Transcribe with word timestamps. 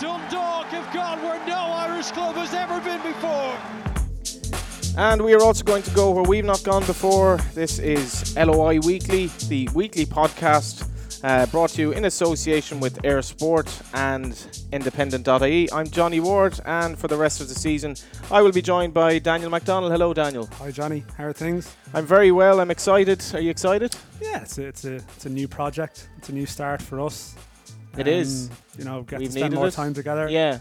Dundalk 0.00 0.66
have 0.66 0.92
gone 0.92 1.22
where 1.22 1.46
no 1.46 1.56
Irish 1.56 2.10
club 2.10 2.36
has 2.36 2.52
ever 2.52 2.80
been 2.80 3.00
before. 3.00 3.56
And 4.98 5.22
we 5.24 5.32
are 5.32 5.42
also 5.42 5.64
going 5.64 5.82
to 5.84 5.90
go 5.92 6.10
where 6.10 6.22
we've 6.22 6.44
not 6.44 6.62
gone 6.64 6.84
before. 6.84 7.38
This 7.54 7.78
is 7.78 8.36
LOI 8.36 8.78
Weekly, 8.80 9.30
the 9.48 9.70
weekly 9.74 10.04
podcast 10.04 10.86
uh, 11.24 11.46
brought 11.46 11.70
to 11.70 11.80
you 11.80 11.92
in 11.92 12.04
association 12.04 12.78
with 12.78 13.00
eir 13.04 13.24
Sport 13.24 13.70
and 13.94 14.62
Independent.ie. 14.70 15.72
I'm 15.72 15.88
Johnny 15.88 16.20
Ward, 16.20 16.60
and 16.66 16.98
for 16.98 17.08
the 17.08 17.16
rest 17.16 17.40
of 17.40 17.48
the 17.48 17.54
season, 17.54 17.96
I 18.30 18.42
will 18.42 18.52
be 18.52 18.62
joined 18.62 18.92
by 18.92 19.18
Daniel 19.18 19.48
McDonald. 19.48 19.92
Hello, 19.92 20.12
Daniel. 20.12 20.46
Hi, 20.58 20.70
Johnny. 20.70 21.04
How 21.16 21.24
are 21.24 21.32
things? 21.32 21.74
I'm 21.94 22.04
very 22.04 22.32
well. 22.32 22.60
I'm 22.60 22.70
excited. 22.70 23.24
Are 23.32 23.40
you 23.40 23.50
excited? 23.50 23.96
Yeah, 24.20 24.42
it's 24.42 24.58
a, 24.58 24.66
it's 24.66 24.84
a, 24.84 24.94
it's 24.96 25.24
a 25.24 25.30
new 25.30 25.48
project. 25.48 26.10
It's 26.18 26.28
a 26.28 26.32
new 26.34 26.44
start 26.44 26.82
for 26.82 27.00
us. 27.00 27.34
It 27.96 28.08
is. 28.08 28.50
You 28.78 28.84
know, 28.84 29.02
get 29.02 29.18
We've 29.20 29.32
to 29.32 29.38
spend 29.38 29.54
more 29.54 29.68
it. 29.68 29.74
time 29.74 29.94
together 29.94 30.28
Yeah, 30.28 30.58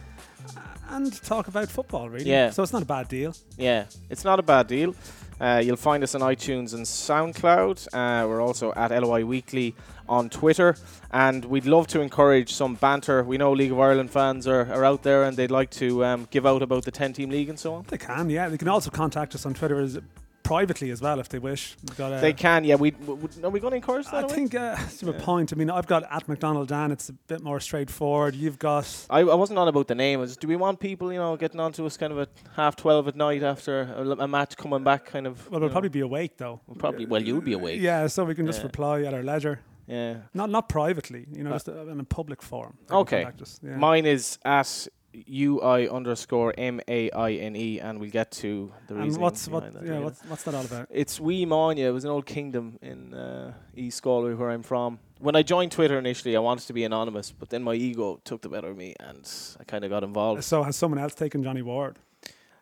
and 0.89 1.11
talk 1.23 1.47
about 1.47 1.67
football, 1.69 2.09
really. 2.09 2.29
Yeah. 2.29 2.49
So 2.51 2.63
it's 2.63 2.73
not 2.73 2.81
a 2.83 2.85
bad 2.85 3.07
deal. 3.07 3.33
yeah. 3.57 3.85
It's 4.09 4.23
not 4.23 4.39
a 4.39 4.43
bad 4.43 4.67
deal. 4.67 4.95
Uh, 5.37 5.61
you'll 5.61 5.75
find 5.75 6.01
us 6.01 6.15
on 6.15 6.21
iTunes 6.21 6.73
and 6.73 6.85
SoundCloud. 6.85 7.87
Uh, 7.93 8.25
we're 8.25 8.41
also 8.41 8.71
at 8.73 8.91
LOI 8.91 9.25
Weekly 9.25 9.75
on 10.07 10.29
Twitter, 10.29 10.77
and 11.11 11.43
we'd 11.43 11.65
love 11.65 11.87
to 11.87 11.99
encourage 11.99 12.53
some 12.53 12.75
banter. 12.75 13.21
We 13.21 13.37
know 13.37 13.51
League 13.51 13.73
of 13.73 13.79
Ireland 13.79 14.11
fans 14.11 14.47
are, 14.47 14.71
are 14.71 14.85
out 14.85 15.03
there 15.03 15.23
and 15.23 15.35
they'd 15.35 15.51
like 15.51 15.71
to 15.71 16.05
um, 16.05 16.27
give 16.31 16.45
out 16.45 16.61
about 16.61 16.85
the 16.85 16.91
10 16.91 17.11
team 17.13 17.31
league 17.31 17.49
and 17.49 17.59
so 17.59 17.73
on. 17.73 17.83
They 17.89 17.97
can, 17.97 18.29
yeah. 18.29 18.47
They 18.47 18.57
can 18.57 18.69
also 18.69 18.91
contact 18.91 19.35
us 19.35 19.45
on 19.45 19.53
Twitter 19.55 19.79
as, 19.81 19.99
privately 20.45 20.89
as 20.91 21.01
well 21.01 21.19
if 21.19 21.27
they 21.29 21.39
wish. 21.39 21.75
Got 21.97 22.13
a, 22.13 22.19
They 22.21 22.31
can, 22.33 22.63
yeah. 22.63 22.75
We, 22.75 22.91
w 22.91 23.15
w- 23.19 23.43
are 23.45 23.49
we 23.49 23.59
going 23.59 23.71
to 23.71 23.75
encourage 23.83 24.05
that? 24.05 24.15
I 24.15 24.21
away? 24.21 24.35
think 24.35 24.55
uh, 24.55 24.75
to 24.99 25.09
a 25.09 25.13
Yeah. 25.13 25.25
point. 25.29 25.51
I 25.51 25.55
mean, 25.55 25.69
I've 25.69 25.87
got 25.87 26.03
at 26.09 26.27
McDonald 26.29 26.67
Dan. 26.69 26.91
It's 26.91 27.09
a 27.09 27.13
bit 27.13 27.41
more 27.43 27.59
straightforward. 27.59 28.33
You've 28.35 28.59
got 28.59 28.85
I, 29.09 29.19
I 29.21 29.35
wasn't 29.43 29.59
on 29.59 29.67
about 29.67 29.87
the 29.87 29.95
name. 29.95 30.19
Was, 30.21 30.37
do 30.37 30.47
we 30.47 30.55
want 30.55 30.79
people, 30.79 31.11
you 31.11 31.19
know, 31.19 31.35
getting 31.35 31.59
onto 31.59 31.85
us 31.85 31.97
kind 31.97 32.13
of 32.13 32.19
at 32.19 32.29
half 32.55 32.75
twelve 32.75 33.07
at 33.07 33.15
night 33.15 33.43
after 33.43 33.73
a, 33.81 34.01
a 34.23 34.27
match 34.27 34.55
coming 34.55 34.83
back? 34.83 35.05
Kind 35.05 35.27
of. 35.27 35.35
well, 35.49 35.59
you 35.59 35.59
we'll 35.61 35.69
know? 35.69 35.73
probably 35.73 35.89
be 35.89 36.01
awake 36.01 36.37
though. 36.37 36.61
We'll 36.67 36.77
probably. 36.77 37.05
Well, 37.05 37.21
you'll 37.23 37.41
be 37.41 37.53
awake. 37.53 37.81
Yeah, 37.81 38.07
so 38.07 38.23
we 38.25 38.35
can 38.35 38.45
just 38.45 38.59
Yeah. 38.59 38.65
reply 38.67 39.01
at 39.03 39.13
our 39.13 39.23
leisure. 39.23 39.59
Yeah. 39.87 40.15
Not 40.33 40.49
not 40.49 40.67
privately, 40.69 41.25
you 41.31 41.43
know, 41.43 41.51
Uh, 41.51 41.53
just 41.55 41.69
uh, 41.69 41.87
in 41.93 41.99
a 41.99 42.03
public 42.03 42.41
forum. 42.41 42.73
Okay. 42.89 43.23
contact 43.23 43.59
yeah. 43.63 43.77
Mine 43.77 44.05
is 44.05 44.39
at 44.45 44.87
ui 45.29 45.87
underscore 45.89 46.53
m 46.57 46.79
a 46.87 47.09
i 47.11 47.31
n 47.33 47.55
e, 47.55 47.79
and 47.79 47.99
we'll 47.99 48.09
get 48.11 48.31
to 48.31 48.71
the 48.87 48.95
reason. 48.95 49.11
and 49.13 49.17
what's 49.21 49.47
what? 49.47 49.63
that 49.73 49.83
Yeah, 49.83 49.91
later. 49.93 50.01
what's 50.05 50.21
what's 50.25 50.43
that 50.43 50.53
all 50.55 50.65
about? 50.65 50.87
It's 50.89 51.19
Uí 51.19 51.45
Maine. 51.47 51.77
It 51.77 51.91
was 51.93 52.03
an 52.05 52.11
old 52.11 52.25
kingdom 52.25 52.77
in 52.81 53.13
uh, 53.13 53.53
East 53.75 54.01
Galway, 54.03 54.33
where 54.33 54.49
I'm 54.51 54.63
from. 54.63 54.99
When 55.19 55.35
I 55.35 55.43
joined 55.43 55.71
Twitter 55.71 55.97
initially, 55.97 56.35
I 56.35 56.39
wanted 56.39 56.67
to 56.67 56.73
be 56.73 56.83
anonymous, 56.83 57.31
but 57.31 57.49
then 57.49 57.63
my 57.63 57.73
ego 57.73 58.19
took 58.23 58.41
the 58.41 58.49
better 58.49 58.69
of 58.71 58.77
me, 58.77 58.93
and 58.99 59.25
I 59.59 59.63
kind 59.63 59.83
of 59.85 59.89
got 59.89 60.03
involved. 60.03 60.43
So 60.43 60.63
has 60.63 60.75
someone 60.75 60.99
else 60.99 61.15
taken 61.15 61.41
Johnny 61.43 61.61
Ward? 61.61 61.97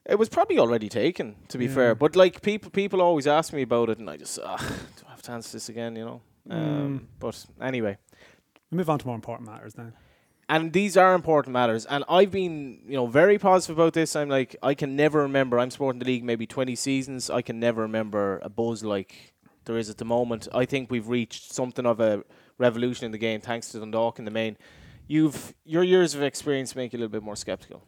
It 0.06 0.20
was 0.20 0.30
probably 0.30 0.60
already 0.60 0.90
taken, 0.90 1.36
to 1.48 1.58
be 1.58 1.66
Yeah. 1.66 1.74
fair. 1.76 1.96
But 1.96 2.16
like 2.16 2.42
people, 2.42 2.70
people 2.72 3.02
always 3.02 3.26
ask 3.26 3.54
me 3.54 3.62
about 3.64 3.90
it, 3.90 4.00
and 4.00 4.10
I 4.10 4.18
just, 4.18 4.38
ah, 4.44 4.58
do 4.98 5.04
I 5.08 5.12
have 5.12 5.22
to 5.24 5.32
answer 5.32 5.52
this 5.54 5.70
again? 5.70 5.96
You 5.96 6.06
know. 6.06 6.22
Mm. 6.50 6.56
Um, 6.86 7.08
but 7.20 7.46
anyway, 7.62 7.98
We 8.70 8.78
move 8.78 8.90
on 8.90 9.00
to 9.00 9.08
more 9.08 9.16
important 9.16 9.48
matters 9.50 9.78
now. 9.78 9.92
And 10.50 10.74
these 10.74 10.98
are 10.98 11.14
important 11.14 11.54
matters. 11.54 11.86
And 11.86 12.04
I've 12.10 12.32
been, 12.32 12.82
you 12.86 12.96
know, 12.96 13.08
very 13.08 13.38
positive 13.38 13.78
about 13.78 13.94
this. 13.94 14.16
I'm 14.16 14.30
like, 14.30 14.56
I 14.62 14.74
can 14.74 14.96
never 14.96 15.22
remember. 15.22 15.60
I'm 15.60 15.72
supporting 15.72 16.00
the 16.00 16.06
league 16.06 16.24
maybe 16.24 16.46
20 16.46 16.76
seasons. 16.76 17.30
I 17.30 17.42
can 17.42 17.60
never 17.60 17.82
remember 17.82 18.40
a 18.44 18.50
buzz 18.50 18.84
like 18.84 19.34
there 19.66 19.78
is 19.78 19.90
at 19.90 19.98
the 19.98 20.06
moment. 20.06 20.48
I 20.54 20.66
think 20.66 20.92
we've 20.92 21.08
reached 21.08 21.54
something 21.54 21.86
of 21.86 22.00
a 22.00 22.24
revolution 22.58 23.06
in 23.06 23.12
the 23.12 23.18
game, 23.18 23.42
thanks 23.42 23.70
to 23.70 23.80
Dundalk 23.80 24.20
in 24.20 24.26
the 24.26 24.32
main. 24.32 24.58
You've 25.08 25.54
your 25.66 25.84
years 25.84 26.16
of 26.16 26.24
experience 26.24 26.76
make 26.76 26.94
you 26.94 26.98
a 26.98 27.00
little 27.00 27.12
bit 27.12 27.24
more 27.24 27.36
skeptical. 27.36 27.84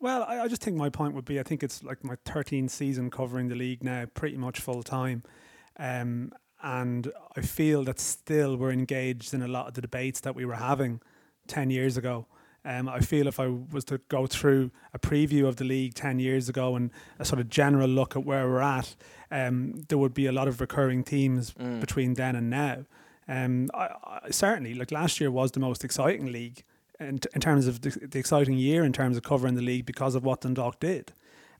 Well, 0.00 0.24
I, 0.24 0.40
I 0.40 0.48
just 0.48 0.62
think 0.62 0.76
my 0.76 0.90
point 0.90 1.14
would 1.14 1.24
be 1.24 1.40
I 1.40 1.42
think 1.42 1.62
it's 1.62 1.82
like 1.82 2.04
my 2.04 2.16
13th 2.24 2.70
season 2.70 3.10
covering 3.10 3.48
the 3.48 3.54
league 3.54 3.82
now, 3.82 4.06
pretty 4.06 4.36
much 4.36 4.60
full 4.60 4.82
time. 4.82 5.22
Um, 5.78 6.32
and 6.62 7.12
I 7.36 7.40
feel 7.42 7.84
that 7.84 8.00
still 8.00 8.56
we're 8.56 8.72
engaged 8.72 9.32
in 9.34 9.42
a 9.42 9.48
lot 9.48 9.68
of 9.68 9.74
the 9.74 9.80
debates 9.80 10.20
that 10.20 10.34
we 10.34 10.44
were 10.44 10.54
having 10.54 11.00
10 11.48 11.70
years 11.70 11.96
ago. 11.96 12.26
Um, 12.64 12.88
I 12.88 13.00
feel 13.00 13.26
if 13.26 13.40
I 13.40 13.46
was 13.46 13.84
to 13.86 13.98
go 14.08 14.26
through 14.26 14.70
a 14.92 14.98
preview 14.98 15.46
of 15.46 15.56
the 15.56 15.64
league 15.64 15.94
10 15.94 16.18
years 16.18 16.48
ago 16.48 16.76
and 16.76 16.90
a 17.18 17.24
sort 17.24 17.40
of 17.40 17.48
general 17.48 17.88
look 17.88 18.14
at 18.16 18.24
where 18.24 18.46
we're 18.48 18.60
at, 18.60 18.94
um, 19.30 19.74
there 19.88 19.96
would 19.98 20.12
be 20.12 20.26
a 20.26 20.32
lot 20.32 20.48
of 20.48 20.60
recurring 20.60 21.02
themes 21.02 21.52
Mm. 21.54 21.80
between 21.80 22.14
then 22.14 22.36
and 22.36 22.50
now. 22.50 22.84
Um, 23.26 23.70
I, 23.74 23.88
I, 24.24 24.30
certainly, 24.30 24.74
like 24.74 24.90
last 24.90 25.20
year 25.20 25.30
was 25.30 25.52
the 25.52 25.60
most 25.60 25.84
exciting 25.84 26.32
league 26.32 26.62
in, 26.98 27.18
t- 27.18 27.28
in 27.34 27.40
terms 27.40 27.66
of 27.66 27.80
the, 27.82 27.90
the 27.90 28.18
exciting 28.18 28.54
year 28.58 28.84
in 28.84 28.92
terms 28.92 29.16
of 29.16 29.22
covering 29.22 29.54
the 29.54 29.62
league 29.62 29.86
because 29.86 30.14
of 30.14 30.24
what 30.24 30.40
Dundalk 30.40 30.80
did, 30.80 31.12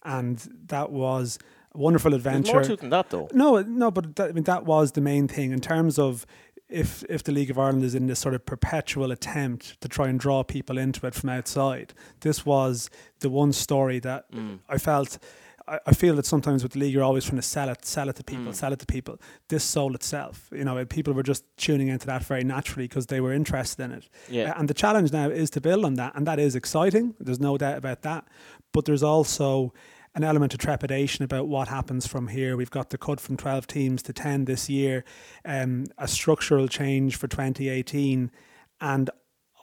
and 0.02 0.38
that 0.66 0.90
was 0.90 1.38
a 1.74 1.78
wonderful 1.78 2.10
There's 2.10 2.20
adventure. 2.24 2.54
more 2.54 2.64
to 2.64 2.72
it 2.72 2.80
than 2.80 2.90
that, 2.90 3.10
though. 3.10 3.28
No, 3.34 3.60
no, 3.62 3.90
but 3.90 4.16
that, 4.16 4.30
I 4.30 4.32
mean 4.32 4.44
that 4.44 4.64
was 4.64 4.92
the 4.92 5.00
main 5.02 5.28
thing 5.28 5.52
in 5.52 5.60
terms 5.60 5.98
of 5.98 6.24
if 6.68 7.02
if 7.08 7.22
the 7.22 7.32
League 7.32 7.50
of 7.50 7.58
Ireland 7.58 7.84
is 7.84 7.94
in 7.94 8.06
this 8.06 8.18
sort 8.18 8.34
of 8.34 8.44
perpetual 8.44 9.10
attempt 9.10 9.80
to 9.80 9.88
try 9.88 10.08
and 10.08 10.20
draw 10.20 10.42
people 10.42 10.78
into 10.78 11.06
it 11.06 11.14
from 11.14 11.30
outside. 11.30 11.94
This 12.20 12.44
was 12.44 12.90
the 13.20 13.30
one 13.30 13.52
story 13.52 13.98
that 14.00 14.30
Mm. 14.32 14.58
I 14.68 14.78
felt. 14.78 15.18
I 15.66 15.78
I 15.86 15.92
feel 15.92 16.14
that 16.16 16.24
sometimes 16.26 16.62
with 16.62 16.72
the 16.72 16.78
league, 16.78 16.94
you're 16.94 17.04
always 17.04 17.24
trying 17.24 17.36
to 17.36 17.42
sell 17.56 17.68
it, 17.68 17.84
sell 17.84 18.08
it 18.08 18.16
to 18.16 18.24
people, 18.24 18.52
Mm. 18.52 18.54
sell 18.54 18.72
it 18.72 18.78
to 18.78 18.86
people. 18.86 19.18
This 19.48 19.64
sold 19.64 19.94
itself. 19.94 20.48
You 20.50 20.64
know, 20.64 20.82
people 20.86 21.12
were 21.14 21.22
just 21.22 21.44
tuning 21.56 21.88
into 21.88 22.06
that 22.06 22.22
very 22.24 22.44
naturally 22.44 22.86
because 22.88 23.06
they 23.06 23.20
were 23.20 23.34
interested 23.34 23.82
in 23.84 23.92
it. 23.92 24.08
Yeah. 24.30 24.50
Uh, 24.52 24.58
and 24.60 24.68
the 24.68 24.74
challenge 24.74 25.12
now 25.12 25.28
is 25.28 25.50
to 25.50 25.60
build 25.60 25.84
on 25.84 25.94
that, 25.94 26.12
and 26.16 26.26
that 26.26 26.38
is 26.38 26.54
exciting. 26.54 27.14
There's 27.20 27.40
no 27.40 27.58
doubt 27.58 27.76
about 27.78 28.00
that. 28.02 28.24
But 28.72 28.84
there's 28.86 29.02
also 29.02 29.72
an 30.18 30.24
element 30.24 30.52
of 30.52 30.58
trepidation 30.58 31.24
about 31.24 31.46
what 31.46 31.68
happens 31.68 32.04
from 32.04 32.26
here. 32.26 32.56
We've 32.56 32.72
got 32.72 32.90
the 32.90 32.98
cut 32.98 33.20
from 33.20 33.36
12 33.36 33.68
teams 33.68 34.02
to 34.02 34.12
10 34.12 34.46
this 34.46 34.68
year, 34.68 35.04
um, 35.44 35.86
a 35.96 36.08
structural 36.08 36.66
change 36.66 37.14
for 37.14 37.28
2018, 37.28 38.32
and 38.80 39.10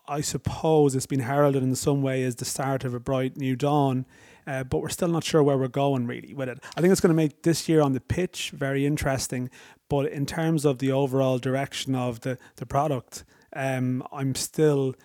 I 0.07 0.21
suppose 0.21 0.95
it's 0.95 1.07
been 1.07 1.19
heralded 1.19 1.61
in 1.61 1.75
some 1.75 2.01
way 2.01 2.23
as 2.23 2.35
the 2.37 2.45
start 2.45 2.85
of 2.85 2.93
a 2.93 3.01
bright 3.01 3.35
new 3.35 3.57
dawn. 3.57 4.05
Uh, 4.47 4.63
but 4.63 4.77
we're 4.77 4.87
still 4.87 5.09
not 5.09 5.25
sure 5.25 5.43
where 5.43 5.57
we're 5.57 5.67
going 5.67 6.07
really 6.07 6.33
with 6.33 6.47
it. 6.47 6.63
I 6.77 6.79
think 6.79 6.93
it's 6.93 7.01
going 7.01 7.09
to 7.09 7.15
make 7.15 7.41
this 7.41 7.67
year 7.67 7.81
on 7.81 7.91
the 7.91 7.99
pitch 7.99 8.51
very 8.51 8.85
interesting. 8.85 9.49
But 9.89 10.09
in 10.09 10.25
terms 10.25 10.63
of 10.63 10.77
the 10.77 10.91
overall 10.91 11.37
direction 11.37 11.95
of 11.95 12.21
the, 12.21 12.37
the 12.55 12.65
product, 12.65 13.25
um, 13.53 14.07
I'm 14.13 14.35
still 14.35 14.95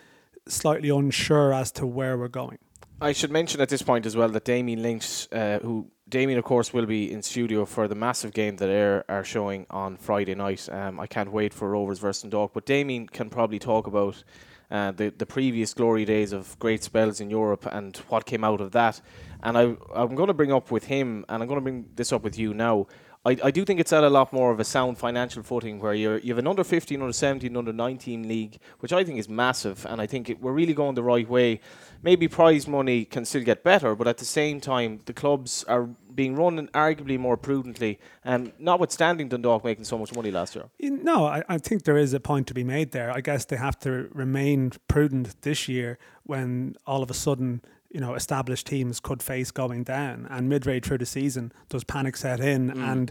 slightly 0.47 0.91
unsure 0.91 1.53
as 1.53 1.73
to 1.73 1.87
where 1.87 2.17
we're 2.17 2.29
going. 2.29 2.59
I 3.03 3.13
should 3.13 3.31
mention 3.31 3.63
at 3.63 3.71
this 3.71 3.81
point 3.81 4.05
as 4.05 4.15
well 4.15 4.29
that 4.29 4.45
Damien 4.45 4.83
Lynch, 4.83 5.27
uh, 5.33 5.59
who 5.61 5.91
Damien, 6.07 6.39
of 6.39 6.45
course, 6.45 6.73
will 6.73 6.85
be 6.87 7.11
in 7.11 7.23
studio 7.23 7.65
for 7.65 7.89
the 7.89 7.95
massive 7.95 8.33
game 8.35 8.57
that 8.57 8.69
eir 8.69 9.05
are 9.09 9.25
showing 9.25 9.67
on 9.71 9.97
Friday 9.97 10.35
night. 10.35 10.69
Um, 10.71 11.01
I 11.01 11.07
can't 11.07 11.33
wait 11.33 11.55
for 11.55 11.71
Rovers 11.71 11.99
versus 11.99 12.29
Dog, 12.29 12.51
but 12.53 12.67
Damien 12.67 13.07
can 13.07 13.31
probably 13.31 13.59
talk 13.59 13.87
about 13.87 14.23
uh, 14.71 14.91
the 14.91 15.09
the 15.17 15.25
previous 15.25 15.73
glory 15.73 16.05
days 16.05 16.33
of 16.33 16.59
great 16.59 16.85
spells 16.85 17.21
in 17.21 17.31
Europe 17.31 17.67
and 17.73 17.97
what 18.09 18.27
came 18.27 18.45
out 18.45 18.61
of 18.61 18.73
that. 18.73 19.01
And 19.43 19.57
I 19.57 19.77
I'm 19.95 20.15
going 20.15 20.29
to 20.29 20.35
bring 20.35 20.53
up 20.53 20.71
with 20.71 20.85
him, 20.85 21.25
and 21.29 21.43
I'm 21.43 21.49
going 21.49 21.59
to 21.61 21.65
bring 21.65 21.87
this 21.97 22.13
up 22.13 22.23
with 22.23 22.39
you 22.39 22.53
now. 22.53 22.87
I, 23.25 23.37
I 23.45 23.51
do 23.51 23.67
think 23.67 23.81
it's 23.81 23.93
at 23.93 24.03
a 24.03 24.09
lot 24.09 24.33
more 24.33 24.51
of 24.51 24.61
a 24.61 24.65
sound 24.65 24.97
financial 24.97 25.43
footing 25.43 25.79
where 25.79 25.93
you're, 25.93 26.19
you 26.19 26.33
have 26.33 26.39
an 26.39 26.47
under 26.47 26.65
15, 26.65 27.03
under 27.03 27.13
17, 27.13 27.55
under 27.55 27.73
19 27.73 28.27
league, 28.27 28.59
which 28.79 28.95
I 28.95 29.05
think 29.05 29.19
is 29.19 29.29
massive. 29.29 29.85
And 29.87 30.01
I 30.01 30.07
think 30.07 30.31
it, 30.31 30.41
we're 30.41 30.53
really 30.53 30.73
going 30.73 30.95
the 30.95 31.03
right 31.03 31.29
way. 31.29 31.61
Maybe 32.03 32.29
prize 32.29 32.67
money 32.67 33.05
can 33.05 33.27
still 33.27 33.43
get 33.43 33.63
better, 33.63 33.95
but 33.95 34.09
at 34.09 34.17
the 34.17 34.25
same 34.25 34.59
time, 34.59 35.01
the 35.05 35.13
clubs 35.13 35.65
are 35.65 35.91
being 36.15 36.35
run 36.35 36.67
arguably 36.69 37.19
more 37.19 37.37
prudently. 37.37 37.99
And 38.25 38.53
notwithstanding 38.59 39.29
Dundalk 39.29 39.65
making 39.65 39.85
so 39.85 39.99
much 39.99 40.15
money 40.15 40.31
last 40.31 40.55
year. 40.55 40.71
No, 40.81 41.27
I, 41.27 41.43
I 41.47 41.59
think 41.59 41.85
there 41.85 41.99
is 41.99 42.15
a 42.15 42.21
point 42.21 42.47
to 42.47 42.55
be 42.55 42.65
made 42.65 42.93
there. 42.93 43.11
I 43.11 43.21
guess 43.21 43.45
they 43.45 43.57
have 43.57 43.79
to 43.81 44.09
remain 44.13 44.73
prudent 44.89 45.43
this 45.43 45.69
year 45.69 45.99
when 46.23 46.75
all 46.87 47.03
of 47.03 47.11
a 47.11 47.15
sudden, 47.15 47.61
you 47.91 48.01
know, 48.01 48.15
established 48.15 48.67
teams 48.67 49.01
could 49.01 49.23
face 49.23 49.51
going 49.51 49.83
down. 49.85 50.27
And 50.31 50.49
midway 50.49 50.81
through 50.81 50.99
the 50.99 51.07
season, 51.07 51.53
does 51.69 51.85
panic 51.85 52.17
set 52.17 52.41
in? 52.41 52.71
And 52.71 53.11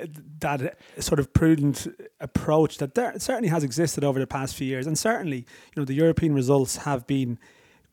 uh, 0.00 0.06
that 0.40 0.78
sort 0.98 1.18
of 1.18 1.32
prudent 1.32 1.86
approach 2.20 2.78
that 2.78 2.94
there 2.94 3.18
certainly 3.18 3.48
has 3.48 3.64
existed 3.64 4.04
over 4.04 4.18
the 4.18 4.26
past 4.26 4.54
few 4.54 4.66
years. 4.66 4.86
And 4.86 4.98
certainly, 4.98 5.38
you 5.38 5.76
know, 5.76 5.84
the 5.84 5.94
European 5.94 6.34
results 6.34 6.76
have 6.76 7.06
been 7.06 7.38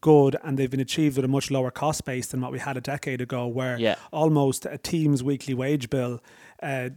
good 0.02 0.36
and 0.44 0.60
they've 0.60 0.70
been 0.70 0.80
achieved 0.80 1.18
at 1.18 1.24
a 1.24 1.28
much 1.28 1.50
lower 1.50 1.72
cost 1.72 2.06
base 2.06 2.28
than 2.28 2.42
what 2.42 2.52
we 2.52 2.60
had 2.60 2.78
a 2.78 2.82
decade 2.82 3.22
ago, 3.22 3.48
where 3.48 3.80
Yeah. 3.80 3.96
almost 4.12 4.66
a 4.66 4.78
team's 4.78 5.24
weekly 5.24 5.54
wage 5.54 5.90
bill 5.90 6.22
uh, 6.64 6.90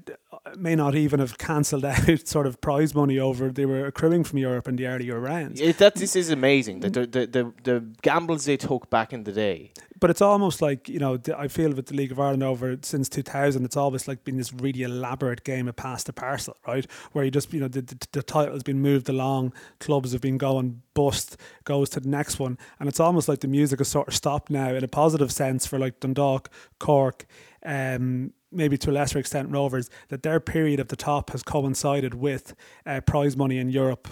may 0.56 0.75
not 0.75 0.94
even 0.94 1.20
have 1.20 1.38
cancelled 1.38 1.84
out 1.84 2.26
sort 2.26 2.46
of 2.46 2.60
prize 2.60 2.94
money 2.94 3.19
over 3.19 3.50
they 3.50 3.66
were 3.66 3.87
accruing 3.87 4.25
from 4.25 4.38
Europe 4.38 4.69
in 4.69 4.76
the 4.76 4.87
earlier 4.87 5.19
rounds. 5.19 5.60
It, 5.60 5.78
that 5.78 5.96
this 5.96 6.16
is 6.16 6.31
amazing. 6.31 6.81
The, 6.81 6.90
the, 6.90 7.06
the, 7.06 7.26
the, 7.26 7.52
the 7.64 7.84
gambles 8.02 8.44
they 8.44 8.56
took 8.56 8.88
back 8.90 9.12
in 9.12 9.25
the 9.25 9.32
day. 9.32 9.72
but 10.00 10.10
it's 10.10 10.22
almost 10.22 10.62
like 10.62 10.88
you 10.88 10.99
know 10.99 11.19
I 11.37 11.49
feel 11.49 11.72
with 11.72 11.87
the 11.87 11.94
League 11.94 12.12
of 12.12 12.20
Ireland 12.20 12.43
over 12.43 12.78
since 12.82 13.08
2000, 13.08 13.64
it's 13.64 13.76
always 13.76 14.06
like 14.08 14.25
been 14.25 14.37
this 14.37 14.52
really 14.52 14.82
elaborate 14.82 15.44
game 15.44 15.69
of 15.69 15.76
pass 15.76 16.04
the 16.04 16.12
parcel, 16.12 16.56
right? 16.66 16.87
Where 17.12 17.25
you 17.25 17.31
just 17.31 17.52
you 17.52 17.61
know 17.61 17.69
the, 17.69 17.82
the, 17.82 18.08
the 18.12 18.22
title 18.22 18.54
has 18.54 18.62
been 18.62 18.81
moved 18.81 19.08
along, 19.08 19.52
clubs 19.81 20.12
have 20.12 20.20
been 20.20 20.38
going 20.38 20.82
bust, 20.94 21.37
goes 21.64 21.90
to 21.90 22.00
the 22.00 22.08
next 22.08 22.38
one, 22.38 22.58
and 22.78 22.88
it's 22.88 23.00
almost 23.00 23.28
like 23.28 23.40
the 23.40 23.49
music 23.49 23.81
has 23.81 23.88
sort 23.88 24.08
of 24.08 24.14
stopped 24.14 24.50
now 24.50 24.70
in 24.70 24.84
a 24.84 24.88
positive 24.88 25.32
sense 25.32 25.66
for 25.66 25.78
like 25.78 26.00
Dundalk, 26.00 26.50
Cork, 26.78 27.26
um, 27.64 28.32
maybe 28.50 28.79
to 28.79 28.91
a 28.91 28.93
lesser 28.93 29.19
extent 29.19 29.50
Rovers, 29.50 29.91
that 30.09 30.23
their 30.23 30.41
period 30.41 30.81
of 30.81 30.89
the 30.89 30.97
top 30.97 31.31
has 31.31 31.43
coincided 31.43 32.15
with 32.15 32.55
uh, 32.87 33.00
prize 33.00 33.37
money 33.37 33.59
in 33.59 33.69
Europe 33.69 34.09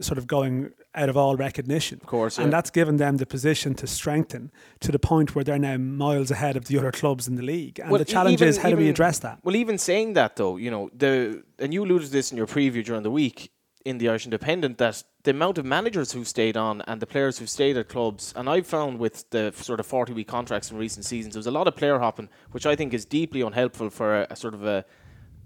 sort 0.00 0.16
of 0.16 0.28
going 0.28 0.70
out 0.94 1.08
of 1.08 1.16
all 1.16 1.34
recognition. 1.34 1.98
Of 2.00 2.06
course, 2.06 2.38
And 2.38 2.52
that's 2.52 2.70
given 2.70 2.98
them 2.98 3.16
the 3.16 3.26
position 3.26 3.74
to 3.74 3.86
strengthen 3.88 4.52
to 4.80 4.92
the 4.92 4.98
point 4.98 5.34
where 5.34 5.42
they're 5.44 5.58
now 5.58 5.76
miles 5.76 6.30
ahead 6.30 6.56
of 6.56 6.66
the 6.66 6.78
other 6.78 6.92
clubs 6.92 7.26
in 7.26 7.34
the 7.34 7.42
league. 7.42 7.80
And 7.80 7.90
Well, 7.90 7.98
the 7.98 8.04
challenge 8.04 8.34
even- 8.34 8.48
is 8.48 8.58
how 8.58 8.70
do 8.70 8.76
we 8.76 8.88
address 8.88 9.18
that? 9.20 9.40
Well, 9.42 9.56
even 9.56 9.76
saying 9.76 10.12
that 10.12 10.36
though, 10.36 10.56
you 10.56 10.70
know, 10.70 10.88
the 10.96 11.42
and 11.58 11.74
you 11.74 11.84
alluded 11.84 12.06
to 12.06 12.12
this 12.12 12.30
in 12.30 12.36
your 12.36 12.46
preview 12.46 12.84
during 12.84 13.02
the 13.02 13.10
week 13.10 13.50
in 13.88 13.98
the 13.98 14.08
Irish 14.08 14.26
Independent 14.26 14.78
that 14.78 15.02
the 15.24 15.30
amount 15.30 15.58
of 15.58 15.64
managers 15.64 16.12
who 16.12 16.24
stayed 16.24 16.56
on 16.56 16.82
and 16.82 17.00
the 17.00 17.06
players 17.06 17.38
who 17.38 17.46
stayed 17.46 17.76
at 17.76 17.88
clubs, 17.88 18.32
and 18.36 18.48
I've 18.48 18.66
found 18.66 18.98
with 18.98 19.28
the 19.30 19.52
sort 19.56 19.80
of 19.80 19.86
forty 19.86 20.12
week 20.12 20.28
contracts 20.28 20.70
in 20.70 20.76
recent 20.78 21.04
seasons, 21.04 21.34
there 21.34 21.40
was 21.40 21.46
a 21.46 21.58
lot 21.58 21.66
of 21.68 21.74
player 21.74 21.98
hopping, 21.98 22.28
which 22.52 22.66
I 22.66 22.76
think 22.76 22.94
is 22.94 23.04
deeply 23.04 23.40
unhelpful 23.42 23.90
for 23.90 24.08
a, 24.20 24.26
a 24.30 24.36
sort 24.36 24.54
of 24.54 24.64
a, 24.64 24.84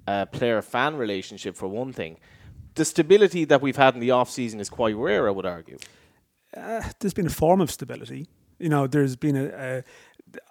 a 0.07 0.27
player 0.27 0.61
fan 0.63 0.97
relationship 0.97 1.57
for 1.57 1.69
one 1.69 1.93
thing. 1.93 2.19
The 2.75 2.85
stability 2.85 3.45
that 3.47 3.61
we've 3.63 3.77
had 3.77 3.95
in 3.95 4.01
the 4.01 4.11
off 4.13 4.31
season 4.31 4.61
is 4.61 4.71
quite 4.71 4.97
rare, 4.97 5.29
I 5.29 5.31
would 5.31 5.47
argue. 5.47 5.79
uh, 6.57 6.83
there's 7.01 7.15
been 7.15 7.27
a 7.27 7.31
form 7.31 7.61
of 7.61 7.71
stability. 7.71 8.29
You 8.59 8.69
know, 8.69 8.87
there's 8.87 9.17
been 9.17 9.37
a, 9.37 9.47
a 9.47 9.85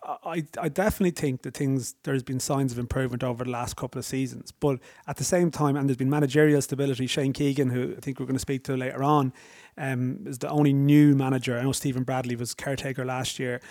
I, 0.04 0.46
I 0.60 0.70
definitely 0.70 1.12
think 1.12 1.44
that 1.44 1.56
things 1.56 1.96
there's 2.04 2.24
been 2.24 2.40
signs 2.40 2.72
of 2.72 2.80
improvement 2.80 3.24
over 3.24 3.44
the 3.44 3.50
last 3.50 3.76
couple 3.76 4.00
of 4.00 4.06
seasons, 4.06 4.52
but 4.52 4.80
at 5.08 5.18
the 5.18 5.24
same 5.24 5.52
time, 5.52 5.76
and 5.76 5.88
there's 5.88 5.98
been 5.98 6.10
managerial 6.10 6.62
stability. 6.62 7.08
Shane 7.08 7.34
Keegan, 7.34 7.70
who 7.70 7.94
I 7.98 8.00
think 8.00 8.20
we're 8.20 8.26
going 8.26 8.36
to 8.36 8.40
speak 8.40 8.64
to 8.66 8.78
later 8.78 9.04
on, 9.04 9.34
um, 9.78 10.26
is 10.26 10.40
the 10.40 10.50
only 10.50 10.74
new 10.74 11.16
manager. 11.16 11.58
I 11.58 11.64
know 11.64 11.72
Stephen 11.72 12.04
Bradley 12.04 12.36
was 12.36 12.54
caretaker 12.54 13.06
last 13.06 13.40
year. 13.40 13.62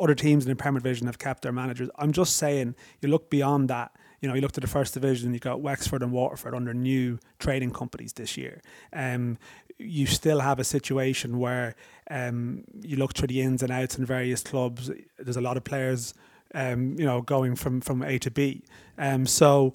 Other 0.00 0.14
teams 0.14 0.44
in 0.44 0.50
the 0.50 0.56
Premier 0.56 0.80
Division 0.80 1.06
have 1.06 1.18
kept 1.18 1.42
their 1.42 1.52
managers. 1.52 1.90
I'm 1.96 2.12
just 2.12 2.36
saying, 2.36 2.74
you 3.00 3.08
look 3.08 3.30
beyond 3.30 3.68
that. 3.70 3.92
You 4.20 4.28
know, 4.28 4.34
you 4.34 4.40
look 4.40 4.56
at 4.56 4.60
the 4.60 4.66
first 4.66 4.94
division. 4.94 5.32
You 5.32 5.38
got 5.38 5.60
Wexford 5.60 6.02
and 6.02 6.12
Waterford 6.12 6.54
under 6.54 6.74
new 6.74 7.18
trading 7.38 7.72
companies 7.72 8.12
this 8.12 8.36
year. 8.36 8.60
Um, 8.92 9.38
you 9.78 10.06
still 10.06 10.40
have 10.40 10.58
a 10.58 10.64
situation 10.64 11.38
where 11.38 11.74
um, 12.10 12.64
you 12.80 12.96
look 12.96 13.14
through 13.14 13.28
the 13.28 13.40
ins 13.40 13.62
and 13.62 13.70
outs 13.70 13.96
in 13.98 14.04
various 14.04 14.42
clubs. 14.42 14.90
There's 15.18 15.36
a 15.36 15.40
lot 15.40 15.56
of 15.56 15.64
players, 15.64 16.14
um, 16.54 16.98
you 16.98 17.04
know, 17.04 17.22
going 17.22 17.54
from 17.54 17.80
from 17.80 18.02
A 18.02 18.18
to 18.18 18.30
B. 18.30 18.64
Um, 18.96 19.26
so 19.26 19.72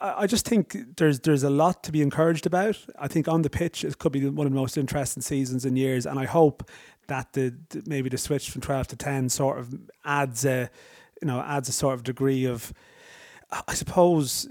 I 0.00 0.26
just 0.26 0.48
think 0.48 0.96
there's 0.96 1.20
there's 1.20 1.42
a 1.42 1.50
lot 1.50 1.82
to 1.84 1.92
be 1.92 2.00
encouraged 2.00 2.46
about. 2.46 2.78
I 2.98 3.08
think 3.08 3.28
on 3.28 3.42
the 3.42 3.50
pitch 3.50 3.84
it 3.84 3.98
could 3.98 4.12
be 4.12 4.28
one 4.28 4.46
of 4.46 4.52
the 4.52 4.58
most 4.58 4.78
interesting 4.78 5.22
seasons 5.22 5.64
in 5.64 5.76
years, 5.76 6.06
and 6.06 6.18
I 6.18 6.24
hope 6.24 6.68
that 7.08 7.34
the 7.34 7.54
maybe 7.86 8.08
the 8.08 8.18
switch 8.18 8.50
from 8.50 8.62
twelve 8.62 8.86
to 8.88 8.96
ten 8.96 9.28
sort 9.28 9.58
of 9.58 9.74
adds 10.04 10.44
a 10.46 10.70
you 11.20 11.28
know 11.28 11.40
adds 11.40 11.68
a 11.68 11.72
sort 11.72 11.94
of 11.94 12.04
degree 12.04 12.46
of 12.46 12.72
I 13.68 13.74
suppose 13.74 14.48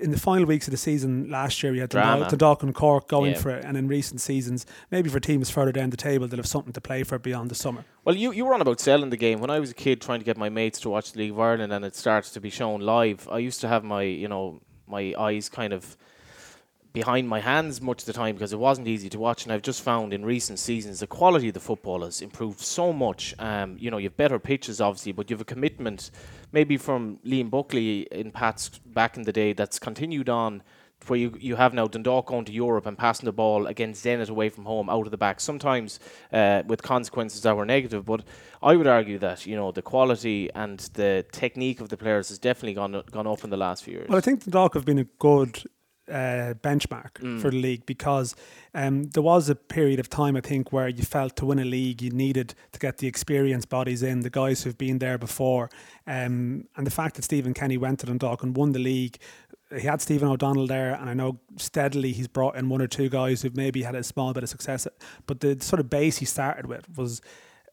in 0.00 0.10
the 0.10 0.18
final 0.18 0.46
weeks 0.46 0.66
of 0.66 0.72
the 0.72 0.76
season 0.76 1.30
last 1.30 1.62
year, 1.62 1.72
we 1.72 1.78
had 1.78 1.90
Drama. 1.90 2.28
Dundalk, 2.28 2.62
and 2.62 2.74
Cork 2.74 3.08
going 3.08 3.32
Yeah. 3.32 3.38
for 3.38 3.50
it, 3.50 3.64
and 3.64 3.76
in 3.76 3.88
recent 3.88 4.20
seasons, 4.20 4.66
maybe 4.90 5.08
for 5.08 5.20
teams 5.20 5.48
further 5.50 5.72
down 5.72 5.90
the 5.90 5.96
table 5.96 6.26
they'll 6.26 6.38
have 6.38 6.46
something 6.46 6.72
to 6.72 6.80
play 6.80 7.02
for 7.04 7.18
beyond 7.18 7.50
the 7.50 7.54
summer. 7.54 7.84
Well, 8.04 8.16
you, 8.16 8.32
you 8.32 8.44
were 8.44 8.54
on 8.54 8.60
about 8.60 8.80
selling 8.80 9.10
the 9.10 9.16
game. 9.16 9.40
When 9.40 9.50
I 9.50 9.58
was 9.60 9.70
a 9.70 9.74
kid 9.74 10.00
trying 10.00 10.18
to 10.20 10.24
get 10.24 10.36
my 10.36 10.48
mates 10.48 10.80
to 10.80 10.90
watch 10.90 11.12
the 11.12 11.18
League 11.20 11.30
of 11.32 11.38
Ireland 11.40 11.72
and 11.72 11.84
it 11.84 11.94
starts 11.94 12.30
to 12.32 12.40
be 12.40 12.50
shown 12.50 12.80
live, 12.80 13.28
I 13.30 13.38
used 13.38 13.60
to 13.60 13.68
have 13.68 13.84
my, 13.84 14.02
you 14.02 14.28
know, 14.28 14.60
my 14.86 15.14
eyes 15.18 15.48
kind 15.48 15.72
of 15.72 15.96
behind 16.92 17.28
my 17.28 17.40
hands 17.40 17.80
much 17.80 18.02
of 18.02 18.06
the 18.06 18.12
time 18.12 18.34
because 18.34 18.52
it 18.52 18.58
wasn't 18.58 18.88
easy 18.88 19.08
to 19.10 19.18
watch. 19.18 19.44
And 19.44 19.52
I've 19.52 19.62
just 19.62 19.82
found 19.82 20.12
in 20.12 20.24
recent 20.24 20.58
seasons 20.58 21.00
the 21.00 21.06
quality 21.06 21.48
of 21.48 21.54
the 21.54 21.60
football 21.60 22.02
has 22.02 22.22
improved 22.22 22.60
so 22.60 22.92
much. 22.92 23.34
Um, 23.38 23.76
you 23.78 23.90
know, 23.90 23.98
you 23.98 24.08
have 24.08 24.16
better 24.16 24.38
pitches, 24.38 24.80
obviously, 24.80 25.12
but 25.12 25.30
you 25.30 25.34
have 25.34 25.42
a 25.42 25.44
commitment 25.44 26.10
maybe 26.52 26.76
from 26.76 27.18
Liam 27.24 27.50
Buckley 27.50 28.08
in 28.10 28.30
Pat's 28.30 28.68
back 28.86 29.16
in 29.16 29.22
the 29.22 29.32
day 29.32 29.52
that's 29.52 29.78
continued 29.78 30.28
on 30.28 30.62
where 31.06 31.18
you, 31.18 31.32
you 31.38 31.56
have 31.56 31.74
now 31.74 31.86
Dundalk 31.86 32.26
going 32.26 32.44
to 32.46 32.52
Europe 32.52 32.86
and 32.86 32.98
passing 32.98 33.26
the 33.26 33.32
ball 33.32 33.66
against 33.66 34.04
Zenit 34.04 34.28
away 34.28 34.48
from 34.48 34.64
home 34.64 34.90
out 34.90 35.06
of 35.06 35.10
the 35.10 35.16
back, 35.16 35.40
sometimes 35.40 36.00
uh, 36.32 36.62
with 36.66 36.82
consequences 36.82 37.42
that 37.42 37.56
were 37.56 37.64
negative. 37.64 38.04
But 38.04 38.24
I 38.62 38.74
would 38.74 38.86
argue 38.86 39.18
that 39.18 39.46
you 39.46 39.54
know 39.54 39.70
the 39.70 39.82
quality 39.82 40.50
and 40.54 40.80
the 40.94 41.24
technique 41.30 41.80
of 41.80 41.88
the 41.88 41.96
players 41.96 42.28
has 42.30 42.38
definitely 42.38 42.74
gone 42.74 43.02
gone 43.10 43.26
up 43.26 43.44
in 43.44 43.50
the 43.50 43.56
last 43.56 43.84
few 43.84 43.94
years. 43.94 44.08
Well, 44.08 44.18
I 44.18 44.20
think 44.20 44.44
Dundalk 44.44 44.74
have 44.74 44.84
been 44.84 44.98
a 44.98 45.04
good 45.04 45.62
uh, 46.10 46.54
benchmark 46.62 47.12
Mm. 47.20 47.40
for 47.40 47.50
the 47.50 47.60
league 47.60 47.84
because 47.86 48.34
um, 48.74 49.04
there 49.10 49.22
was 49.22 49.48
a 49.48 49.54
period 49.54 49.98
of 50.00 50.08
time, 50.08 50.36
I 50.36 50.40
think, 50.40 50.72
where 50.72 50.88
you 50.88 51.02
felt 51.04 51.36
to 51.36 51.46
win 51.46 51.58
a 51.58 51.64
league 51.64 52.00
you 52.02 52.10
needed 52.10 52.54
to 52.72 52.78
get 52.78 52.98
the 52.98 53.06
experienced 53.06 53.68
bodies 53.68 54.02
in, 54.02 54.20
the 54.20 54.30
guys 54.30 54.62
who've 54.62 54.78
been 54.78 54.98
there 54.98 55.18
before. 55.18 55.68
Um, 56.06 56.66
and 56.76 56.86
the 56.86 56.90
fact 56.90 57.16
that 57.16 57.22
Stephen 57.24 57.54
Kenny 57.54 57.76
went 57.76 58.00
to 58.00 58.06
Dundalk 58.06 58.42
and 58.42 58.56
won 58.56 58.72
the 58.72 58.78
league, 58.78 59.18
he 59.74 59.86
had 59.86 60.00
Stephen 60.00 60.28
O'Donnell 60.28 60.66
there, 60.66 60.94
and 60.94 61.10
I 61.10 61.14
know 61.14 61.40
steadily 61.56 62.12
he's 62.12 62.28
brought 62.28 62.56
in 62.56 62.68
one 62.70 62.80
or 62.80 62.86
two 62.86 63.10
guys 63.10 63.42
who've 63.42 63.56
maybe 63.56 63.82
had 63.82 63.94
a 63.94 64.02
small 64.02 64.32
bit 64.32 64.42
of 64.42 64.48
success. 64.48 64.88
But 65.26 65.40
the 65.40 65.58
sort 65.60 65.80
of 65.80 65.90
base 65.90 66.18
he 66.18 66.24
started 66.24 66.64
with 66.66 66.86
was 66.96 67.20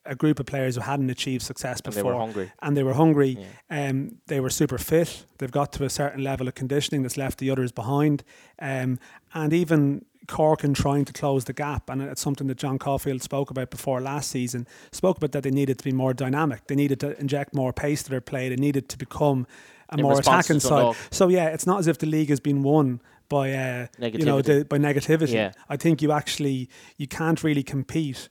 a 0.05 0.15
group 0.15 0.39
of 0.39 0.45
players 0.45 0.75
who 0.75 0.81
hadn't 0.81 1.09
achieved 1.09 1.41
success 1.43 1.79
And 1.83 1.93
before 1.93 2.11
they 2.11 2.17
were 2.17 2.19
hungry. 2.25 2.51
and 2.61 2.77
they 2.77 2.83
were 2.83 2.93
hungry. 2.93 3.37
Um, 3.69 4.17
they 4.27 4.39
were 4.39 4.49
super 4.49 4.77
fit. 4.77 5.25
They've 5.37 5.51
got 5.51 5.71
to 5.73 5.83
a 5.83 5.89
certain 5.89 6.23
level 6.23 6.47
of 6.47 6.55
conditioning 6.55 7.01
that's 7.03 7.17
left 7.17 7.39
the 7.39 7.49
others 7.49 7.71
behind. 7.71 8.23
Um, 8.59 8.99
and 9.33 9.51
even 9.53 10.05
Cork 10.27 10.63
in 10.63 10.73
trying 10.73 11.05
to 11.05 11.13
close 11.13 11.45
the 11.45 11.53
gap, 11.53 11.89
and 11.89 12.01
it's 12.01 12.21
something 12.21 12.47
that 12.47 12.57
John 12.57 12.79
Caulfield 12.79 13.21
spoke 13.21 13.51
about 13.51 13.69
before 13.69 14.01
last 14.01 14.31
season. 14.31 14.67
Spoke 14.91 15.17
about 15.17 15.33
that 15.33 15.43
they 15.43 15.51
needed 15.51 15.77
to 15.77 15.83
be 15.83 15.91
more 15.91 16.13
dynamic. 16.15 16.65
They 16.67 16.75
needed 16.75 16.99
to 17.01 17.19
inject 17.19 17.53
more 17.53 17.71
pace 17.73 18.01
to 18.03 18.09
their 18.09 18.21
play. 18.21 18.49
They 18.49 18.55
needed 18.55 18.89
to 18.89 18.97
become 18.97 19.45
a 19.89 19.97
In 19.97 20.01
more 20.03 20.17
attacking 20.19 20.61
side. 20.61 20.95
So 21.11 21.27
yeah, 21.27 21.47
it's 21.49 21.67
not 21.67 21.77
as 21.79 21.87
if 21.87 21.99
the 21.99 22.07
league 22.07 22.29
has 22.29 22.39
been 22.39 22.63
won 22.63 23.01
by 23.29 23.53
uh, 23.53 23.87
you 23.99 24.25
know 24.25 24.39
Negativity. 24.41 24.43
the, 24.45 24.65
by 24.65 24.77
negativity. 24.79 25.33
Yeah. 25.33 25.51
I 25.69 25.77
think 25.77 26.01
you 26.01 26.11
actually 26.11 26.69
you 26.97 27.07
can't 27.07 27.43
really 27.43 27.63
compete 27.63 28.27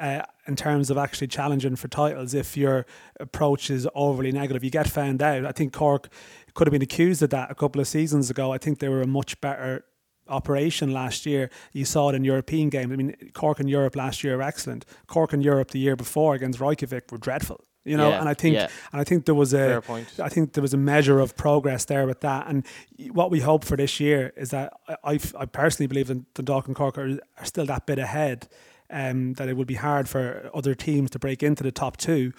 uh, 0.00 0.22
in 0.46 0.56
terms 0.56 0.90
of 0.90 0.98
actually 0.98 1.28
challenging 1.28 1.76
for 1.76 1.88
titles 1.88 2.34
if 2.34 2.56
your 2.56 2.86
approach 3.20 3.70
is 3.70 3.88
overly 3.94 4.32
negative. 4.32 4.62
You 4.64 4.70
get 4.70 4.88
found 4.88 5.22
out. 5.22 5.44
I 5.44 5.52
think 5.52 5.72
Cork 5.72 6.08
could 6.54 6.66
have 6.66 6.72
been 6.72 6.82
accused 6.82 7.22
of 7.22 7.30
that 7.30 7.50
a 7.50 7.54
couple 7.54 7.80
of 7.80 7.88
seasons 7.88 8.30
ago. 8.30 8.52
I 8.52 8.58
think 8.58 8.78
they 8.78 8.88
were 8.88 9.02
a 9.02 9.06
much 9.06 9.40
better 9.40 9.84
operation 10.28 10.92
last 10.92 11.26
year. 11.26 11.50
You 11.72 11.84
saw 11.84 12.10
it 12.10 12.14
in 12.14 12.24
European 12.24 12.68
games. 12.68 12.92
I 12.92 12.96
mean, 12.96 13.14
Cork 13.34 13.60
in 13.60 13.68
Europe 13.68 13.96
last 13.96 14.24
year 14.24 14.36
were 14.36 14.42
excellent. 14.42 14.84
Cork 15.06 15.32
in 15.32 15.40
Europe 15.40 15.70
the 15.70 15.78
year 15.78 15.96
before 15.96 16.34
against 16.34 16.60
Reykjavik 16.60 17.12
were 17.12 17.18
dreadful. 17.18 17.64
You 17.84 17.96
know, 17.96 18.08
Yeah, 18.08 18.20
and 18.20 18.28
I 18.28 18.34
think 18.34 18.56
yeah. 18.56 18.68
and 18.90 19.00
I 19.00 19.04
think 19.04 19.26
there 19.26 19.34
was 19.34 19.54
a 19.54 19.58
Fair 19.58 19.80
point. 19.80 20.08
I 20.20 20.28
think 20.28 20.54
there 20.54 20.62
was 20.62 20.74
a 20.74 20.78
measure 20.78 21.20
of 21.20 21.36
progress 21.36 21.84
there 21.84 22.04
with 22.04 22.20
that. 22.22 22.48
And 22.48 22.66
what 23.12 23.30
we 23.30 23.40
hope 23.40 23.64
for 23.64 23.76
this 23.76 24.00
year 24.00 24.32
is 24.36 24.50
that 24.50 24.72
I, 24.88 25.12
I, 25.12 25.18
I 25.38 25.46
personally 25.46 25.86
believe 25.86 26.08
that 26.08 26.34
the 26.34 26.42
Dundalk 26.42 26.66
and 26.66 26.74
Cork 26.74 26.98
are, 26.98 27.18
are 27.38 27.44
still 27.44 27.66
that 27.66 27.86
bit 27.86 28.00
ahead. 28.00 28.48
Um, 28.88 29.32
that 29.34 29.48
it 29.48 29.56
would 29.56 29.66
be 29.66 29.74
hard 29.74 30.08
for 30.08 30.50
other 30.54 30.74
teams 30.74 31.10
to 31.10 31.18
break 31.18 31.42
into 31.42 31.64
the 31.64 31.72
top 31.72 31.96
two. 31.96 32.32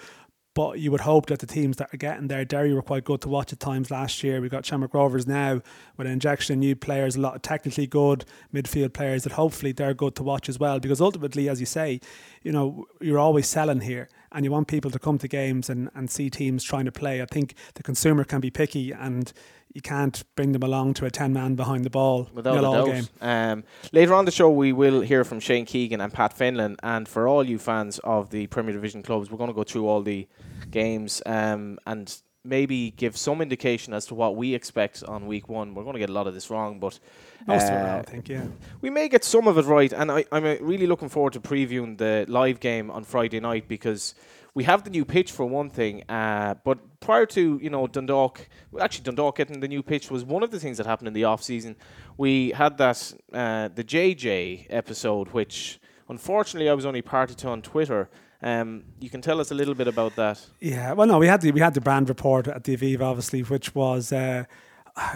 But 0.54 0.80
you 0.80 0.90
would 0.90 1.02
hope 1.02 1.26
that 1.26 1.38
the 1.38 1.46
teams 1.46 1.76
that 1.76 1.94
are 1.94 1.98
getting 1.98 2.26
there, 2.26 2.44
Derry 2.44 2.74
were 2.74 2.82
quite 2.82 3.04
good 3.04 3.20
to 3.20 3.28
watch 3.28 3.52
at 3.52 3.60
times 3.60 3.92
last 3.92 4.24
year. 4.24 4.40
We've 4.40 4.50
got 4.50 4.66
Shamrock 4.66 4.92
Rovers 4.92 5.24
now 5.24 5.60
with 5.96 6.06
an 6.08 6.12
injection 6.12 6.54
of 6.54 6.58
new 6.58 6.74
players, 6.74 7.14
a 7.14 7.20
lot 7.20 7.36
of 7.36 7.42
technically 7.42 7.86
good 7.86 8.24
midfield 8.52 8.92
players 8.92 9.22
that 9.22 9.34
hopefully 9.34 9.70
they're 9.70 9.94
good 9.94 10.16
to 10.16 10.24
watch 10.24 10.48
as 10.48 10.58
well. 10.58 10.80
Because 10.80 11.00
ultimately, 11.00 11.48
as 11.48 11.60
you 11.60 11.66
say, 11.66 12.00
you 12.42 12.50
know, 12.50 12.86
you're 13.00 13.20
always 13.20 13.46
selling 13.46 13.82
here 13.82 14.08
and 14.32 14.44
you 14.44 14.50
want 14.50 14.66
people 14.66 14.90
to 14.90 14.98
come 14.98 15.18
to 15.18 15.28
games 15.28 15.70
and, 15.70 15.90
and 15.94 16.10
see 16.10 16.28
teams 16.28 16.64
trying 16.64 16.86
to 16.86 16.92
play. 16.92 17.22
I 17.22 17.26
think 17.26 17.54
the 17.74 17.84
consumer 17.84 18.24
can 18.24 18.40
be 18.40 18.50
picky 18.50 18.90
and 18.90 19.32
you 19.78 19.82
can't 19.82 20.24
bring 20.34 20.50
them 20.50 20.64
along 20.64 20.92
to 20.92 21.06
a 21.06 21.10
10 21.10 21.32
man 21.32 21.54
behind 21.54 21.84
the 21.84 21.90
ball 21.90 22.28
Without 22.34 22.64
all 22.64 22.84
doubt. 22.84 22.86
game. 22.86 23.04
Um, 23.20 23.64
later 23.92 24.12
on 24.12 24.24
the 24.24 24.32
show, 24.32 24.50
we 24.50 24.72
will 24.72 25.02
hear 25.02 25.22
from 25.22 25.38
Shane 25.38 25.66
Keegan 25.66 26.00
and 26.00 26.12
Pat 26.12 26.36
Fenlon. 26.36 26.74
And 26.82 27.06
for 27.06 27.28
all 27.28 27.44
you 27.44 27.60
fans 27.60 28.00
of 28.00 28.30
the 28.30 28.48
Premier 28.48 28.72
Division 28.72 29.04
clubs, 29.04 29.30
we're 29.30 29.38
going 29.38 29.50
to 29.50 29.54
go 29.54 29.62
through 29.62 29.86
all 29.86 30.02
the 30.02 30.26
games 30.72 31.22
um, 31.26 31.78
and 31.86 32.12
maybe 32.42 32.90
give 32.90 33.16
some 33.16 33.40
indication 33.40 33.94
as 33.94 34.04
to 34.06 34.16
what 34.16 34.34
we 34.34 34.52
expect 34.52 35.04
on 35.04 35.28
week 35.28 35.48
one. 35.48 35.76
We're 35.76 35.84
going 35.84 35.94
to 35.94 36.00
get 36.00 36.10
a 36.10 36.12
lot 36.12 36.26
of 36.26 36.34
this 36.34 36.50
wrong, 36.50 36.80
but 36.80 36.98
Most 37.46 37.68
of 37.68 37.74
it, 37.74 37.84
I 37.84 38.02
think, 38.02 38.28
yeah. 38.28 38.48
we 38.80 38.90
may 38.90 39.08
get 39.08 39.22
some 39.22 39.46
of 39.46 39.58
it 39.58 39.64
right. 39.64 39.92
And 39.92 40.10
I, 40.10 40.24
I'm 40.32 40.44
uh, 40.44 40.56
really 40.60 40.88
looking 40.88 41.08
forward 41.08 41.34
to 41.34 41.40
previewing 41.40 41.98
the 41.98 42.24
live 42.26 42.58
game 42.58 42.90
on 42.90 43.04
Friday 43.04 43.38
night 43.38 43.68
because 43.68 44.16
we 44.58 44.64
have 44.64 44.82
the 44.82 44.90
new 44.90 45.04
pitch 45.04 45.30
for 45.30 45.46
one 45.46 45.70
thing. 45.70 46.02
Uh, 46.08 46.54
but 46.64 46.78
prior 46.98 47.26
to 47.26 47.60
you 47.62 47.70
know 47.70 47.86
Dundalk, 47.86 48.48
actually 48.80 49.04
Dundalk 49.04 49.36
getting 49.36 49.60
the 49.60 49.68
new 49.68 49.84
pitch 49.84 50.10
was 50.10 50.24
one 50.24 50.42
of 50.42 50.50
the 50.50 50.58
things 50.58 50.78
that 50.78 50.86
happened 50.86 51.06
in 51.06 51.14
the 51.14 51.22
off 51.30 51.44
season. 51.44 51.76
We 52.16 52.50
had 52.50 52.76
that 52.78 52.98
uh, 53.32 53.68
the 53.68 53.84
JJ 53.84 54.66
episode, 54.68 55.28
which 55.28 55.78
unfortunately, 56.08 56.68
I 56.68 56.74
was 56.74 56.84
only 56.84 57.02
party 57.02 57.36
to 57.36 57.48
on 57.48 57.62
Twitter. 57.62 58.10
Um, 58.42 58.82
you 58.98 59.08
can 59.08 59.20
tell 59.20 59.38
us 59.40 59.52
a 59.52 59.54
little 59.54 59.74
bit 59.74 59.86
about 59.86 60.16
that. 60.16 60.44
Yeah, 60.58 60.92
well, 60.94 61.06
no, 61.06 61.18
we 61.18 61.28
had 61.28 61.40
the 61.40 61.52
we 61.52 61.60
had 61.60 61.74
the 61.74 61.80
brand 61.80 62.08
report 62.08 62.48
at 62.48 62.64
the 62.64 62.76
Aviva, 62.76 63.02
obviously, 63.02 63.42
which 63.42 63.76
was. 63.76 64.12
Uh, 64.12 64.44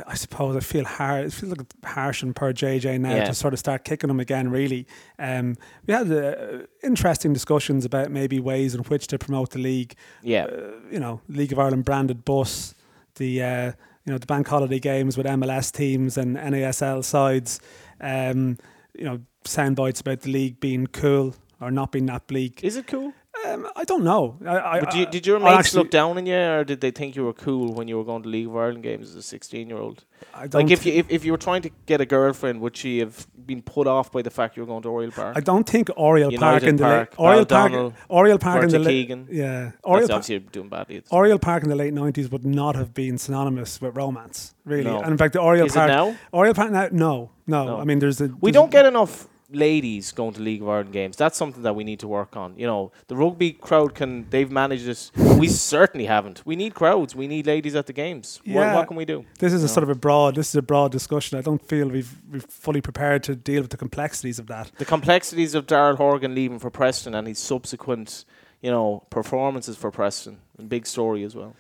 I 0.07 0.15
suppose 0.15 0.55
I 0.57 0.61
feel 0.61 0.85
hard. 0.85 1.27
It 1.27 1.33
feels 1.33 1.57
like 1.57 1.67
harsh 1.85 2.23
and 2.23 2.35
per 2.37 2.53
JJ 2.53 3.01
now 3.01 3.17
Yeah. 3.17 3.25
to 3.25 3.35
sort 3.35 3.53
of 3.53 3.59
start 3.59 3.85
kicking 3.85 4.09
them 4.09 4.21
again. 4.21 4.49
Really, 4.51 4.87
um, 5.19 5.57
we 5.87 5.95
had 5.95 6.11
uh, 6.13 6.67
interesting 6.83 7.33
discussions 7.33 7.85
about 7.85 8.11
maybe 8.11 8.39
ways 8.39 8.75
in 8.75 8.83
which 8.85 9.07
to 9.09 9.19
promote 9.19 9.51
the 9.51 9.59
league. 9.59 9.95
Yeah. 10.23 10.45
Uh, 10.45 10.71
you 10.91 11.01
know, 11.01 11.21
League 11.29 11.53
of 11.53 11.59
Ireland 11.59 11.85
branded 11.85 12.25
bus, 12.25 12.75
the 13.17 13.43
uh, 13.43 13.73
you 14.05 14.13
know 14.13 14.19
the 14.19 14.27
bank 14.27 14.47
holiday 14.49 14.79
games 14.79 15.17
with 15.17 15.27
MLS 15.27 15.73
teams 15.73 16.17
and 16.17 16.37
NASL 16.37 17.03
sides. 17.05 17.61
Um, 18.01 18.59
you 18.99 19.05
know, 19.05 19.21
sound 19.45 19.77
bites 19.77 20.01
about 20.01 20.21
the 20.21 20.31
league 20.31 20.61
being 20.61 20.87
cool 20.87 21.35
or 21.61 21.71
not 21.71 21.93
being 21.93 22.07
that 22.07 22.27
bleak. 22.27 22.63
Is 22.63 22.77
it 22.77 22.87
cool? 22.87 23.13
Um, 23.47 23.69
I 23.75 23.85
don't 23.85 24.05
know. 24.05 24.37
I, 24.47 24.57
I, 24.57 24.95
you, 24.95 25.07
did 25.07 25.27
your 25.27 25.39
mates 25.41 25.53
actually- 25.59 25.83
look 25.83 25.91
down 25.91 26.17
on 26.19 26.27
you, 26.27 26.37
or 26.37 26.65
did 26.65 26.81
they 26.81 26.91
think 26.91 27.17
you 27.17 27.25
were 27.25 27.33
cool 27.33 27.73
when 27.75 27.89
you 27.89 27.97
were 27.97 28.05
going 28.05 28.23
to 28.23 28.29
League 28.29 28.47
of 28.47 28.57
Ireland 28.57 28.83
games 28.83 29.11
as 29.11 29.17
a 29.17 29.23
sixteen-year-old? 29.23 30.05
Like, 30.53 30.71
if 30.71 30.87
you 30.87 30.93
if, 30.93 31.11
if 31.11 31.25
you 31.25 31.33
were 31.33 31.39
trying 31.39 31.63
to 31.63 31.71
get 31.87 32.01
a 32.01 32.07
girlfriend, 32.07 32.61
would 32.61 32.77
she 32.77 33.01
have 33.01 33.27
been 33.45 33.61
put 33.63 33.87
off 33.87 34.13
by 34.13 34.23
the 34.23 34.31
fact 34.31 34.57
you 34.57 34.63
were 34.63 34.67
going 34.67 34.83
to 34.83 34.89
Oriel 34.89 35.11
Park? 35.11 35.37
I 35.37 35.41
don't 35.41 35.69
think 35.69 35.91
Oriel 35.97 36.31
Park 36.33 36.63
in 36.63 36.77
the 36.77 36.85
Park, 36.85 37.15
Oriel 37.19 37.45
Park 37.47 37.95
Oriel 38.09 38.39
Park 38.39 38.63
in 38.65 38.71
the 38.71 38.79
late 38.79 39.09
yeah 39.31 39.73
Oriel 39.83 40.09
Park, 40.09 40.11
obviously 40.19 40.39
doing 40.39 40.69
badly. 40.69 41.03
Oriel 41.11 41.39
Park 41.41 41.65
in 41.65 41.69
the 41.69 41.77
late 41.77 41.93
nineties 41.93 42.31
would 42.31 42.47
not 42.47 42.77
have 42.77 42.95
been 42.95 43.19
synonymous 43.19 43.81
with 43.81 43.97
romance 43.97 44.55
really. 44.65 44.85
No. 44.85 45.01
And 45.01 45.11
in 45.13 45.19
fact, 45.19 45.33
the 45.33 45.41
Oriel 45.41 45.67
Is 45.67 45.73
Park 45.75 45.89
now? 45.89 46.17
Oriel 46.33 46.55
Park 46.55 46.71
now 46.71 46.89
no, 46.93 47.31
no 47.47 47.65
No. 47.67 47.81
I 47.81 47.85
mean 47.85 47.99
there's 47.99 48.21
a 48.21 48.29
We 48.41 48.53
don't 48.53 48.69
a- 48.69 48.71
get 48.73 48.87
enough 48.87 49.27
ladies 49.55 50.13
going 50.13 50.33
to 50.35 50.41
League 50.41 50.63
of 50.63 50.69
Ireland 50.69 50.93
games. 50.93 51.17
That's 51.17 51.37
something 51.37 51.63
that 51.63 51.75
we 51.75 51.85
need 51.85 52.01
to 52.01 52.09
work 52.09 52.37
on. 52.37 52.55
You 52.57 52.67
know, 52.67 52.93
the 53.09 53.17
rugby 53.17 53.53
crowd 53.53 53.95
can 53.95 54.27
they've 54.31 54.51
managed 54.51 54.87
this. 54.87 55.13
We 55.39 55.49
certainly 55.49 56.07
haven't. 56.07 56.43
We 56.45 56.57
need 56.57 56.75
crowds. 56.75 57.15
We 57.15 57.27
need 57.27 57.47
ladies 57.47 57.75
at 57.75 57.87
the 57.87 57.93
games. 57.93 58.41
What, 58.45 58.53
Yeah. 58.55 58.75
what 58.77 58.89
can 58.89 58.97
we 58.97 59.05
do? 59.05 59.25
This 59.39 59.53
is 59.53 59.63
a 59.63 59.67
No. 59.67 59.73
sort 59.73 59.85
of 59.85 59.91
a 59.91 59.95
broad. 59.95 60.35
This 60.35 60.49
is 60.49 60.55
a 60.57 60.63
broad 60.63 60.93
discussion. 60.93 61.39
I 61.39 61.43
don't 61.43 61.63
feel 61.63 61.89
we've 61.89 62.15
we've 62.31 62.45
fully 62.49 62.81
prepared 62.81 63.23
to 63.25 63.35
deal 63.37 63.63
with 63.63 63.71
the 63.71 63.77
complexities 63.77 64.39
of 64.39 64.47
that. 64.47 64.71
The 64.79 64.85
complexities 64.85 65.55
of 65.55 65.67
Daryl 65.67 65.97
Horgan 65.97 66.35
leaving 66.35 66.59
for 66.59 66.71
Preston 66.71 67.15
and 67.15 67.27
his 67.27 67.39
subsequent, 67.39 68.25
you 68.61 68.71
know, 68.71 69.05
performances 69.11 69.77
for 69.77 69.91
Preston. 69.91 70.39
A 70.59 70.63
big 70.63 70.87
story 70.87 71.25
as 71.25 71.35
well. 71.35 71.55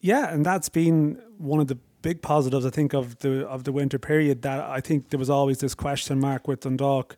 Yeah, 0.00 0.32
and 0.32 0.44
that's 0.44 0.68
been 0.68 1.18
one 1.38 1.60
of 1.60 1.66
the 1.68 1.78
big 2.02 2.20
positives 2.20 2.66
I 2.66 2.70
think 2.70 2.92
of 2.92 3.18
the 3.20 3.46
of 3.48 3.64
the 3.64 3.72
winter 3.72 3.98
period. 3.98 4.42
That 4.42 4.60
I 4.60 4.80
think 4.80 5.08
there 5.08 5.18
was 5.18 5.30
always 5.30 5.58
this 5.58 5.74
question 5.74 6.20
mark 6.20 6.46
with 6.46 6.60
Dundalk 6.60 7.16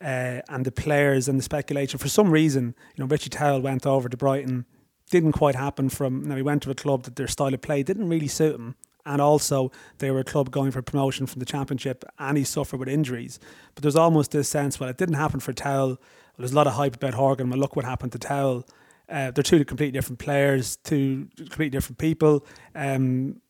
uh, 0.00 0.40
and 0.48 0.64
the 0.64 0.72
players 0.72 1.28
and 1.28 1.38
the 1.38 1.42
speculation. 1.42 1.98
For 1.98 2.08
some 2.08 2.30
reason, 2.30 2.74
you 2.94 3.04
know, 3.04 3.08
Richie 3.08 3.30
Towell 3.30 3.60
went 3.60 3.86
over 3.86 4.08
to 4.08 4.16
Brighton. 4.16 4.66
Didn't 5.10 5.32
quite 5.32 5.54
happen. 5.54 5.88
From 5.88 6.22
now 6.28 6.36
he 6.36 6.42
went 6.42 6.62
to 6.64 6.70
a 6.70 6.74
club 6.74 7.04
that 7.04 7.16
their 7.16 7.28
style 7.28 7.54
of 7.54 7.62
play 7.62 7.82
didn't 7.82 8.08
really 8.08 8.28
suit 8.28 8.54
him. 8.54 8.74
And 9.06 9.22
also, 9.22 9.72
they 9.98 10.10
were 10.10 10.20
a 10.20 10.24
club 10.24 10.50
going 10.50 10.70
for 10.70 10.82
promotion 10.82 11.26
from 11.26 11.40
the 11.40 11.46
championship, 11.46 12.04
and 12.18 12.36
he 12.36 12.44
suffered 12.44 12.78
with 12.78 12.90
injuries. 12.90 13.40
But 13.74 13.82
there's 13.82 13.96
almost 13.96 14.32
this 14.32 14.50
sense, 14.50 14.78
well, 14.78 14.90
it 14.90 14.98
didn't 14.98 15.14
happen 15.14 15.40
for 15.40 15.54
Towell. 15.54 15.88
Well, 15.88 15.98
there's 16.36 16.52
a 16.52 16.56
lot 16.56 16.66
of 16.66 16.74
hype 16.74 16.96
about 16.96 17.14
Horgan. 17.14 17.48
Well, 17.48 17.58
look 17.58 17.74
what 17.74 17.86
happened 17.86 18.12
to 18.12 18.18
Towell. 18.18 18.66
Uh, 19.08 19.30
they're 19.30 19.42
two 19.42 19.64
completely 19.64 19.92
different 19.92 20.18
players, 20.18 20.76
two 20.76 21.28
completely 21.36 21.70
different 21.70 21.96
people. 21.96 22.44
Um, 22.74 23.40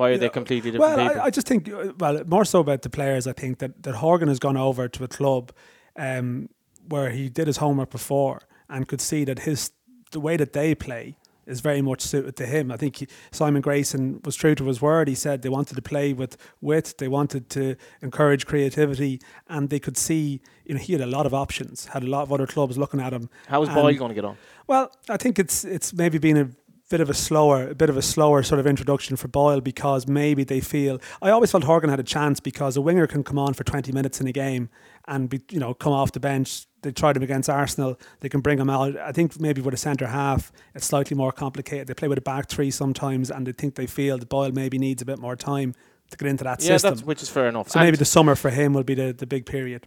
Why 0.00 0.08
are 0.08 0.12
Yeah, 0.12 0.18
they 0.18 0.28
completely 0.30 0.70
different 0.70 0.96
well, 0.96 1.08
people? 1.08 1.22
I, 1.22 1.26
I 1.26 1.30
just 1.30 1.46
think, 1.46 1.68
uh, 1.68 1.92
well, 1.98 2.22
more 2.26 2.46
so 2.46 2.60
about 2.60 2.80
the 2.82 2.90
players. 2.90 3.26
I 3.26 3.32
think 3.32 3.58
that 3.58 3.82
that 3.82 3.96
Horgan 3.96 4.28
has 4.28 4.38
gone 4.38 4.56
over 4.56 4.88
to 4.88 5.04
a 5.04 5.08
club 5.08 5.52
um, 5.96 6.48
where 6.88 7.10
he 7.10 7.28
did 7.28 7.46
his 7.46 7.58
homework 7.58 7.90
before 7.90 8.38
and 8.68 8.88
could 8.88 9.00
see 9.00 9.24
that 9.24 9.40
his 9.40 9.70
the 10.12 10.20
way 10.20 10.36
that 10.36 10.52
they 10.52 10.74
play 10.74 11.16
is 11.46 11.60
very 11.60 11.82
much 11.82 12.00
suited 12.00 12.36
to 12.36 12.46
him. 12.46 12.70
I 12.70 12.76
think 12.76 12.96
he, 12.96 13.06
Simon 13.30 13.60
Grayson 13.62 14.20
was 14.24 14.36
true 14.36 14.54
to 14.54 14.64
his 14.66 14.80
word. 14.80 15.08
He 15.08 15.14
said 15.14 15.42
they 15.42 15.48
wanted 15.48 15.74
to 15.74 15.82
play 15.82 16.12
with 16.12 16.36
wit, 16.60 16.94
they 16.98 17.08
wanted 17.08 17.48
to 17.50 17.76
encourage 18.02 18.46
creativity, 18.46 19.20
and 19.48 19.68
they 19.68 19.80
could 19.80 19.96
see. 19.96 20.40
You 20.64 20.74
know, 20.74 20.80
he 20.80 20.92
had 20.92 21.02
a 21.02 21.06
lot 21.18 21.26
of 21.26 21.34
options. 21.34 21.86
Had 21.86 22.04
a 22.04 22.10
lot 22.16 22.22
of 22.22 22.32
other 22.32 22.46
clubs 22.46 22.78
looking 22.78 23.00
at 23.00 23.12
him. 23.12 23.28
How 23.48 23.62
is 23.62 23.68
Boyle 23.68 23.94
going 23.94 24.10
to 24.10 24.14
get 24.14 24.24
on? 24.24 24.36
well, 24.66 24.92
I 25.08 25.16
think 25.16 25.38
it's 25.38 25.64
it's 25.64 25.92
maybe 25.92 26.18
been 26.18 26.36
a 26.36 26.48
bit 26.90 27.00
of 27.00 27.08
a 27.08 27.14
slower, 27.14 27.68
a 27.70 27.74
bit 27.74 27.88
of 27.88 27.96
a 27.96 28.02
slower 28.02 28.42
sort 28.42 28.58
of 28.58 28.66
introduction 28.66 29.16
for 29.16 29.28
Boyle 29.28 29.60
because 29.62 30.06
maybe 30.06 30.44
they 30.44 30.60
feel. 30.60 31.00
I 31.22 31.30
always 31.30 31.50
felt 31.50 31.64
Horgan 31.64 31.88
had 31.88 32.00
a 32.00 32.02
chance 32.04 32.40
because 32.40 32.76
a 32.76 32.80
winger 32.82 33.06
can 33.06 33.24
come 33.24 33.38
on 33.38 33.54
for 33.54 33.64
twenty 33.64 33.92
minutes 33.92 34.20
in 34.20 34.26
a 34.26 34.32
game 34.32 34.68
and 35.08 35.30
be 35.30 35.40
you 35.50 35.58
know 35.60 35.72
come 35.72 35.92
off 35.94 36.12
the 36.12 36.20
bench. 36.20 36.66
They 36.82 36.90
tried 36.92 37.16
him 37.16 37.22
against 37.22 37.48
Arsenal. 37.48 37.98
They 38.20 38.28
can 38.28 38.40
bring 38.40 38.58
him 38.58 38.68
out. 38.68 38.98
I 38.98 39.12
think 39.12 39.40
maybe 39.40 39.60
with 39.62 39.72
a 39.74 39.78
centre 39.78 40.08
half, 40.08 40.50
it's 40.74 40.86
slightly 40.86 41.16
more 41.16 41.32
complicated. 41.32 41.86
They 41.86 41.94
play 41.94 42.08
with 42.08 42.18
a 42.18 42.22
back 42.22 42.48
three 42.48 42.70
sometimes, 42.70 43.30
and 43.30 43.46
they 43.46 43.52
think 43.52 43.76
they 43.76 43.86
feel 43.86 44.18
that 44.18 44.28
Boyle 44.28 44.52
maybe 44.52 44.78
needs 44.78 45.00
a 45.00 45.04
bit 45.06 45.18
more 45.18 45.36
time 45.36 45.74
to 46.10 46.16
get 46.16 46.26
into 46.28 46.42
that 46.44 46.60
Yeah, 46.60 46.68
system. 46.74 46.94
that's 46.94 47.04
which 47.06 47.22
is 47.22 47.28
fair 47.28 47.48
enough. 47.48 47.70
so 47.70 47.78
And- 47.78 47.86
maybe 47.86 47.96
the 47.98 48.04
summer 48.04 48.34
for 48.34 48.50
him 48.50 48.72
will 48.72 48.82
be 48.82 48.94
the, 48.94 49.12
the 49.12 49.26
big 49.26 49.46
period. 49.46 49.86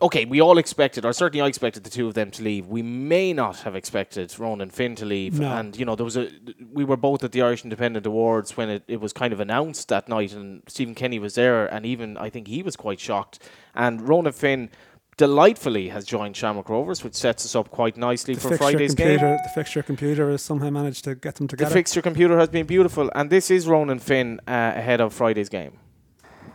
Okay, 0.00 0.24
we 0.24 0.40
all 0.40 0.58
expected, 0.58 1.04
or 1.04 1.12
certainly 1.12 1.42
I 1.42 1.46
expected 1.46 1.84
the 1.84 1.90
two 1.90 2.08
of 2.08 2.14
them 2.14 2.30
to 2.32 2.42
leave. 2.42 2.66
We 2.66 2.82
may 2.82 3.32
not 3.32 3.58
have 3.58 3.76
expected 3.76 4.36
Ronan 4.38 4.70
Finn 4.70 4.94
to 4.96 5.04
leave. 5.04 5.38
No. 5.38 5.52
And, 5.52 5.76
you 5.76 5.84
know, 5.84 5.94
there 5.94 6.04
was 6.04 6.16
a, 6.16 6.30
we 6.72 6.84
were 6.84 6.96
both 6.96 7.22
at 7.22 7.32
the 7.32 7.42
Irish 7.42 7.64
Independent 7.64 8.06
Awards 8.06 8.56
when 8.56 8.70
it, 8.70 8.82
it 8.88 9.00
was 9.00 9.12
kind 9.12 9.32
of 9.32 9.40
announced 9.40 9.88
that 9.88 10.08
night, 10.08 10.32
and 10.32 10.62
Stephen 10.66 10.94
Kenny 10.94 11.18
was 11.18 11.34
there, 11.34 11.66
and 11.66 11.84
even 11.84 12.16
I 12.16 12.30
think 12.30 12.48
he 12.48 12.62
was 12.62 12.76
quite 12.76 13.00
shocked. 13.00 13.38
And 13.74 14.08
Ronan 14.08 14.32
Finn 14.32 14.70
delightfully 15.18 15.90
has 15.90 16.06
joined 16.06 16.34
Shamrock 16.34 16.70
Rovers, 16.70 17.04
which 17.04 17.14
sets 17.14 17.44
us 17.44 17.54
up 17.54 17.70
quite 17.70 17.98
nicely 17.98 18.34
The 18.34 18.40
for 18.40 18.48
fixture 18.48 18.64
Friday's 18.64 18.94
game. 18.94 19.18
computer, 19.18 19.38
the 19.44 19.50
fixture 19.54 19.82
computer 19.82 20.30
has 20.30 20.40
somehow 20.40 20.70
managed 20.70 21.04
to 21.04 21.14
get 21.14 21.34
them 21.34 21.46
together. 21.46 21.66
The 21.66 21.68
together. 21.68 21.80
fixture 21.80 22.02
computer 22.02 22.38
has 22.38 22.48
been 22.48 22.66
beautiful, 22.66 23.10
and 23.14 23.28
this 23.28 23.50
is 23.50 23.68
Ronan 23.68 23.98
Finn 23.98 24.40
uh, 24.48 24.72
ahead 24.74 25.02
of 25.02 25.12
Friday's 25.12 25.50
game. 25.50 25.78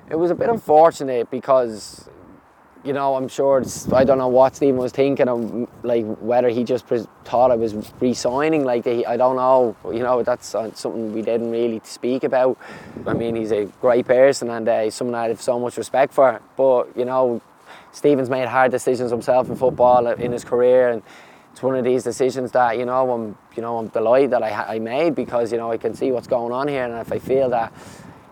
It 0.10 0.16
was 0.16 0.32
a 0.32 0.36
bit 0.36 0.50
unfortunate 0.50 1.30
because, 1.30 2.10
you 2.88 2.94
know, 2.94 3.16
I'm 3.16 3.28
sure 3.28 3.60
it's, 3.60 3.92
I 3.92 4.06
don't 4.06 4.18
know 4.18 4.30
what 4.30 4.56
Stephen 4.56 4.78
was 4.78 4.94
thinking 4.94 5.28
of, 5.28 5.68
like 5.84 6.06
whether 6.20 6.48
he 6.48 6.64
just 6.64 6.86
thought 7.26 7.52
I 7.52 7.56
was 7.56 7.76
re-signing. 8.00 8.64
Like 8.64 8.88
I 8.88 9.18
don't 9.18 9.36
know. 9.36 9.76
You 9.86 10.00
know, 10.00 10.24
that's 10.24 10.56
uh, 10.56 10.74
something 10.74 11.14
we 11.14 11.22
didn't 11.22 11.52
really 11.52 11.82
speak 11.84 12.24
about. 12.24 12.58
I 13.06 13.14
mean, 13.14 13.36
he's 13.36 13.52
a 13.52 13.66
great 13.82 14.08
person 14.08 14.50
and 14.50 14.68
uh, 14.70 14.90
someone 14.90 15.16
I 15.16 15.28
have 15.28 15.42
so 15.42 15.60
much 15.60 15.76
respect 15.76 16.14
for. 16.14 16.42
But 16.56 16.96
you 16.96 17.04
know, 17.04 17.42
Stephen's 17.92 18.30
made 18.30 18.48
hard 18.48 18.72
decisions 18.72 19.12
himself 19.12 19.50
in 19.50 19.58
football 19.58 20.08
uh, 20.08 20.16
in 20.16 20.32
his 20.32 20.46
career 20.46 20.90
and. 20.90 21.04
It's 21.52 21.64
one 21.64 21.76
of 21.76 21.84
these 21.84 22.04
decisions 22.04 22.52
that 22.52 22.78
you 22.78 22.86
know 22.86 23.10
I'm, 23.12 23.36
you 23.56 23.64
know, 23.64 23.80
I'm 23.80 23.88
delighted 23.88 24.30
that 24.30 24.44
I, 24.44 24.76
I 24.76 24.78
made 24.78 25.16
because 25.16 25.52
you 25.52 25.58
know 25.58 25.72
I 25.72 25.78
can 25.78 25.96
see 25.96 26.12
what's 26.12 26.28
going 26.28 26.54
on 26.54 26.68
here, 26.68 26.86
and 26.86 26.94
if 27.00 27.12
I 27.12 27.18
feel 27.18 27.50
that 27.50 27.74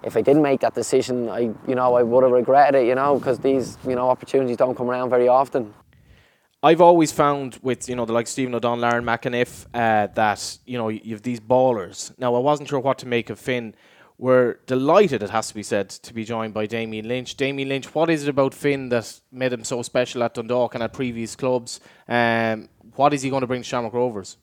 if 0.06 0.16
I 0.16 0.22
didn't 0.22 0.44
make 0.44 0.62
that 0.62 0.76
decision, 0.76 1.30
I 1.30 1.40
you 1.68 1.76
know 1.76 1.96
I 1.96 2.04
would 2.04 2.24
have 2.24 2.32
regretted 2.32 2.82
it, 2.82 2.88
you 2.88 2.96
know, 2.96 3.18
because 3.18 3.40
these 3.40 3.78
you 3.86 3.96
know 3.96 4.10
opportunities 4.10 4.58
don't 4.58 4.76
come 4.76 4.90
around 4.90 5.10
very 5.10 5.28
often. 5.28 5.74
I've 6.64 6.82
always 6.82 7.12
found 7.12 7.60
with 7.62 7.90
you 7.90 7.96
know 7.96 8.06
the 8.06 8.14
like 8.14 8.28
Stephen 8.28 8.56
O'Donnell, 8.56 8.86
Aaron 8.86 9.04
McEneff, 9.04 9.66
uh, 9.74 10.08
that 10.14 10.58
you 10.66 10.78
know 10.78 10.90
you 10.90 11.14
have 11.16 11.24
these 11.24 11.40
ballers. 11.40 12.18
Now 12.20 12.36
I 12.36 12.40
wasn't 12.40 12.70
sure 12.70 12.80
what 12.80 13.00
to 13.00 13.08
make 13.08 13.30
of 13.30 13.40
Finn. 13.40 13.76
We're 14.18 14.60
delighted, 14.66 15.24
it 15.24 15.32
has 15.32 15.50
to 15.50 15.54
be 15.54 15.62
said, 15.62 15.90
to 15.90 16.14
be 16.14 16.24
joined 16.24 16.54
by 16.54 16.68
Damien 16.68 17.06
Lynch. 17.06 17.36
Damien 17.36 17.68
Lynch, 17.68 17.94
what 17.94 18.10
is 18.10 18.24
it 18.24 18.30
about 18.30 18.54
Finn 18.54 18.88
that 18.88 19.20
made 19.30 19.52
him 19.52 19.66
so 19.66 19.82
special 19.82 20.24
at 20.24 20.36
Dundalk 20.36 20.74
and 20.74 20.82
at 20.82 20.94
previous 20.94 21.36
clubs? 21.36 21.82
Um, 22.08 22.70
what 22.96 23.14
is 23.14 23.24
he 23.24 23.30
going 23.30 23.42
to 23.42 23.48
bring 23.48 23.62
to 23.62 23.68
Shamrock 23.68 23.92
Rovers? 23.94 24.38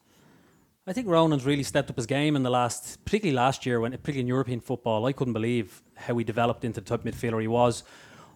I 0.86 0.92
think 0.92 1.06
Ronan's 1.06 1.44
really 1.44 1.62
stepped 1.62 1.90
up 1.90 1.96
his 1.96 2.06
game 2.06 2.34
in 2.34 2.42
the 2.42 2.50
last, 2.50 3.04
particularly 3.04 3.36
last 3.36 3.64
year, 3.64 3.78
when 3.80 3.92
particularly 3.92 4.20
in 4.22 4.26
European 4.26 4.60
football. 4.60 5.06
I 5.06 5.12
couldn't 5.12 5.32
believe 5.32 5.80
how 5.94 6.16
he 6.18 6.24
developed 6.24 6.64
into 6.64 6.80
the 6.80 6.86
type 6.86 7.04
of 7.06 7.14
midfielder 7.14 7.40
he 7.40 7.46
was. 7.46 7.84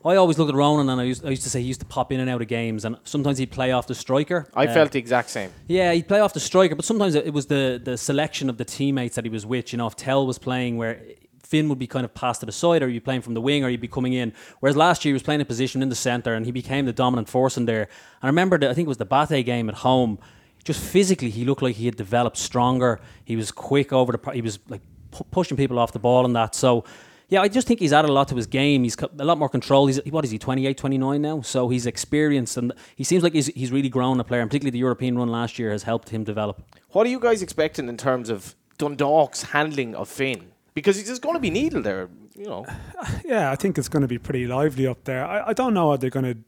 I 0.04 0.14
always 0.14 0.38
looked 0.38 0.50
at 0.50 0.54
Ronan 0.54 0.88
and 0.88 1.00
I 1.00 1.04
used, 1.04 1.26
I 1.26 1.30
used 1.30 1.42
to 1.42 1.50
say 1.50 1.60
he 1.60 1.66
used 1.66 1.80
to 1.80 1.86
pop 1.86 2.12
in 2.12 2.20
and 2.20 2.30
out 2.30 2.40
of 2.40 2.46
games, 2.46 2.84
and 2.84 2.96
sometimes 3.02 3.38
he'd 3.38 3.50
play 3.50 3.72
off 3.72 3.88
the 3.88 3.96
striker. 3.96 4.46
I 4.54 4.66
Uh, 4.68 4.74
felt 4.74 4.92
the 4.92 5.00
exact 5.00 5.30
same. 5.30 5.50
yeah, 5.66 5.92
he'd 5.92 6.06
play 6.06 6.20
off 6.20 6.34
the 6.34 6.38
striker, 6.40 6.76
but 6.76 6.84
sometimes 6.84 7.16
it 7.16 7.32
was 7.34 7.46
the 7.46 7.80
the 7.82 7.98
selection 7.98 8.48
of 8.48 8.58
the 8.58 8.64
teammates 8.64 9.16
that 9.16 9.24
he 9.24 9.30
was 9.30 9.44
with. 9.44 9.72
You 9.72 9.78
know, 9.78 9.88
if 9.88 9.96
Towell 9.96 10.24
was 10.28 10.38
playing 10.38 10.76
where 10.76 11.00
Finn 11.42 11.68
would 11.68 11.80
be 11.80 11.88
kind 11.88 12.04
of 12.04 12.14
passed 12.14 12.38
to 12.40 12.46
the 12.46 12.52
side, 12.52 12.80
or 12.84 12.86
you'd 12.88 13.00
be 13.00 13.04
playing 13.04 13.22
from 13.22 13.34
the 13.34 13.40
wing, 13.40 13.64
or 13.64 13.68
you'd 13.68 13.80
be 13.80 13.88
coming 13.88 14.12
in. 14.12 14.32
Whereas 14.60 14.76
last 14.76 15.04
year 15.04 15.10
he 15.10 15.14
was 15.14 15.22
playing 15.24 15.40
a 15.40 15.44
position 15.44 15.82
in 15.82 15.88
the 15.88 15.96
centre, 15.96 16.34
and 16.34 16.46
he 16.46 16.52
became 16.52 16.84
the 16.86 16.92
dominant 16.92 17.28
force 17.28 17.56
in 17.56 17.64
there. 17.66 17.82
And 17.82 18.22
I 18.22 18.26
remember, 18.28 18.56
the, 18.58 18.70
I 18.70 18.74
think 18.74 18.86
it 18.86 18.88
was 18.88 18.98
the 18.98 19.04
BATE 19.06 19.44
game 19.44 19.68
at 19.68 19.76
home. 19.76 20.20
Just 20.66 20.80
physically, 20.80 21.30
he 21.30 21.44
looked 21.44 21.62
like 21.62 21.76
he 21.76 21.86
had 21.86 21.94
developed 21.94 22.36
stronger. 22.36 22.98
He 23.24 23.36
was 23.36 23.52
quick 23.52 23.92
over 23.92 24.10
the. 24.10 24.30
He 24.32 24.42
was 24.42 24.58
like 24.68 24.80
pu- 25.12 25.22
pushing 25.30 25.56
people 25.56 25.78
off 25.78 25.92
the 25.92 26.00
ball 26.00 26.24
and 26.24 26.34
that. 26.34 26.54
So. 26.56 26.84
Yeah, 27.28 27.40
I 27.42 27.48
just 27.48 27.66
think 27.66 27.80
he's 27.80 27.92
added 27.92 28.08
a 28.08 28.12
lot 28.12 28.28
to 28.28 28.36
his 28.36 28.46
game. 28.46 28.84
He's 28.84 28.94
got 28.94 29.10
a 29.18 29.24
lot 29.24 29.36
more 29.36 29.48
control. 29.48 29.88
He's 29.88 29.98
what 30.06 30.24
is 30.24 30.30
he, 30.30 30.38
28, 30.38 30.78
29 30.78 31.20
now? 31.20 31.40
So 31.40 31.68
he's 31.68 31.84
experienced 31.84 32.56
and 32.56 32.72
he 32.94 33.02
seems 33.02 33.24
like 33.24 33.32
he's, 33.32 33.48
he's 33.48 33.72
really 33.72 33.88
grown 33.88 34.20
a 34.20 34.22
player. 34.22 34.42
And 34.42 34.48
particularly 34.48 34.70
the 34.70 34.78
European 34.78 35.18
run 35.18 35.28
last 35.28 35.58
year 35.58 35.72
has 35.72 35.82
helped 35.82 36.10
him 36.10 36.22
develop. 36.22 36.62
What 36.90 37.04
are 37.04 37.10
you 37.10 37.18
guys 37.18 37.42
expecting 37.42 37.88
in 37.88 37.96
terms 37.96 38.30
of 38.30 38.54
Dundalk's 38.78 39.42
handling 39.42 39.96
of 39.96 40.08
Finn? 40.08 40.52
Because 40.72 41.02
there's 41.04 41.18
going 41.18 41.34
to 41.34 41.40
be 41.40 41.50
needle 41.50 41.82
there, 41.82 42.08
you 42.36 42.44
know. 42.44 42.64
Yeah, 43.24 43.50
I 43.50 43.56
think 43.56 43.76
it's 43.76 43.88
going 43.88 44.02
to 44.02 44.08
be 44.08 44.18
pretty 44.18 44.46
lively 44.46 44.86
up 44.86 45.02
there. 45.02 45.26
I, 45.26 45.48
I 45.48 45.52
don't 45.52 45.74
know 45.74 45.90
how 45.90 45.96
they're 45.96 46.10
going 46.10 46.32
to 46.32 46.38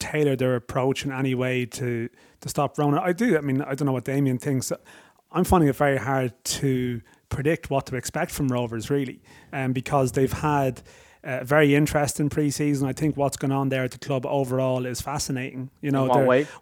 tailor 0.00 0.36
their 0.36 0.54
approach 0.54 1.04
in 1.06 1.12
any 1.12 1.34
way 1.34 1.64
to 1.64 2.10
to 2.40 2.48
stop 2.48 2.78
Ronan. 2.78 3.00
I 3.02 3.12
do. 3.12 3.36
I 3.36 3.40
mean, 3.40 3.62
I 3.62 3.74
don't 3.74 3.86
know 3.86 3.92
what 3.92 4.04
Damien 4.04 4.38
thinks. 4.38 4.72
I'm 5.32 5.44
finding 5.44 5.68
it 5.68 5.76
very 5.76 5.98
hard 5.98 6.32
to 6.44 7.00
predict 7.28 7.70
what 7.70 7.86
to 7.86 7.96
expect 7.96 8.32
from 8.32 8.48
Rovers, 8.48 8.90
really, 8.90 9.20
um, 9.52 9.72
because 9.72 10.12
they've 10.12 10.32
had 10.32 10.82
a 11.22 11.44
very 11.44 11.74
interesting 11.74 12.28
preseason. 12.28 12.86
I 12.86 12.92
think 12.92 13.16
what's 13.16 13.36
going 13.36 13.52
on 13.52 13.68
there 13.68 13.84
at 13.84 13.92
the 13.92 13.98
club 13.98 14.26
overall 14.26 14.86
is 14.86 15.00
fascinating. 15.00 15.70
You 15.80 15.90
know, 15.90 16.06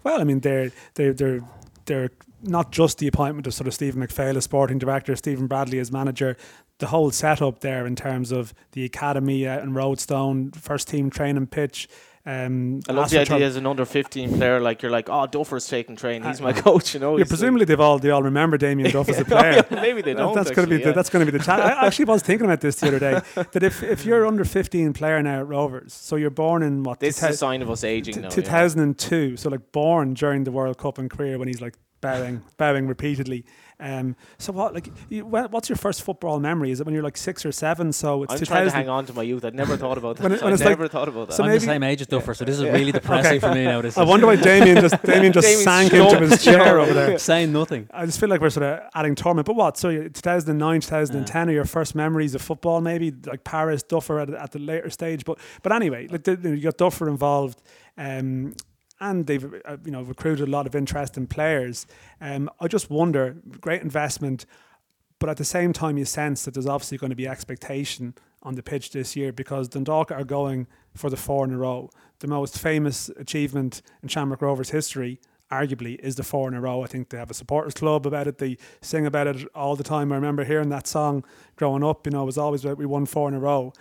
well, 0.05 0.21
I 0.21 0.25
mean, 0.25 0.41
they're 0.41 0.71
they're 0.95 1.13
they're 1.13 1.41
they're 1.87 2.11
not 2.43 2.71
just 2.71 2.99
the 2.99 3.09
appointment 3.09 3.47
of 3.47 3.55
sort 3.55 3.67
of 3.67 3.75
Stephen 3.75 4.01
McPhail 4.01 4.37
as 4.37 4.45
sporting 4.45 4.79
director, 4.79 5.17
Stephen 5.17 5.47
Bradley 5.47 5.79
as 5.79 5.91
manager. 5.91 6.37
The 6.79 6.87
whole 6.87 7.11
setup 7.11 7.61
there 7.61 7.87
in 7.87 7.97
terms 7.97 8.31
of 8.31 8.55
the 8.73 8.85
academy 8.85 9.45
and 9.45 9.75
Roadstone, 9.75 10.53
first 10.53 10.87
team 10.87 11.11
training 11.11 11.49
pitch. 11.49 11.89
Um, 12.29 12.81
I 12.87 12.93
love 12.93 13.09
the 13.09 13.21
idea 13.21 13.47
as 13.47 13.57
an 13.57 13.67
under 13.67 13.87
15 13.87 14.35
player, 14.37 14.61
like 14.61 14.83
you're 14.83 14.91
like, 14.91 15.09
oh, 15.09 15.27
Duffer's 15.27 15.67
taking 15.67 15.97
train. 15.97 16.23
He's 16.23 16.43
my 16.43 16.53
coach, 16.67 16.93
you 16.93 17.01
know. 17.01 17.17
Yeah, 17.17 17.25
presumably 17.27 17.65
they've 17.65 17.81
all 17.81 17.99
they 17.99 18.11
all 18.11 18.23
remember 18.23 18.59
Damien 18.59 18.91
Duff 18.91 19.09
as 19.09 19.19
a 19.19 19.25
player. 19.35 19.65
Maybe 19.71 20.03
they 20.03 20.13
don't. 20.13 20.35
That's 20.35 20.51
going 20.51 20.69
to 20.69 20.71
be 20.71 20.75
actually, 20.75 20.85
the, 20.85 20.89
yeah. 20.91 20.95
that's 20.95 21.09
going 21.09 21.25
to 21.25 21.33
be 21.33 21.39
the 21.39 21.43
chat. 21.43 21.59
I 21.59 21.87
actually 21.87 22.05
was 22.05 22.23
thinking 22.23 22.45
about 22.45 22.61
this 22.61 22.77
the 22.77 22.89
other 22.89 22.99
day 22.99 23.21
that 23.53 23.63
if, 23.63 23.83
if 23.83 24.05
you're 24.05 24.27
under 24.27 24.45
15 24.45 24.93
player 24.93 25.23
now 25.23 25.39
at 25.41 25.47
Rovers, 25.47 25.95
so 25.95 26.17
you're 26.17 26.29
born 26.29 26.63
in 26.63 26.83
what 26.83 27.01
This 27.01 27.17
is 27.23 27.31
a 27.31 27.33
sign 27.33 27.63
of 27.63 27.71
us 27.71 27.83
aging 27.83 28.17
t- 28.17 28.21
now. 28.21 28.27
yeah. 28.29 28.35
2002, 28.35 29.39
so 29.39 29.49
like 29.49 29.73
born 29.73 30.13
during 30.13 30.45
the 30.45 30.53
World 30.53 30.77
Cup 30.77 30.99
and 30.99 31.11
career 31.11 31.39
when 31.39 31.49
he's 31.49 31.63
like 31.63 31.77
bowing 32.01 32.43
bowing 32.57 32.87
repeatedly. 32.87 33.45
Um, 33.81 34.17
so 34.39 34.53
what 34.53 34.75
like 34.75 34.89
you, 35.09 35.25
what's 35.25 35.69
your 35.69 35.77
first 35.77 36.03
football 36.03 36.41
memory? 36.41 36.73
Is 36.73 36.81
it 36.81 36.87
when 36.87 36.95
you're 36.95 37.03
like 37.05 37.17
six 37.17 37.47
or 37.47 37.53
seven? 37.53 37.93
So 37.93 38.25
it's 38.25 38.33
I'm 38.33 38.39
2000. 38.41 38.47
trying 38.57 38.67
to 38.71 38.77
hang 38.77 38.89
on 38.89 39.07
to 39.07 39.13
my 39.13 39.23
youth. 39.23 39.45
I'd 39.45 39.55
never 39.55 39.77
thought 39.77 39.99
about 39.99 40.17
that. 40.17 40.23
When 40.25 40.33
it- 40.33 40.43
when 40.43 40.51
I 40.51 40.55
it's 40.55 40.63
like- 40.65 40.71
never 40.71 40.89
thought 40.89 41.07
about 41.09 41.29
that. 41.29 41.35
so 41.35 41.45
I'm 41.45 41.51
maybe- 41.51 41.61
the 41.61 41.67
same 41.67 41.83
age 41.85 42.01
as 42.01 42.09
Duffer, 42.09 42.35
so 42.35 42.45
this 42.45 42.57
is 42.59 42.65
really 42.65 42.91
depressing 43.01 43.39
for 43.39 43.55
me 43.55 43.65
now. 43.65 43.81
This 43.81 43.97
I 43.97 44.03
wonder 44.03 44.27
why 44.27 44.35
Damien 44.37 44.81
just 44.81 45.01
Damien 45.03 45.33
just 45.33 45.47
Damien's 45.47 45.65
sank 45.65 45.93
into 45.93 46.27
his 46.27 46.43
chair 46.43 46.81
over 46.81 46.93
there. 46.93 47.19
saying 47.31 47.53
nothing. 47.53 47.89
I 47.93 48.05
just 48.07 48.19
feel 48.19 48.29
like 48.29 48.41
we're 48.41 48.51
sort 48.51 48.67
of 48.67 48.81
adding 48.97 49.15
torment. 49.15 49.47
But 49.47 49.55
what? 49.55 49.77
So 49.77 49.91
2009, 50.09 50.81
2010 50.81 51.49
are 51.49 51.53
your 51.53 51.65
first 51.65 51.95
memories 51.95 52.35
of 52.35 52.43
football, 52.43 52.81
maybe 52.81 53.13
like 53.27 53.45
Paris, 53.45 53.85
Duffer 53.85 54.19
at, 54.19 54.31
at 54.31 54.51
the 54.51 54.59
later 54.59 54.91
stage. 54.91 55.25
But 55.25 55.39
but 55.63 55.73
anyway, 55.73 56.09
like 56.09 56.25
the, 56.25 56.35
the- 56.35 56.57
you 56.57 56.63
got 56.63 56.79
Duffer 56.79 57.09
involved, 57.09 57.63
um, 57.97 58.55
and 59.01 59.27
they've 59.27 59.55
uh, 59.65 59.77
you 59.85 59.91
know 59.91 60.03
recruited 60.03 60.49
a 60.49 60.51
lot 60.51 60.67
of 60.67 60.75
interesting 60.75 61.27
players. 61.27 61.87
Um, 62.21 62.51
I 62.61 62.69
just 62.69 62.91
wonder, 62.91 63.37
great 63.61 63.83
investment, 63.83 64.47
but 65.19 65.29
at 65.29 65.37
the 65.37 65.45
same 65.45 65.73
time, 65.73 65.99
you 65.99 66.05
sense 66.05 66.45
that 66.45 66.55
there's 66.55 66.67
obviously 66.67 66.99
going 66.99 67.11
to 67.11 67.17
be 67.17 67.27
expectation 67.27 68.15
on 68.43 68.55
the 68.55 68.63
pitch 68.63 68.91
this 68.91 69.17
year 69.17 69.33
because 69.33 69.69
Dundalk 69.69 70.11
are 70.13 70.25
going 70.25 70.67
for 70.95 71.11
the 71.11 71.17
four 71.17 71.45
in 71.45 71.53
a 71.53 71.59
row. 71.59 71.91
The 72.21 72.29
most 72.29 72.59
famous 72.59 73.09
achievement 73.11 73.83
in 74.03 74.09
Shamrock 74.09 74.43
Rovers 74.43 74.71
history, 74.71 75.21
arguably, 75.51 75.99
is 76.01 76.17
the 76.17 76.23
four 76.23 76.49
in 76.49 76.55
a 76.55 76.61
row. 76.61 76.83
I 76.83 76.87
think 76.87 77.09
they 77.09 77.19
have 77.19 77.31
a 77.31 77.35
supporters 77.35 77.75
club 77.75 78.07
about 78.07 78.29
it. 78.29 78.39
They 78.39 78.59
sing 78.81 79.07
about 79.07 79.27
it 79.27 79.47
all 79.55 79.75
the 79.75 79.85
time. 79.85 80.13
I 80.13 80.17
remember 80.17 80.45
hearing 80.45 80.69
that 80.69 80.87
song 80.87 81.25
growing 81.57 81.83
up. 81.83 82.07
You 82.07 82.13
know, 82.13 82.23
it 82.23 82.27
was 82.27 82.39
always 82.39 82.65
about 82.65 82.79
we 82.79 82.87
won 82.87 83.07
four 83.07 83.29
in 83.29 83.35
a 83.35 83.41
row. 83.41 83.73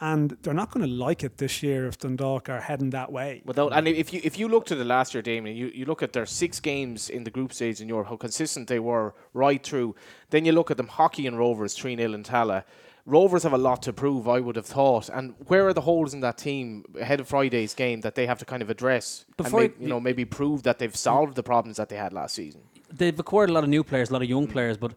And 0.00 0.36
they're 0.42 0.52
not 0.52 0.70
going 0.70 0.86
to 0.86 0.92
like 0.92 1.24
it 1.24 1.38
this 1.38 1.62
year 1.62 1.86
if 1.86 1.98
Dundalk 1.98 2.50
are 2.50 2.60
heading 2.60 2.90
that 2.90 3.10
way. 3.10 3.42
Without, 3.46 3.72
and 3.72 3.88
if 3.88 4.12
you 4.12 4.20
if 4.22 4.38
you 4.38 4.46
look 4.46 4.66
to 4.66 4.74
the 4.74 4.84
last 4.84 5.14
year, 5.14 5.22
Damien, 5.22 5.56
you, 5.56 5.68
you 5.68 5.86
look 5.86 6.02
at 6.02 6.12
their 6.12 6.26
six 6.26 6.60
games 6.60 7.08
in 7.08 7.24
the 7.24 7.30
group 7.30 7.52
stage 7.52 7.80
in 7.80 7.88
Europe, 7.88 8.08
how 8.08 8.16
consistent 8.16 8.68
they 8.68 8.78
were 8.78 9.14
right 9.32 9.62
through. 9.62 9.94
Then 10.30 10.44
you 10.44 10.52
look 10.52 10.70
at 10.70 10.76
them, 10.76 10.88
hockey 10.88 11.26
and 11.26 11.38
Rovers, 11.38 11.74
3 11.74 11.96
0 11.96 12.12
in 12.12 12.22
Tallaght. 12.24 12.64
Rovers 13.06 13.44
have 13.44 13.52
a 13.52 13.58
lot 13.58 13.82
to 13.82 13.92
prove, 13.92 14.26
I 14.28 14.40
would 14.40 14.56
have 14.56 14.66
thought. 14.66 15.08
And 15.08 15.34
where 15.46 15.66
are 15.68 15.72
the 15.72 15.82
holes 15.82 16.12
in 16.12 16.20
that 16.20 16.38
team 16.38 16.84
ahead 17.00 17.20
of 17.20 17.28
Friday's 17.28 17.72
game 17.72 18.00
that 18.00 18.16
they 18.16 18.26
have 18.26 18.40
to 18.40 18.44
kind 18.44 18.62
of 18.62 18.68
address 18.68 19.24
Before 19.36 19.60
and 19.60 19.70
make, 19.70 19.80
you 19.80 19.88
know 19.88 20.00
maybe 20.00 20.24
prove 20.24 20.64
that 20.64 20.80
they've 20.80 20.94
solved 20.94 21.36
the 21.36 21.42
problems 21.44 21.76
that 21.76 21.88
they 21.88 21.96
had 21.96 22.12
last 22.12 22.34
season? 22.34 22.62
They've 22.92 23.18
acquired 23.18 23.50
a 23.50 23.52
lot 23.52 23.64
of 23.64 23.70
new 23.70 23.82
players, 23.84 24.10
a 24.10 24.12
lot 24.12 24.22
of 24.22 24.28
young 24.28 24.46
players. 24.46 24.76
But 24.76 24.94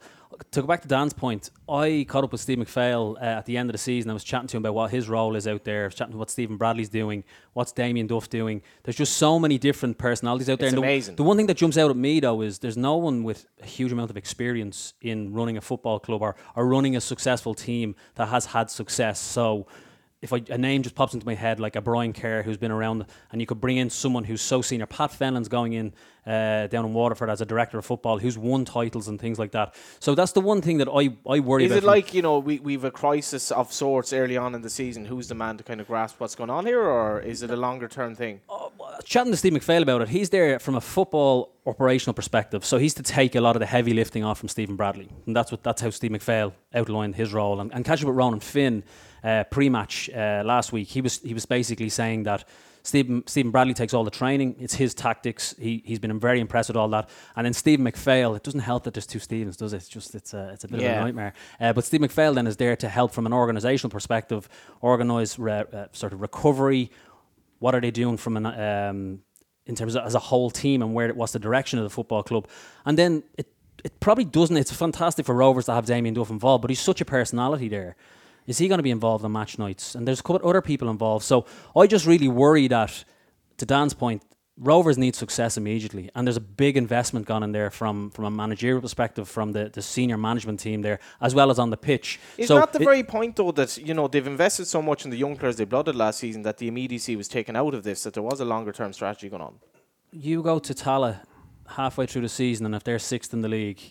to 0.51 0.61
go 0.61 0.67
back 0.67 0.81
to 0.83 0.87
Dan's 0.87 1.11
point, 1.11 1.49
I 1.67 2.05
caught 2.07 2.23
up 2.23 2.31
with 2.31 2.39
Steve 2.39 2.59
McPhail 2.59 3.15
uh, 3.17 3.39
at 3.39 3.45
the 3.45 3.57
end 3.57 3.69
of 3.69 3.73
the 3.73 3.77
season. 3.79 4.09
I 4.11 4.13
was 4.13 4.23
chatting 4.23 4.47
to 4.49 4.57
him 4.57 4.61
about 4.61 4.75
what 4.75 4.91
his 4.91 5.09
role 5.09 5.35
is 5.35 5.47
out 5.47 5.63
there. 5.63 5.83
I 5.83 5.85
was 5.87 5.95
chatting 5.95 6.13
to 6.13 6.17
what 6.17 6.29
Stephen 6.29 6.55
Bradley's 6.55 6.87
doing, 6.89 7.23
what's 7.53 7.71
Damien 7.71 8.07
Duff 8.07 8.29
doing. 8.29 8.61
There's 8.83 8.95
just 8.95 9.17
so 9.17 9.39
many 9.39 9.57
different 9.57 9.97
personalities 9.97 10.49
out 10.49 10.59
there. 10.59 10.67
It's 10.67 10.73
And 10.75 10.83
the- 10.83 10.87
amazing. 10.87 11.15
The, 11.15 11.23
one 11.23 11.35
thing 11.35 11.47
that 11.47 11.57
jumps 11.57 11.77
out 11.77 11.89
at 11.89 11.97
me 11.97 12.19
though 12.19 12.41
is 12.41 12.59
there's 12.59 12.77
no 12.77 12.95
one 12.95 13.23
with 13.23 13.47
a 13.61 13.65
huge 13.65 13.91
amount 13.91 14.11
of 14.11 14.17
experience 14.17 14.93
in 15.01 15.33
running 15.33 15.57
a 15.57 15.61
football 15.61 15.99
club 15.99 16.21
or, 16.21 16.35
or 16.55 16.67
running 16.67 16.95
a 16.95 17.01
successful 17.01 17.53
team 17.53 17.95
that 18.15 18.27
has 18.29 18.45
had 18.47 18.69
success. 18.69 19.19
So 19.19 19.65
if 20.21 20.33
I, 20.33 20.43
a 20.49 20.57
name 20.57 20.83
just 20.83 20.95
pops 20.95 21.13
into 21.13 21.25
my 21.25 21.35
head, 21.35 21.59
like 21.59 21.75
a 21.75 21.81
Brian 21.81 22.11
Kerr 22.11 22.43
who's 22.43 22.57
been 22.57 22.71
around, 22.71 23.05
and 23.31 23.39
you 23.39 23.47
could 23.47 23.61
bring 23.61 23.77
in 23.77 23.89
someone 23.89 24.25
who's 24.25 24.41
so 24.41 24.61
senior. 24.61 24.85
Pat 24.85 25.11
Fenlon's 25.11 25.47
going 25.47 25.73
in 25.73 25.93
uh, 26.25 26.67
down 26.67 26.85
in 26.85 26.93
Waterford 26.93 27.29
as 27.29 27.39
a 27.39 27.45
director 27.45 27.77
of 27.77 27.85
football, 27.85 28.19
who's 28.19 28.37
won 28.37 28.65
titles 28.65 29.07
and 29.07 29.19
things 29.19 29.39
like 29.39 29.51
that. 29.51 29.73
So 29.99 30.15
that's 30.15 30.33
the 30.33 30.41
one 30.41 30.61
thing 30.61 30.79
that 30.79 30.89
I, 30.89 31.15
I 31.27 31.39
worry 31.39 31.65
Is 31.65 31.71
about. 31.71 31.77
Is 31.77 31.83
it 31.83 31.87
like, 31.87 32.13
you 32.13 32.21
know, 32.21 32.39
we, 32.39 32.59
we've 32.59 32.83
a 32.83 32.91
crisis 32.91 33.49
of 33.51 33.71
sorts 33.71 34.11
early 34.11 34.35
on 34.35 34.53
in 34.55 34.61
the 34.61 34.69
season? 34.69 35.05
Who's 35.05 35.29
the 35.29 35.35
man 35.35 35.57
to 35.57 35.63
kind 35.63 35.79
of 35.79 35.87
grasp 35.87 36.19
what's 36.19 36.35
going 36.35 36.49
on 36.49 36.65
here, 36.65 36.81
or 36.81 37.21
is 37.21 37.41
it 37.41 37.49
a 37.49 37.55
longer 37.57 37.87
term 37.87 38.13
thing? 38.13 38.41
Chatting 39.03 39.31
to 39.31 39.37
Steve 39.37 39.53
McPhail 39.53 39.81
about 39.81 40.01
it, 40.01 40.09
he's 40.09 40.29
there 40.29 40.59
from 40.59 40.75
a 40.75 40.81
football 40.81 41.55
operational 41.65 42.13
perspective. 42.13 42.65
So 42.65 42.77
he's 42.77 42.93
to 42.95 43.03
take 43.03 43.35
a 43.35 43.41
lot 43.41 43.55
of 43.55 43.59
the 43.59 43.65
heavy 43.65 43.93
lifting 43.93 44.23
off 44.23 44.39
from 44.39 44.49
Stephen 44.49 44.75
Bradley, 44.75 45.09
and 45.25 45.35
that's 45.35 45.51
what 45.51 45.63
that's 45.63 45.81
how 45.81 45.89
Steve 45.89 46.11
McPhail 46.11 46.53
outlined 46.73 47.15
his 47.15 47.33
role. 47.33 47.59
And, 47.59 47.73
and 47.73 47.85
catching 47.85 48.05
up 48.05 48.09
with 48.09 48.17
Ronan 48.17 48.39
Finn 48.39 48.83
uh, 49.23 49.43
pre-match 49.45 50.09
uh, 50.09 50.43
last 50.45 50.71
week, 50.71 50.87
he 50.87 51.01
was 51.01 51.19
he 51.19 51.33
was 51.33 51.45
basically 51.45 51.89
saying 51.89 52.23
that. 52.23 52.47
Stephen, 52.81 53.27
Stephen 53.27 53.51
Bradley 53.51 53.73
takes 53.73 53.93
all 53.93 54.05
the 54.05 54.09
training. 54.09 54.55
It's 54.57 54.73
his 54.73 54.93
tactics. 54.93 55.53
He 55.59 55.83
he's 55.85 55.99
been 55.99 56.17
very 56.17 56.39
impressed 56.39 56.69
with 56.69 56.77
all 56.77 56.87
that. 56.89 57.09
And 57.35 57.45
then 57.45 57.53
Steve 57.53 57.77
McPhail. 57.77 58.37
It 58.37 58.41
doesn't 58.41 58.61
help 58.61 58.85
that 58.85 58.93
there's 58.93 59.05
two 59.05 59.19
Stevens, 59.19 59.57
does 59.57 59.73
it? 59.73 59.77
It's 59.77 59.89
just 59.89 60.15
it's 60.15 60.33
a 60.33 60.51
it's 60.53 60.63
a 60.63 60.69
bit 60.69 60.79
of 60.79 60.85
a 60.85 61.01
nightmare. 61.01 61.33
Uh, 61.59 61.73
but 61.73 61.83
Steve 61.83 61.99
McPhail 61.99 62.33
then 62.33 62.47
is 62.47 62.55
there 62.55 62.77
to 62.77 62.87
help 62.87 63.11
from 63.11 63.25
an 63.25 63.33
organisational 63.33 63.91
perspective, 63.91 64.47
organise 64.79 65.37
re, 65.37 65.65
uh, 65.73 65.87
sort 65.91 66.13
of 66.13 66.21
recovery. 66.21 66.89
What 67.59 67.75
are 67.75 67.81
they 67.81 67.91
doing 67.91 68.17
from 68.17 68.37
an 68.37 68.45
um, 68.45 69.19
in 69.65 69.75
terms 69.75 69.95
of 69.95 70.05
as 70.05 70.15
a 70.15 70.19
whole 70.19 70.49
team 70.49 70.81
and 70.81 70.93
where 70.93 71.13
what's 71.13 71.33
the 71.33 71.39
direction 71.39 71.79
of 71.79 71.83
the 71.83 71.89
football 71.89 72.23
club? 72.23 72.47
And 72.85 72.97
then 72.97 73.23
it 73.37 73.47
it 73.83 73.99
probably 73.99 74.25
doesn't. 74.25 74.57
It's 74.57 74.71
fantastic 74.71 75.25
for 75.25 75.35
Rovers 75.35 75.65
to 75.65 75.73
have 75.73 75.85
Damien 75.85 76.13
Duff 76.13 76.29
involved, 76.29 76.61
but 76.61 76.69
he's 76.69 76.79
such 76.79 77.01
a 77.01 77.05
personality 77.05 77.69
there. 77.69 77.95
Is 78.47 78.57
he 78.57 78.67
going 78.67 78.79
to 78.79 78.83
be 78.83 78.91
involved 78.91 79.23
on 79.23 79.31
match 79.31 79.59
nights? 79.59 79.95
And 79.95 80.07
there's 80.07 80.19
a 80.19 80.23
couple 80.23 80.47
other 80.47 80.61
people 80.61 80.89
involved. 80.89 81.23
So 81.23 81.45
I 81.75 81.85
just 81.87 82.05
really 82.05 82.27
worry 82.27 82.67
that, 82.67 83.03
to 83.57 83.65
Dan's 83.65 83.93
point, 83.93 84.23
Rovers 84.61 84.97
need 84.97 85.15
success 85.15 85.55
immediately, 85.55 86.09
and 86.13 86.27
there's 86.27 86.35
a 86.35 86.41
big 86.41 86.75
investment 86.75 87.25
gone 87.25 87.43
in 87.43 87.53
there 87.53 87.69
from 87.71 88.09
from 88.09 88.25
a 88.25 88.29
managerial 88.31 88.81
perspective, 88.81 89.29
from 89.29 89.53
the, 89.53 89.69
the 89.69 89.81
senior 89.81 90.17
management 90.17 90.59
team 90.59 90.81
there, 90.81 90.99
as 91.21 91.33
well 91.33 91.49
as 91.49 91.57
on 91.59 91.69
the 91.69 91.77
pitch. 91.77 92.19
Is 92.37 92.49
so 92.49 92.59
not 92.59 92.73
the 92.73 92.81
it- 92.81 92.83
very 92.85 93.03
point 93.03 93.37
though 93.37 93.53
that 93.53 93.77
you 93.77 93.93
know 93.93 94.09
they've 94.09 94.27
invested 94.27 94.65
so 94.65 94.81
much 94.81 95.05
in 95.05 95.11
the 95.11 95.17
young 95.17 95.37
players 95.37 95.55
they 95.55 95.63
blooded 95.65 95.95
last 95.95 96.19
season 96.19 96.41
that 96.43 96.57
the 96.57 96.67
immediacy 96.67 97.15
was 97.15 97.29
taken 97.29 97.55
out 97.55 97.73
of 97.73 97.83
this 97.83 98.03
that 98.03 98.13
there 98.15 98.23
was 98.23 98.41
a 98.41 98.45
longer 98.45 98.73
term 98.73 98.91
strategy 98.91 99.29
going 99.29 99.41
on. 99.41 99.55
you 100.11 100.43
go 100.43 100.59
to 100.59 100.73
Tallaght 100.73 101.21
halfway 101.77 102.05
through 102.05 102.23
the 102.23 102.29
season, 102.29 102.65
and 102.65 102.75
if 102.75 102.83
they're 102.83 102.99
sixth 102.99 103.33
in 103.33 103.41
the 103.41 103.47
league, 103.47 103.81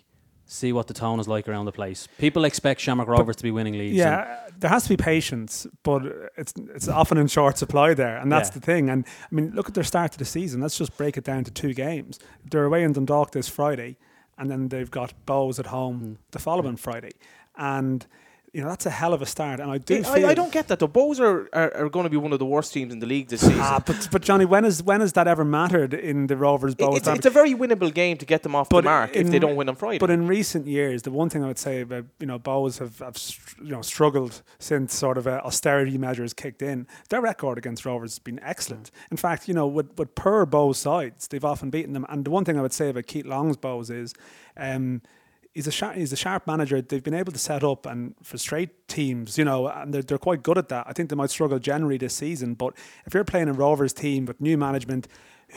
see 0.50 0.72
what 0.72 0.86
the 0.86 0.94
tone 0.94 1.20
is 1.20 1.28
like 1.28 1.46
around 1.48 1.66
the 1.66 1.72
place. 1.72 2.08
People 2.18 2.44
expect 2.44 2.80
Shamrock 2.80 3.06
Rovers 3.06 3.36
to 3.36 3.42
be 3.42 3.50
winning 3.50 3.74
leagues. 3.78 3.96
Yeah, 3.96 4.38
there 4.58 4.70
has 4.70 4.84
to 4.84 4.88
be 4.88 4.96
patience, 4.96 5.66
but 5.84 6.02
it's 6.36 6.52
it's 6.74 6.88
often 6.88 7.18
in 7.18 7.28
short 7.28 7.58
supply 7.58 7.94
there, 7.94 8.16
and 8.16 8.32
that's 8.32 8.48
Yeah. 8.48 8.54
the 8.54 8.60
thing. 8.60 8.90
And 8.90 9.04
I 9.30 9.34
mean, 9.34 9.52
look 9.54 9.68
at 9.68 9.74
their 9.74 9.84
start 9.84 10.12
to 10.12 10.18
the 10.18 10.24
season. 10.24 10.60
Let's 10.60 10.76
just 10.78 10.96
break 10.96 11.16
it 11.16 11.24
down 11.24 11.44
to 11.44 11.50
two 11.50 11.74
games. 11.74 12.18
They're 12.50 12.64
away 12.64 12.82
in 12.82 12.92
Dundalk 12.94 13.30
this 13.32 13.48
Friday, 13.48 13.98
and 14.38 14.50
then 14.50 14.68
they've 14.68 14.90
got 14.90 15.12
Bohs 15.26 15.58
at 15.58 15.66
home 15.66 16.00
Mm. 16.00 16.16
the 16.32 16.38
following 16.38 16.76
Friday, 16.76 17.12
and 17.56 18.06
you 18.58 18.64
know 18.64 18.70
that's 18.70 18.86
a 18.86 18.90
hell 18.90 19.14
of 19.14 19.22
a 19.22 19.26
start. 19.26 19.60
And 19.60 19.70
I 19.70 19.78
do 19.78 19.98
I, 19.98 20.02
feel 20.02 20.26
I 20.26 20.34
don't 20.34 20.50
get 20.50 20.66
that. 20.66 20.80
The 20.80 20.88
Bohs 20.88 21.20
are, 21.20 21.48
are, 21.52 21.72
are 21.76 21.88
going 21.88 22.02
to 22.02 22.10
be 22.10 22.16
one 22.16 22.32
of 22.32 22.40
the 22.40 22.44
worst 22.44 22.72
teams 22.72 22.92
in 22.92 22.98
the 22.98 23.06
league 23.06 23.28
this 23.28 23.42
season. 23.42 23.60
Ah, 23.60 23.80
but 23.86 24.08
but 24.10 24.20
Johnny, 24.20 24.44
when 24.46 24.64
has 24.64 24.82
when 24.82 25.00
has 25.00 25.12
that 25.12 25.28
ever 25.28 25.44
mattered 25.44 25.94
in 25.94 26.26
the 26.26 26.36
Rovers 26.36 26.74
Bohs? 26.74 26.96
it's, 26.96 27.06
it's 27.06 27.26
a 27.26 27.30
very 27.30 27.54
winnable 27.54 27.94
game 27.94 28.16
to 28.16 28.26
get 28.26 28.42
them 28.42 28.56
off 28.56 28.68
the 28.68 28.74
But 28.74 28.84
mark 28.84 29.14
if 29.14 29.30
they 29.30 29.38
don't 29.38 29.54
win 29.54 29.68
on 29.68 29.76
Friday. 29.76 30.00
But 30.00 30.10
in 30.10 30.26
recent 30.26 30.66
years, 30.66 31.02
the 31.02 31.12
one 31.12 31.30
thing 31.30 31.44
I 31.44 31.46
would 31.46 31.58
say 31.60 31.82
about 31.82 32.06
you 32.18 32.26
know 32.26 32.40
Bohs 32.40 32.80
have, 32.80 32.98
have 32.98 33.16
you 33.62 33.70
know 33.70 33.82
struggled 33.82 34.42
since 34.58 34.92
sort 34.92 35.18
of 35.18 35.28
uh, 35.28 35.40
austerity 35.44 35.96
measures 35.96 36.34
kicked 36.34 36.60
in. 36.60 36.88
Their 37.10 37.20
record 37.20 37.58
against 37.58 37.84
Rovers 37.84 38.14
has 38.14 38.18
been 38.18 38.40
excellent. 38.42 38.90
In 39.12 39.16
fact, 39.16 39.46
you 39.46 39.54
know 39.54 39.68
with 39.68 39.96
with 39.96 40.16
per 40.16 40.44
Bohs 40.46 40.74
sides, 40.74 41.28
they've 41.28 41.44
often 41.44 41.70
beaten 41.70 41.92
them. 41.92 42.04
And 42.08 42.24
the 42.24 42.30
one 42.30 42.44
thing 42.44 42.58
I 42.58 42.62
would 42.62 42.72
say 42.72 42.88
about 42.88 43.06
Keith 43.06 43.24
Long's 43.24 43.56
Bohs 43.56 43.88
is. 43.88 44.14
Um, 44.56 45.02
He's 45.58 45.66
a, 45.66 45.72
sharp, 45.72 45.96
he's 45.96 46.12
a 46.12 46.16
sharp 46.16 46.46
manager. 46.46 46.80
They've 46.80 47.02
been 47.02 47.14
able 47.14 47.32
to 47.32 47.38
set 47.38 47.64
up 47.64 47.84
and 47.84 48.14
frustrate 48.22 48.86
teams, 48.86 49.36
you 49.36 49.44
know, 49.44 49.66
and 49.66 49.92
they're, 49.92 50.02
they're 50.02 50.18
quite 50.18 50.42
good 50.42 50.56
at 50.56 50.68
that. 50.68 50.86
I 50.86 50.92
think 50.92 51.10
they 51.10 51.16
might 51.16 51.30
struggle 51.30 51.58
generally 51.58 51.98
this 51.98 52.14
season, 52.14 52.54
but 52.54 52.74
if 53.06 53.14
you're 53.14 53.24
playing 53.24 53.48
a 53.48 53.52
Rovers 53.52 53.92
team 53.92 54.24
with 54.26 54.40
new 54.40 54.56
management, 54.56 55.08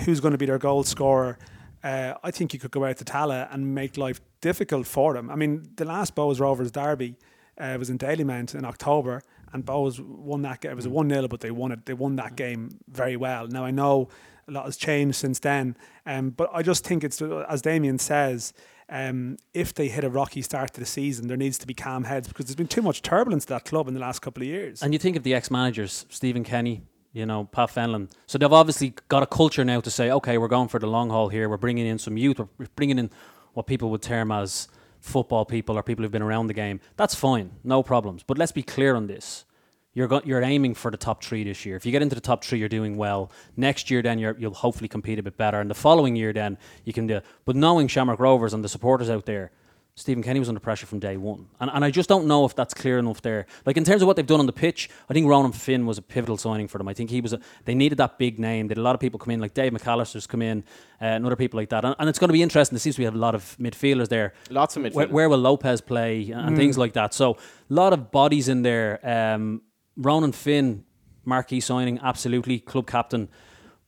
who's 0.05 0.19
going 0.19 0.31
to 0.31 0.37
be 0.37 0.47
their 0.47 0.57
goal 0.57 0.83
scorer? 0.83 1.37
uh, 1.83 2.13
I 2.23 2.31
think 2.31 2.53
you 2.53 2.59
could 2.59 2.71
go 2.71 2.85
out 2.85 2.97
to 2.97 3.05
Tallaght 3.05 3.53
and 3.53 3.73
make 3.73 3.97
life 3.97 4.21
difficult 4.39 4.87
for 4.87 5.13
them. 5.13 5.29
I 5.29 5.35
mean, 5.35 5.69
the 5.75 5.85
last 5.85 6.15
Bohs 6.15 6.39
Rovers 6.39 6.71
derby 6.71 7.15
uh, 7.57 7.75
was 7.79 7.89
in 7.89 7.97
Dalymount 7.97 8.55
in 8.55 8.65
October, 8.65 9.23
and 9.53 9.65
Bohs 9.65 9.99
won 9.99 10.41
that 10.43 10.61
game. 10.61 10.71
It 10.71 10.75
was 10.75 10.85
a 10.85 10.89
one 10.89 11.09
0 11.09 11.27
but 11.27 11.39
they 11.41 11.51
won 11.51 11.71
it. 11.71 11.85
They 11.85 11.93
won 11.93 12.15
that 12.17 12.35
game 12.35 12.79
very 12.87 13.15
well. 13.15 13.47
Now 13.47 13.65
I 13.65 13.71
know 13.71 14.09
a 14.47 14.51
lot 14.51 14.65
has 14.65 14.77
changed 14.77 15.17
since 15.17 15.39
then, 15.39 15.75
um, 16.05 16.31
but 16.31 16.49
I 16.53 16.61
just 16.61 16.85
think 16.85 17.03
it's 17.03 17.21
as 17.21 17.61
Damien 17.61 17.99
says. 17.99 18.53
Um, 18.91 19.37
if 19.53 19.73
they 19.73 19.87
hit 19.87 20.03
a 20.03 20.09
rocky 20.09 20.41
start 20.41 20.73
to 20.73 20.81
the 20.81 20.85
season, 20.85 21.27
there 21.27 21.37
needs 21.37 21.57
to 21.59 21.65
be 21.65 21.73
calm 21.73 22.03
heads 22.03 22.27
because 22.27 22.45
there's 22.45 22.57
been 22.57 22.67
too 22.67 22.81
much 22.81 23.01
turbulence 23.01 23.45
to 23.45 23.53
that 23.53 23.63
club 23.63 23.87
in 23.87 23.93
the 23.93 24.01
last 24.01 24.19
couple 24.19 24.43
of 24.43 24.47
years. 24.47 24.83
And 24.83 24.91
you 24.91 24.99
think 24.99 25.15
of 25.15 25.23
the 25.23 25.33
ex-managers, 25.33 26.05
Stephen 26.09 26.43
Kenny, 26.43 26.81
you 27.13 27.25
know, 27.25 27.45
Pat 27.45 27.69
Fenlon. 27.69 28.11
So 28.27 28.37
they've 28.37 28.51
obviously 28.51 28.93
got 29.07 29.23
a 29.23 29.25
culture 29.25 29.63
now 29.63 29.79
to 29.79 29.89
say, 29.89 30.11
okay, 30.11 30.37
we're 30.37 30.49
going 30.49 30.67
for 30.67 30.79
the 30.79 30.87
long 30.87 31.09
haul 31.09 31.29
here. 31.29 31.47
We're 31.47 31.55
bringing 31.57 31.87
in 31.87 31.99
some 31.99 32.17
youth. 32.17 32.39
We're 32.39 32.67
bringing 32.75 32.99
in 32.99 33.09
what 33.53 33.65
people 33.65 33.89
would 33.91 34.01
term 34.01 34.29
as 34.29 34.67
football 34.99 35.45
people 35.45 35.77
or 35.77 35.83
people 35.83 36.03
who've 36.03 36.11
been 36.11 36.21
around 36.21 36.47
the 36.47 36.53
game. 36.53 36.81
That's 36.97 37.15
fine, 37.15 37.51
no 37.63 37.83
problems. 37.83 38.23
But 38.23 38.37
let's 38.37 38.51
be 38.51 38.63
clear 38.63 38.95
on 38.95 39.07
this. 39.07 39.45
You're 39.93 40.07
go- 40.07 40.21
you're 40.23 40.41
aiming 40.41 40.75
for 40.75 40.89
the 40.89 40.97
top 40.97 41.21
three 41.23 41.43
this 41.43 41.65
year. 41.65 41.75
If 41.75 41.85
you 41.85 41.91
get 41.91 42.01
into 42.01 42.15
the 42.15 42.21
top 42.21 42.43
three, 42.45 42.59
you're 42.59 42.69
doing 42.69 42.95
well. 42.95 43.29
Next 43.57 43.91
year, 43.91 44.01
then 44.01 44.19
you 44.19 44.33
will 44.39 44.53
hopefully 44.53 44.87
compete 44.87 45.19
a 45.19 45.23
bit 45.23 45.35
better, 45.37 45.59
and 45.59 45.69
the 45.69 45.75
following 45.75 46.15
year, 46.15 46.31
then 46.33 46.57
you 46.85 46.93
can 46.93 47.07
do. 47.07 47.19
But 47.45 47.55
knowing 47.57 47.87
Shamrock 47.89 48.19
Rovers 48.19 48.53
and 48.53 48.63
the 48.63 48.69
supporters 48.69 49.09
out 49.09 49.25
there, 49.25 49.51
Stephen 49.95 50.23
Kenny 50.23 50.39
was 50.39 50.47
under 50.47 50.61
pressure 50.61 50.85
from 50.85 50.99
day 50.99 51.17
one. 51.17 51.47
And, 51.59 51.69
and 51.71 51.83
I 51.83 51.91
just 51.91 52.07
don't 52.07 52.25
know 52.25 52.45
if 52.45 52.55
that's 52.55 52.73
clear 52.73 52.97
enough 52.97 53.21
there. 53.21 53.45
Like 53.65 53.75
in 53.75 53.83
terms 53.83 54.01
of 54.01 54.07
what 54.07 54.15
they've 54.15 54.25
done 54.25 54.39
on 54.39 54.45
the 54.45 54.53
pitch, 54.53 54.89
I 55.09 55.13
think 55.13 55.27
Ronan 55.27 55.51
Finn 55.51 55.85
was 55.85 55.97
a 55.97 56.01
pivotal 56.01 56.37
signing 56.37 56.69
for 56.69 56.77
them. 56.77 56.87
I 56.87 56.93
think 56.93 57.09
he 57.09 57.19
was 57.19 57.33
a, 57.33 57.41
they 57.65 57.75
needed 57.75 57.97
that 57.97 58.17
big 58.17 58.39
name. 58.39 58.67
They 58.69 58.71
had 58.71 58.77
a 58.77 58.81
lot 58.81 58.95
of 58.95 59.01
people 59.01 59.19
come 59.19 59.31
in, 59.31 59.41
like 59.41 59.53
Dave 59.53 59.73
McAllister's 59.73 60.25
come 60.25 60.41
in, 60.41 60.63
uh, 61.01 61.05
and 61.05 61.25
other 61.25 61.35
people 61.35 61.59
like 61.59 61.69
that. 61.69 61.83
And, 61.83 61.93
and 61.99 62.07
it's 62.07 62.17
going 62.19 62.29
to 62.29 62.33
be 62.33 62.41
interesting. 62.41 62.77
It 62.77 62.79
seems 62.79 62.97
we 62.97 63.03
have 63.03 63.15
a 63.15 63.19
lot 63.19 63.35
of 63.35 63.57
midfielders 63.59 64.07
there. 64.07 64.33
Lots 64.49 64.77
of 64.77 64.83
midfielders. 64.83 64.93
Where, 64.93 65.07
where 65.09 65.29
will 65.29 65.39
Lopes 65.39 65.81
play 65.81 66.31
and, 66.31 66.55
Mm. 66.55 66.55
things 66.55 66.77
like 66.77 66.93
that. 66.93 67.13
So 67.13 67.33
a 67.33 67.37
lot 67.73 67.91
of 67.91 68.11
bodies 68.11 68.47
in 68.47 68.61
there. 68.61 68.97
Um, 69.03 69.61
Ronan 69.97 70.31
Finn, 70.31 70.83
marquee 71.25 71.59
signing, 71.59 71.99
absolutely, 72.01 72.59
club 72.59 72.87
captain. 72.87 73.29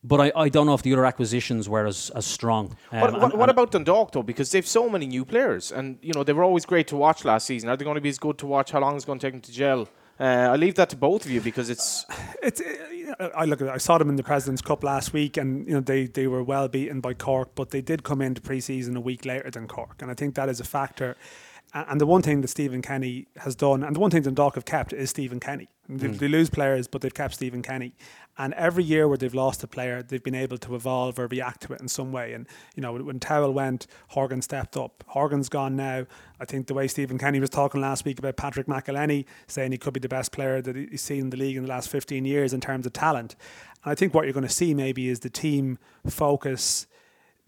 But 0.06 0.20
I, 0.20 0.32
I 0.36 0.50
don't 0.50 0.66
know 0.66 0.74
if 0.74 0.82
the 0.82 0.92
other 0.92 1.06
acquisitions 1.06 1.70
were 1.70 1.86
as, 1.86 2.10
as 2.14 2.26
strong. 2.26 2.76
Um, 2.92 3.00
What, 3.02 3.10
and- 3.14 3.22
what, 3.22 3.38
what 3.38 3.50
and- 3.50 3.52
about 3.52 3.72
Dundalk 3.72 4.12
though? 4.12 4.22
Because 4.24 4.52
they've 4.52 4.68
so 4.68 4.90
many 4.90 5.06
new 5.08 5.24
players, 5.24 5.72
and 5.72 5.98
you 6.02 6.12
know 6.14 6.24
they 6.24 6.34
were 6.34 6.44
always 6.44 6.66
great 6.66 6.88
to 6.90 6.98
watch 6.98 7.24
last 7.24 7.46
season. 7.48 7.70
Are 7.70 7.78
they 7.78 7.86
going 7.86 7.96
to 7.96 8.02
be 8.02 8.10
as 8.10 8.20
good 8.20 8.38
to 8.40 8.46
watch? 8.46 8.72
How 8.72 8.80
long 8.82 8.98
is 8.98 9.04
it 9.04 9.08
going 9.08 9.20
to 9.20 9.26
take 9.28 9.34
them 9.34 9.42
to 9.42 9.52
gel? 9.52 9.88
Uh, 10.20 10.24
I 10.52 10.56
leave 10.58 10.76
that 10.76 10.90
to 10.90 10.96
both 10.96 11.26
of 11.26 11.32
you 11.32 11.42
because 11.42 11.70
it's 11.70 12.06
It's. 12.44 12.60
uh, 12.62 13.30
I 13.36 13.46
look. 13.46 13.62
at 13.62 13.70
I 13.70 13.78
saw 13.78 13.98
them 13.98 14.10
in 14.10 14.18
the 14.18 14.24
Presidents 14.24 14.62
Cup 14.62 14.84
last 14.84 15.14
week, 15.14 15.38
and 15.38 15.66
you 15.68 15.74
know 15.76 15.80
they, 15.80 16.08
they 16.08 16.28
were 16.28 16.44
well 16.44 16.68
beaten 16.68 17.00
by 17.00 17.14
Cork, 17.14 17.56
but 17.56 17.70
they 17.70 17.82
did 17.82 18.04
come 18.04 18.22
into 18.22 18.42
pre-season 18.42 18.98
a 18.98 19.02
week 19.02 19.24
later 19.26 19.50
than 19.52 19.68
Cork, 19.68 20.02
and 20.02 20.12
I 20.12 20.16
think 20.16 20.36
that 20.36 20.50
is 20.50 20.60
a 20.60 20.66
factor. 20.66 21.16
And 21.74 22.00
the 22.00 22.06
one 22.06 22.22
thing 22.22 22.42
that 22.42 22.50
Stephen 22.50 22.84
Kenny 22.84 23.26
has 23.38 23.56
done, 23.56 23.84
and 23.84 23.96
the 23.96 24.00
one 24.00 24.12
thing 24.12 24.22
Dundalk 24.22 24.54
have 24.56 24.66
kept 24.66 24.94
is 24.94 25.10
Stephen 25.10 25.40
Kenny. 25.40 25.70
They, 25.90 26.08
hmm. 26.08 26.18
they 26.18 26.28
lose 26.28 26.50
players, 26.50 26.88
but 26.88 27.02
they've 27.02 27.14
kept 27.14 27.34
Stephen 27.34 27.64
Kenny. 27.64 27.96
And 28.38 28.54
every 28.54 28.84
year 28.84 29.08
where 29.08 29.18
they've 29.18 29.34
lost 29.34 29.64
a 29.64 29.68
player, 29.68 30.04
they've 30.04 30.24
been 30.24 30.36
able 30.36 30.60
to 30.60 30.76
evolve 30.76 31.18
or 31.18 31.28
react 31.28 31.62
to 31.64 31.74
it 31.74 31.82
in 31.82 31.88
some 31.88 32.12
way. 32.12 32.34
And 32.34 32.48
you 32.76 32.82
know, 32.82 32.94
when 32.94 33.20
Towell 33.20 33.54
went, 33.54 33.88
Horgan 34.10 34.44
stepped 34.44 34.78
up. 34.78 35.04
Horgan's 35.08 35.50
gone 35.50 35.76
now. 35.76 36.06
I 36.40 36.46
think 36.46 36.68
the 36.68 36.76
way 36.76 36.88
Stephen 36.88 37.18
Kenny 37.18 37.40
was 37.40 37.50
talking 37.50 37.82
last 37.82 38.06
week 38.06 38.20
about 38.20 38.38
Patrick 38.38 38.68
McEleney, 38.68 39.26
saying 39.48 39.72
he 39.72 39.78
could 39.80 39.94
be 39.94 40.00
the 40.00 40.08
best 40.08 40.32
player 40.32 40.62
that 40.62 40.76
he's 40.76 41.02
seen 41.02 41.22
in 41.22 41.30
the 41.32 41.38
league 41.38 41.58
in 41.58 41.64
the 41.64 41.70
last 41.70 41.90
15 41.90 42.24
years 42.24 42.54
in 42.54 42.62
terms 42.62 42.86
of 42.86 42.94
talent. 42.94 43.36
And 43.84 43.92
I 43.92 43.96
think 43.96 44.14
what 44.14 44.26
you're 44.26 44.34
going 44.34 44.48
to 44.48 44.54
see 44.54 44.76
maybe 44.76 45.10
is 45.10 45.22
the 45.22 45.30
team 45.30 45.80
focus 46.08 46.86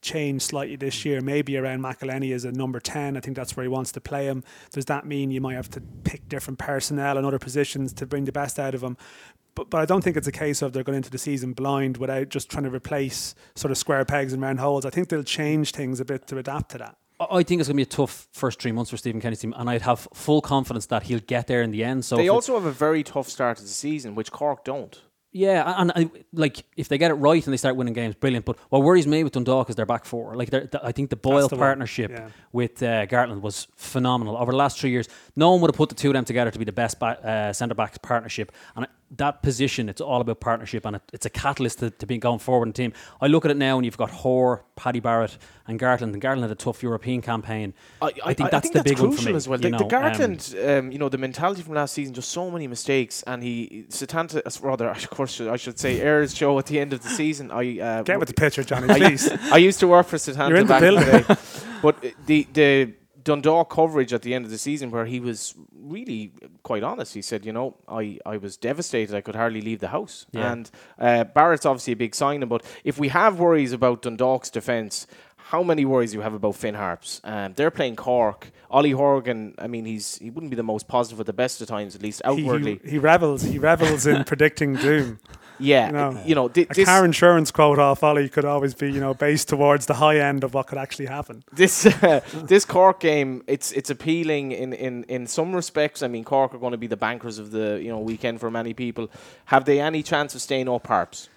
change 0.06 0.44
slightly 0.44 0.76
this 0.76 1.04
year, 1.04 1.20
maybe 1.20 1.58
around 1.58 1.82
McEleney 1.82 2.34
as 2.34 2.46
a 2.46 2.52
number 2.52 2.80
10. 2.80 3.18
I 3.18 3.20
think 3.20 3.36
that's 3.36 3.58
where 3.58 3.64
he 3.64 3.68
wants 3.68 3.92
to 3.94 4.02
play 4.02 4.26
him. 4.26 4.44
Does 4.72 4.86
that 4.86 5.06
mean 5.06 5.32
you 5.32 5.42
might 5.42 5.56
have 5.56 5.70
to 5.72 5.82
pick 5.82 6.30
different 6.30 6.60
personnel 6.60 7.18
and 7.18 7.26
other 7.26 7.40
positions 7.40 7.92
to 7.94 8.06
bring 8.06 8.26
the 8.26 8.32
best 8.32 8.60
out 8.60 8.76
of 8.76 8.84
him? 8.84 8.98
But, 9.56 9.70
but 9.70 9.82
I 9.82 9.86
don't 9.86 10.04
think 10.04 10.18
it's 10.18 10.28
a 10.28 10.34
case 10.34 10.62
of 10.62 10.74
they're 10.74 10.84
going 10.84 10.98
into 10.98 11.10
the 11.10 11.18
season 11.18 11.54
blind 11.54 11.98
without 11.98 12.30
just 12.30 12.50
trying 12.50 12.66
to 12.66 12.70
replace 12.70 13.36
sort 13.56 13.72
of 13.72 13.78
square 13.78 14.06
pegs 14.06 14.34
and 14.34 14.42
round 14.42 14.60
holes. 14.60 14.86
I 14.86 14.90
think 14.90 15.10
they'll 15.10 15.24
change 15.24 15.72
things 15.72 16.00
a 16.00 16.06
bit 16.06 16.28
to 16.28 16.38
adapt 16.38 16.72
to 16.72 16.78
that. 16.80 16.98
I 17.20 17.26
I 17.38 17.44
think 17.44 17.62
it's 17.62 17.70
going 17.70 17.76
to 17.76 17.78
be 17.78 17.84
a 17.84 17.86
tough 17.86 18.28
first 18.34 18.62
three 18.62 18.74
months 18.74 18.92
for 18.92 18.98
Stephen 18.98 19.22
Kenny's 19.22 19.40
team, 19.40 19.54
and 19.58 19.70
I'd 19.70 19.84
have 19.84 20.08
full 20.14 20.42
confidence 20.42 20.88
that 20.88 21.04
he'll 21.04 21.20
get 21.20 21.48
there 21.48 21.62
in 21.62 21.72
the 21.72 21.84
end. 21.84 22.04
So 22.04 22.18
they 22.18 22.28
also 22.28 22.56
have 22.56 22.66
a 22.66 22.72
very 22.72 23.04
tough 23.04 23.30
start 23.30 23.58
to 23.58 23.64
the 23.64 23.70
season, 23.70 24.16
which 24.16 24.32
Cork 24.32 24.66
don't. 24.66 25.02
Yeah, 25.38 25.82
and, 25.82 25.92
and 25.94 26.10
I, 26.16 26.22
like 26.32 26.64
if 26.78 26.88
they 26.88 26.98
get 26.98 27.12
it 27.12 27.16
right 27.16 27.46
and 27.46 27.52
they 27.52 27.58
start 27.58 27.76
winning 27.76 27.94
games, 27.94 28.16
brilliant. 28.16 28.46
But 28.46 28.58
what 28.70 28.84
worries 28.84 29.06
me 29.06 29.22
with 29.22 29.34
Dundalk 29.34 29.70
is 29.70 29.76
their 29.76 29.86
back 29.86 30.06
four. 30.06 30.34
Like 30.34 30.50
th- 30.50 30.70
I 30.82 30.94
think 30.94 31.10
the 31.10 31.18
Boyle 31.18 31.50
the 31.50 31.58
partnership 31.58 32.10
yeah. 32.10 32.30
with 32.54 32.82
uh, 32.82 33.06
Gartland 33.08 33.42
was 33.42 33.68
phenomenal 33.76 34.38
over 34.38 34.54
the 34.54 34.58
last 34.58 34.80
three 34.80 34.92
years. 34.92 35.10
No 35.36 35.52
one 35.52 35.60
would 35.60 35.72
have 35.72 35.76
put 35.76 35.90
the 35.90 35.96
two 35.96 36.08
of 36.08 36.14
them 36.14 36.24
together 36.24 36.52
to 36.52 36.58
be 36.58 36.64
the 36.64 36.72
best 36.72 37.02
ba- 37.02 37.20
uh, 37.22 37.52
centre 37.52 37.76
back 37.76 38.02
partnership. 38.02 38.54
And 38.78 38.88
that 39.12 39.42
position, 39.44 39.88
it's 39.88 40.02
all 40.02 40.22
about 40.22 40.40
partnership, 40.40 40.86
and 40.86 40.96
it, 40.96 41.02
it's 41.14 41.26
a 41.26 41.30
catalyst 41.30 41.80
to, 41.80 41.92
to 41.92 42.06
be 42.06 42.18
going 42.18 42.40
forward 42.40 42.68
in 42.68 42.70
the 42.70 42.74
team. 42.74 42.94
I 43.22 43.28
look 43.28 43.46
at 43.46 43.52
it 43.52 43.58
now, 43.58 43.78
and 43.78 43.86
you've 43.86 43.98
got 43.98 44.10
Hoare, 44.10 44.64
Paddy 44.76 45.00
Barrett, 45.00 45.38
and 45.68 45.80
Gartland. 45.80 46.14
And 46.14 46.22
Gartland 46.22 46.42
had 46.42 46.52
a 46.52 46.56
tough 46.56 46.82
European 46.82 47.22
campaign. 47.22 47.74
I, 48.02 48.34
think 48.34 48.52
that's 48.52 48.70
the 48.70 48.84
big 48.84 48.98
crucial 48.98 49.10
one 49.10 49.18
for 49.18 49.30
me 49.30 49.36
as 49.36 49.48
well. 49.48 49.60
you 49.60 49.64
The, 49.64 49.70
know, 49.70 49.78
the 49.78 49.84
um, 49.84 49.90
Gartland, 49.90 50.80
um, 50.80 50.92
you 50.92 50.98
know, 50.98 51.10
the 51.10 51.18
mentality 51.18 51.62
from 51.62 51.76
last 51.76 51.94
season, 51.94 52.14
just 52.14 52.30
so 52.30 52.50
many 52.50 52.68
mistakes, 52.68 53.24
and 53.24 53.44
he 53.44 53.86
Setanta, 53.90 54.42
rather, 54.64 54.90
of 54.90 55.10
course, 55.10 55.40
I 55.40 55.56
should 55.58 55.80
say, 55.80 56.02
Ayers 56.02 56.36
show 56.36 56.58
at 56.60 56.66
the 56.66 56.80
end 56.80 56.94
of 56.94 57.04
the 57.04 57.10
season. 57.10 57.52
I 57.52 57.80
uh, 57.80 58.04
Get 58.04 58.20
with 58.20 58.30
the 58.30 58.34
picture, 58.34 58.64
Johnny, 58.64 58.90
I, 58.90 58.98
please. 58.98 59.32
I 59.52 59.58
used 59.58 59.80
to 59.82 59.88
work 59.88 60.08
for 60.08 60.18
Setanta 60.18 60.50
You're 60.50 60.58
in 60.60 60.68
the 60.68 60.74
back 60.74 60.84
in 60.84 60.96
the 60.96 61.36
day, 61.36 61.36
but 61.82 62.04
the 62.26 62.48
the 62.54 62.94
Dundalk 63.26 63.70
coverage 63.70 64.14
at 64.14 64.22
the 64.22 64.34
end 64.34 64.46
of 64.46 64.52
the 64.52 64.58
season, 64.58 64.92
where 64.92 65.06
he 65.06 65.20
was 65.20 65.54
really 65.74 66.32
quite 66.64 66.84
honest, 66.84 67.14
he 67.14 67.22
said, 67.22 67.46
you 67.46 67.52
know, 67.52 67.76
I, 67.90 68.20
I 68.26 68.38
was 68.38 68.56
devastated. 68.56 69.14
I 69.16 69.20
could 69.22 69.36
hardly 69.36 69.60
leave 69.62 69.80
the 69.80 69.90
house. 69.90 70.26
Yeah. 70.32 70.52
And 70.54 70.72
uh, 70.98 71.24
Barrett's 71.26 71.66
obviously 71.66 71.94
a 71.94 71.98
big 71.98 72.16
signing, 72.16 72.48
but 72.48 72.64
if 72.86 72.98
we 72.98 73.10
have 73.10 73.40
worries 73.40 73.74
about 73.74 74.02
Dundalk's 74.04 74.50
defence. 74.50 75.06
How 75.50 75.62
many 75.62 75.86
worries 75.86 76.10
do 76.10 76.18
you 76.18 76.24
have 76.24 76.34
about 76.34 76.56
Finn 76.56 76.74
Harps? 76.74 77.22
Um, 77.24 77.54
they're 77.54 77.70
playing 77.70 77.98
Cork. 77.98 78.50
Ollie 78.72 78.90
Horgan, 78.90 79.54
I 79.60 79.68
mean, 79.68 79.86
he's 79.86 80.18
he 80.18 80.32
wouldn't 80.32 80.50
be 80.50 80.56
the 80.56 80.64
most 80.64 80.88
positive 80.88 81.20
at 81.20 81.28
the 81.28 81.34
best 81.34 81.62
of 81.62 81.68
times, 81.68 81.96
at 81.96 82.02
least 82.02 82.24
He, 82.26 82.32
outwardly. 82.32 82.80
he, 82.84 82.92
he 82.94 82.98
revels. 82.98 83.44
He 83.44 83.60
revels 83.60 84.08
in 84.08 84.24
predicting 84.32 84.76
doom. 84.76 85.20
Yeah, 85.60 85.92
No. 85.92 86.22
you 86.26 86.36
know, 86.36 86.48
thi- 86.48 86.68
A 86.70 86.74
this, 86.74 86.86
car 86.86 87.06
insurance 87.06 87.52
quote 87.52 87.80
off 87.80 88.04
Ollie 88.04 88.30
could 88.30 88.46
always 88.46 88.74
be, 88.74 88.92
you 88.92 89.00
know, 89.00 89.14
based 89.14 89.48
towards 89.50 89.86
the 89.86 89.94
high 89.96 90.18
end 90.20 90.44
of 90.44 90.54
what 90.54 90.68
could 90.68 90.78
actually 90.78 91.06
happen. 91.08 91.44
this 91.54 91.86
uh, 91.86 92.22
this 92.48 92.66
Cork 92.66 93.00
game, 93.00 93.44
it's 93.48 93.72
it's 93.72 93.90
appealing 93.90 94.52
in, 94.52 94.74
in, 94.74 95.04
in 95.06 95.28
some 95.28 95.54
respects. 95.56 96.02
I 96.04 96.08
mean, 96.08 96.24
Cork 96.24 96.54
are 96.54 96.60
going 96.60 96.72
to 96.72 96.78
be 96.78 96.88
the 96.88 96.98
bankers 96.98 97.40
of 97.40 97.52
the 97.52 97.80
you 97.82 97.90
know 97.90 98.00
weekend 98.00 98.40
for 98.40 98.50
many 98.52 98.74
people. 98.74 99.10
Have 99.46 99.66
they 99.66 99.80
any 99.80 100.04
chance 100.04 100.36
of 100.36 100.42
staying 100.42 100.68
up, 100.70 100.88
Harps? 100.88 101.30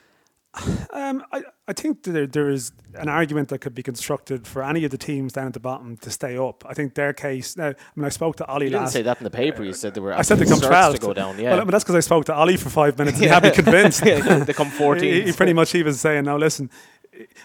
Um, 0.93 1.23
I, 1.33 1.43
I 1.69 1.73
think 1.73 2.03
there, 2.03 2.27
there 2.27 2.49
is 2.49 2.73
an 2.95 3.09
argument 3.09 3.49
that 3.51 3.59
could 3.61 3.75
be 3.75 3.83
constructed 3.83 4.47
for 4.47 4.63
any 4.65 4.85
of 4.85 4.91
the 4.91 4.99
teams 4.99 5.33
down 5.35 5.47
at 5.47 5.53
the 5.53 5.61
bottom 5.61 5.97
to 5.99 6.11
stay 6.11 6.37
up. 6.37 6.65
I 6.67 6.75
think 6.75 6.95
their 6.95 7.13
case. 7.13 7.57
Now, 7.57 7.69
I 7.69 7.75
mean, 7.95 8.05
I 8.07 8.09
spoke 8.09 8.37
to 8.37 8.47
Ollie 8.47 8.67
You 8.67 8.71
didn't 8.71 8.83
last. 8.85 8.93
say 8.95 9.03
that 9.03 9.19
in 9.19 9.25
the 9.25 9.31
paper. 9.31 9.63
You 9.63 9.73
said 9.73 9.95
they 9.95 10.01
were. 10.01 10.13
I 10.15 10.23
said 10.23 10.39
they 10.39 10.47
come 10.47 10.59
12 10.61 10.95
to 10.95 11.01
go 11.01 11.13
down. 11.13 11.37
Well, 11.37 11.41
Yeah, 11.43 11.65
but 11.65 11.71
that's 11.71 11.85
because 11.85 11.97
I 11.97 12.01
spoke 12.01 12.25
to 12.27 12.35
Ollie 12.35 12.57
for 12.57 12.71
five 12.71 12.99
minutes 12.99 13.19
and 13.19 13.25
he 13.25 13.29
had 13.29 13.43
me 13.45 13.51
convinced. 13.51 14.03
they 14.05 14.53
come 14.53 14.71
he, 14.71 14.77
14. 14.79 15.27
he 15.27 15.33
pretty 15.33 15.53
much 15.53 15.71
he 15.71 15.83
was 15.83 16.01
saying, 16.01 16.25
"No, 16.25 16.37
listen." 16.37 16.71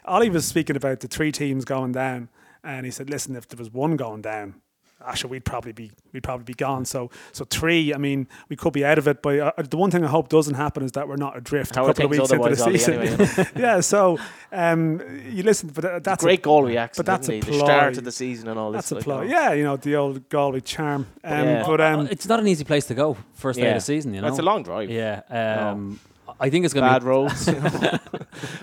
Ollie 0.06 0.30
was 0.30 0.46
speaking 0.46 0.76
about 0.76 1.00
the 1.00 1.08
three 1.08 1.32
teams 1.32 1.66
going 1.66 1.92
down, 1.92 2.30
and 2.63 2.86
he 2.86 2.92
said, 2.92 3.10
"Listen, 3.10 3.36
if 3.36 3.48
there 3.48 3.58
was 3.58 3.72
one 3.72 3.96
going 3.98 4.22
down, 4.22 4.62
actually, 5.06 5.32
we'd 5.32 5.46
probably 5.46 5.72
be 5.72 5.92
we'd 6.12 6.24
probably 6.24 6.44
be 6.46 6.54
gone." 6.54 6.86
So, 6.86 7.10
so 7.32 7.46
three. 7.46 7.94
I 7.94 7.98
mean, 7.98 8.28
we 8.50 8.56
could 8.56 8.74
be 8.74 8.84
out 8.86 8.98
of 8.98 9.08
it. 9.08 9.22
But 9.22 9.39
uh, 9.39 9.52
the 9.58 9.78
one 9.78 9.92
thing 9.92 10.04
I 10.04 10.08
hope 10.08 10.30
doesn't 10.30 10.56
happen 10.56 10.84
is 10.84 10.92
that 10.94 11.08
we're 11.08 11.16
not 11.16 11.38
adrift 11.38 11.76
How 11.76 11.86
a 11.86 11.88
couple 11.88 12.06
of 12.06 12.12
weeks 12.12 12.32
into 12.32 12.36
the 12.38 12.42
otherwise, 12.42 12.62
Ollie, 12.62 12.78
season. 12.78 12.94
anyway, 13.00 13.48
yeah. 13.56 13.80
So, 13.82 14.18
um, 14.52 15.02
you 15.30 15.44
listen, 15.44 15.70
but 15.74 16.04
that's 16.04 16.24
a- 16.24 16.26
Great 16.26 16.42
Galway 16.42 16.76
accent, 16.78 17.06
but 17.06 17.12
that's 17.12 17.30
a 17.30 17.34
he? 17.34 17.39
The 17.42 17.54
start 17.60 17.98
of 17.98 18.04
the 18.04 18.12
season 18.12 18.48
and 18.48 18.60
all 18.60 18.72
That's 18.72 18.89
this. 18.89 18.92
a 18.92 18.96
like, 18.96 19.04
ploy. 19.04 19.20
oh. 19.20 19.22
Yeah, 19.24 19.54
you 19.54 19.63
know 19.63 19.78
the 19.78 19.96
old 19.96 20.30
Galway 20.30 20.62
charm. 20.62 21.08
Um, 21.24 21.32
Yeah. 21.48 21.63
But 21.66 21.82
um, 21.82 22.08
it's 22.12 22.28
not 22.28 22.39
an 22.39 22.48
easy 22.48 22.63
place 22.63 22.86
to 22.88 22.94
go 22.94 23.18
first 23.34 23.60
day 23.60 23.68
of 23.70 23.76
the 23.76 23.82
season. 23.82 24.13
You 24.13 24.22
know, 24.22 24.28
That's 24.28 24.39
a 24.39 24.44
long 24.44 24.63
drive. 24.63 24.89
Yeah, 24.89 25.22
um, 25.30 26.00
I 26.40 26.50
think 26.50 26.66
it's 26.66 26.74
going 26.74 26.84
to 26.86 26.90
be 26.90 26.94
Bad 26.94 27.04
roads. 27.04 27.48
you 27.48 27.54
know. 27.60 28.00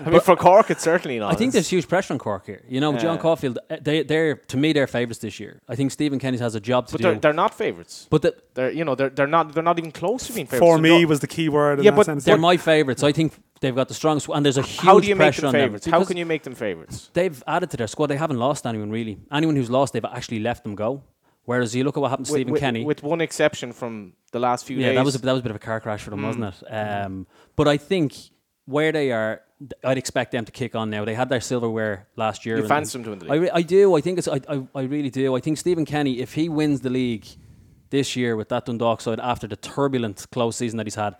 I 0.05 0.09
mean, 0.09 0.19
for 0.21 0.35
Cork, 0.35 0.69
it's 0.71 0.83
certainly 0.83 1.19
not. 1.19 1.31
I 1.33 1.35
think 1.35 1.53
there's 1.53 1.63
It's- 1.65 1.69
huge 1.69 1.87
pressure 1.87 2.13
on 2.13 2.19
Cork 2.19 2.45
here. 2.45 2.61
You 2.67 2.79
know, 2.81 2.97
John 2.97 3.17
Caulfield, 3.17 3.59
uh, 3.69 3.77
they, 3.81 4.03
they're 4.03 4.35
to 4.35 4.57
me 4.57 4.73
they're 4.73 4.87
favourites 4.87 5.19
this 5.19 5.39
year. 5.39 5.61
I 5.69 5.75
think 5.75 5.91
Stephen 5.91 6.19
Kenny 6.19 6.37
has 6.39 6.55
a 6.55 6.59
job 6.59 6.87
to 6.87 6.91
but 6.93 6.97
do. 6.97 7.03
they're, 7.03 7.15
they're 7.19 7.33
not 7.33 7.53
favourites. 7.53 8.07
but 8.09 8.21
the, 8.21 8.35
They're 8.53 8.71
you 8.71 8.83
know 8.85 8.95
they're 8.95 9.09
they're 9.09 9.27
not 9.27 9.53
they're 9.53 9.63
not 9.63 9.77
even 9.79 9.91
close 9.91 10.27
to 10.27 10.33
being 10.33 10.47
favourites. 10.47 10.69
for 10.71 10.77
me 10.77 10.89
don't- 10.89 11.07
was 11.09 11.19
the 11.21 11.27
key 11.27 11.49
word. 11.49 11.79
In 11.79 11.85
Yeah, 11.85 11.91
that 11.91 11.97
but 11.97 12.05
sense. 12.07 12.25
they're 12.25 12.37
my 12.37 12.57
favourites. 12.57 13.03
I 13.03 13.11
think 13.11 13.33
they've 13.61 13.75
got 13.75 13.87
the 13.87 13.93
strongest, 13.93 14.27
and 14.29 14.45
there's 14.45 14.57
a 14.57 14.61
huge 14.63 14.79
how 14.81 14.99
do 14.99 15.07
you 15.07 15.15
make 15.15 15.25
pressure 15.27 15.41
them 15.41 15.47
on 15.49 15.53
them 15.53 15.61
favourites? 15.61 15.85
How 15.87 16.03
can 16.03 16.17
you 16.17 16.25
make 16.25 16.43
them 16.43 16.55
favourites? 16.55 17.09
They've 17.13 17.41
added 17.47 17.69
to 17.71 17.77
their 17.77 17.87
squad. 17.87 18.07
They 18.07 18.17
haven't 18.17 18.39
lost 18.39 18.65
anyone 18.65 18.89
really. 18.91 19.19
Anyone 19.31 19.55
who's 19.55 19.69
lost, 19.69 19.93
they've 19.93 20.03
actually 20.05 20.39
let 20.39 20.63
them 20.63 20.75
go. 20.75 21.03
Whereas 21.45 21.75
you 21.75 21.83
look 21.83 21.97
at 21.97 22.01
what 22.01 22.09
happened 22.09 22.27
to 22.27 22.31
With- 22.33 22.37
Stephen 22.39 22.53
with, 22.53 22.59
Kenny. 22.61 22.85
with 22.85 23.03
one 23.03 23.19
exception 23.21 23.73
from 23.73 24.13
the 24.31 24.39
last 24.39 24.65
few 24.65 24.77
yeah, 24.77 24.89
days. 24.89 24.95
that 24.97 25.05
was 25.05 25.15
a, 25.15 25.17
that 25.19 25.31
was 25.31 25.39
a 25.39 25.43
bit 25.43 25.49
of 25.49 25.55
a 25.55 25.59
car 25.59 25.79
crash 25.79 26.01
for 26.03 26.11
them, 26.11 26.21
Mm. 26.21 26.25
wasn't 26.27 26.45
it? 26.45 26.73
Um, 26.73 27.27
but 27.55 27.67
I 27.67 27.77
think 27.77 28.13
where 28.65 28.91
they 28.91 29.11
are, 29.11 29.41
I'd 29.83 29.97
expect 29.97 30.31
them 30.31 30.45
to 30.45 30.51
kick 30.51 30.75
on 30.75 30.89
now. 30.89 31.03
They 31.03 31.15
had 31.15 31.29
their 31.29 31.41
silverware 31.41 32.07
last 32.15 32.45
year. 32.45 32.57
You 32.57 32.67
fancy 32.67 32.97
them 32.97 33.03
to 33.05 33.09
win 33.11 33.19
the 33.19 33.25
I, 33.25 33.29
league. 33.33 33.41
re- 33.41 33.49
I 33.53 33.61
do. 33.63 33.95
I 33.95 34.01
think 34.01 34.17
it's. 34.19 34.27
I, 34.27 34.39
I, 34.47 34.63
I 34.75 34.81
really 34.83 35.09
do. 35.09 35.35
I 35.35 35.39
think 35.39 35.57
Stephen 35.57 35.83
Kenny, 35.85 36.19
if 36.19 36.33
he 36.35 36.47
wins 36.47 36.81
the 36.81 36.89
league, 36.89 37.25
this 37.89 38.15
year 38.15 38.35
with 38.37 38.49
that 38.49 38.65
Dundalk 38.65 39.01
side 39.01 39.19
after 39.19 39.47
the 39.47 39.57
turbulent 39.57 40.25
close 40.31 40.55
season 40.57 40.77
that 40.77 40.85
he's 40.85 40.95
had. 40.95 41.15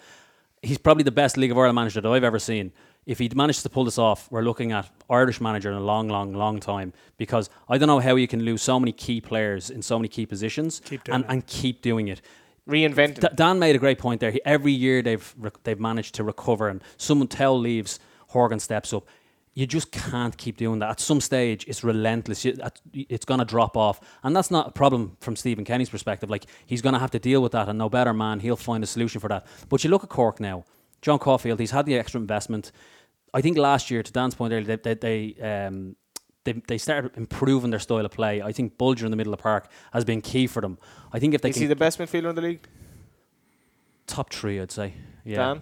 He's 0.64 0.78
probably 0.78 1.04
the 1.04 1.12
best 1.12 1.36
League 1.38 1.52
of 1.52 1.58
Ireland 1.58 1.76
manager 1.76 2.00
that 2.02 2.08
I've 2.08 2.24
ever 2.24 2.38
seen. 2.40 2.72
If 3.06 3.18
he'd 3.20 3.36
managed 3.36 3.64
to 3.64 3.70
pull 3.70 3.84
this 3.86 3.98
off, 3.98 4.32
we're 4.32 4.44
looking 4.44 4.72
at 4.72 4.90
Irish 5.10 5.42
manager 5.42 5.72
in 5.72 5.78
a 5.78 5.82
long, 5.82 6.08
long, 6.08 6.34
long 6.34 6.60
time. 6.60 6.94
Because 7.18 7.50
I 7.68 7.78
don't 7.78 7.88
know 7.88 8.00
how 8.00 8.16
you 8.16 8.28
can 8.28 8.44
lose 8.44 8.62
so 8.62 8.80
many 8.80 8.92
key 8.92 9.22
players 9.22 9.70
in 9.72 9.82
so 9.82 9.98
many 9.98 10.08
key 10.08 10.26
positions 10.28 10.82
Keep 10.86 11.08
and, 11.08 11.26
and 11.28 11.46
keep 11.48 11.82
doing 11.82 12.10
it. 12.10 12.22
Reinventing. 12.70 13.20
D- 13.22 13.28
Dan 13.36 13.58
made 13.58 13.76
a 13.76 13.80
great 13.80 13.98
point 13.98 14.20
there. 14.22 14.30
He, 14.32 14.40
every 14.46 14.72
year 14.72 15.02
they've 15.02 15.34
re- 15.40 15.50
they've 15.64 15.80
managed 15.80 16.14
to 16.16 16.24
recover, 16.24 16.70
and 16.70 16.84
someone 16.98 17.28
tell 17.28 17.58
leaves, 17.60 18.00
Horgan 18.28 18.60
steps 18.60 18.94
up. 18.94 19.08
You 19.56 19.66
just 19.66 19.92
can't 19.92 20.38
keep 20.38 20.56
doing 20.58 20.80
that. 20.80 20.90
At 20.92 21.00
some 21.00 21.20
stage, 21.20 21.66
it's 21.68 21.84
relentless. 21.84 22.46
You, 22.46 22.56
at- 22.62 22.80
it's 22.94 23.26
going 23.26 23.40
to 23.40 23.46
drop 23.46 23.76
off, 23.76 24.00
and 24.24 24.36
that's 24.36 24.52
not 24.52 24.68
a 24.68 24.72
problem 24.72 25.18
from 25.22 25.36
Stephen 25.36 25.66
Kenny's 25.66 25.90
perspective. 25.90 26.30
Like 26.30 26.46
he's 26.68 26.84
going 26.84 26.94
to 26.94 27.00
have 27.00 27.12
to 27.12 27.20
deal 27.20 27.42
with 27.42 27.54
that, 27.54 27.68
and 27.68 27.80
no 27.80 27.90
better 27.90 28.14
man, 28.14 28.42
he'll 28.42 28.56
find 28.56 28.84
a 28.84 28.88
solution 28.88 29.20
for 29.20 29.28
that. 29.30 29.48
But 29.68 29.84
you 29.84 29.90
look 29.90 30.04
at 30.04 30.10
Cork 30.10 30.40
now. 30.40 30.64
John 31.02 31.20
Caulfield, 31.20 31.60
he's 31.60 31.72
had 31.72 31.86
the 31.86 31.98
extra 31.98 32.20
investment. 32.20 32.72
I 33.34 33.42
think 33.42 33.58
last 33.58 33.90
year, 33.90 34.04
to 34.04 34.12
Dan's 34.12 34.36
point 34.36 34.54
earlier, 34.54 34.78
they 34.78 34.94
they, 34.96 35.34
they 35.36 35.66
um, 35.68 35.96
they, 36.44 36.54
they 36.68 36.78
started 36.78 37.12
improving 37.18 37.70
their 37.70 37.80
style 37.80 38.06
of 38.06 38.12
play. 38.12 38.42
I 38.42 38.52
think 38.52 38.78
Bolger 38.78 39.04
in 39.04 39.12
the 39.12 39.18
middle 39.18 39.34
of 39.34 39.40
the 39.40 39.44
park 39.44 39.70
has 39.94 40.04
been 40.04 40.22
key 40.22 40.48
for 40.48 40.62
them. 40.62 40.78
I 41.14 41.20
think 41.20 41.34
if 41.34 41.42
they 41.42 41.50
Is 41.50 41.56
can 41.56 41.62
he 41.64 41.68
the 41.68 41.76
best 41.76 42.00
midfielder 42.00 42.30
in 42.30 42.36
the 42.36 42.42
league? 42.42 42.68
top 44.08 44.32
three, 44.34 44.60
I'd 44.60 44.72
say. 44.72 44.94
Yeah. 45.24 45.38
Dan? 45.38 45.62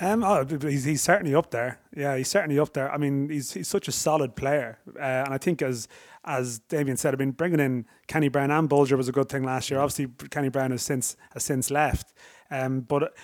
Um, 0.00 0.22
oh, 0.22 0.44
b- 0.44 0.56
b- 0.56 0.70
he's, 0.70 0.84
he's 0.84 1.02
certainly 1.02 1.34
up 1.34 1.50
there. 1.50 1.80
Yeah, 1.96 2.16
he's 2.16 2.28
certainly 2.28 2.58
up 2.58 2.72
there. 2.72 2.92
I 2.92 2.98
mean, 2.98 3.28
he's 3.28 3.52
he's 3.52 3.66
such 3.66 3.88
a 3.88 3.92
solid 3.92 4.36
player, 4.36 4.78
uh, 4.96 5.24
and 5.24 5.34
I 5.34 5.38
think 5.38 5.60
as 5.60 5.88
as 6.24 6.60
Damien 6.60 6.96
said, 6.96 7.14
I 7.14 7.16
mean, 7.16 7.32
bringing 7.32 7.58
in 7.58 7.84
Kenny 8.06 8.28
Browne 8.28 8.52
and 8.52 8.70
Bolger 8.70 8.96
was 8.96 9.08
a 9.08 9.12
good 9.12 9.28
thing 9.28 9.42
last 9.42 9.70
year. 9.70 9.80
Obviously, 9.80 10.06
Kenny 10.30 10.50
Browne 10.50 10.70
has 10.70 10.82
since 10.82 11.16
has 11.32 11.42
since 11.42 11.70
left, 11.70 12.12
um, 12.50 12.80
but. 12.82 13.14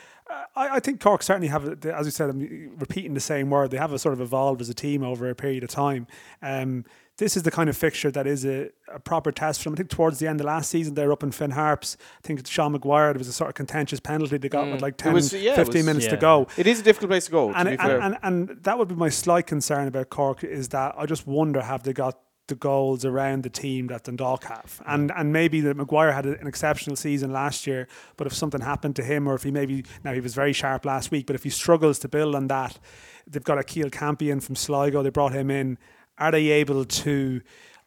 I, 0.56 0.76
I 0.76 0.80
think 0.80 1.00
Cork 1.00 1.22
certainly 1.22 1.48
have, 1.48 1.84
as 1.84 2.06
you 2.06 2.10
said, 2.10 2.30
I'm 2.30 2.72
repeating 2.78 3.14
the 3.14 3.20
same 3.20 3.50
word. 3.50 3.70
They 3.70 3.76
have 3.78 3.92
a 3.92 3.98
sort 3.98 4.12
of 4.14 4.20
evolved 4.20 4.60
as 4.60 4.68
a 4.68 4.74
team 4.74 5.02
over 5.02 5.28
a 5.28 5.34
period 5.34 5.62
of 5.64 5.70
time. 5.70 6.06
Um, 6.42 6.84
this 7.16 7.36
is 7.36 7.44
the 7.44 7.50
kind 7.52 7.68
of 7.70 7.76
fixture 7.76 8.10
that 8.10 8.26
is 8.26 8.44
a, 8.44 8.70
a 8.92 8.98
proper 8.98 9.30
test 9.30 9.60
for 9.62 9.68
them. 9.70 9.74
I 9.74 9.76
think 9.76 9.90
towards 9.90 10.18
the 10.18 10.26
end 10.26 10.40
of 10.40 10.46
last 10.46 10.68
season, 10.68 10.94
they 10.94 11.06
were 11.06 11.12
up 11.12 11.22
in 11.22 11.30
Finn 11.30 11.52
Harps. 11.52 11.96
I 12.18 12.26
think 12.26 12.40
it's 12.40 12.50
Sean 12.50 12.72
Maguire, 12.72 13.12
there 13.12 13.18
was 13.18 13.28
a 13.28 13.32
sort 13.32 13.48
of 13.50 13.54
contentious 13.54 14.00
penalty 14.00 14.36
they 14.36 14.48
got 14.48 14.68
with 14.70 14.82
like 14.82 14.96
10, 14.96 15.12
Mm. 15.12 15.14
was- 15.14 15.32
yeah, 15.32 15.54
15 15.54 15.78
was- 15.80 15.86
minutes 15.86 16.06
to 16.08 16.16
go 16.16 16.48
It 16.56 16.66
is 16.66 16.80
a 16.80 16.82
difficult 16.82 17.10
place 17.10 17.26
to 17.26 17.30
go, 17.30 17.52
to 17.52 17.56
and, 17.58 17.68
be 17.68 17.76
and, 17.78 17.92
and, 18.02 18.18
and 18.48 18.64
that 18.64 18.78
would 18.78 18.88
be 18.88 18.96
my 18.96 19.10
slight 19.10 19.46
concern 19.46 19.86
about 19.86 20.10
Cork 20.10 20.42
is 20.42 20.70
that 20.70 20.94
I 20.98 21.06
just 21.06 21.24
wonder 21.26 21.62
have 21.62 21.84
they 21.84 21.92
got 21.92 22.18
the 22.46 22.54
goals 22.54 23.04
around 23.04 23.42
the 23.42 23.50
team 23.50 23.86
that 23.86 24.04
Dundalk 24.04 24.44
have, 24.44 24.82
and 24.86 25.10
and 25.16 25.32
maybe 25.32 25.60
that 25.62 25.76
Maguire 25.76 26.12
had 26.12 26.26
an 26.26 26.46
exceptional 26.46 26.96
season 26.96 27.32
last 27.32 27.66
year, 27.66 27.88
but 28.16 28.26
if 28.26 28.34
something 28.34 28.60
happened 28.60 28.96
to 28.96 29.04
him, 29.04 29.26
or 29.26 29.34
if 29.34 29.42
he 29.42 29.50
maybe 29.50 29.84
now 30.02 30.12
he 30.12 30.20
was 30.20 30.34
very 30.34 30.52
sharp 30.52 30.84
last 30.84 31.10
week, 31.10 31.26
but 31.26 31.36
if 31.36 31.42
he 31.42 31.50
struggles 31.50 31.98
to 32.00 32.08
build 32.08 32.34
on 32.34 32.48
that, 32.48 32.78
they've 33.26 33.44
got 33.44 33.58
Achille 33.58 33.90
Campion 33.90 34.40
from 34.40 34.56
Sligo, 34.56 35.02
they 35.02 35.10
brought 35.10 35.32
him 35.32 35.50
in. 35.50 35.78
Are 36.18 36.30
they 36.30 36.48
able 36.50 36.84
to? 36.84 37.40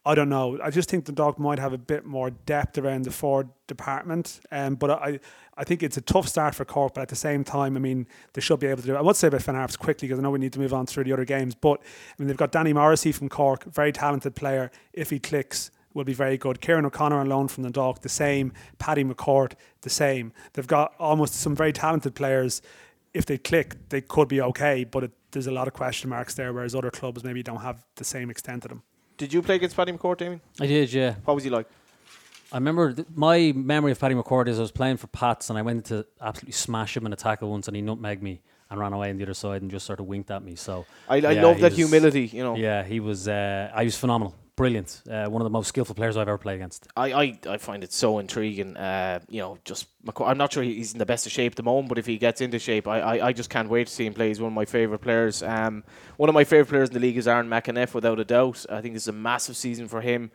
I 0.08 0.14
don't 0.14 0.30
know. 0.30 0.58
I 0.62 0.70
just 0.70 0.88
think 0.88 1.04
the 1.04 1.12
dog 1.12 1.38
might 1.38 1.58
have 1.58 1.74
a 1.74 1.78
bit 1.78 2.06
more 2.06 2.30
depth 2.30 2.78
around 2.78 3.04
the 3.04 3.10
forward 3.10 3.50
department. 3.66 4.40
Um, 4.50 4.74
but 4.74 4.90
I, 4.90 5.20
I 5.54 5.64
think 5.64 5.82
it's 5.82 5.98
a 5.98 6.00
tough 6.00 6.26
start 6.26 6.54
for 6.54 6.64
Cork. 6.64 6.94
But 6.94 7.02
at 7.02 7.08
the 7.08 7.14
same 7.14 7.44
time, 7.44 7.76
I 7.76 7.78
mean, 7.78 8.06
they 8.32 8.40
should 8.40 8.58
be 8.58 8.68
able 8.68 8.80
to 8.80 8.86
do. 8.86 8.94
it. 8.94 8.98
I 8.98 9.02
would 9.02 9.16
say 9.16 9.28
about 9.28 9.42
Finn 9.42 9.68
quickly 9.78 10.08
because 10.08 10.18
I 10.18 10.22
know 10.22 10.30
we 10.30 10.38
need 10.38 10.54
to 10.54 10.60
move 10.60 10.72
on 10.72 10.86
through 10.86 11.04
the 11.04 11.12
other 11.12 11.26
games. 11.26 11.54
But 11.54 11.82
I 11.82 12.14
mean, 12.18 12.28
they've 12.28 12.38
got 12.38 12.52
Danny 12.52 12.72
Morrissey 12.72 13.12
from 13.12 13.28
Cork, 13.28 13.64
very 13.64 13.92
talented 13.92 14.34
player. 14.34 14.70
If 14.94 15.10
he 15.10 15.18
clicks, 15.18 15.70
will 15.92 16.04
be 16.04 16.14
very 16.14 16.38
good. 16.38 16.62
Kieran 16.62 16.86
O'Connor 16.86 17.20
on 17.20 17.28
loan 17.28 17.48
from 17.48 17.64
the 17.64 17.70
Dog, 17.70 18.00
the 18.00 18.08
same. 18.08 18.54
Paddy 18.78 19.04
McCourt, 19.04 19.52
the 19.82 19.90
same. 19.90 20.32
They've 20.54 20.66
got 20.66 20.94
almost 20.98 21.34
some 21.34 21.54
very 21.54 21.74
talented 21.74 22.14
players. 22.14 22.62
If 23.12 23.26
they 23.26 23.36
click, 23.36 23.76
they 23.90 24.00
could 24.00 24.28
be 24.28 24.40
okay. 24.40 24.84
But 24.84 25.04
it, 25.04 25.12
there's 25.32 25.48
a 25.48 25.52
lot 25.52 25.68
of 25.68 25.74
question 25.74 26.08
marks 26.08 26.34
there, 26.34 26.50
whereas 26.54 26.74
other 26.74 26.90
clubs 26.90 27.24
maybe 27.24 27.42
don't 27.42 27.60
have 27.60 27.84
the 27.96 28.04
same 28.04 28.30
extent 28.30 28.62
to 28.62 28.68
them. 28.68 28.82
Did 29.18 29.32
you 29.32 29.42
play 29.42 29.56
against 29.56 29.76
Paddy 29.76 29.92
McCourt, 29.92 30.16
Damien? 30.18 30.40
I 30.60 30.66
did, 30.66 30.92
yeah. 30.92 31.16
What 31.24 31.34
was 31.34 31.44
he 31.44 31.50
like? 31.50 31.66
I 32.50 32.56
remember 32.56 32.92
th- 32.94 33.08
my 33.14 33.52
memory 33.54 33.92
of 33.92 33.98
Paddy 34.00 34.14
McCourt 34.14 34.48
is 34.48 34.58
I 34.58 34.62
was 34.62 34.70
playing 34.72 34.96
for 34.96 35.06
Pats 35.08 35.50
and 35.50 35.58
I 35.58 35.62
went 35.62 35.84
to 35.86 36.06
absolutely 36.20 36.52
smash 36.52 36.96
him 36.96 37.04
in 37.04 37.12
a 37.12 37.16
tackle 37.16 37.50
once 37.50 37.68
and 37.68 37.76
he 37.76 37.82
nutmegged 37.82 38.22
me 38.22 38.40
and 38.70 38.80
ran 38.80 38.92
away 38.94 39.10
on 39.10 39.16
the 39.18 39.24
other 39.24 39.34
side 39.34 39.60
and 39.60 39.70
just 39.70 39.84
sort 39.84 40.00
of 40.00 40.06
winked 40.06 40.30
at 40.30 40.42
me. 40.42 40.54
So 40.54 40.86
I, 41.08 41.16
I 41.16 41.18
yeah, 41.32 41.42
love 41.42 41.58
that 41.60 41.72
was- 41.72 41.76
humility, 41.76 42.26
you 42.26 42.42
know. 42.42 42.56
Yeah, 42.56 42.84
he 42.84 43.00
was. 43.00 43.28
Uh, 43.28 43.70
I 43.74 43.84
was 43.84 43.96
phenomenal, 43.96 44.34
brilliant. 44.58 45.02
Uh, 45.08 45.26
one 45.28 45.40
of 45.40 45.44
the 45.44 45.50
most 45.50 45.68
skillful 45.68 45.94
players 45.94 46.16
I've 46.16 46.26
ever 46.28 46.36
played 46.36 46.56
against. 46.56 46.88
I, 46.96 47.12
I, 47.12 47.38
I 47.48 47.56
find 47.58 47.84
it 47.84 47.92
so 47.92 48.18
intriguing. 48.18 48.76
Uh, 48.76 49.20
you 49.28 49.40
know, 49.40 49.56
just 49.64 49.86
McCoy, 50.04 50.28
I'm 50.28 50.36
not 50.36 50.52
sure 50.52 50.64
he's 50.64 50.92
in 50.92 50.98
the 50.98 51.06
best 51.06 51.26
of 51.26 51.32
shape 51.32 51.52
at 51.52 51.56
the 51.56 51.62
moment, 51.62 51.88
but 51.88 51.96
if 51.96 52.06
he 52.06 52.18
gets 52.18 52.40
into 52.40 52.58
shape, 52.58 52.88
I, 52.88 53.00
I, 53.00 53.26
I 53.28 53.32
just 53.32 53.50
can't 53.50 53.68
wait 53.68 53.86
to 53.86 53.92
see 53.92 54.04
him 54.04 54.14
play. 54.14 54.28
He's 54.28 54.40
one 54.40 54.48
of 54.48 54.54
my 54.54 54.64
favourite 54.64 55.00
players. 55.00 55.44
Um, 55.44 55.84
one 56.16 56.28
of 56.28 56.34
my 56.34 56.42
favourite 56.42 56.68
players 56.68 56.88
in 56.88 56.94
the 56.94 57.00
league 57.00 57.16
is 57.16 57.28
Aaron 57.28 57.48
McEneff, 57.48 57.94
without 57.94 58.18
a 58.18 58.24
doubt. 58.24 58.66
I 58.68 58.80
think 58.80 58.94
this 58.94 59.04
is 59.04 59.08
a 59.08 59.12
massive 59.12 59.56
season 59.56 59.86
for 59.86 60.00
him. 60.00 60.32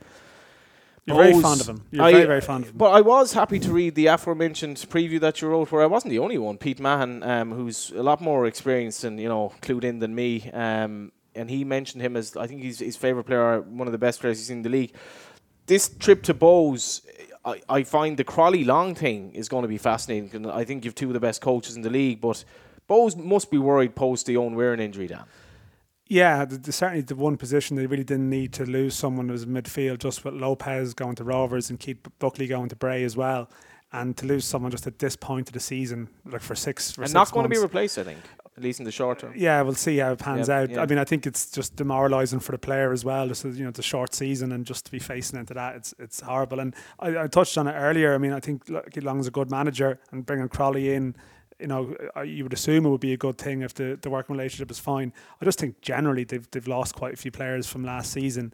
You're 1.05 1.17
very 1.17 1.41
fond 1.41 1.59
of 1.59 1.67
him. 1.67 1.83
You're 1.91 2.05
I- 2.05 2.11
very, 2.13 2.25
very 2.25 2.41
fond 2.41 2.63
of 2.63 2.69
him. 2.69 2.77
But 2.77 2.91
I 2.91 3.01
was 3.01 3.33
happy 3.33 3.59
to 3.59 3.73
read 3.73 3.95
the 3.95 4.07
aforementioned 4.07 4.77
preview 4.89 5.19
that 5.19 5.41
you 5.41 5.49
wrote, 5.49 5.69
where 5.69 5.83
I 5.83 5.85
wasn't 5.87 6.11
the 6.11 6.19
only 6.19 6.37
one. 6.37 6.57
Pete 6.57 6.79
Mahan, 6.79 7.23
um, 7.23 7.51
who's 7.51 7.91
a 7.91 8.01
lot 8.03 8.21
more 8.21 8.47
experienced 8.47 9.03
and 9.03 9.19
you 9.19 9.27
know 9.27 9.51
clued 9.61 9.83
in 9.83 9.99
than 9.99 10.15
me, 10.15 10.49
um, 10.51 11.11
and 11.35 11.49
he 11.49 11.63
mentioned 11.63 12.01
him 12.01 12.15
as 12.15 12.35
I 12.35 12.47
think 12.47 12.61
he's 12.61 12.79
his 12.79 12.97
favorite 12.97 13.25
player, 13.25 13.55
uh, 13.55 13.59
one 13.59 13.87
of 13.87 13.91
the 13.91 13.97
best 13.97 14.21
players 14.21 14.37
he's 14.37 14.47
seen 14.47 14.57
in 14.57 14.63
the 14.63 14.69
league. 14.69 14.93
This 15.65 15.89
trip 15.89 16.23
to 16.23 16.33
Bohs, 16.33 17.01
I, 17.45 17.61
I 17.69 17.83
find 17.83 18.17
the 18.17 18.23
Croly 18.23 18.65
Long 18.65 18.95
thing 18.95 19.31
is 19.31 19.47
going 19.47 19.61
to 19.61 19.67
be 19.67 19.77
fascinating. 19.77 20.49
I 20.49 20.63
think 20.63 20.83
you've 20.83 20.95
two 20.95 21.07
of 21.07 21.13
the 21.13 21.19
best 21.19 21.41
coaches 21.41 21.75
in 21.75 21.81
the 21.81 21.89
league, 21.89 22.19
but 22.19 22.43
Bohs 22.89 23.15
must 23.15 23.49
be 23.49 23.57
worried 23.57 23.95
post 23.95 24.25
the 24.25 24.37
Owen 24.37 24.55
Wearing 24.55 24.79
injury, 24.79 25.07
Dan. 25.07 25.23
Yeah, 26.07 26.45
the, 26.45 26.57
the, 26.57 26.71
certainly 26.71 27.01
the 27.01 27.15
one 27.15 27.37
position 27.37 27.77
they 27.77 27.87
really 27.87 28.03
didn't 28.03 28.29
need 28.29 28.53
to 28.53 28.65
lose 28.65 28.93
someone 28.93 29.31
was 29.31 29.45
midfield, 29.45 29.99
just 29.99 30.25
with 30.25 30.33
Lopes 30.33 30.93
going 30.93 31.15
to 31.15 31.23
Rovers 31.23 31.69
and 31.69 31.79
Keith 31.79 32.05
Buckley 32.19 32.47
going 32.47 32.69
to 32.69 32.75
Bray 32.75 33.03
as 33.03 33.15
well, 33.15 33.49
and 33.93 34.15
to 34.17 34.25
lose 34.25 34.45
someone 34.45 34.69
just 34.69 34.85
at 34.85 34.99
this 34.99 35.15
point 35.15 35.47
of 35.47 35.53
the 35.53 35.59
season, 35.59 36.09
like 36.25 36.41
for 36.41 36.55
six, 36.55 36.91
for 36.91 37.01
and 37.01 37.09
six 37.09 37.13
not 37.13 37.31
going 37.31 37.43
to 37.43 37.49
be 37.49 37.57
replaced, 37.57 37.97
I 37.97 38.03
think, 38.03 38.19
at 38.55 38.63
least 38.63 38.79
in 38.79 38.85
the 38.85 38.91
short 38.91 39.19
term. 39.19 39.33
Yeah, 39.35 39.61
we'll 39.63 39.73
see 39.73 39.97
how 39.97 40.11
it 40.11 40.19
pans 40.19 40.47
Yeah, 40.47 40.59
out. 40.59 40.69
yeah. 40.69 40.81
I 40.81 40.85
mean, 40.85 40.97
I 40.99 41.03
think 41.03 41.25
it's 41.25 41.49
just 41.49 41.75
demoralising 41.75 42.39
for 42.39 42.51
the 42.51 42.57
player 42.57 42.91
as 42.91 43.03
well. 43.03 43.27
Just 43.27 43.43
you 43.45 43.63
know, 43.65 43.71
the 43.71 43.81
short 43.81 44.13
season 44.13 44.51
and 44.51 44.65
just 44.65 44.85
to 44.85 44.91
be 44.91 44.99
facing 44.99 45.39
into 45.39 45.53
that, 45.55 45.75
it's 45.75 45.93
it's 45.97 46.21
horrible. 46.21 46.59
And 46.59 46.75
I, 46.99 47.23
I 47.23 47.27
touched 47.27 47.57
on 47.57 47.67
it 47.67 47.73
earlier. 47.73 48.13
I 48.13 48.17
mean, 48.17 48.33
I 48.33 48.39
think 48.39 48.63
Long's 49.01 49.27
a 49.27 49.31
good 49.31 49.49
manager, 49.49 49.99
and 50.11 50.25
bringing 50.25 50.49
Croly 50.49 50.93
in, 50.93 51.15
you 51.59 51.67
know, 51.67 51.95
you 52.23 52.43
would 52.43 52.53
assume 52.53 52.85
it 52.85 52.89
would 52.89 53.01
be 53.01 53.13
a 53.13 53.17
good 53.17 53.37
thing 53.37 53.61
if 53.61 53.73
the, 53.73 53.97
the 54.01 54.09
working 54.09 54.35
relationship 54.35 54.69
is 54.69 54.79
fine. 54.79 55.13
I 55.41 55.45
just 55.45 55.59
think 55.59 55.81
generally 55.81 56.23
they've 56.23 56.49
they've 56.51 56.67
lost 56.67 56.95
quite 56.95 57.13
a 57.13 57.17
few 57.17 57.31
players 57.31 57.67
from 57.67 57.83
last 57.83 58.11
season. 58.11 58.53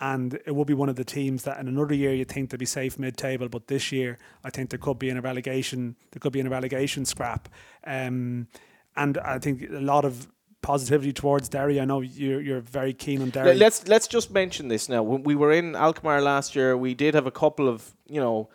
And 0.00 0.40
it 0.44 0.50
will 0.50 0.64
be 0.64 0.74
one 0.74 0.88
of 0.88 0.96
the 0.96 1.04
teams 1.04 1.44
that 1.44 1.60
in 1.60 1.68
another 1.68 1.94
year 1.94 2.12
you 2.12 2.24
think 2.24 2.50
they'd 2.50 2.58
be 2.58 2.66
safe 2.66 2.98
mid-table, 2.98 3.48
but 3.48 3.68
this 3.68 3.92
year 3.92 4.18
I 4.42 4.50
think 4.50 4.70
there 4.70 4.78
could 4.78 4.98
be 4.98 5.08
in 5.08 5.16
a 5.16 5.20
relegation. 5.20 5.94
There 6.10 6.18
could 6.18 6.32
be 6.32 6.40
in 6.40 6.48
a 6.48 6.50
relegation 6.50 7.04
scrap. 7.04 7.48
Um, 7.86 8.48
and 8.96 9.18
I 9.18 9.38
think 9.38 9.62
a 9.70 9.80
lot 9.80 10.04
of 10.04 10.26
positivity 10.62 11.12
towards 11.12 11.48
Derry. 11.48 11.80
I 11.80 11.84
know 11.84 12.00
you're 12.00 12.40
you're 12.40 12.60
very 12.60 12.92
keen 12.94 13.20
on 13.22 13.30
Derry. 13.30 13.48
Let- 13.48 13.58
Let's 13.58 13.88
let's 13.88 14.06
just 14.08 14.30
mention 14.30 14.68
this 14.68 14.88
now. 14.88 15.02
When 15.02 15.22
we 15.22 15.34
were 15.34 15.52
in 15.52 15.74
Alkmaar 15.76 16.20
last 16.22 16.54
year, 16.56 16.76
we 16.76 16.94
did 16.94 17.14
have 17.14 17.26
a 17.26 17.30
couple 17.30 17.68
of 17.68 17.94
you 18.08 18.20
know 18.20 18.48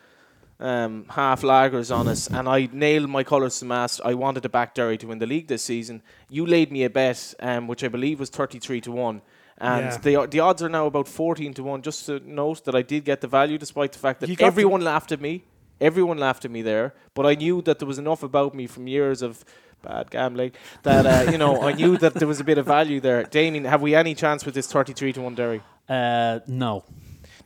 um, 0.60 1.06
half 1.10 1.42
lagers 1.42 1.96
on 1.96 2.08
us, 2.08 2.28
and 2.28 2.48
I 2.50 2.68
nailed 2.74 3.10
my 3.10 3.24
colours 3.24 3.60
to 3.60 3.66
mast. 3.66 4.02
I 4.04 4.14
wanted 4.14 4.44
to 4.44 4.50
back 4.50 4.74
Derry 4.74 4.98
to 4.98 5.08
win 5.08 5.20
the 5.20 5.26
league 5.28 5.48
this 5.48 5.64
season. 5.64 6.02
You 6.30 6.46
laid 6.46 6.72
me 6.72 6.84
a 6.84 6.90
bet, 6.90 7.34
um, 7.40 7.68
which 7.68 7.84
I 7.84 7.88
believe 7.88 8.20
was 8.20 8.30
thirty 8.30 8.60
three 8.60 8.82
to 8.82 8.92
one. 8.92 9.22
And 9.62 9.86
Yeah. 9.86 9.98
the 9.98 10.28
the 10.28 10.40
odds 10.40 10.62
are 10.62 10.70
now 10.70 10.86
about 10.88 11.08
fourteen 11.08 11.54
to 11.54 11.64
one. 11.64 11.82
Just 11.82 12.06
to 12.08 12.20
note 12.26 12.64
that 12.66 12.76
I 12.76 12.82
did 12.82 13.06
get 13.06 13.22
the 13.22 13.28
value, 13.28 13.58
despite 13.58 13.92
the 13.94 14.00
fact 14.00 14.20
that 14.22 14.30
everyone 14.42 14.82
laughed 14.82 15.12
at 15.12 15.22
me. 15.22 15.44
Everyone 15.82 16.18
laughed 16.18 16.44
at 16.44 16.52
me 16.52 16.62
there, 16.62 16.94
but 17.14 17.26
I 17.26 17.36
knew 17.36 17.62
that 17.62 17.80
there 17.80 17.88
was 17.88 17.98
enough 17.98 18.22
about 18.22 18.54
me 18.54 18.68
from 18.68 18.86
years 18.88 19.22
of 19.22 19.46
bad 19.82 20.10
gambling 20.12 20.52
that 20.84 21.06
uh, 21.06 21.32
you 21.32 21.38
know 21.38 21.62
I 21.62 21.74
knew 21.74 21.98
that 21.98 22.14
there 22.16 22.28
was 22.28 22.40
a 22.40 22.44
bit 22.44 22.58
of 22.58 22.66
value 22.66 23.00
there. 23.00 23.24
Damien, 23.24 23.66
have 23.66 23.82
we 23.82 23.96
any 23.96 24.16
chance 24.16 24.46
with 24.46 24.56
this 24.56 24.68
thirty-three 24.72 25.14
to 25.14 25.22
one 25.22 25.36
Derry? 25.36 25.62
Uh, 25.88 26.40
no, 26.48 26.84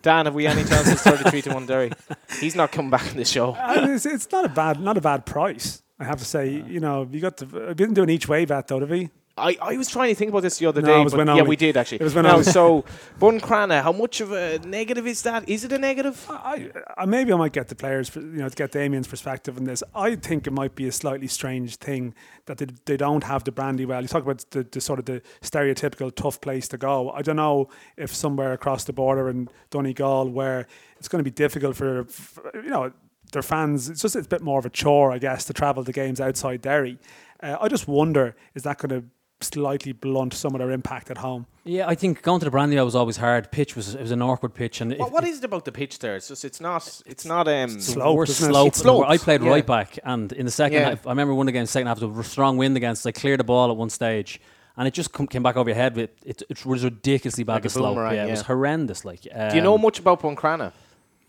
Dan, 0.01 0.25
have 0.25 0.35
we 0.35 0.47
any 0.47 0.63
chance 0.63 0.89
with 0.89 0.99
thirty-three 0.99 1.41
to 1.43 1.53
one 1.53 1.65
Derry? 1.65 1.91
He's 2.39 2.55
not 2.55 2.71
coming 2.71 2.91
back 2.91 3.11
in 3.11 3.17
the 3.17 3.25
show. 3.25 3.51
Uh, 3.53 3.87
it's, 3.89 4.05
it's 4.05 4.31
not 4.31 4.45
a 4.45 4.49
bad 4.49 4.79
not 4.79 4.97
a 4.97 5.01
bad 5.01 5.25
price. 5.25 5.81
I 5.99 6.05
have 6.05 6.19
to 6.19 6.25
say, 6.25 6.49
you 6.49 6.79
know, 6.79 7.07
you 7.09 7.21
got 7.21 7.37
the. 7.37 7.69
I 7.69 7.73
didn't 7.73 7.93
do 7.93 8.03
an 8.03 8.09
each 8.09 8.27
way 8.27 8.45
bet 8.45 8.67
though, 8.67 8.79
did 8.79 8.89
we? 8.89 9.09
I, 9.35 9.57
I 9.59 9.77
was 9.77 9.89
trying 9.89 10.09
to 10.09 10.15
think 10.15 10.29
about 10.29 10.43
this 10.43 10.59
the 10.59 10.67
other 10.67 10.81
No, 10.81 10.87
day, 10.87 11.01
it 11.01 11.03
was 11.03 11.13
but 11.13 11.25
yeah, 11.25 11.41
we 11.41 11.55
did 11.55 11.75
actually. 11.75 12.01
It 12.01 12.03
was 12.03 12.13
when 12.13 12.25
now, 12.25 12.43
so 12.43 12.85
Buncrana, 13.19 13.81
how 13.81 13.91
much 13.91 14.21
of 14.21 14.31
a 14.31 14.59
negative 14.59 15.07
is 15.07 15.23
that? 15.23 15.49
Is 15.49 15.63
it 15.63 15.71
a 15.71 15.79
negative? 15.79 16.23
I, 16.29 16.69
I 16.95 17.05
maybe 17.05 17.33
I 17.33 17.35
might 17.37 17.51
get 17.51 17.67
the 17.67 17.75
players, 17.75 18.15
you 18.15 18.21
know, 18.21 18.47
to 18.47 18.55
get 18.55 18.71
Damien's 18.71 19.07
perspective 19.07 19.57
on 19.57 19.63
this. 19.63 19.81
I 19.95 20.15
think 20.15 20.45
it 20.45 20.51
might 20.51 20.75
be 20.75 20.87
a 20.87 20.91
slightly 20.91 21.27
strange 21.27 21.77
thing 21.77 22.13
that 22.45 22.59
they, 22.59 22.67
they 22.85 22.97
don't 22.97 23.23
have 23.23 23.43
the 23.43 23.51
Brandywell. 23.51 24.03
You 24.03 24.07
talk 24.07 24.21
about 24.21 24.45
the, 24.51 24.63
the 24.63 24.79
sort 24.79 24.99
of 24.99 25.05
the 25.05 25.23
stereotypical 25.41 26.13
tough 26.13 26.39
place 26.39 26.67
to 26.67 26.77
go. 26.77 27.09
I 27.09 27.23
don't 27.23 27.37
know 27.37 27.69
if 27.97 28.13
somewhere 28.13 28.53
across 28.53 28.83
the 28.83 28.93
border 28.93 29.29
in 29.29 29.49
Donegal 29.71 30.29
where 30.29 30.67
it's 30.97 31.07
going 31.07 31.23
to 31.23 31.29
be 31.29 31.33
difficult 31.33 31.75
for, 31.75 32.03
for 32.03 32.51
you 32.55 32.69
know. 32.69 32.91
their 33.31 33.41
fans. 33.41 33.89
It's 33.89 34.03
just 34.03 34.15
it's 34.15 34.27
a 34.27 34.29
bit 34.29 34.43
more 34.43 34.59
of 34.59 34.65
a 34.67 34.69
chore, 34.69 35.11
I 35.11 35.17
guess, 35.17 35.45
to 35.45 35.53
travel 35.53 35.83
to 35.83 35.91
games 35.91 36.21
outside 36.21 36.61
Derry. 36.61 36.99
Uh, 37.41 37.57
I 37.59 37.67
just 37.67 37.87
wonder 37.87 38.35
is 38.53 38.61
that 38.61 38.77
going 38.77 39.01
to 39.01 39.07
slightly 39.43 39.91
blunt 39.91 40.33
some 40.33 40.55
of 40.55 40.59
their 40.59 40.71
impact 40.71 41.11
at 41.11 41.17
home? 41.17 41.45
Yeah, 41.65 41.87
I 41.87 41.95
think 41.95 42.21
going 42.21 42.39
to 42.39 42.45
the 42.45 42.51
Brandywell 42.51 42.85
was 42.85 42.95
always 42.95 43.17
hard. 43.17 43.51
Pitch 43.51 43.75
was 43.75 43.95
it 43.95 44.01
was 44.01 44.11
an 44.11 44.21
awkward 44.21 44.53
pitch, 44.53 44.81
and 44.81 44.97
what, 44.97 45.11
what 45.11 45.23
is 45.23 45.37
it 45.37 45.43
about 45.45 45.65
the 45.65 45.71
pitch 45.71 45.99
there? 45.99 46.15
It's 46.15 46.27
just 46.27 46.43
it's 46.43 46.59
not 46.59 47.01
it's 47.05 47.25
not 47.25 47.47
um 47.47 47.79
slope, 47.79 48.17
worst 48.17 48.31
isn't 48.31 48.51
slope. 48.51 48.67
It's 48.67 48.79
sloped, 48.79 49.09
I 49.09 49.17
played 49.17 49.41
yeah. 49.41 49.49
right 49.49 49.65
back, 49.65 49.97
and 50.03 50.31
in 50.33 50.45
the 50.45 50.51
second 50.51 50.79
Yeah. 50.81 50.89
half, 50.89 51.07
I 51.07 51.11
remember 51.11 51.33
one 51.33 51.47
against 51.47 51.71
second 51.73 51.87
half, 51.87 51.99
there 51.99 52.09
was 52.09 52.25
a 52.25 52.29
strong 52.29 52.57
wind 52.57 52.75
against. 52.75 53.07
I 53.07 53.11
cleared 53.11 53.39
the 53.39 53.45
ball 53.45 53.71
at 53.71 53.77
one 53.77 53.89
stage, 53.89 54.41
and 54.75 54.87
it 54.87 54.93
just 54.93 55.13
come, 55.13 55.27
came 55.27 55.43
back 55.43 55.55
over 55.55 55.69
your 55.69 55.75
head. 55.75 55.97
It, 55.97 56.17
it, 56.25 56.43
it 56.49 56.65
was 56.65 56.83
ridiculously 56.83 57.43
bad. 57.45 57.53
Like 57.53 57.61
a 57.61 57.67
the 57.67 57.69
slope, 57.69 57.95
boomerang, 57.95 58.15
yeah, 58.15 58.25
it 58.25 58.31
was 58.31 58.41
horrendous. 58.41 59.05
Like, 59.05 59.21
um, 59.33 59.49
Do 59.49 59.55
you 59.55 59.61
know 59.61 59.77
much 59.77 59.99
about 59.99 60.21
Buncrana? 60.21 60.73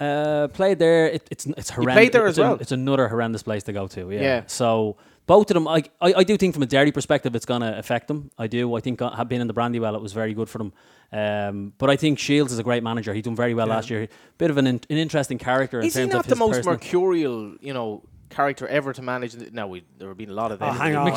Uh, 0.00 0.48
played 0.48 0.80
there. 0.80 1.06
It, 1.06 1.28
it's 1.30 1.46
it's 1.46 1.70
horrendous. 1.70 1.94
played 1.94 2.12
there 2.12 2.26
it's 2.26 2.38
as 2.38 2.42
well? 2.42 2.54
An, 2.54 2.60
it's 2.60 2.72
another 2.72 3.06
horrendous 3.06 3.44
place 3.44 3.62
to 3.64 3.72
go 3.72 3.86
to. 3.86 4.10
Yeah. 4.10 4.20
Yeah. 4.20 4.42
So 4.48 4.96
both 5.26 5.50
of 5.50 5.54
them, 5.54 5.66
I, 5.66 5.84
I 6.00 6.14
I 6.14 6.24
do 6.24 6.36
think 6.36 6.54
from 6.54 6.62
a 6.62 6.66
Derry 6.66 6.92
perspective, 6.92 7.34
it's 7.34 7.46
going 7.46 7.62
to 7.62 7.78
affect 7.78 8.08
them. 8.08 8.30
I 8.38 8.46
do. 8.46 8.74
I 8.74 8.80
think 8.80 9.00
uh, 9.00 9.24
been 9.24 9.40
in 9.40 9.46
the 9.46 9.54
Brandywell, 9.54 9.94
it 9.94 10.02
was 10.02 10.12
very 10.12 10.34
good 10.34 10.48
for 10.48 10.58
them. 10.58 10.72
Um, 11.12 11.72
but 11.78 11.90
I 11.90 11.96
think 11.96 12.18
Shiels 12.18 12.50
is 12.50 12.58
a 12.58 12.62
great 12.62 12.82
manager. 12.82 13.14
He 13.14 13.22
done 13.22 13.36
very 13.36 13.54
well 13.54 13.68
last 13.68 13.88
year. 13.88 14.08
Bit 14.38 14.50
of 14.50 14.58
an 14.58 14.66
in, 14.66 14.80
an 14.90 14.96
interesting 14.96 15.38
character 15.38 15.80
in 15.80 15.86
Is 15.86 15.94
he 15.94 16.02
terms 16.02 16.12
not 16.12 16.26
the 16.26 16.36
most 16.36 16.56
personal- 16.56 16.74
mercurial, 16.74 17.56
you 17.60 17.72
know, 17.72 18.02
character 18.34 18.66
ever 18.68 18.92
to 18.92 19.02
manage? 19.02 19.32
The, 19.32 19.50
no, 19.50 19.66
we, 19.66 19.84
there 19.98 20.08
have 20.08 20.16
been 20.18 20.30
a 20.30 20.38
lot 20.42 20.50
of 20.52 20.58
them. 20.58 20.68
Oh, 20.68 20.72
hang 20.72 20.96
on. 21.02 21.12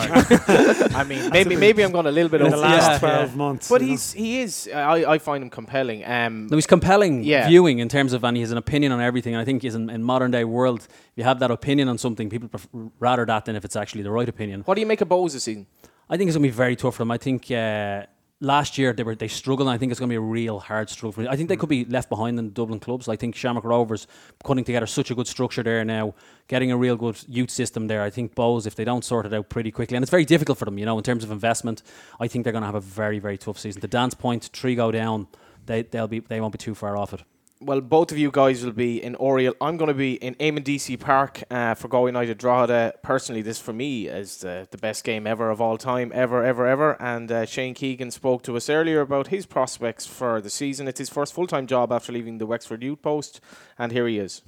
I 0.96 1.04
mean, 1.04 1.30
maybe 1.38 1.56
maybe 1.56 1.84
I'm 1.84 1.92
going 1.92 2.06
a 2.06 2.12
little 2.12 2.30
bit 2.30 2.42
in 2.42 2.48
over 2.48 2.56
the 2.56 2.62
last 2.62 2.88
Yeah. 2.92 3.00
twelve 3.00 3.36
months. 3.36 3.70
But 3.70 3.82
you 3.82 3.88
know? 3.88 3.92
he's 3.92 4.14
he 4.14 4.42
is. 4.42 4.70
I, 4.74 5.14
I 5.14 5.18
find 5.18 5.44
him 5.44 5.50
compelling. 5.50 6.06
Um, 6.06 6.48
No, 6.52 6.56
he's 6.58 6.68
compelling 6.68 7.24
Yeah. 7.24 7.48
viewing 7.48 7.80
in 7.80 7.90
terms 7.90 8.14
of, 8.14 8.24
and 8.24 8.36
he 8.38 8.42
has 8.42 8.52
an 8.52 8.58
opinion 8.58 8.92
on 8.92 9.02
everything. 9.02 9.34
And 9.36 9.42
I 9.42 9.46
think 9.46 9.62
he's 9.64 9.76
in, 9.76 9.90
in 9.90 10.04
modern 10.04 10.32
day 10.32 10.44
world, 10.44 10.82
if 10.82 11.14
you 11.16 11.24
have 11.24 11.40
that 11.40 11.52
opinion 11.52 11.88
on 11.90 11.98
something, 11.98 12.30
people 12.30 12.48
pref- 12.50 12.68
rather 13.00 13.26
that 13.26 13.46
than 13.46 13.56
if 13.56 13.66
it's 13.66 13.76
actually 13.76 14.04
the 14.04 14.12
right 14.12 14.30
opinion. 14.30 14.62
what 14.66 14.76
do 14.76 14.82
you 14.82 14.88
make 14.88 15.02
of 15.02 15.10
Bohs 15.10 15.34
this 15.34 15.44
season? 15.44 15.68
I 16.10 16.16
think 16.18 16.30
it's 16.30 16.38
going 16.38 16.44
to 16.44 16.48
be 16.54 16.56
very 16.66 16.76
tough 16.78 16.96
for 16.96 17.02
them. 17.02 17.12
I 17.12 17.18
think 17.18 17.52
uh, 17.52 18.06
last 18.40 18.78
year 18.78 18.94
they 18.94 19.04
were 19.04 19.16
they 19.16 19.28
struggled. 19.28 19.68
And 19.68 19.74
I 19.74 19.78
think 19.78 19.92
it's 19.92 20.00
going 20.00 20.10
to 20.10 20.14
be 20.14 20.18
a 20.18 20.22
real 20.22 20.60
hard 20.60 20.90
struggle 20.90 21.12
for 21.12 21.24
them. 21.24 21.32
I 21.32 21.36
think 21.36 21.50
they 21.50 21.56
could 21.56 21.70
be 21.70 21.86
left 21.86 22.10
behind 22.10 22.38
in 22.40 22.52
Dublin 22.52 22.80
clubs. 22.80 23.08
I 23.08 23.16
think 23.16 23.36
Shamrock 23.36 23.64
Rovers 23.64 24.08
putting 24.44 24.64
together 24.64 24.88
such 24.88 25.12
a 25.12 25.16
good 25.16 25.28
structure 25.28 25.64
there 25.64 25.84
now, 25.84 26.14
getting 26.48 26.72
a 26.72 26.78
real 26.78 26.96
good 26.96 27.18
youth 27.28 27.50
system 27.50 27.88
there. 27.88 28.04
I 28.04 28.10
think 28.10 28.36
Bohs, 28.36 28.68
if 28.68 28.76
they 28.76 28.86
don't 28.86 29.04
sort 29.04 29.26
it 29.26 29.34
out 29.34 29.50
pretty 29.50 29.72
quickly, 29.72 29.96
and 29.98 30.04
it's 30.04 30.12
very 30.12 30.26
difficult 30.26 30.58
for 30.58 30.66
them, 30.66 30.78
you 30.78 30.86
know, 30.86 30.98
in 30.98 31.04
terms 31.04 31.24
of 31.24 31.32
investment. 31.32 31.84
I 32.20 32.28
think 32.28 32.44
they're 32.44 32.54
going 32.54 32.64
to 32.64 32.68
have 32.68 32.76
a 32.76 32.82
very 32.82 33.20
very 33.20 33.38
tough 33.38 33.60
season. 33.60 33.82
The 33.82 33.88
dance 33.88 34.14
point, 34.14 34.50
three 34.54 34.76
go 34.76 34.92
down. 34.92 35.28
They 35.66 35.84
they'll 35.84 36.08
be 36.08 36.20
they 36.20 36.42
won't 36.42 36.54
be 36.54 36.58
too 36.58 36.76
far 36.76 36.98
off 36.98 37.14
it. 37.14 37.24
Well, 37.60 37.82
both 37.82 38.12
of 38.12 38.20
you 38.20 38.30
guys 38.30 38.64
will 38.64 38.72
be 38.72 39.02
in 39.02 39.16
Oriel. 39.16 39.56
I'm 39.60 39.78
going 39.78 39.88
to 39.88 39.96
be 39.96 40.14
in 40.14 40.36
Eamonn 40.36 40.64
Deacy 40.64 40.96
Park 40.96 41.42
uh, 41.50 41.74
for 41.74 41.88
Galway 41.88 42.10
United 42.10 42.38
Drogheda. 42.38 42.94
Personally, 43.02 43.42
this 43.42 43.60
for 43.60 43.74
me 43.74 44.08
is 44.08 44.38
the, 44.38 44.68
the 44.70 44.78
best 44.78 45.04
game 45.04 45.26
ever 45.26 45.50
of 45.50 45.60
all 45.60 45.76
time, 45.76 46.12
ever, 46.14 46.44
ever, 46.44 46.68
ever. 46.68 47.02
And 47.02 47.32
uh, 47.32 47.46
Shane 47.46 47.74
Keegan 47.74 48.12
spoke 48.12 48.44
to 48.44 48.56
us 48.58 48.70
earlier 48.70 49.02
about 49.02 49.28
his 49.28 49.48
prospects 49.48 50.06
for 50.06 50.40
the 50.40 50.52
season. 50.52 50.88
It's 50.88 51.00
his 51.00 51.10
first 51.10 51.34
full 51.34 51.48
time 51.48 51.66
job 51.66 51.92
after 51.92 52.12
leaving 52.12 52.38
the 52.38 52.46
Wexford 52.46 52.84
Youth 52.84 53.02
Post, 53.02 53.42
and 53.80 53.92
here 53.92 54.08
he 54.08 54.20
is. 54.20 54.44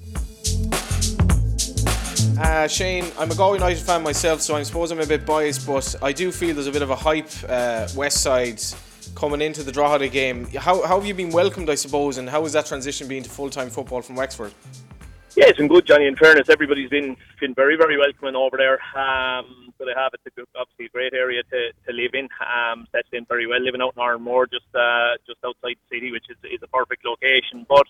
Uh, 2.39 2.67
Shane, 2.67 3.05
I'm 3.17 3.31
a 3.31 3.35
Galway 3.35 3.57
United 3.57 3.83
fan 3.83 4.03
myself, 4.03 4.39
so 4.41 4.55
I 4.55 4.61
suppose 4.61 4.91
I'm 4.91 4.99
a 4.99 5.05
bit 5.07 5.25
biased, 5.25 5.65
but 5.65 5.95
I 6.03 6.13
do 6.13 6.31
feel 6.31 6.53
there's 6.53 6.67
a 6.67 6.71
bit 6.71 6.83
of 6.83 6.91
a 6.91 6.95
hype 6.95 7.31
uh, 7.47 7.87
West 7.95 8.21
Side 8.21 8.61
coming 9.15 9.41
into 9.41 9.63
the 9.63 9.71
Drogheda 9.71 10.07
game. 10.07 10.45
How, 10.47 10.85
how 10.85 10.99
have 10.99 11.05
you 11.05 11.13
been 11.13 11.31
welcomed, 11.31 11.69
I 11.69 11.75
suppose, 11.75 12.17
and 12.17 12.29
how 12.29 12.43
has 12.43 12.53
that 12.53 12.65
transition 12.65 13.07
been 13.07 13.23
to 13.23 13.29
full 13.29 13.49
time 13.49 13.69
football 13.69 14.01
from 14.01 14.15
Wexford? 14.15 14.53
Yeah, 15.35 15.45
it's 15.47 15.57
been 15.57 15.67
good, 15.67 15.85
Johnny. 15.85 16.07
In 16.07 16.15
fairness, 16.15 16.49
everybody's 16.49 16.89
been 16.89 17.15
been 17.39 17.53
very, 17.53 17.77
very 17.77 17.97
welcoming 17.97 18.35
over 18.35 18.57
there. 18.57 18.79
Um, 18.97 19.71
so 19.77 19.85
they 19.85 19.93
have 19.95 20.11
it's 20.13 20.25
a 20.25 20.31
good, 20.31 20.47
obviously 20.55 20.87
a 20.87 20.89
great 20.89 21.13
area 21.13 21.43
to, 21.43 21.71
to 21.87 21.93
live 21.93 22.11
in. 22.13 22.27
Um, 22.41 22.87
settled 22.91 23.13
in 23.13 23.25
very 23.25 23.47
well, 23.47 23.61
living 23.61 23.81
out 23.81 23.93
in 23.95 24.01
Oranmore, 24.01 24.49
just 24.49 24.67
uh, 24.73 25.15
just 25.27 25.39
outside 25.45 25.77
the 25.79 25.95
city, 25.95 26.11
which 26.11 26.25
is 26.29 26.37
is 26.43 26.59
a 26.63 26.67
perfect 26.67 27.05
location. 27.05 27.65
But 27.69 27.85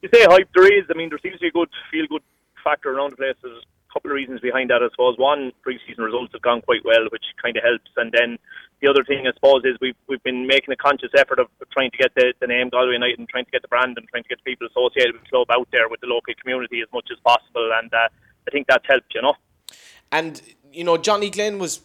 you 0.00 0.08
say 0.14 0.24
hype, 0.24 0.48
there 0.54 0.72
is. 0.72 0.86
I 0.88 0.94
mean, 0.96 1.10
there 1.10 1.18
seems 1.18 1.36
to 1.36 1.40
be 1.40 1.48
a 1.48 1.58
good 1.58 1.68
feel 1.90 2.06
good 2.08 2.22
factor 2.62 2.96
around 2.96 3.12
the 3.12 3.16
place. 3.16 3.36
There's 3.42 3.62
a 3.62 3.92
couple 3.92 4.10
of 4.10 4.14
reasons 4.14 4.40
behind 4.40 4.70
that, 4.70 4.82
I 4.82 4.88
suppose. 4.90 5.18
One, 5.18 5.52
pre-season 5.62 6.04
results 6.04 6.32
have 6.32 6.42
gone 6.42 6.62
quite 6.62 6.84
well, 6.84 7.04
which 7.10 7.24
kind 7.42 7.56
of 7.56 7.64
helps, 7.64 7.90
and 7.96 8.12
then 8.12 8.38
the 8.80 8.88
other 8.88 9.04
thing, 9.04 9.26
I 9.26 9.32
suppose, 9.32 9.62
is 9.64 9.76
we've 9.80 9.96
we've 10.06 10.22
been 10.22 10.46
making 10.46 10.72
a 10.72 10.76
conscious 10.76 11.10
effort 11.16 11.38
of 11.38 11.48
trying 11.72 11.90
to 11.90 11.96
get 11.96 12.14
the, 12.14 12.34
the 12.40 12.46
name 12.46 12.68
Galway 12.68 12.92
United 12.92 13.18
and 13.18 13.28
trying 13.28 13.44
to 13.44 13.50
get 13.50 13.62
the 13.62 13.68
brand 13.68 13.96
and 13.96 14.06
trying 14.08 14.22
to 14.22 14.28
get 14.28 14.38
the 14.44 14.50
people 14.50 14.66
associated 14.66 15.14
with 15.14 15.22
the 15.22 15.30
club 15.30 15.50
out 15.50 15.68
there 15.72 15.88
with 15.88 16.00
the 16.00 16.06
local 16.06 16.34
community 16.40 16.80
as 16.80 16.88
much 16.92 17.08
as 17.10 17.18
possible. 17.24 17.70
And 17.80 17.92
uh, 17.92 18.08
I 18.46 18.50
think 18.50 18.66
that's 18.68 18.84
helped, 18.86 19.14
you 19.14 19.22
know. 19.22 19.34
And 20.12 20.42
you 20.72 20.84
know, 20.84 20.96
Johnny 20.98 21.30
Glynn 21.30 21.58
was 21.58 21.80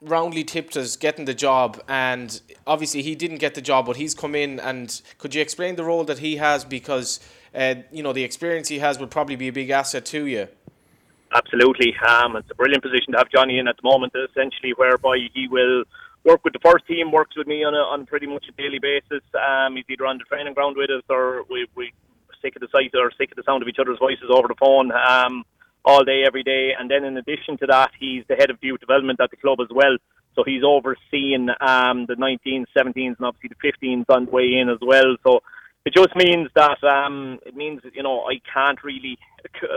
roundly 0.00 0.44
tipped 0.44 0.76
as 0.76 0.96
getting 0.96 1.24
the 1.24 1.34
job, 1.34 1.82
and 1.88 2.40
obviously 2.66 3.02
he 3.02 3.14
didn't 3.14 3.38
get 3.38 3.54
the 3.54 3.62
job, 3.62 3.86
but 3.86 3.96
he's 3.96 4.14
come 4.14 4.34
in. 4.34 4.60
And 4.60 5.00
could 5.18 5.34
you 5.34 5.42
explain 5.42 5.76
the 5.76 5.84
role 5.84 6.04
that 6.04 6.18
he 6.18 6.36
has? 6.36 6.64
Because 6.64 7.18
uh, 7.54 7.76
you 7.90 8.02
know 8.02 8.12
the 8.12 8.24
experience 8.24 8.68
he 8.68 8.78
has 8.78 8.98
would 8.98 9.10
probably 9.10 9.36
be 9.36 9.48
a 9.48 9.52
big 9.52 9.70
asset 9.70 10.04
to 10.06 10.26
you. 10.26 10.48
Absolutely. 11.32 11.94
Um, 12.06 12.36
it's 12.36 12.50
a 12.50 12.54
brilliant 12.54 12.82
position 12.82 13.12
to 13.12 13.18
have 13.18 13.28
Johnny 13.30 13.58
in 13.58 13.66
at 13.66 13.76
the 13.76 13.88
moment, 13.88 14.12
essentially, 14.14 14.72
whereby 14.76 15.18
he 15.34 15.48
will 15.48 15.84
work 16.26 16.42
with 16.44 16.52
the 16.52 16.58
first 16.58 16.86
team, 16.86 17.12
works 17.12 17.36
with 17.36 17.46
me 17.46 17.62
on 17.62 17.72
a, 17.72 17.78
on 17.78 18.04
pretty 18.04 18.26
much 18.26 18.44
a 18.50 18.52
daily 18.60 18.80
basis. 18.82 19.22
Um, 19.32 19.76
he's 19.76 19.86
either 19.88 20.04
on 20.06 20.18
the 20.18 20.24
training 20.24 20.54
ground 20.54 20.76
with 20.76 20.90
us 20.90 21.06
or 21.08 21.44
we, 21.48 21.66
we 21.76 21.92
sick 22.42 22.56
of 22.56 22.60
the 22.60 22.68
sight 22.74 22.90
or 22.98 23.10
sick 23.16 23.30
of 23.30 23.36
the 23.36 23.44
sound 23.46 23.62
of 23.62 23.68
each 23.68 23.78
other's 23.80 23.98
voices 23.98 24.26
over 24.28 24.48
the 24.48 24.58
phone 24.58 24.90
um, 24.92 25.44
all 25.84 26.04
day, 26.04 26.24
every 26.26 26.42
day. 26.42 26.74
And 26.78 26.90
then 26.90 27.04
in 27.04 27.16
addition 27.16 27.56
to 27.58 27.66
that, 27.66 27.92
he's 27.98 28.24
the 28.28 28.34
head 28.34 28.50
of 28.50 28.58
youth 28.60 28.80
development 28.80 29.20
at 29.20 29.30
the 29.30 29.36
club 29.36 29.58
as 29.62 29.68
well. 29.70 29.96
So 30.34 30.42
he's 30.44 30.62
overseeing 30.62 31.48
um, 31.60 32.04
the 32.06 32.18
19s, 32.18 32.66
17s, 32.76 33.16
and 33.16 33.24
obviously 33.24 33.50
the 33.54 33.62
15s 33.62 34.04
on 34.08 34.26
the 34.26 34.30
way 34.30 34.58
in 34.60 34.68
as 34.68 34.78
well. 34.82 35.16
So 35.26 35.40
it 35.86 35.94
just 35.94 36.16
means 36.16 36.50
that 36.56 36.82
um, 36.82 37.38
it 37.46 37.54
means 37.54 37.80
you 37.94 38.02
know 38.02 38.24
I 38.24 38.40
can't 38.52 38.82
really 38.82 39.16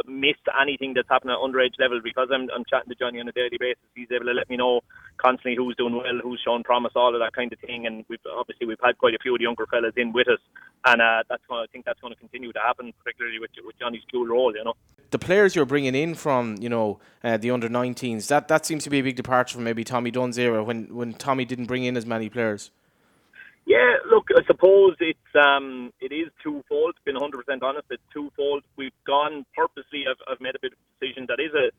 miss 0.08 0.38
anything 0.60 0.96
that's 0.96 1.08
happening 1.08 1.36
at 1.36 1.40
underage 1.40 1.78
level 1.78 2.02
because 2.04 2.30
I'm 2.34 2.50
I'm 2.50 2.66
chatting 2.66 2.90
to 2.90 2.96
Johnny 2.96 3.20
on 3.20 3.28
a 3.28 3.32
daily 3.32 3.58
basis. 3.60 3.78
He's 3.94 4.08
able 4.12 4.26
to 4.26 4.34
let 4.34 4.50
me 4.50 4.58
know 4.58 4.82
constantly 5.18 5.56
who's 5.56 5.76
doing 5.76 5.94
well, 5.94 6.20
who's 6.24 6.42
showing 6.44 6.64
promise, 6.64 6.94
all 6.96 7.14
of 7.14 7.22
that 7.22 7.34
kind 7.34 7.54
of 7.54 7.60
thing. 7.60 7.86
And 7.86 8.06
we've 8.10 8.20
obviously 8.36 8.66
we've 8.66 8.80
had 8.84 8.98
quite 8.98 9.14
a 9.14 9.20
few 9.22 9.36
of 9.36 9.40
the 9.40 9.44
younger 9.44 9.68
fellas 9.68 9.94
in 9.98 10.12
with 10.12 10.28
us, 10.28 10.40
and 10.86 11.00
uh, 11.00 11.22
that's 11.30 11.44
I 11.52 11.66
think 11.72 11.86
that's 11.86 12.02
going 12.02 12.14
to 12.14 12.20
continue 12.20 12.52
to 12.54 12.60
happen, 12.60 12.92
particularly 13.04 13.38
with 13.40 13.52
with 13.64 13.78
Johnny's 13.78 14.04
dual 14.12 14.26
role. 14.26 14.56
You 14.56 14.64
know. 14.64 14.74
The 15.12 15.20
players 15.20 15.56
you're 15.56 15.66
bringing 15.66 15.94
in 15.96 16.16
from, 16.16 16.58
you 16.60 16.70
know, 16.70 17.00
uh, 17.24 17.38
the 17.38 17.50
under 17.50 17.68
19s, 17.68 18.28
that, 18.28 18.48
that 18.48 18.68
seems 18.68 18.84
to 18.84 18.92
be 18.92 19.00
a 19.00 19.02
big 19.02 19.16
departure 19.16 19.56
from 19.56 19.64
maybe 19.64 19.84
Tommy 19.84 20.12
Dunne's 20.12 20.38
era 20.38 20.64
when, 20.64 20.94
when 20.96 21.14
Tommy 21.16 21.46
didn't 21.46 21.66
bring 21.66 21.84
in 21.84 21.98
as 21.98 22.06
many 22.06 22.30
players. 22.30 22.70
Yeah, 23.70 24.02
look, 24.12 24.28
I 24.36 24.44
suppose 24.48 24.98
it's 25.00 25.32
um, 25.38 25.94
it 26.02 26.12
is 26.12 26.30
twofold. 26.44 26.96
Been 27.06 27.16
100 27.16 27.46
percent 27.46 27.64
honest, 27.64 27.88
it's 27.92 28.04
twofold. 28.14 28.64
We've 28.78 28.98
gone 29.08 29.46
purposely. 29.56 30.06
I've, 30.10 30.18
I've 30.28 30.42
made 30.42 30.56
a 30.58 30.62
bit 30.62 30.74
of 30.74 30.80
a 30.82 31.06
decision 31.06 31.28
that 31.30 31.40
is 31.40 31.54
a 31.56 31.72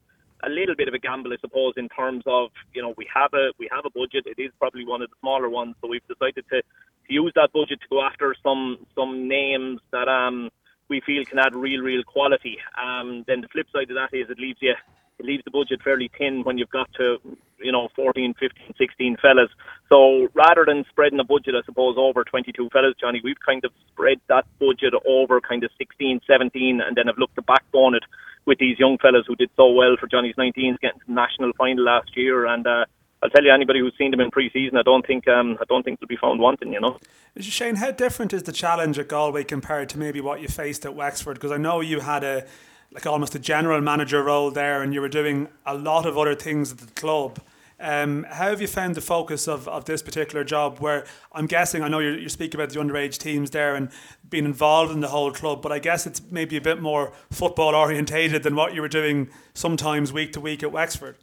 a 0.46 0.50
little 0.50 0.76
bit 0.76 0.88
of 0.88 0.94
a 0.94 1.00
gamble, 1.00 1.32
I 1.34 1.38
suppose, 1.42 1.74
in 1.76 1.90
terms 1.90 2.24
of 2.26 2.50
you 2.74 2.82
know 2.82 2.94
we 2.96 3.08
have 3.14 3.34
a 3.34 3.52
we 3.60 3.68
have 3.74 3.84
a 3.86 3.90
budget. 3.90 4.24
It 4.30 4.40
is 4.40 4.52
probably 4.60 4.86
one 4.86 5.02
of 5.02 5.10
the 5.10 5.16
smaller 5.20 5.50
ones, 5.50 5.76
so 5.82 5.88
we've 5.88 6.06
decided 6.08 6.46
to, 6.50 6.62
to 6.62 7.10
use 7.12 7.32
that 7.36 7.52
budget 7.52 7.80
to 7.82 7.88
go 7.90 8.02
after 8.02 8.36
some 8.42 8.86
some 8.96 9.28
names 9.28 9.80
that 9.92 10.08
um 10.08 10.50
we 10.88 11.02
feel 11.04 11.24
can 11.26 11.40
add 11.40 11.56
real 11.56 11.82
real 11.82 12.04
quality. 12.04 12.58
Um, 12.80 13.24
then 13.28 13.42
the 13.42 13.48
flip 13.48 13.68
side 13.74 13.90
of 13.92 13.98
that 14.00 14.16
is 14.16 14.30
it 14.30 14.40
leaves 14.40 14.60
you 14.62 14.74
it 15.20 15.26
leaves 15.26 15.44
the 15.44 15.50
budget 15.50 15.82
fairly 15.82 16.10
thin 16.18 16.42
when 16.42 16.58
you've 16.58 16.70
got 16.70 16.92
to 16.94 17.18
you 17.58 17.70
know 17.70 17.88
14, 17.94 18.34
15, 18.40 18.74
16 18.76 19.16
fellas. 19.22 19.50
So 19.88 20.28
rather 20.34 20.64
than 20.66 20.84
spreading 20.88 21.18
the 21.18 21.24
budget, 21.24 21.54
I 21.54 21.62
suppose 21.64 21.96
over 21.98 22.24
22 22.24 22.70
fellas, 22.72 22.94
Johnny, 23.00 23.20
we've 23.22 23.40
kind 23.44 23.64
of 23.64 23.72
spread 23.92 24.20
that 24.28 24.46
budget 24.58 24.94
over 25.06 25.40
kind 25.40 25.62
of 25.62 25.70
16, 25.78 26.22
17, 26.26 26.80
and 26.80 26.96
then 26.96 27.06
have 27.06 27.18
looked 27.18 27.36
to 27.36 27.42
backbone 27.42 27.94
it 27.94 28.04
with 28.46 28.58
these 28.58 28.78
young 28.78 28.98
fellas 28.98 29.24
who 29.26 29.36
did 29.36 29.50
so 29.56 29.70
well 29.70 29.96
for 30.00 30.06
Johnny's 30.06 30.36
19s, 30.36 30.80
getting 30.80 31.00
to 31.00 31.06
the 31.06 31.12
national 31.12 31.52
final 31.52 31.84
last 31.84 32.16
year. 32.16 32.46
And 32.46 32.66
uh, 32.66 32.86
I'll 33.22 33.30
tell 33.30 33.44
you, 33.44 33.52
anybody 33.52 33.80
who's 33.80 33.94
seen 33.98 34.10
them 34.10 34.20
in 34.20 34.30
pre-season, 34.30 34.78
I 34.78 34.82
don't 34.82 35.06
think 35.06 35.28
um, 35.28 35.58
I 35.60 35.64
don't 35.68 35.82
think 35.82 36.00
they'll 36.00 36.08
be 36.08 36.16
found 36.16 36.40
wanting. 36.40 36.72
You 36.72 36.80
know. 36.80 36.98
Shane, 37.38 37.76
how 37.76 37.90
different 37.90 38.32
is 38.32 38.44
the 38.44 38.52
challenge 38.52 38.98
at 38.98 39.08
Galway 39.08 39.44
compared 39.44 39.90
to 39.90 39.98
maybe 39.98 40.20
what 40.20 40.40
you 40.40 40.48
faced 40.48 40.86
at 40.86 40.94
Wexford? 40.94 41.34
Because 41.34 41.52
I 41.52 41.58
know 41.58 41.80
you 41.80 42.00
had 42.00 42.24
a 42.24 42.46
like 42.92 43.06
almost 43.06 43.34
a 43.34 43.38
general 43.38 43.80
manager 43.80 44.22
role 44.22 44.50
there, 44.50 44.82
and 44.82 44.92
you 44.92 45.00
were 45.00 45.08
doing 45.08 45.48
a 45.64 45.74
lot 45.74 46.06
of 46.06 46.18
other 46.18 46.34
things 46.34 46.72
at 46.72 46.78
the 46.78 46.86
club. 47.00 47.40
Um, 47.78 48.26
how 48.28 48.50
have 48.50 48.60
you 48.60 48.66
found 48.66 48.94
the 48.94 49.00
focus 49.00 49.48
of, 49.48 49.66
of 49.66 49.86
this 49.86 50.02
particular 50.02 50.44
job? 50.44 50.80
Where 50.80 51.06
I'm 51.32 51.46
guessing, 51.46 51.82
I 51.82 51.88
know 51.88 51.98
you're, 51.98 52.18
you're 52.18 52.28
speaking 52.28 52.60
about 52.60 52.74
the 52.74 52.80
underage 52.80 53.16
teams 53.16 53.50
there 53.50 53.74
and 53.74 53.88
being 54.28 54.44
involved 54.44 54.92
in 54.92 55.00
the 55.00 55.08
whole 55.08 55.32
club, 55.32 55.62
but 55.62 55.72
I 55.72 55.78
guess 55.78 56.06
it's 56.06 56.20
maybe 56.30 56.58
a 56.58 56.60
bit 56.60 56.82
more 56.82 57.12
football 57.30 57.74
orientated 57.74 58.42
than 58.42 58.54
what 58.54 58.74
you 58.74 58.82
were 58.82 58.88
doing 58.88 59.30
sometimes 59.54 60.12
week 60.12 60.34
to 60.34 60.40
week 60.40 60.62
at 60.62 60.72
Wexford. 60.72 61.16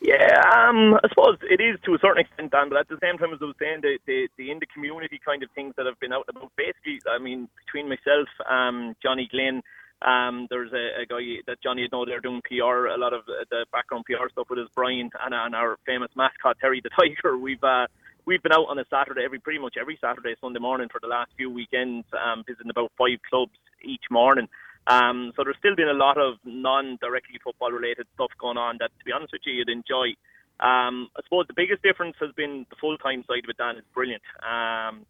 Yeah, 0.00 0.42
um, 0.54 0.94
I 0.94 1.08
suppose 1.08 1.38
it 1.42 1.60
is 1.60 1.78
to 1.84 1.94
a 1.94 1.98
certain 1.98 2.20
extent, 2.20 2.52
Dan. 2.52 2.68
But 2.68 2.78
at 2.78 2.88
the 2.88 2.98
same 3.02 3.18
time, 3.18 3.32
as 3.32 3.38
I 3.42 3.46
was 3.46 3.56
saying, 3.58 3.80
the, 3.82 3.98
the 4.06 4.28
the 4.36 4.50
in 4.50 4.60
the 4.60 4.66
community 4.66 5.20
kind 5.24 5.42
of 5.42 5.50
things 5.56 5.74
that 5.76 5.86
have 5.86 5.98
been 5.98 6.12
out 6.12 6.26
about. 6.28 6.52
Basically, 6.56 7.00
I 7.10 7.18
mean, 7.18 7.48
between 7.66 7.88
myself, 7.88 8.28
um, 8.48 8.94
Johnny 9.02 9.28
Glynn, 9.28 9.60
Um, 10.00 10.46
there's 10.48 10.72
a, 10.72 11.02
a 11.02 11.06
guy 11.06 11.42
that 11.46 11.60
Johnny 11.62 11.82
had 11.82 11.92
know 11.92 12.04
they're 12.04 12.20
doing 12.20 12.40
PR, 12.44 12.86
a 12.86 12.98
lot 12.98 13.12
of 13.12 13.26
the 13.26 13.66
background 13.72 14.04
PR 14.06 14.30
stuff 14.30 14.46
with 14.48 14.60
us, 14.60 14.68
Brian, 14.74 15.10
and, 15.24 15.34
and 15.34 15.54
our 15.54 15.76
famous 15.86 16.10
mascot 16.14 16.56
Terry 16.60 16.80
the 16.82 16.90
Tiger. 16.98 17.36
We've 17.36 17.62
uh, 17.62 17.86
we've 18.24 18.42
been 18.42 18.52
out 18.52 18.68
on 18.68 18.78
a 18.78 18.84
Saturday 18.90 19.22
every 19.24 19.40
pretty 19.40 19.58
much 19.58 19.74
every 19.80 19.98
Saturday, 20.00 20.34
Sunday 20.40 20.60
morning 20.60 20.88
for 20.90 21.00
the 21.00 21.08
last 21.08 21.32
few 21.36 21.50
weekends, 21.50 22.06
um, 22.14 22.44
visiting 22.46 22.70
about 22.70 22.92
five 22.96 23.18
clubs 23.28 23.58
each 23.82 24.04
morning. 24.10 24.48
Um, 24.86 25.32
so 25.36 25.44
there's 25.44 25.58
still 25.58 25.76
been 25.76 25.88
a 25.88 25.92
lot 25.92 26.16
of 26.16 26.38
non-directly 26.44 27.38
football-related 27.44 28.06
stuff 28.14 28.30
going 28.40 28.56
on 28.56 28.78
that, 28.80 28.90
to 28.98 29.04
be 29.04 29.12
honest 29.12 29.32
with 29.32 29.42
you, 29.44 29.52
you'd 29.52 29.68
enjoy. 29.68 30.16
Um, 30.60 31.08
I 31.14 31.20
suppose 31.24 31.46
the 31.46 31.54
biggest 31.54 31.82
difference 31.82 32.16
has 32.20 32.32
been 32.32 32.64
the 32.70 32.76
full-time 32.80 33.22
side 33.28 33.44
of 33.44 33.50
it. 33.50 33.58
Dan 33.58 33.76
is 33.76 33.84
brilliant. 33.92 34.22
Um, 34.40 35.04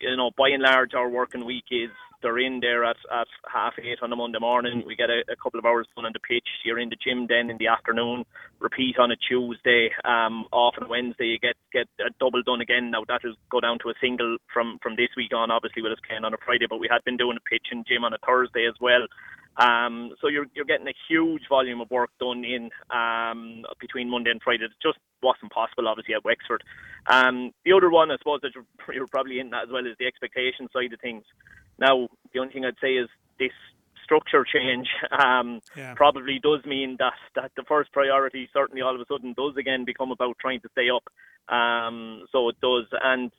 you 0.00 0.16
know, 0.16 0.32
by 0.36 0.48
and 0.48 0.62
large, 0.62 0.94
our 0.94 1.08
working 1.08 1.44
week 1.44 1.64
is 1.70 1.90
they're 2.22 2.38
in 2.38 2.60
there 2.60 2.84
at, 2.84 2.96
at 3.12 3.28
half 3.52 3.74
eight 3.78 3.98
on 4.02 4.12
a 4.12 4.16
Monday 4.16 4.38
morning. 4.38 4.82
We 4.86 4.96
get 4.96 5.10
a, 5.10 5.22
a 5.30 5.36
couple 5.36 5.58
of 5.58 5.66
hours 5.66 5.86
done 5.94 6.06
on 6.06 6.12
the 6.12 6.20
pitch. 6.20 6.46
You're 6.64 6.78
in 6.78 6.88
the 6.88 6.96
gym 6.96 7.26
then 7.28 7.50
in 7.50 7.58
the 7.58 7.68
afternoon. 7.68 8.24
Repeat 8.60 8.98
on 8.98 9.10
a 9.10 9.16
Tuesday. 9.16 9.90
Um, 10.04 10.46
off 10.52 10.74
on 10.80 10.88
Wednesday. 10.88 11.26
You 11.26 11.38
get 11.38 11.56
get 11.72 11.88
a 12.00 12.10
double 12.20 12.42
done 12.42 12.60
again. 12.60 12.90
Now 12.90 13.04
that 13.08 13.22
will 13.24 13.34
go 13.50 13.60
down 13.60 13.78
to 13.82 13.90
a 13.90 13.94
single 14.00 14.38
from 14.52 14.78
from 14.82 14.96
this 14.96 15.10
week 15.16 15.34
on. 15.34 15.50
Obviously, 15.50 15.82
with 15.82 15.92
us 15.92 16.04
playing 16.06 16.24
on 16.24 16.34
a 16.34 16.38
Friday, 16.44 16.66
but 16.68 16.80
we 16.80 16.88
had 16.90 17.04
been 17.04 17.16
doing 17.16 17.36
a 17.36 17.48
pitch 17.48 17.68
and 17.70 17.86
gym 17.86 18.04
on 18.04 18.14
a 18.14 18.18
Thursday 18.24 18.66
as 18.66 18.74
well. 18.80 19.06
Um, 19.56 20.14
so 20.20 20.28
you're 20.28 20.46
you're 20.54 20.64
getting 20.64 20.88
a 20.88 20.96
huge 21.08 21.42
volume 21.48 21.80
of 21.80 21.90
work 21.90 22.10
done 22.18 22.44
in 22.44 22.70
um, 22.90 23.64
between 23.80 24.08
Monday 24.08 24.30
and 24.30 24.40
Friday. 24.42 24.64
It 24.64 24.70
just 24.82 24.98
wasn't 25.22 25.52
possible, 25.52 25.88
obviously, 25.88 26.14
at 26.14 26.24
Wexford. 26.24 26.62
Um, 27.06 27.52
the 27.64 27.72
other 27.72 27.90
one, 27.90 28.10
I 28.10 28.16
suppose, 28.18 28.40
that 28.42 28.52
you're, 28.54 28.64
you're 28.94 29.06
probably 29.06 29.40
in 29.40 29.50
that 29.50 29.64
as 29.64 29.72
well 29.72 29.86
is 29.86 29.96
the 29.98 30.06
expectation 30.06 30.68
side 30.72 30.92
of 30.92 31.00
things. 31.00 31.24
Now, 31.78 32.08
the 32.32 32.40
only 32.40 32.52
thing 32.52 32.64
I'd 32.64 32.74
say 32.80 32.94
is 32.94 33.08
this 33.38 33.52
structure 34.04 34.44
change 34.44 34.88
um, 35.10 35.60
yeah. 35.76 35.94
probably 35.94 36.40
does 36.42 36.64
mean 36.64 36.96
that, 36.98 37.14
that 37.34 37.52
the 37.56 37.64
first 37.68 37.92
priority 37.92 38.48
certainly 38.52 38.82
all 38.82 38.94
of 38.94 39.00
a 39.00 39.04
sudden 39.06 39.34
does 39.36 39.56
again 39.56 39.84
become 39.84 40.10
about 40.10 40.38
trying 40.38 40.60
to 40.60 40.68
stay 40.72 40.88
up. 40.90 41.04
Um, 41.54 42.24
so 42.30 42.48
it 42.48 42.56
does, 42.60 42.86
and 43.02 43.32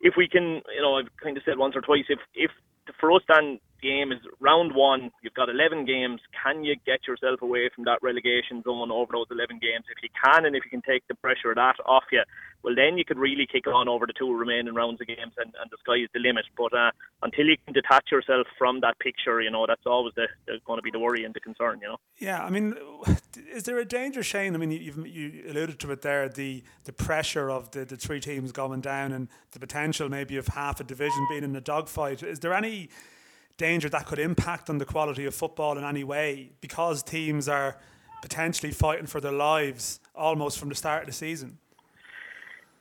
if 0.00 0.14
we 0.16 0.28
can, 0.28 0.62
you 0.74 0.82
know, 0.82 0.96
I've 0.96 1.14
kind 1.22 1.36
of 1.36 1.42
said 1.44 1.58
once 1.58 1.74
or 1.74 1.80
twice, 1.80 2.04
if 2.08 2.20
if 2.34 2.50
for 3.00 3.12
us 3.12 3.22
then 3.28 3.58
game 3.80 4.12
is 4.12 4.18
round 4.40 4.74
one. 4.74 5.10
You've 5.22 5.34
got 5.34 5.48
11 5.48 5.84
games. 5.84 6.20
Can 6.42 6.64
you 6.64 6.76
get 6.86 7.06
yourself 7.06 7.42
away 7.42 7.70
from 7.74 7.84
that 7.84 7.98
relegation 8.02 8.62
zone 8.62 8.90
over 8.90 9.12
those 9.12 9.26
11 9.30 9.58
games? 9.58 9.84
If 9.90 10.02
you 10.02 10.08
can, 10.24 10.44
and 10.44 10.56
if 10.56 10.64
you 10.64 10.70
can 10.70 10.82
take 10.82 11.06
the 11.08 11.14
pressure 11.14 11.50
of 11.50 11.56
that 11.56 11.76
off 11.86 12.04
you, 12.12 12.22
well, 12.62 12.74
then 12.74 12.98
you 12.98 13.04
could 13.04 13.18
really 13.18 13.46
kick 13.50 13.66
on 13.66 13.88
over 13.88 14.06
the 14.06 14.12
two 14.12 14.34
remaining 14.34 14.74
rounds 14.74 15.00
of 15.00 15.06
games, 15.06 15.32
and, 15.38 15.52
and 15.60 15.70
the 15.70 15.76
sky 15.80 16.02
is 16.02 16.08
the 16.12 16.20
limit. 16.20 16.44
But 16.56 16.74
uh, 16.74 16.90
until 17.22 17.46
you 17.46 17.56
can 17.64 17.72
detach 17.72 18.10
yourself 18.10 18.46
from 18.58 18.80
that 18.80 18.98
picture, 18.98 19.40
you 19.40 19.50
know, 19.50 19.64
that's 19.66 19.86
always 19.86 20.14
the, 20.16 20.26
the, 20.46 20.58
going 20.66 20.78
to 20.78 20.82
be 20.82 20.90
the 20.90 20.98
worry 20.98 21.24
and 21.24 21.32
the 21.32 21.40
concern, 21.40 21.78
you 21.80 21.88
know. 21.88 21.96
Yeah, 22.18 22.42
I 22.42 22.50
mean, 22.50 22.74
is 23.52 23.62
there 23.62 23.78
a 23.78 23.84
danger, 23.84 24.24
Shane? 24.24 24.54
I 24.54 24.58
mean, 24.58 24.72
you 24.72 25.04
you 25.04 25.44
alluded 25.48 25.78
to 25.80 25.92
it 25.92 26.02
there, 26.02 26.28
the 26.28 26.64
the 26.84 26.92
pressure 26.92 27.48
of 27.48 27.70
the, 27.70 27.84
the 27.84 27.96
three 27.96 28.20
teams 28.20 28.50
going 28.50 28.80
down 28.80 29.12
and 29.12 29.28
the 29.52 29.60
potential 29.60 30.08
maybe 30.08 30.36
of 30.36 30.48
half 30.48 30.80
a 30.80 30.84
division 30.84 31.26
being 31.30 31.44
in 31.44 31.54
a 31.54 31.60
dogfight. 31.60 32.22
Is 32.22 32.40
there 32.40 32.54
any 32.54 32.88
danger 33.58 33.88
that 33.90 34.06
could 34.06 34.18
impact 34.18 34.70
on 34.70 34.78
the 34.78 34.86
quality 34.86 35.26
of 35.26 35.34
football 35.34 35.76
in 35.76 35.84
any 35.84 36.04
way 36.04 36.50
because 36.60 37.02
teams 37.02 37.48
are 37.48 37.76
potentially 38.22 38.72
fighting 38.72 39.06
for 39.06 39.20
their 39.20 39.32
lives 39.32 40.00
almost 40.14 40.58
from 40.58 40.68
the 40.70 40.74
start 40.74 41.02
of 41.02 41.06
the 41.08 41.12
season? 41.12 41.58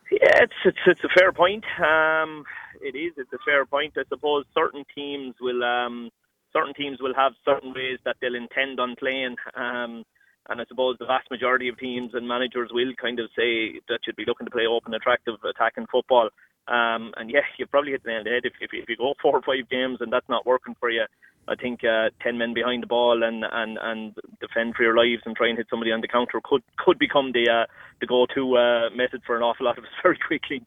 Yeah, 0.10 0.44
it's 0.44 0.54
it's, 0.64 0.78
it's 0.86 1.04
a 1.04 1.10
fair 1.10 1.34
point. 1.34 1.66
Um, 1.80 2.46
it 2.82 2.96
is. 2.96 3.14
It's 3.18 3.34
a 3.34 3.40
fair 3.46 3.66
point. 3.66 3.94
I 3.98 4.04
suppose 4.08 4.46
certain 4.54 4.86
teams 4.96 5.36
will 5.42 5.64
um, 5.64 6.10
certain 6.54 6.74
teams 6.74 7.00
will 7.02 7.14
have 7.14 7.34
certain 7.44 7.74
ways 7.74 8.00
that 8.06 8.16
they'll 8.22 8.36
intend 8.36 8.80
on 8.80 8.96
playing. 8.98 9.36
Um, 9.56 10.06
and 10.50 10.62
I 10.62 10.66
suppose 10.66 10.98
the 11.00 11.06
vast 11.06 11.30
majority 11.30 11.68
of 11.68 11.78
teams 11.78 12.12
and 12.14 12.28
managers 12.28 12.70
will 12.74 12.94
kind 13.02 13.20
of 13.20 13.30
say 13.36 13.80
that 13.90 14.00
you'd 14.06 14.16
be 14.16 14.26
looking 14.26 14.46
to 14.46 14.52
play 14.52 14.66
open, 14.66 14.94
attractive, 14.94 15.36
attacking 15.44 15.88
football. 15.92 16.30
Um, 16.68 17.14
and 17.18 17.30
yeah, 17.30 17.48
you 17.58 17.66
probably 17.66 17.92
hit 17.92 18.04
the 18.04 18.10
nail 18.10 18.20
on 18.20 18.24
the 18.26 18.32
head 18.32 18.44
if, 18.44 18.54
if, 18.60 18.72
if 18.74 18.90
you 18.90 18.98
go 18.98 19.14
four 19.22 19.36
or 19.36 19.42
five 19.42 19.70
games 19.70 19.98
and 20.02 20.12
that's 20.12 20.28
not 20.30 20.46
working 20.46 20.76
for 20.80 20.90
you. 20.90 21.06
I 21.50 21.56
think 21.56 21.82
uh, 21.86 22.10
ten 22.22 22.38
men 22.38 22.54
behind 22.54 22.84
the 22.84 22.88
ball 22.88 23.24
and, 23.24 23.46
and, 23.50 23.78
and 23.82 24.14
defend 24.42 24.76
for 24.76 24.84
your 24.84 24.98
lives 24.98 25.22
and 25.26 25.34
try 25.34 25.48
and 25.48 25.58
hit 25.58 25.68
somebody 25.70 25.94
on 25.94 26.02
the 26.02 26.08
counter 26.08 26.42
could 26.44 26.62
could 26.78 27.00
become 27.00 27.32
the 27.32 27.50
uh, 27.50 27.66
the 28.02 28.06
go-to 28.06 28.58
uh, 28.58 28.90
method 28.94 29.22
for 29.26 29.38
an 29.38 29.44
awful 29.44 29.66
lot 29.66 29.78
of 29.78 29.86
us 29.86 29.90
very 30.04 30.18
quickly. 30.28 30.62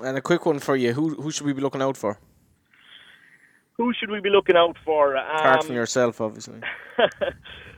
And 0.00 0.16
a 0.16 0.20
quick 0.20 0.46
one 0.46 0.60
for 0.60 0.76
you: 0.76 0.92
who 0.92 1.20
who 1.20 1.32
should 1.32 1.46
we 1.46 1.52
be 1.52 1.60
looking 1.60 1.82
out 1.82 1.96
for? 1.96 2.20
Who 3.76 3.92
should 3.92 4.10
we 4.10 4.20
be 4.20 4.30
looking 4.30 4.56
out 4.56 4.76
for? 4.84 5.16
Um, 5.16 5.36
Apart 5.36 5.64
from 5.64 5.74
yourself, 5.74 6.20
obviously. 6.20 6.60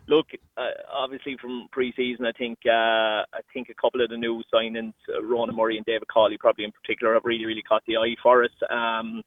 look, 0.08 0.26
uh, 0.56 0.70
obviously 0.92 1.36
from 1.40 1.68
pre-season, 1.72 2.26
I 2.26 2.32
think 2.32 2.58
uh, 2.66 3.24
I 3.32 3.40
think 3.52 3.68
a 3.68 3.74
couple 3.74 4.02
of 4.02 4.10
the 4.10 4.16
new 4.16 4.42
signings, 4.52 4.94
uh, 5.14 5.22
Ronan 5.22 5.56
Murray 5.56 5.76
and 5.76 5.86
David 5.86 6.08
Cawley, 6.08 6.38
probably 6.38 6.64
in 6.64 6.72
particular, 6.72 7.14
have 7.14 7.24
really 7.24 7.46
really 7.46 7.62
caught 7.62 7.82
the 7.86 7.96
eye 7.96 8.16
for 8.22 8.44
us. 8.44 8.50
Um, 8.70 9.22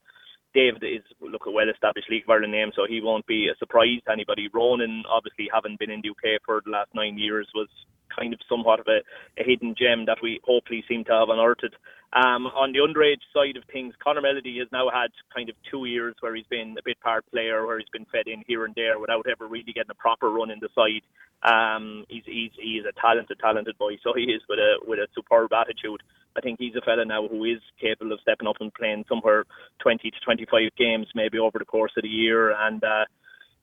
David 0.54 0.84
is 0.84 1.04
look 1.22 1.46
a 1.46 1.52
well-established 1.52 2.10
League 2.10 2.24
of 2.24 2.30
Ireland 2.30 2.54
name, 2.54 2.72
so 2.76 2.86
he 2.88 3.02
won't 3.02 3.26
be 3.28 3.50
a 3.50 3.58
surprise 3.58 4.02
to 4.06 4.12
anybody. 4.12 4.50
Ronan, 4.54 5.04
obviously, 5.10 5.50
having 5.54 5.78
been 5.80 5.92
in 5.92 6.02
the 6.02 6.10
UK 6.10 6.42
for 6.46 6.62
the 6.66 6.72
last 6.72 6.90
nine 6.94 7.18
years, 7.18 7.48
was 7.54 7.68
kind 8.10 8.34
of 8.34 8.40
somewhat 8.50 8.80
of 8.80 8.88
a, 8.88 9.00
a 9.40 9.44
hidden 9.46 9.76
gem 9.78 10.06
that 10.06 10.18
we 10.22 10.40
hopefully 10.44 10.84
seem 10.88 11.04
to 11.06 11.12
have 11.14 11.30
unearthed. 11.30 11.76
Um, 12.12 12.48
on 12.58 12.74
the 12.74 12.82
underage 12.82 13.22
side 13.34 13.56
of 13.56 13.64
things, 13.72 13.94
Connor 14.04 14.22
Melody 14.22 14.58
has 14.58 14.68
now 14.72 14.90
had 14.90 15.14
kind 15.34 15.48
of 15.48 15.56
two 15.70 15.86
years 15.86 16.16
where 16.20 16.34
he's 16.34 16.50
been 16.50 16.76
a 16.80 16.84
bit 16.84 17.00
part 17.02 17.24
player, 17.30 17.66
where 17.68 17.78
he's 17.78 17.94
been 17.94 18.10
fed 18.12 18.26
in 18.28 18.44
here 18.48 18.66
and 18.66 18.74
there 18.74 18.98
without 18.98 19.28
ever 19.30 19.48
really 19.48 19.74
getting 19.74 19.92
a 19.92 20.02
proper 20.02 20.32
run 20.32 20.50
in 20.50 20.60
the 20.60 20.70
side. 20.74 21.06
Um, 21.46 22.06
he's, 22.10 22.24
he's 22.26 22.52
he's 22.58 22.84
a 22.84 23.00
talented, 23.00 23.40
talented 23.40 23.78
boy, 23.78 23.96
so 24.04 24.12
he 24.14 24.24
is 24.24 24.42
with 24.50 24.60
a 24.60 24.82
with 24.86 25.00
a 25.00 25.08
superb 25.16 25.54
attitude. 25.54 26.02
I 26.40 26.42
think 26.42 26.58
he's 26.58 26.76
a 26.76 26.82
fella 26.82 27.04
now 27.04 27.28
who 27.28 27.44
is 27.44 27.60
capable 27.82 28.14
of 28.14 28.22
stepping 28.22 28.48
up 28.48 28.56
and 28.62 28.74
playing 28.74 29.04
somewhere 29.10 29.44
20 29.80 30.10
to 30.10 30.20
25 30.24 30.62
games 30.78 31.08
maybe 31.14 31.38
over 31.38 31.60
the 31.60 31.66
course 31.66 31.92
of 31.98 32.04
the 32.04 32.10
year, 32.10 32.52
and 32.52 32.82
uh, 32.82 33.04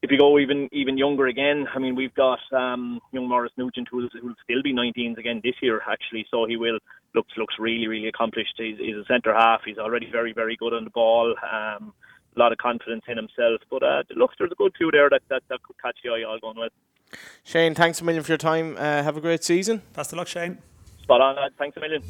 if 0.03 0.11
you 0.11 0.17
go 0.19 0.37
even 0.37 0.69
even 0.71 0.97
younger 0.97 1.25
again, 1.25 1.65
I 1.73 1.79
mean, 1.79 1.95
we've 1.95 2.13
got 2.13 2.39
um, 2.53 2.99
young 3.11 3.27
Maurice 3.27 3.51
Nugent 3.57 3.87
who'll, 3.89 4.09
who'll 4.21 4.35
still 4.43 4.61
be 4.61 4.73
19s 4.73 5.17
again 5.17 5.41
this 5.43 5.55
year, 5.61 5.81
actually. 5.89 6.27
So 6.29 6.45
he 6.45 6.55
will 6.55 6.77
looks 7.15 7.33
looks 7.35 7.55
really 7.57 7.87
really 7.87 8.07
accomplished. 8.07 8.53
He's, 8.57 8.77
he's 8.77 8.95
a 8.95 9.05
centre 9.07 9.33
half. 9.33 9.61
He's 9.65 9.79
already 9.79 10.07
very 10.11 10.33
very 10.33 10.55
good 10.55 10.73
on 10.73 10.83
the 10.83 10.91
ball. 10.91 11.33
Um, 11.41 11.93
a 12.35 12.39
lot 12.39 12.51
of 12.51 12.59
confidence 12.59 13.03
in 13.07 13.17
himself. 13.17 13.61
But 13.71 13.81
uh, 13.81 14.03
look, 14.15 14.31
there's 14.37 14.51
a 14.51 14.55
good 14.55 14.73
two 14.79 14.91
there 14.91 15.09
that, 15.09 15.23
that, 15.29 15.41
that 15.49 15.63
could 15.63 15.75
catch 15.81 15.97
the 16.03 16.11
eye 16.11 16.23
all 16.23 16.39
going 16.39 16.57
well. 16.57 16.69
Shane, 17.43 17.73
thanks 17.73 17.99
a 17.99 18.03
million 18.03 18.23
for 18.23 18.31
your 18.31 18.37
time. 18.37 18.75
Uh, 18.77 19.01
have 19.01 19.17
a 19.17 19.21
great 19.21 19.43
season. 19.43 19.81
Best 19.93 20.13
of 20.13 20.17
luck, 20.17 20.27
Shane. 20.27 20.59
Spot 21.01 21.19
on, 21.19 21.35
lad. 21.35 21.53
Thanks 21.57 21.77
a 21.77 21.79
million 21.79 22.03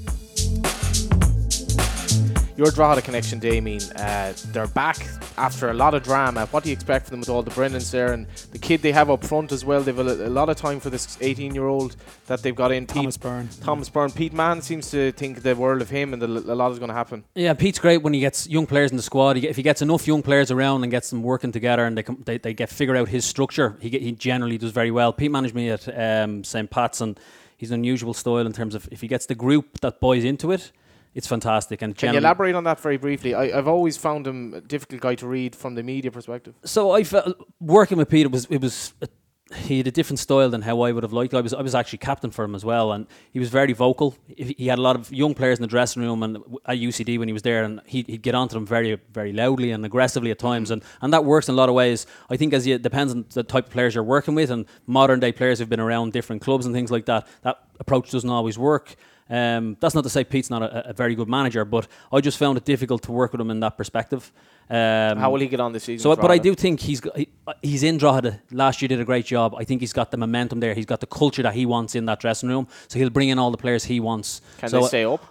your 2.58 2.72
Drogheda 2.72 3.04
connection, 3.04 3.38
Damien, 3.38 3.84
uh, 3.98 4.34
they're 4.48 4.66
back 4.68 4.98
after 5.38 5.70
a 5.70 5.76
lot 5.76 5.94
of 5.94 6.02
drama. 6.02 6.48
What 6.48 6.64
do 6.64 6.70
you 6.70 6.74
expect 6.74 7.06
from 7.06 7.12
them 7.12 7.20
with 7.20 7.30
all 7.30 7.44
the 7.44 7.52
Brennans 7.52 7.92
there 7.92 8.14
and 8.14 8.26
the 8.52 8.58
kid 8.58 8.82
they 8.82 8.92
have 8.92 9.12
up 9.12 9.24
front 9.24 9.52
as 9.52 9.64
well? 9.64 9.84
They've 9.84 9.98
a, 9.98 10.02
a 10.02 10.30
lot 10.30 10.50
of 10.50 10.58
time 10.58 10.80
for 10.80 10.90
this 10.90 11.20
18 11.22 11.54
year 11.54 11.68
old 11.68 11.96
that 12.26 12.42
they've 12.42 12.56
got 12.56 12.72
in. 12.72 12.88
Pete, 12.88 12.96
Thomas 12.96 13.18
Byrne. 13.18 13.50
Thomas 13.62 13.90
Byrne. 13.90 14.12
Pete 14.12 14.34
Mahon 14.34 14.64
seems 14.64 14.90
to 14.90 15.12
think 15.12 15.44
the 15.44 15.56
world 15.56 15.84
of 15.84 15.92
him 15.92 16.14
and 16.14 16.22
the, 16.22 16.26
a 16.26 16.56
lot 16.56 16.72
is 16.72 16.80
going 16.80 16.90
to 16.90 16.96
happen. 16.96 17.24
Yeah, 17.36 17.54
Pete's 17.54 17.78
great 17.78 18.02
when 18.02 18.14
he 18.14 18.20
gets 18.20 18.48
young 18.50 18.66
players 18.66 18.90
in 18.90 18.98
the 18.98 19.04
squad. 19.04 19.36
He, 19.36 19.48
if 19.48 19.56
he 19.56 19.62
gets 19.62 19.84
enough 19.84 20.08
young 20.08 20.24
players 20.24 20.50
around 20.50 20.82
and 20.82 20.90
gets 20.90 21.12
them 21.12 21.22
working 21.22 21.52
together 21.52 21.86
and 21.86 21.96
they, 21.96 22.04
com- 22.04 22.24
they, 22.26 22.40
they 22.40 22.56
get 22.56 22.70
figure 22.70 22.96
out 22.96 23.08
his 23.08 23.24
structure, 23.24 23.78
he, 23.80 23.92
get, 23.92 24.02
he 24.02 24.14
generally 24.14 24.58
does 24.58 24.72
very 24.72 24.90
well. 24.90 25.14
Pete 25.14 25.32
managed 25.32 25.54
me 25.54 25.70
at 25.70 25.88
um, 25.96 26.44
St. 26.44 26.72
Pat's 26.72 27.02
and 27.02 27.20
he's 27.56 27.70
an 27.70 27.76
unusual 27.76 28.16
style 28.16 28.38
in 28.38 28.54
terms 28.54 28.74
of 28.74 28.90
if 28.92 29.02
he 29.02 29.08
gets 29.08 29.28
the 29.28 29.36
group 29.36 29.80
that 29.82 30.00
buys 30.00 30.24
into 30.24 30.52
it 30.52 30.72
it's 31.18 31.26
fantastic. 31.26 31.82
And 31.82 31.98
can 31.98 32.14
you 32.14 32.20
elaborate 32.20 32.54
on 32.54 32.64
that 32.66 32.80
very 32.80 32.98
briefly? 32.98 33.34
I, 33.34 33.50
have 33.50 33.68
always 33.68 33.98
found 33.98 34.28
him 34.28 34.54
a 34.54 34.62
difficult 34.62 35.02
guy 35.02 35.16
to 35.16 35.28
read 35.28 35.56
from 35.56 35.74
the 35.74 35.82
media 35.82 36.12
perspective. 36.12 36.54
So 36.64 36.92
I 36.92 37.04
felt 37.04 37.36
working 37.60 37.98
with 37.98 38.08
Peter 38.08 38.30
was 38.30 38.46
it 38.46 38.62
was. 38.62 38.94
A, 39.02 39.08
he 39.56 39.78
had 39.78 39.88
a 39.88 39.92
different 39.92 40.20
style 40.20 40.50
than 40.50 40.62
how 40.62 40.82
I 40.82 40.92
would 40.92 41.04
have 41.04 41.14
liked. 41.14 41.34
I 41.34 41.40
was 41.40 41.54
I 41.54 41.62
was 41.62 41.74
actually 41.74 42.00
captain 42.00 42.32
for 42.32 42.44
him 42.44 42.54
as 42.54 42.66
well, 42.66 42.92
and 42.92 43.08
he 43.32 43.40
was 43.40 43.50
very 43.50 43.72
vocal. 43.72 44.14
He 44.28 44.68
had 44.68 44.78
a 44.78 44.82
lot 44.82 44.98
of 44.98 45.10
young 45.12 45.34
players 45.34 45.58
in 45.58 45.62
the 45.62 45.70
dressing 45.70 46.04
room 46.04 46.22
and 46.22 46.36
at 46.66 46.78
UCD 46.78 47.18
when 47.18 47.30
he 47.30 47.34
was 47.34 47.44
there, 47.44 47.64
and 47.64 47.80
he'd, 47.86 48.08
he'd 48.08 48.22
get 48.22 48.36
onto 48.36 48.56
them 48.56 48.68
very 48.68 49.00
very 49.14 49.32
loudly 49.32 49.72
and 49.72 49.86
aggressively 49.86 50.32
at 50.32 50.38
times, 50.38 50.70
and, 50.70 50.84
and 51.02 51.14
that 51.14 51.24
works 51.24 51.48
in 51.48 51.54
a 51.54 51.58
lot 51.58 51.70
of 51.70 51.76
ways. 51.76 52.06
I 52.30 52.36
think 52.36 52.54
as 52.54 52.68
it 52.68 52.82
depends 52.82 53.14
on 53.14 53.26
the 53.34 53.42
type 53.42 53.68
of 53.68 53.72
players 53.72 53.96
you're 53.96 54.04
working 54.04 54.36
with, 54.36 54.52
and 54.52 54.66
modern 54.86 55.22
day 55.22 55.32
players 55.32 55.60
who've 55.60 55.70
been 55.70 55.80
around 55.80 56.12
different 56.12 56.42
clubs 56.42 56.66
and 56.66 56.76
things 56.76 56.92
like 56.92 57.06
that. 57.06 57.26
That 57.44 57.58
approach 57.80 58.12
doesn't 58.12 58.30
always 58.30 58.60
work. 58.60 58.98
Um, 59.30 59.78
that's 59.80 59.94
not 59.94 60.04
to 60.04 60.10
say 60.10 60.24
Pete's 60.24 60.50
not 60.50 60.64
a, 60.64 60.90
a, 60.90 60.94
very 60.94 61.14
good 61.14 61.28
manager, 61.28 61.66
but 61.66 61.88
I 62.14 62.22
just 62.22 62.38
found 62.38 62.58
it 62.58 62.64
difficult 62.64 63.04
to 63.04 63.12
work 63.12 63.34
with 63.34 63.42
him 63.42 63.52
in 63.52 63.60
that 63.60 63.78
perspective. 63.78 64.32
Um, 64.70 65.18
How 65.18 65.30
will 65.32 65.40
he 65.40 65.48
get 65.48 65.60
on 65.60 65.74
this 65.74 65.84
season? 65.84 66.04
So, 66.04 66.16
but 66.16 66.32
I 66.32 66.38
do 66.38 66.56
think 66.56 66.80
he's 66.80 67.02
he, 67.16 67.28
he's 67.62 67.84
in 67.84 67.98
Drogheda. 67.98 68.42
Last 68.52 68.82
year 68.82 68.88
did 68.88 69.02
a 69.02 69.06
great 69.06 69.26
job. 69.26 69.54
I 69.58 69.64
think 69.64 69.82
he's 69.82 69.94
got 69.94 70.12
the 70.12 70.18
momentum 70.18 70.62
there. 70.62 70.74
He's 70.74 70.86
got 70.86 71.02
the 71.02 71.08
culture 71.08 71.44
that 71.44 71.54
he 71.54 71.66
wants 71.66 71.96
in 71.96 72.06
that 72.06 72.20
dressing 72.20 72.50
room. 72.50 72.68
So 72.88 73.00
he'll 73.00 73.10
bring 73.10 73.30
in 73.30 73.40
all 73.40 73.52
the 73.52 73.58
players 73.58 73.84
he 73.84 74.00
wants. 74.00 74.42
Can 74.60 74.70
so 74.70 74.82
they 74.82 74.88
stay 74.88 75.06
up? 75.06 75.24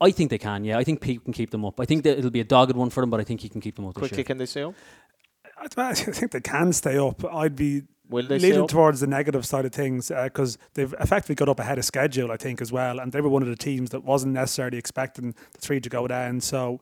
I 0.00 0.10
think 0.10 0.30
they 0.30 0.38
can. 0.38 0.64
Yeah, 0.64 0.78
I 0.78 0.84
think 0.84 1.00
Pete 1.00 1.22
can 1.22 1.32
keep 1.32 1.50
them 1.50 1.64
up. 1.64 1.78
I 1.78 1.84
think 1.84 2.04
that 2.04 2.18
it'll 2.18 2.30
be 2.30 2.40
a 2.40 2.44
dogged 2.44 2.74
one 2.74 2.90
for 2.90 3.02
them, 3.02 3.10
but 3.10 3.20
I 3.20 3.24
think 3.24 3.40
he 3.40 3.48
can 3.48 3.60
keep 3.60 3.76
them 3.76 3.86
up. 3.86 3.94
Quickly, 3.94 4.24
can 4.24 4.38
they 4.38 4.46
stay 4.46 4.62
up? 4.62 4.74
I 5.76 5.92
think 5.94 6.30
they 6.30 6.40
can 6.40 6.72
stay 6.72 6.96
up. 6.96 7.22
I'd 7.24 7.54
be 7.54 7.82
Will 8.10 8.26
they 8.26 8.38
stay 8.38 8.52
leaning 8.52 8.66
towards 8.66 9.00
the 9.00 9.06
negative 9.06 9.46
side 9.46 9.64
of 9.64 9.72
things 9.72 10.08
because 10.08 10.58
they've 10.74 10.92
effectively 11.00 11.36
got 11.36 11.48
up 11.48 11.60
ahead 11.60 11.78
of 11.78 11.84
schedule, 11.84 12.32
I 12.32 12.36
think, 12.36 12.60
as 12.60 12.72
well. 12.72 12.98
And 12.98 13.12
they 13.12 13.20
were 13.20 13.28
one 13.28 13.42
of 13.42 13.48
the 13.48 13.56
teams 13.56 13.90
that 13.90 14.04
wasn't 14.04 14.34
necessarily 14.34 14.78
expecting 14.78 15.34
the 15.52 15.58
three 15.58 15.80
to 15.80 15.88
go 15.88 16.08
down. 16.08 16.40
So 16.40 16.80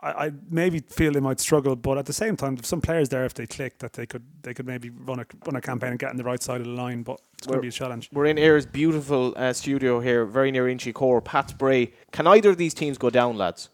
I, 0.00 0.26
I 0.26 0.32
maybe 0.50 0.80
feel 0.80 1.12
they 1.12 1.20
might 1.20 1.40
struggle, 1.40 1.76
but 1.76 1.98
at 1.98 2.06
the 2.06 2.12
same 2.12 2.36
time, 2.36 2.62
some 2.62 2.80
players 2.80 3.08
there 3.08 3.24
if 3.24 3.34
they 3.34 3.46
click 3.46 3.78
that 3.78 3.94
they 3.94 4.06
could 4.06 4.22
they 4.42 4.54
could 4.54 4.66
maybe 4.66 4.90
run 4.90 5.20
a 5.20 5.26
run 5.44 5.56
a 5.56 5.60
campaign 5.60 5.90
and 5.90 5.98
get 5.98 6.10
on 6.10 6.16
the 6.16 6.24
right 6.24 6.42
side 6.42 6.60
of 6.60 6.66
the 6.66 6.72
line. 6.72 7.02
But 7.02 7.20
it's 7.38 7.46
going 7.46 7.58
to 7.58 7.62
be 7.62 7.68
a 7.68 7.72
challenge. 7.72 8.08
We're 8.12 8.26
in 8.26 8.38
eir's 8.38 8.66
beautiful 8.66 9.34
uh, 9.36 9.52
studio 9.52 10.00
here, 10.00 10.24
very 10.24 10.50
near 10.50 10.64
Inchicore. 10.64 11.22
Pat's 11.24 11.52
Bray. 11.52 11.92
Can 12.12 12.26
either 12.26 12.50
of 12.50 12.56
these 12.56 12.74
teams 12.74 12.98
go 12.98 13.10
down, 13.10 13.36
lads? 13.36 13.68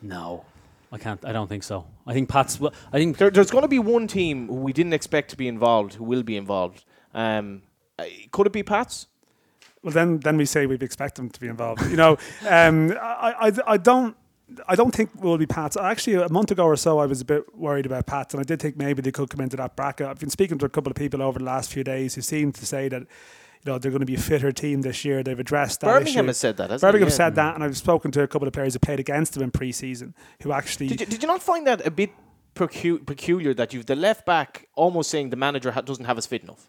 No, 0.00 0.44
I 0.92 0.98
can't. 0.98 1.24
I 1.24 1.32
don't 1.32 1.48
think 1.48 1.62
so. 1.62 1.86
I 2.06 2.12
think 2.12 2.28
Pat's. 2.28 2.60
Well, 2.60 2.72
I 2.92 2.98
think 2.98 3.16
There, 3.16 3.30
there's 3.30 3.50
going 3.50 3.62
to 3.62 3.68
be 3.68 3.78
one 3.78 4.06
team 4.06 4.46
who 4.48 4.56
we 4.56 4.74
didn't 4.74 4.92
expect 4.92 5.30
to 5.30 5.36
be 5.36 5.48
involved 5.48 5.94
who 5.94 6.04
will 6.04 6.22
be 6.22 6.36
involved. 6.36 6.84
Um, 7.14 7.62
uh, 7.98 8.04
could 8.30 8.46
it 8.46 8.52
be 8.52 8.62
Pat's? 8.62 9.06
Well, 9.82 9.92
then 9.92 10.20
then 10.20 10.36
we 10.36 10.44
say 10.44 10.66
we'd 10.66 10.82
expect 10.82 11.16
them 11.16 11.30
to 11.30 11.40
be 11.40 11.48
involved. 11.48 11.82
You 11.90 11.96
know, 11.96 12.18
um, 12.48 12.92
I, 13.00 13.48
I 13.48 13.52
I 13.66 13.76
don't. 13.78 14.16
I 14.68 14.76
don't 14.76 14.94
think 14.94 15.10
we'll 15.14 15.38
be 15.38 15.46
Pats. 15.46 15.78
Actually, 15.78 16.16
a 16.16 16.28
month 16.28 16.50
ago 16.50 16.64
or 16.64 16.76
so, 16.76 16.98
I 16.98 17.06
was 17.06 17.22
a 17.22 17.24
bit 17.24 17.56
worried 17.56 17.86
about 17.86 18.06
Pats, 18.06 18.34
and 18.34 18.40
I 18.40 18.44
did 18.44 18.60
think 18.60 18.76
maybe 18.76 19.00
they 19.00 19.10
could 19.10 19.30
come 19.30 19.40
into 19.40 19.56
that 19.56 19.76
bracket. 19.76 20.06
I've 20.06 20.18
been 20.18 20.28
speaking 20.28 20.58
to 20.58 20.66
a 20.66 20.68
couple 20.68 20.90
of 20.90 20.96
people 20.96 21.22
over 21.22 21.38
the 21.38 21.44
last 21.46 21.72
few 21.72 21.82
days 21.82 22.16
who 22.16 22.20
seem 22.20 22.52
to 22.52 22.66
say 22.66 22.88
that, 22.90 23.00
you 23.00 23.06
know, 23.64 23.78
they're 23.78 23.90
going 23.90 24.00
to 24.00 24.06
be 24.06 24.14
a 24.14 24.18
fitter 24.20 24.50
team 24.52 24.82
this 24.82 25.04
year. 25.04 25.22
They've 25.22 25.38
addressed 25.38 25.80
that 25.80 25.86
Bermingham 25.86 26.24
issue. 26.24 26.26
has 26.28 26.38
said 26.38 26.56
that, 26.56 26.70
hasn't 26.70 26.80
Bermingham? 26.88 27.08
Yeah. 27.08 27.14
said 27.14 27.34
that, 27.36 27.54
and 27.54 27.62
I've 27.64 27.76
spoken 27.76 28.10
to 28.12 28.22
a 28.22 28.26
couple 28.28 28.48
of 28.48 28.54
players 28.54 28.72
who 28.74 28.78
played 28.80 29.00
against 29.00 29.34
them 29.34 29.42
in 29.42 29.50
pre-season 29.50 30.14
who 30.42 30.52
actually. 30.52 30.88
Did 30.88 31.00
you, 31.00 31.06
did 31.06 31.22
you 31.22 31.28
not 31.28 31.42
find 31.42 31.66
that 31.66 31.86
a 31.86 31.90
bit 31.90 32.10
pecu- 32.54 33.04
peculiar 33.04 33.54
that 33.54 33.72
you've 33.72 33.86
the 33.86 33.96
left 33.96 34.26
back 34.26 34.68
almost 34.74 35.10
saying 35.10 35.30
the 35.30 35.36
manager 35.36 35.70
ha- 35.72 35.80
doesn't 35.82 36.04
have 36.06 36.18
us 36.18 36.26
fit 36.26 36.42
enough? 36.42 36.68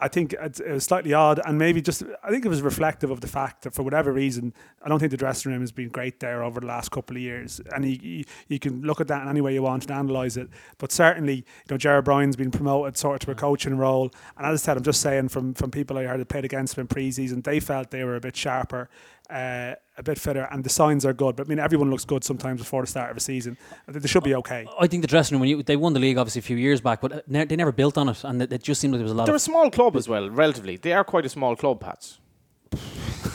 I 0.00 0.06
think 0.06 0.34
it's, 0.40 0.60
it 0.60 0.70
was 0.70 0.84
slightly 0.84 1.12
odd, 1.12 1.40
and 1.44 1.58
maybe 1.58 1.82
just 1.82 2.04
I 2.22 2.30
think 2.30 2.44
it 2.44 2.48
was 2.48 2.62
reflective 2.62 3.10
of 3.10 3.20
the 3.20 3.26
fact 3.26 3.62
that 3.62 3.74
for 3.74 3.82
whatever 3.82 4.12
reason, 4.12 4.54
I 4.82 4.88
don't 4.88 5.00
think 5.00 5.10
the 5.10 5.16
dressing 5.16 5.50
room 5.50 5.62
has 5.62 5.72
been 5.72 5.88
great 5.88 6.20
there 6.20 6.44
over 6.44 6.60
the 6.60 6.66
last 6.66 6.92
couple 6.92 7.16
of 7.16 7.22
years, 7.22 7.60
and 7.74 7.84
you, 7.84 7.98
you, 8.00 8.24
you 8.46 8.58
can 8.60 8.82
look 8.82 9.00
at 9.00 9.08
that 9.08 9.22
in 9.22 9.28
any 9.28 9.40
way 9.40 9.52
you 9.52 9.62
want 9.62 9.90
and 9.90 9.98
analyse 9.98 10.36
it. 10.36 10.48
But 10.78 10.92
certainly, 10.92 11.36
you 11.36 11.44
know, 11.70 11.76
Ger 11.76 11.96
O'Brien's 11.96 12.36
been 12.36 12.52
promoted 12.52 12.96
sort 12.96 13.16
of 13.16 13.26
to 13.26 13.32
a 13.32 13.34
coaching 13.34 13.76
role, 13.76 14.10
and 14.38 14.46
as 14.46 14.62
I 14.62 14.64
said, 14.64 14.76
I'm 14.76 14.84
just 14.84 15.00
saying 15.00 15.28
from 15.28 15.54
from 15.54 15.70
people 15.70 15.98
I 15.98 16.04
heard 16.04 16.20
that 16.20 16.28
played 16.28 16.44
against 16.44 16.76
him 16.76 16.82
in 16.82 16.86
pre-season, 16.86 17.42
they 17.42 17.58
felt 17.58 17.90
they 17.90 18.04
were 18.04 18.16
a 18.16 18.20
bit 18.20 18.36
sharper. 18.36 18.88
Uh, 19.28 19.74
a 19.96 20.02
bit 20.02 20.18
fitter, 20.18 20.48
and 20.50 20.64
the 20.64 20.68
signs 20.70 21.04
are 21.06 21.12
good. 21.12 21.36
But 21.36 21.46
I 21.46 21.48
mean, 21.48 21.58
everyone 21.58 21.90
looks 21.90 22.04
good 22.04 22.24
sometimes 22.24 22.60
before 22.60 22.82
the 22.82 22.86
start 22.88 23.10
of 23.10 23.16
a 23.16 23.20
season. 23.20 23.56
I 23.88 23.92
think 23.92 24.02
they 24.02 24.08
should 24.08 24.24
be 24.24 24.34
okay. 24.36 24.66
I 24.80 24.86
think 24.86 25.02
the 25.02 25.06
dressing 25.08 25.34
room 25.36 25.40
when 25.40 25.48
you, 25.50 25.62
they 25.62 25.76
won 25.76 25.92
the 25.92 26.00
league 26.00 26.18
obviously 26.18 26.40
a 26.40 26.42
few 26.42 26.56
years 26.56 26.80
back, 26.80 27.00
but 27.00 27.12
uh, 27.12 27.20
ne- 27.28 27.44
they 27.44 27.56
never 27.56 27.72
built 27.72 27.96
on 27.96 28.08
it, 28.08 28.24
and 28.24 28.42
it, 28.42 28.52
it 28.52 28.62
just 28.62 28.80
seemed 28.80 28.92
like 28.92 28.98
there 28.98 29.04
was 29.04 29.12
a 29.12 29.14
lot 29.14 29.26
They're 29.26 29.34
a 29.34 29.38
small 29.38 29.70
club 29.70 29.96
as 29.96 30.08
well, 30.08 30.28
relatively. 30.30 30.76
They 30.76 30.92
are 30.92 31.04
quite 31.04 31.24
a 31.24 31.28
small 31.28 31.54
club, 31.56 31.80
Pats. 31.80 32.18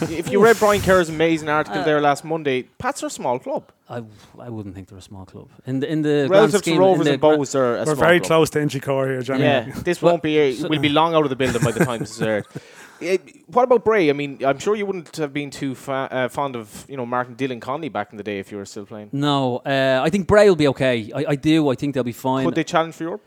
if 0.01 0.29
you 0.31 0.41
read 0.43 0.57
Brian 0.59 0.81
Kerr's 0.81 1.09
amazing 1.09 1.49
article 1.49 1.83
there 1.83 1.99
last 1.99 2.23
Monday, 2.23 2.63
Pats 2.77 3.03
are 3.03 3.07
a 3.07 3.09
small 3.09 3.39
club. 3.39 3.71
I, 3.89 4.03
I 4.37 4.49
wouldn't 4.49 4.75
think 4.75 4.87
they're 4.87 4.97
a 4.97 5.01
small 5.01 5.25
club 5.25 5.49
in 5.65 5.79
the 5.79 5.91
in 5.91 6.01
the 6.03 6.25
grand 6.27 6.31
Relative 6.31 6.51
to 6.61 6.63
scheme, 6.63 6.75
in 6.75 6.79
Rovers 6.79 7.05
the 7.07 7.13
and 7.13 7.21
gra- 7.21 7.37
Bohs, 7.37 7.51
they're 7.53 7.77
a 7.77 7.85
We're 7.85 7.95
very 7.95 8.19
club. 8.19 8.27
close 8.27 8.49
to 8.51 8.59
Inchicore 8.59 9.07
here, 9.07 9.21
Johnny. 9.23 9.43
Yeah, 9.43 9.71
this 9.83 10.01
won't 10.01 10.21
be. 10.21 10.37
A, 10.37 10.67
we'll 10.69 10.79
be 10.79 10.89
long 10.89 11.15
out 11.15 11.23
of 11.23 11.29
the 11.29 11.35
building 11.35 11.61
by 11.63 11.71
the 11.71 11.83
time 11.85 11.99
this 11.99 12.11
is 12.11 12.21
aired. 12.21 12.45
Eh, 13.01 13.17
What 13.47 13.63
about 13.63 13.83
Bray? 13.85 14.09
I 14.09 14.13
mean, 14.13 14.39
I'm 14.45 14.59
sure 14.59 14.75
you 14.75 14.85
wouldn't 14.85 15.15
have 15.17 15.33
been 15.33 15.49
too 15.51 15.73
fa- 15.75 16.07
uh, 16.11 16.27
fond 16.29 16.55
of 16.55 16.85
you 16.89 16.97
know 16.97 17.05
Martin 17.05 17.35
Dillon 17.35 17.59
Conley 17.59 17.89
back 17.89 18.11
in 18.11 18.17
the 18.17 18.23
day 18.23 18.39
if 18.39 18.51
you 18.51 18.57
were 18.57 18.65
still 18.65 18.85
playing. 18.85 19.09
No, 19.11 19.57
uh, 19.65 20.01
I 20.03 20.09
think 20.09 20.27
Bray 20.27 20.47
will 20.49 20.55
be 20.55 20.67
okay. 20.69 21.11
I, 21.15 21.25
I 21.29 21.35
do. 21.35 21.69
I 21.69 21.75
think 21.75 21.93
they'll 21.93 22.03
be 22.03 22.11
fine. 22.11 22.45
Could 22.45 22.55
they 22.55 22.63
challenge 22.63 22.95
for 22.95 23.03
Europe? 23.03 23.23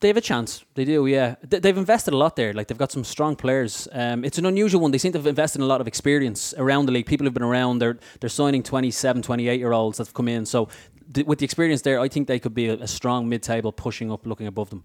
They 0.00 0.08
have 0.08 0.16
a 0.16 0.20
chance. 0.20 0.64
They 0.74 0.84
do, 0.84 1.06
yeah. 1.06 1.36
Th- 1.48 1.62
they've 1.62 1.78
invested 1.78 2.14
a 2.14 2.16
lot 2.16 2.34
there. 2.34 2.52
Like 2.52 2.66
they've 2.66 2.76
got 2.76 2.90
some 2.90 3.04
strong 3.04 3.36
players. 3.36 3.86
Um, 3.92 4.24
it's 4.24 4.38
an 4.38 4.44
unusual 4.46 4.80
one. 4.80 4.90
They 4.90 4.98
seem 4.98 5.12
to 5.12 5.18
have 5.18 5.26
invested 5.28 5.60
in 5.60 5.64
a 5.64 5.68
lot 5.68 5.80
of 5.80 5.86
experience 5.86 6.52
around 6.58 6.86
the 6.86 6.92
league. 6.92 7.06
People 7.06 7.26
have 7.26 7.34
been 7.34 7.44
around. 7.44 7.78
They're 7.78 7.98
they're 8.20 8.28
signing 8.28 8.64
27, 8.64 9.22
28 9.22 9.58
year 9.60 9.72
olds 9.72 9.98
that've 9.98 10.12
come 10.12 10.26
in. 10.26 10.46
So 10.46 10.68
th- 11.12 11.26
with 11.28 11.38
the 11.38 11.44
experience 11.44 11.82
there, 11.82 12.00
I 12.00 12.08
think 12.08 12.26
they 12.26 12.40
could 12.40 12.54
be 12.54 12.68
a, 12.68 12.74
a 12.74 12.88
strong 12.88 13.28
mid 13.28 13.44
table, 13.44 13.70
pushing 13.70 14.10
up, 14.10 14.26
looking 14.26 14.48
above 14.48 14.70
them. 14.70 14.82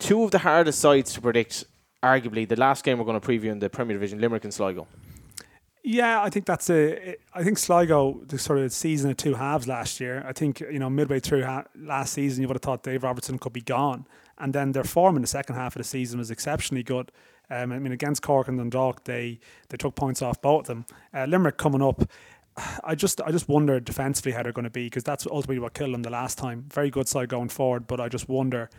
Two 0.00 0.24
of 0.24 0.32
the 0.32 0.38
hardest 0.38 0.80
sides 0.80 1.12
to 1.14 1.20
predict, 1.20 1.64
arguably, 2.02 2.48
the 2.48 2.56
last 2.56 2.84
game 2.84 2.98
we're 2.98 3.04
going 3.04 3.20
to 3.20 3.26
preview 3.26 3.50
in 3.50 3.58
the 3.58 3.70
Premier 3.70 3.94
Division, 3.94 4.20
Limerick 4.20 4.44
and 4.44 4.52
Sligo. 4.52 4.86
Yeah, 5.84 6.22
I 6.22 6.30
think 6.30 6.46
that's 6.46 6.70
a. 6.70 7.16
I 7.34 7.42
think 7.42 7.58
Sligo 7.58 8.20
the 8.26 8.38
sort 8.38 8.60
of 8.60 8.72
season 8.72 9.10
of 9.10 9.16
two 9.16 9.34
halves 9.34 9.66
last 9.66 9.98
year. 9.98 10.24
I 10.26 10.32
think 10.32 10.60
you 10.60 10.78
know 10.78 10.88
midway 10.88 11.18
through 11.18 11.44
ha- 11.44 11.64
last 11.74 12.12
season, 12.12 12.42
you 12.42 12.48
would 12.48 12.54
have 12.54 12.62
thought 12.62 12.84
Dave 12.84 13.02
Robertson 13.02 13.38
could 13.38 13.52
be 13.52 13.62
gone, 13.62 14.06
and 14.38 14.52
then 14.52 14.72
their 14.72 14.84
form 14.84 15.16
in 15.16 15.22
the 15.22 15.28
second 15.28 15.56
half 15.56 15.74
of 15.74 15.80
the 15.80 15.84
season 15.84 16.20
was 16.20 16.30
exceptionally 16.30 16.84
good. 16.84 17.10
Um, 17.50 17.72
I 17.72 17.80
mean, 17.80 17.92
against 17.92 18.22
Cork 18.22 18.46
and 18.46 18.58
Dundalk, 18.58 19.04
they 19.04 19.40
they 19.70 19.76
took 19.76 19.96
points 19.96 20.22
off 20.22 20.40
both 20.40 20.60
of 20.60 20.66
them. 20.68 20.86
Uh, 21.12 21.24
Limerick 21.24 21.56
coming 21.56 21.82
up. 21.82 22.08
I 22.84 22.94
just 22.94 23.20
I 23.20 23.32
just 23.32 23.48
wonder 23.48 23.80
defensively 23.80 24.32
how 24.32 24.44
they're 24.44 24.52
going 24.52 24.64
to 24.64 24.70
be 24.70 24.86
because 24.86 25.02
that's 25.02 25.26
ultimately 25.26 25.58
what 25.58 25.74
killed 25.74 25.94
them 25.94 26.02
the 26.02 26.10
last 26.10 26.38
time. 26.38 26.66
Very 26.72 26.90
good 26.90 27.08
side 27.08 27.28
going 27.28 27.48
forward, 27.48 27.88
but 27.88 28.00
I 28.00 28.08
just 28.08 28.28
wonder 28.28 28.70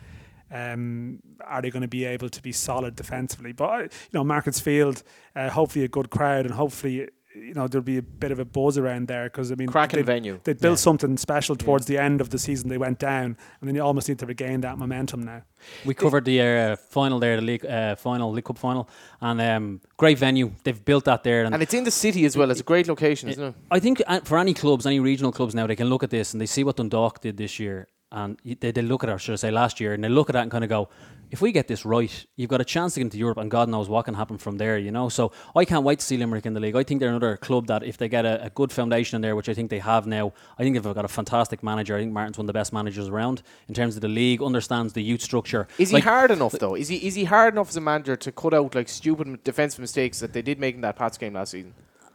um, 0.54 1.18
are 1.44 1.60
they 1.60 1.70
going 1.70 1.82
to 1.82 1.88
be 1.88 2.04
able 2.04 2.28
to 2.30 2.40
be 2.40 2.52
solid 2.52 2.94
defensively? 2.94 3.52
But 3.52 3.82
you 3.82 4.10
know, 4.12 4.24
Markets 4.24 4.60
Field, 4.60 5.02
uh, 5.34 5.50
hopefully 5.50 5.84
a 5.84 5.88
good 5.88 6.10
crowd, 6.10 6.46
and 6.46 6.54
hopefully 6.54 7.08
you 7.34 7.52
know 7.52 7.66
there'll 7.66 7.82
be 7.82 7.98
a 7.98 8.02
bit 8.02 8.30
of 8.30 8.38
a 8.38 8.44
buzz 8.44 8.78
around 8.78 9.08
there 9.08 9.24
because 9.24 9.50
I 9.50 9.56
mean, 9.56 9.68
Cracking 9.68 9.98
they, 9.98 10.02
venue. 10.02 10.40
They 10.44 10.52
built 10.52 10.78
something 10.78 11.16
special 11.16 11.56
towards 11.56 11.86
the 11.86 11.98
end 11.98 12.20
of 12.20 12.30
the 12.30 12.38
season. 12.38 12.68
They 12.68 12.78
went 12.78 12.98
down, 12.98 13.36
and 13.60 13.68
then 13.68 13.74
you 13.74 13.82
almost 13.82 14.08
need 14.08 14.20
to 14.20 14.26
regain 14.26 14.60
that 14.60 14.78
momentum 14.78 15.24
now. 15.24 15.42
We 15.84 15.94
covered 15.94 16.24
the 16.24 16.40
uh, 16.40 16.76
final 16.76 17.18
there, 17.18 17.36
the 17.36 17.42
league 17.42 17.66
uh, 17.66 17.96
final, 17.96 18.30
League 18.30 18.44
Cup 18.44 18.58
final, 18.58 18.88
and 19.20 19.40
um, 19.40 19.80
great 19.96 20.18
venue. 20.18 20.52
They've 20.62 20.84
built 20.84 21.04
that 21.06 21.24
there, 21.24 21.44
And 21.44 21.62
it's 21.62 21.74
in 21.74 21.84
the 21.84 21.90
city 21.90 22.24
as 22.24 22.36
well. 22.36 22.50
It's 22.50 22.60
a 22.60 22.64
great 22.64 22.86
location, 22.86 23.28
isn't 23.30 23.42
it? 23.42 23.54
I 23.70 23.80
think 23.80 24.02
uh, 24.06 24.20
for 24.20 24.38
any 24.38 24.54
clubs, 24.54 24.86
any 24.86 25.00
regional 25.00 25.32
clubs 25.32 25.54
now, 25.54 25.66
they 25.66 25.76
can 25.76 25.88
look 25.88 26.02
at 26.02 26.10
this 26.10 26.32
and 26.32 26.40
they 26.40 26.46
see 26.46 26.62
what 26.62 26.76
Dundalk 26.76 27.20
did 27.20 27.36
this 27.36 27.58
year, 27.58 27.88
and 28.14 28.38
they, 28.44 28.70
they 28.70 28.82
look 28.82 29.02
at 29.02 29.10
it, 29.10 29.12
or 29.12 29.18
should 29.18 29.32
I 29.32 29.36
say, 29.36 29.50
last 29.50 29.80
year, 29.80 29.92
and 29.92 30.02
they 30.02 30.08
look 30.08 30.30
at 30.30 30.34
that 30.34 30.42
and 30.42 30.50
kind 30.50 30.62
of 30.62 30.70
go, 30.70 30.88
if 31.30 31.42
we 31.42 31.50
get 31.50 31.66
this 31.66 31.84
right, 31.84 32.26
you've 32.36 32.48
got 32.48 32.60
a 32.60 32.64
chance 32.64 32.94
to 32.94 33.00
get 33.00 33.06
into 33.06 33.18
Europe, 33.18 33.38
and 33.38 33.50
God 33.50 33.68
knows 33.68 33.88
what 33.88 34.04
can 34.04 34.14
happen 34.14 34.38
from 34.38 34.56
there, 34.56 34.78
you 34.78 34.92
know. 34.92 35.08
So 35.08 35.32
I 35.56 35.64
can't 35.64 35.84
wait 35.84 35.98
to 35.98 36.06
see 36.06 36.16
Limerick 36.16 36.46
in 36.46 36.54
the 36.54 36.60
league. 36.60 36.76
I 36.76 36.84
think 36.84 37.00
they're 37.00 37.08
another 37.08 37.36
club 37.36 37.66
that, 37.66 37.82
if 37.82 37.96
they 37.98 38.08
get 38.08 38.24
a, 38.24 38.44
a 38.44 38.50
good 38.50 38.70
foundation 38.70 39.16
in 39.16 39.22
there, 39.22 39.34
which 39.34 39.48
I 39.48 39.54
think 39.54 39.68
they 39.68 39.80
have 39.80 40.06
now, 40.06 40.32
I 40.56 40.62
think 40.62 40.80
they've 40.80 40.94
got 40.94 41.04
a 41.04 41.08
fantastic 41.08 41.64
manager. 41.64 41.96
I 41.96 42.00
think 42.00 42.12
Martin's 42.12 42.38
one 42.38 42.44
of 42.44 42.46
the 42.46 42.52
best 42.52 42.72
managers 42.72 43.08
around 43.08 43.42
in 43.66 43.74
terms 43.74 43.96
of 43.96 44.02
the 44.02 44.08
league, 44.08 44.42
understands 44.42 44.92
the 44.92 45.02
youth 45.02 45.22
structure. 45.22 45.66
Is 45.78 45.90
he 45.90 45.98
hard 45.98 46.30
enough 46.30 46.52
though? 46.52 46.76
Is 46.76 46.88
he 46.88 47.04
is 47.04 47.16
he 47.16 47.24
hard 47.24 47.54
enough 47.54 47.70
as 47.70 47.76
a 47.76 47.80
manager 47.80 48.14
to 48.14 48.30
cut 48.30 48.54
out 48.54 48.76
like 48.76 48.88
stupid 48.88 49.42
defensive 49.42 49.80
mistakes 49.80 50.20
that 50.20 50.32
they 50.32 50.42
did 50.42 50.60
make 50.60 50.76
in 50.76 50.82
that 50.82 50.94
Pats 50.94 51.18
game 51.18 51.34
last 51.34 51.50
season? 51.50 51.74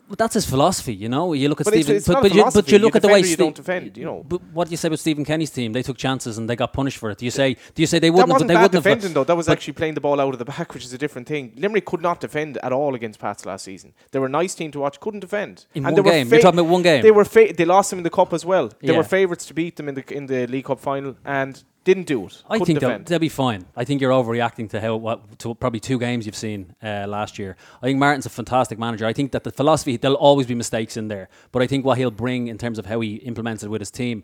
But 0.10 0.18
that's 0.18 0.34
his 0.34 0.45
philosophy, 0.45 0.95
you 0.95 1.07
know. 1.07 1.34
You 1.34 1.49
look 1.49 1.62
at 1.62 1.66
But 1.66 1.74
Stephen, 1.76 1.95
it's 1.97 2.07
but, 2.07 2.14
not 2.14 2.20
a 2.20 2.30
but, 2.30 2.36
you, 2.36 2.43
but 2.51 2.68
you 2.72 2.78
You 2.78 2.84
look 2.84 2.95
at 2.95 3.03
the 3.03 3.07
way 3.10 3.20
you 3.20 3.26
Ste- 3.26 3.38
don't 3.38 3.55
defend, 3.55 3.95
you 3.95 4.05
know. 4.05 4.26
But 4.28 4.41
what 4.51 4.66
do 4.68 4.72
you 4.72 4.78
say 4.78 4.88
about 4.88 4.97
Stephen 4.99 5.24
Kenny's 5.24 5.51
team? 5.51 5.72
They 5.72 5.84
took 5.84 5.97
chances 5.97 6.39
and 6.39 6.49
they 6.49 6.55
got 6.55 6.74
punished 6.74 6.97
for 6.97 7.12
it. 7.12 7.20
Do 7.20 7.26
you 7.26 7.32
say? 7.32 7.53
Do 7.76 7.82
you 7.84 7.86
say 7.86 7.99
they 7.99 8.10
That 8.10 8.14
wouldn't? 8.14 8.30
have, 8.30 8.34
wasn't 8.36 8.47
they 8.47 8.53
bad 8.55 8.62
wouldn't 8.64 8.84
defending 8.84 9.03
have, 9.10 9.14
though. 9.14 9.24
That 9.24 9.36
was 9.36 9.47
actually 9.49 9.74
playing 9.74 9.93
the 9.93 10.01
ball 10.01 10.20
out 10.20 10.34
of 10.34 10.39
the 10.39 10.45
back, 10.45 10.74
which 10.74 10.84
is 10.84 10.93
a 10.93 10.97
different 10.97 11.28
thing. 11.28 11.53
Limerick 11.55 11.86
could 11.86 12.01
not 12.01 12.20
defend 12.20 12.57
at 12.57 12.74
all 12.74 12.95
against 12.95 13.20
Pats 13.20 13.45
last 13.45 13.66
season. 13.66 13.93
They 14.12 14.18
were 14.20 14.26
a 14.26 14.30
nice 14.30 14.55
team 14.55 14.72
to 14.72 14.80
watch, 14.80 14.99
couldn't 14.99 15.20
defend. 15.20 15.66
In 15.76 15.86
and 15.86 15.86
one 15.86 15.93
they 15.95 16.01
were 16.01 16.12
game. 16.12 16.28
You're 16.30 16.39
talking 16.41 16.60
about 16.60 16.72
one 16.72 16.82
game. 16.82 17.03
They 17.03 17.12
were 17.12 17.26
fa- 17.26 17.53
they 17.55 17.66
lost 17.66 17.91
them 17.91 17.99
in 17.99 18.03
the 18.03 18.10
cup 18.10 18.34
as 18.34 18.43
well. 18.43 18.70
They 18.82 18.91
Yeah. 18.91 18.97
were 18.97 19.03
favourites 19.03 19.45
to 19.45 19.53
beat 19.53 19.76
them 19.76 19.88
in 19.89 19.95
the 19.95 20.03
in 20.14 20.26
the 20.26 20.47
League 20.47 20.66
Cup 20.66 20.80
final 20.80 21.16
and 21.24 21.64
didn't 21.84 22.08
do 22.08 22.26
it. 22.26 22.44
I 22.50 22.54
couldn't 22.56 22.66
think 22.66 22.80
they'll, 22.80 22.90
defend. 22.90 23.06
they'll 23.08 23.20
be 23.20 23.30
fine. 23.30 23.66
I 23.76 23.84
think 23.84 24.02
you're 24.02 24.12
overreacting 24.12 24.70
to 24.72 24.82
how 24.82 24.96
what 24.96 25.40
to 25.40 25.56
probably 25.56 25.80
two 25.80 26.00
games 26.00 26.26
you've 26.26 26.36
seen 26.36 26.76
uh, 26.84 27.06
last 27.08 27.40
year. 27.40 27.56
I 27.82 27.88
think 27.88 28.00
Martin's 28.00 28.26
a 28.26 28.30
fantastic 28.30 28.78
manager. 28.78 29.06
I 29.06 29.14
think 29.14 29.32
that 29.32 29.44
the 29.44 29.52
philosophy 29.52 29.98
there'll 29.98 30.18
always 30.18 30.48
be 30.48 30.56
mistakes 30.56 30.98
in 30.98 31.08
there, 31.08 31.30
but 31.52 31.62
I 31.62 31.68
think 31.68 31.86
what 31.86 31.98
he'll 31.98 32.12
bring 32.12 32.48
in 32.48 32.58
terms 32.58 32.80
of 32.80 32.86
how 32.86 33.00
he 33.00 33.16
implements 33.16 33.64
it 33.64 33.70
with 33.70 33.82
his 33.82 33.92
team 33.92 34.24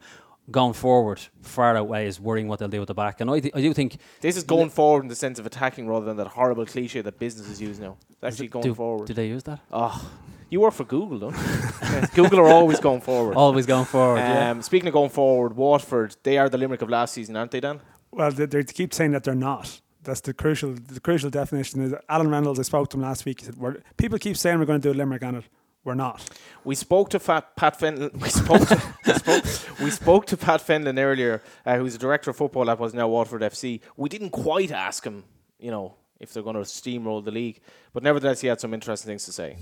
going 0.51 0.73
forward 0.73 1.19
far 1.41 1.75
outweighs 1.75 2.19
worrying 2.19 2.47
what 2.47 2.59
they'll 2.59 2.67
do 2.67 2.79
with 2.79 2.87
the 2.87 2.93
back. 2.93 3.19
And 3.21 3.29
I, 3.29 3.39
th- 3.39 3.55
I 3.55 3.61
do 3.61 3.73
think 3.73 3.97
This 4.21 4.37
is 4.37 4.43
going 4.43 4.69
forward 4.69 5.03
in 5.03 5.07
the 5.07 5.15
sense 5.15 5.39
of 5.39 5.45
attacking 5.45 5.87
rather 5.87 6.05
than 6.05 6.17
that 6.17 6.27
horrible 6.27 6.65
cliche 6.65 7.01
that 7.01 7.17
businesses 7.17 7.61
use 7.61 7.79
now. 7.79 7.97
It's 8.11 8.23
actually 8.23 8.49
going 8.49 8.63
do, 8.63 8.75
forward. 8.75 9.07
Do 9.07 9.13
they 9.13 9.27
use 9.27 9.43
that? 9.43 9.59
Oh, 9.71 10.11
you 10.49 10.61
work 10.61 10.73
for 10.73 10.83
Google, 10.83 11.19
don't 11.19 11.35
you? 11.35 12.07
Google 12.13 12.39
are 12.39 12.47
always 12.47 12.79
going 12.79 13.01
forward. 13.01 13.35
Always 13.35 13.65
going 13.65 13.85
forward. 13.85 14.17
yeah. 14.17 14.51
Um, 14.51 14.61
speaking 14.61 14.87
of 14.87 14.93
going 14.93 15.09
forward, 15.09 15.55
Waterford, 15.55 16.15
they 16.23 16.37
are 16.37 16.49
the 16.49 16.57
Limerick 16.57 16.81
of 16.81 16.89
last 16.89 17.13
season, 17.13 17.35
aren't 17.35 17.51
they, 17.51 17.59
Dan? 17.59 17.81
Well, 18.11 18.31
they, 18.31 18.45
they 18.45 18.63
keep 18.63 18.93
saying 18.93 19.11
that 19.11 19.23
they're 19.23 19.35
not. 19.35 19.81
That's 20.03 20.21
the 20.21 20.33
crucial. 20.33 20.73
The 20.73 20.99
crucial 20.99 21.29
definition 21.29 21.81
is 21.81 21.93
Alan 22.07 22.29
Reynolds. 22.29 22.59
I 22.59 22.63
spoke 22.63 22.89
to 22.91 22.97
him 22.97 23.03
last 23.03 23.25
week. 23.25 23.39
He 23.39 23.47
said, 23.47 23.57
we're, 23.57 23.77
"People 23.97 24.19
keep 24.19 24.37
saying 24.37 24.59
we're 24.59 24.65
going 24.65 24.79
to 24.79 24.93
do 24.93 24.95
a 24.95 24.97
Limerick 24.97 25.23
on 25.23 25.35
it. 25.35 25.45
We're 25.83 25.95
not." 25.95 26.23
We 26.63 26.75
spoke 26.75 27.09
to 27.09 27.19
Fat, 27.19 27.55
Pat 27.55 27.79
Fenlon. 27.79 28.13
We 28.21 28.29
spoke 28.29 28.67
to 28.67 28.81
we 29.05 29.13
spoke, 29.13 29.79
we 29.79 29.89
spoke 29.89 30.25
to 30.27 30.37
Pat 30.37 30.61
Fenlon 30.61 30.99
earlier, 30.99 31.41
uh, 31.65 31.77
who's 31.77 31.93
the 31.93 31.99
director 31.99 32.29
of 32.29 32.37
football 32.37 32.69
at 32.69 32.79
was 32.79 32.93
now 32.93 33.07
Waterford 33.07 33.41
FC. 33.41 33.81
We 33.97 34.07
didn't 34.07 34.29
quite 34.29 34.71
ask 34.71 35.03
him, 35.03 35.23
you 35.59 35.71
know, 35.71 35.95
if 36.19 36.31
they're 36.33 36.43
going 36.43 36.55
to 36.55 36.61
steamroll 36.61 37.25
the 37.25 37.31
league, 37.31 37.59
but 37.91 38.03
nevertheless, 38.03 38.41
he 38.41 38.47
had 38.47 38.61
some 38.61 38.73
interesting 38.75 39.09
things 39.09 39.25
to 39.25 39.31
say. 39.31 39.57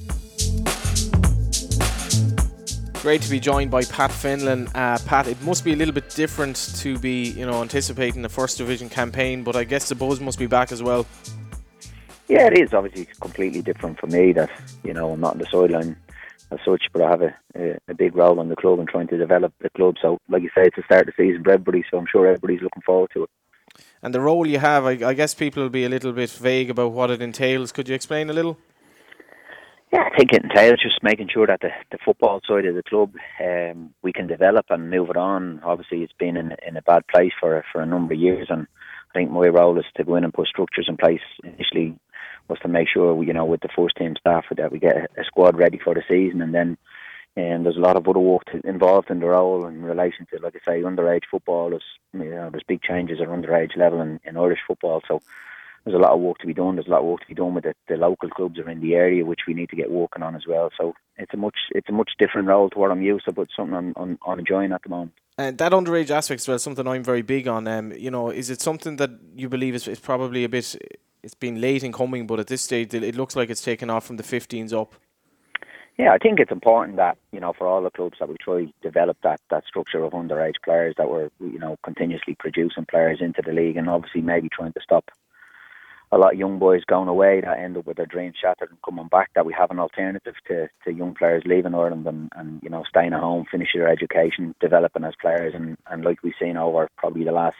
Great 3.03 3.21
to 3.21 3.29
be 3.29 3.37
joined 3.37 3.69
by 3.69 3.83
Pat 3.83 4.11
Fenlon. 4.11 4.69
Uh, 4.73 4.97
Pat, 5.05 5.27
it 5.27 5.41
must 5.41 5.65
be 5.65 5.73
a 5.73 5.75
little 5.75 5.93
bit 5.93 6.09
different 6.11 6.55
to 6.77 6.97
be, 6.99 7.31
you 7.31 7.45
know, 7.45 7.61
anticipating 7.61 8.21
the 8.21 8.29
first 8.29 8.57
division 8.57 8.87
campaign, 8.87 9.43
but 9.43 9.57
I 9.57 9.65
guess 9.65 9.89
the 9.89 9.95
buzz 9.95 10.21
must 10.21 10.39
be 10.39 10.47
back 10.47 10.71
as 10.71 10.81
well. 10.81 11.05
Yeah, 12.29 12.47
it 12.47 12.57
is 12.57 12.73
obviously 12.73 13.09
completely 13.19 13.61
different 13.61 13.99
for 13.99 14.07
me. 14.07 14.31
That 14.31 14.49
you 14.85 14.93
know, 14.93 15.11
I'm 15.11 15.19
not 15.19 15.33
on 15.33 15.39
the 15.39 15.45
sideline 15.51 15.97
as 16.49 16.59
such, 16.63 16.83
but 16.93 17.01
I 17.01 17.09
have 17.09 17.21
a, 17.21 17.35
a, 17.55 17.77
a 17.89 17.93
big 17.93 18.15
role 18.15 18.39
in 18.39 18.47
the 18.47 18.55
club 18.55 18.79
and 18.79 18.87
trying 18.87 19.07
to 19.07 19.17
develop 19.17 19.53
the 19.59 19.69
club. 19.71 19.95
So, 20.01 20.17
like 20.29 20.43
you 20.43 20.49
say, 20.55 20.67
it's 20.67 20.77
the 20.77 20.83
start 20.83 21.09
of 21.09 21.13
the 21.17 21.23
season 21.23 21.43
for 21.43 21.51
everybody. 21.51 21.83
So 21.91 21.97
I'm 21.97 22.07
sure 22.09 22.25
everybody's 22.25 22.61
looking 22.61 22.83
forward 22.83 23.09
to 23.15 23.23
it. 23.23 23.29
And 24.01 24.15
the 24.15 24.21
role 24.21 24.47
you 24.47 24.59
have, 24.59 24.85
I, 24.85 24.91
I 24.91 25.13
guess 25.13 25.33
people 25.33 25.61
will 25.61 25.69
be 25.69 25.83
a 25.83 25.89
little 25.89 26.13
bit 26.13 26.29
vague 26.29 26.69
about 26.69 26.93
what 26.93 27.11
it 27.11 27.21
entails. 27.21 27.73
Could 27.73 27.89
you 27.89 27.95
explain 27.95 28.29
a 28.29 28.33
little? 28.33 28.57
Yeah, 29.93 30.09
I 30.11 30.17
think 30.17 30.33
it 30.33 30.43
entails 30.43 30.81
just 30.81 31.03
making 31.03 31.29
sure 31.31 31.45
that 31.45 31.61
the, 31.61 31.69
the 31.91 31.99
football 32.03 32.41
side 32.47 32.65
of 32.65 32.73
the 32.73 32.81
club 32.81 33.13
um, 33.39 33.93
we 34.01 34.11
can 34.11 34.25
develop 34.25 34.65
and 34.71 34.89
move 34.89 35.11
it 35.11 35.17
on. 35.17 35.61
Obviously, 35.63 36.01
it's 36.01 36.13
been 36.17 36.35
in 36.35 36.55
in 36.67 36.75
a 36.77 36.81
bad 36.81 37.05
place 37.07 37.31
for 37.39 37.63
for 37.71 37.79
a 37.79 37.85
number 37.85 38.15
of 38.15 38.19
years, 38.19 38.47
and 38.49 38.65
I 39.11 39.13
think 39.13 39.29
my 39.29 39.45
role 39.49 39.77
is 39.77 39.85
to 39.95 40.03
go 40.03 40.15
in 40.15 40.23
and 40.23 40.33
put 40.33 40.47
structures 40.47 40.87
in 40.89 40.97
place. 40.97 41.21
Initially, 41.43 41.95
was 42.47 42.57
to 42.63 42.67
make 42.67 42.87
sure 42.91 43.13
we, 43.13 43.27
you 43.27 43.33
know 43.33 43.45
with 43.45 43.61
the 43.61 43.69
first 43.75 43.95
team 43.95 44.15
staff 44.19 44.45
that 44.57 44.71
we 44.71 44.79
get 44.79 44.97
a 45.15 45.23
squad 45.25 45.59
ready 45.59 45.77
for 45.77 45.93
the 45.93 46.01
season, 46.09 46.41
and 46.41 46.55
then 46.55 46.75
and 47.35 47.57
um, 47.57 47.63
there's 47.63 47.77
a 47.77 47.87
lot 47.87 47.95
of 47.95 48.07
other 48.07 48.17
work 48.17 48.45
to, 48.45 48.67
involved 48.67 49.11
in 49.11 49.19
the 49.19 49.27
role 49.27 49.67
in 49.67 49.83
relation 49.83 50.25
to, 50.31 50.39
like 50.41 50.55
I 50.55 50.71
say, 50.71 50.81
underage 50.81 51.25
football. 51.29 51.71
You 52.13 52.23
know, 52.31 52.49
there's 52.49 52.63
big 52.67 52.81
changes 52.81 53.21
at 53.21 53.27
underage 53.27 53.77
level 53.77 54.01
in, 54.01 54.19
in 54.23 54.37
Irish 54.37 54.61
football. 54.67 55.03
So 55.07 55.21
there's 55.83 55.95
a 55.95 55.99
lot 55.99 56.13
of 56.13 56.21
work 56.21 56.37
to 56.39 56.47
be 56.47 56.53
done. 56.53 56.75
There's 56.75 56.87
a 56.87 56.91
lot 56.91 57.01
of 57.01 57.05
work 57.05 57.21
to 57.21 57.27
be 57.27 57.33
done 57.33 57.53
with 57.53 57.65
the, 57.65 57.75
the 57.87 57.97
local 57.97 58.29
clubs 58.29 58.57
around 58.57 58.81
the 58.81 58.95
area, 58.95 59.25
which 59.25 59.41
we 59.47 59.53
need 59.53 59.69
to 59.69 59.75
get 59.75 59.91
working 59.91 60.23
on 60.23 60.35
as 60.35 60.47
well. 60.47 60.69
So 60.77 60.93
it's 61.17 61.33
a 61.33 61.37
much 61.37 61.57
it's 61.71 61.89
a 61.89 61.93
much 61.93 62.11
different 62.17 62.47
role 62.47 62.69
to 62.69 62.79
what 62.79 62.91
I'm 62.91 63.01
used 63.01 63.25
to, 63.25 63.33
but 63.33 63.49
something 63.55 63.75
I'm, 63.75 63.93
I'm, 63.97 64.17
I'm 64.25 64.39
enjoying 64.39 64.71
at 64.71 64.83
the 64.83 64.89
moment. 64.89 65.13
And 65.37 65.57
that 65.57 65.71
underage 65.71 66.09
aspect 66.09 66.41
as 66.41 66.47
well, 66.47 66.59
something 66.59 66.87
I'm 66.87 67.03
very 67.03 67.23
big 67.23 67.47
on. 67.47 67.67
Um, 67.67 67.91
you 67.93 68.11
know, 68.11 68.29
is 68.29 68.49
it 68.49 68.61
something 68.61 68.97
that 68.97 69.11
you 69.35 69.49
believe 69.49 69.75
is, 69.75 69.87
is 69.87 69.99
probably 69.99 70.43
a 70.43 70.49
bit? 70.49 70.75
It's 71.21 71.33
been 71.33 71.59
late 71.59 71.83
in 71.83 71.91
coming, 71.91 72.27
but 72.27 72.39
at 72.39 72.47
this 72.47 72.61
stage, 72.61 72.93
it 72.93 73.15
looks 73.15 73.35
like 73.35 73.49
it's 73.49 73.61
taken 73.61 73.89
off 73.89 74.05
from 74.05 74.17
the 74.17 74.23
15s 74.23 74.73
up. 74.73 74.93
Yeah, 75.97 76.11
I 76.11 76.17
think 76.17 76.39
it's 76.39 76.51
important 76.51 76.97
that 76.97 77.17
you 77.31 77.39
know 77.39 77.53
for 77.53 77.67
all 77.67 77.83
the 77.83 77.91
clubs 77.91 78.17
that 78.19 78.27
we 78.27 78.35
try 78.41 78.67
develop 78.81 79.17
that 79.23 79.39
that 79.51 79.63
structure 79.65 80.03
of 80.03 80.13
underage 80.13 80.55
players 80.63 80.95
that 80.97 81.09
we're 81.09 81.29
you 81.39 81.59
know 81.59 81.77
continuously 81.83 82.35
producing 82.39 82.85
players 82.85 83.19
into 83.21 83.43
the 83.45 83.51
league, 83.51 83.77
and 83.77 83.89
obviously 83.89 84.21
maybe 84.21 84.49
trying 84.49 84.73
to 84.73 84.81
stop 84.81 85.11
a 86.13 86.17
lot 86.17 86.33
of 86.33 86.39
young 86.39 86.59
boys 86.59 86.83
going 86.85 87.07
away 87.07 87.41
that 87.41 87.57
end 87.57 87.75
up 87.75 87.87
with 87.87 87.97
their 87.97 88.05
dreams 88.05 88.35
shattered 88.39 88.69
and 88.69 88.81
coming 88.83 89.07
back. 89.07 89.31
That 89.33 89.47
we 89.47 89.53
have 89.57 89.71
an 89.71 89.79
alternative 89.79 90.35
to, 90.47 90.69
to 90.85 90.93
young 90.93 91.15
players 91.15 91.43
leaving 91.45 91.73
Ireland 91.73 92.05
and, 92.05 92.29
and 92.35 92.61
you 92.61 92.69
know 92.69 92.83
staying 92.87 93.13
at 93.13 93.19
home, 93.19 93.45
finishing 93.49 93.79
their 93.81 93.89
education, 93.89 94.53
developing 94.61 95.03
as 95.03 95.15
players, 95.19 95.53
and 95.55 95.75
and 95.89 96.05
like 96.05 96.21
we've 96.21 96.33
seen 96.39 96.55
over 96.55 96.87
probably 96.97 97.23
the 97.23 97.31
last 97.31 97.55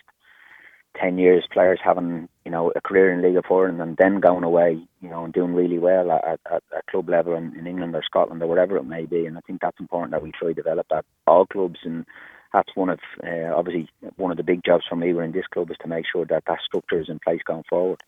ten 0.99 1.17
years, 1.17 1.47
players 1.51 1.79
having 1.83 2.29
you 2.45 2.51
know 2.51 2.71
a 2.75 2.81
career 2.81 3.11
in 3.11 3.23
League 3.23 3.37
of 3.37 3.45
Ireland 3.49 3.81
and 3.81 3.97
then 3.97 4.19
going 4.19 4.43
away, 4.43 4.79
you 5.01 5.09
know, 5.09 5.23
and 5.23 5.33
doing 5.33 5.55
really 5.55 5.79
well 5.79 6.11
at, 6.11 6.39
at, 6.45 6.63
at 6.75 6.85
club 6.91 7.09
level 7.09 7.33
in, 7.35 7.55
in 7.57 7.65
England 7.65 7.95
or 7.95 8.03
Scotland 8.03 8.43
or 8.43 8.47
whatever 8.47 8.77
it 8.77 8.83
may 8.83 9.05
be. 9.05 9.25
And 9.25 9.35
I 9.35 9.41
think 9.41 9.61
that's 9.61 9.79
important 9.79 10.11
that 10.11 10.21
we 10.21 10.31
try 10.31 10.49
to 10.49 10.53
develop 10.53 10.85
that 10.91 11.05
all 11.25 11.47
clubs 11.47 11.79
and 11.83 12.05
that's 12.53 12.75
one 12.75 12.89
of 12.89 12.99
uh, 13.25 13.51
obviously 13.55 13.89
one 14.17 14.29
of 14.29 14.37
the 14.37 14.43
big 14.43 14.63
jobs 14.63 14.83
for 14.87 14.95
me 14.95 15.11
We're 15.11 15.23
in 15.23 15.31
this 15.31 15.47
club 15.51 15.71
is 15.71 15.77
to 15.81 15.87
make 15.87 16.05
sure 16.09 16.25
that 16.25 16.43
that 16.45 16.59
structure 16.63 17.01
is 17.01 17.09
in 17.09 17.19
place 17.19 17.41
going 17.45 17.63
forward. 17.67 17.99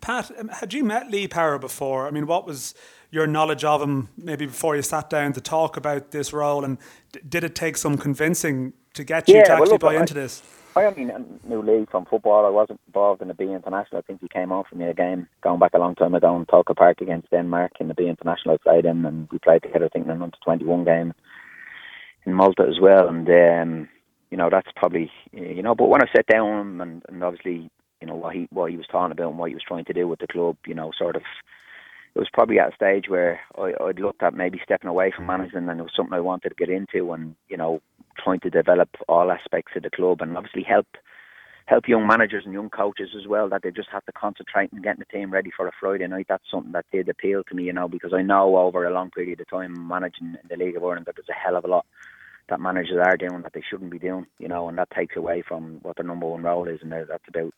Pat, 0.00 0.30
um, 0.38 0.48
had 0.48 0.72
you 0.72 0.84
met 0.84 1.10
Lee 1.10 1.28
Power 1.28 1.58
before? 1.58 2.06
I 2.06 2.10
mean, 2.10 2.26
what 2.26 2.46
was 2.46 2.74
your 3.10 3.26
knowledge 3.26 3.64
of 3.64 3.82
him 3.82 4.08
maybe 4.16 4.46
before 4.46 4.76
you 4.76 4.82
sat 4.82 5.10
down 5.10 5.32
to 5.32 5.40
talk 5.40 5.76
about 5.76 6.10
this 6.10 6.32
role, 6.32 6.64
and 6.64 6.78
d- 7.12 7.20
did 7.28 7.44
it 7.44 7.54
take 7.54 7.76
some 7.76 7.98
convincing 7.98 8.72
to 8.94 9.04
get 9.04 9.28
you 9.28 9.36
yeah, 9.36 9.44
to 9.44 9.52
actually 9.52 9.62
well, 9.62 9.70
look, 9.72 9.80
buy 9.80 9.94
I, 9.94 10.00
into 10.00 10.14
this? 10.14 10.42
I 10.76 10.84
only 10.84 11.10
knew 11.44 11.62
Lee 11.62 11.86
from 11.90 12.06
football. 12.06 12.46
I 12.46 12.50
wasn't 12.50 12.80
involved 12.86 13.22
in 13.22 13.28
the 13.28 13.34
B 13.34 13.44
International. 13.44 13.98
I 13.98 14.02
think 14.02 14.20
he 14.20 14.28
came 14.28 14.52
on 14.52 14.64
for 14.68 14.76
me 14.76 14.84
a 14.84 14.94
game 14.94 15.26
going 15.42 15.58
back 15.58 15.74
a 15.74 15.78
long 15.78 15.96
time 15.96 16.14
ago 16.14 16.36
in 16.36 16.46
Tolka 16.46 16.76
Park 16.76 17.00
against 17.00 17.30
Denmark 17.30 17.72
in 17.80 17.88
the 17.88 17.94
B 17.94 18.06
International. 18.06 18.54
I 18.54 18.58
played 18.58 18.84
him, 18.84 19.04
and 19.04 19.28
we 19.32 19.38
played 19.38 19.62
together. 19.62 19.86
I 19.86 19.88
think 19.88 20.04
in 20.04 20.12
an 20.12 20.22
under 20.22 20.36
twenty 20.44 20.64
one 20.64 20.84
game 20.84 21.12
in 22.24 22.34
Malta 22.34 22.66
as 22.68 22.80
well, 22.80 23.08
and. 23.08 23.28
Um, 23.28 23.88
you 24.30 24.36
know 24.36 24.48
that's 24.50 24.68
probably 24.76 25.10
you 25.32 25.62
know. 25.62 25.74
But 25.74 25.88
when 25.88 26.02
I 26.02 26.06
sat 26.14 26.26
down 26.26 26.80
and, 26.80 27.02
and 27.08 27.22
obviously 27.22 27.70
you 28.00 28.06
know 28.06 28.14
what 28.14 28.34
he 28.34 28.48
what 28.50 28.70
he 28.70 28.76
was 28.76 28.86
talking 28.86 29.12
about 29.12 29.30
and 29.30 29.38
what 29.38 29.48
he 29.48 29.54
was 29.54 29.64
trying 29.66 29.84
to 29.86 29.92
do 29.92 30.08
with 30.08 30.20
the 30.20 30.26
club, 30.26 30.56
you 30.66 30.74
know, 30.74 30.90
sort 30.96 31.16
of 31.16 31.22
it 32.14 32.18
was 32.18 32.28
probably 32.32 32.58
at 32.58 32.72
a 32.72 32.74
stage 32.74 33.08
where 33.08 33.40
I, 33.56 33.72
I'd 33.84 34.00
looked 34.00 34.22
at 34.22 34.34
maybe 34.34 34.60
stepping 34.64 34.90
away 34.90 35.12
from 35.14 35.24
mm. 35.24 35.38
management 35.38 35.70
and 35.70 35.78
it 35.78 35.82
was 35.82 35.92
something 35.94 36.14
I 36.14 36.20
wanted 36.20 36.50
to 36.50 36.54
get 36.54 36.68
into 36.68 37.12
and 37.12 37.36
you 37.48 37.56
know 37.56 37.80
trying 38.18 38.40
to 38.40 38.50
develop 38.50 38.88
all 39.08 39.30
aspects 39.30 39.72
of 39.76 39.82
the 39.82 39.90
club 39.90 40.20
and 40.20 40.36
obviously 40.36 40.62
help 40.62 40.86
help 41.66 41.86
young 41.86 42.06
managers 42.06 42.42
and 42.44 42.52
young 42.52 42.68
coaches 42.68 43.10
as 43.16 43.28
well 43.28 43.48
that 43.48 43.62
they 43.62 43.70
just 43.70 43.88
have 43.92 44.04
to 44.04 44.12
concentrate 44.12 44.70
on 44.72 44.82
getting 44.82 44.98
the 44.98 45.16
team 45.16 45.30
ready 45.30 45.50
for 45.56 45.68
a 45.68 45.72
Friday 45.78 46.06
night. 46.08 46.26
That's 46.28 46.42
something 46.50 46.72
that 46.72 46.86
did 46.90 47.08
appeal 47.08 47.44
to 47.44 47.54
me, 47.54 47.62
you 47.62 47.72
know, 47.72 47.86
because 47.86 48.12
I 48.12 48.22
know 48.22 48.56
over 48.56 48.84
a 48.84 48.92
long 48.92 49.10
period 49.10 49.40
of 49.40 49.48
time 49.48 49.86
managing 49.86 50.36
in 50.42 50.48
the 50.48 50.56
League 50.56 50.76
of 50.76 50.82
Ireland 50.82 51.06
that 51.06 51.14
there's 51.14 51.28
a 51.28 51.32
hell 51.32 51.56
of 51.56 51.64
a 51.64 51.68
lot 51.68 51.86
that 52.48 52.60
managers 52.60 52.98
are 53.00 53.16
doing 53.16 53.42
that 53.42 53.52
they 53.52 53.62
shouldn't 53.70 53.92
be 53.92 54.00
doing, 54.00 54.26
you 54.40 54.48
know, 54.48 54.68
and 54.68 54.76
that 54.78 54.90
takes 54.90 55.16
away 55.16 55.42
from 55.46 55.78
what 55.82 55.96
their 55.96 56.04
number 56.04 56.26
one 56.26 56.42
role 56.42 56.66
is, 56.66 56.80
and 56.82 56.90
that's 56.92 57.28
about, 57.28 57.54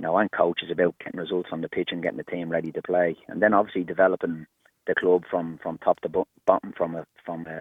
you 0.00 0.06
know, 0.06 0.16
and 0.16 0.32
coach 0.32 0.62
is 0.62 0.70
about 0.70 0.94
getting 0.98 1.20
results 1.20 1.50
on 1.52 1.60
the 1.60 1.68
pitch 1.68 1.90
and 1.92 2.02
getting 2.02 2.16
the 2.16 2.24
team 2.24 2.48
ready 2.48 2.72
to 2.72 2.80
play, 2.80 3.18
and 3.28 3.42
then 3.42 3.52
obviously 3.52 3.84
developing 3.84 4.46
the 4.86 4.94
club 4.94 5.24
from 5.30 5.58
from 5.62 5.76
top 5.76 6.00
to 6.00 6.08
bottom, 6.46 6.72
from 6.74 6.94
a 6.94 7.06
from 7.22 7.46
a, 7.46 7.60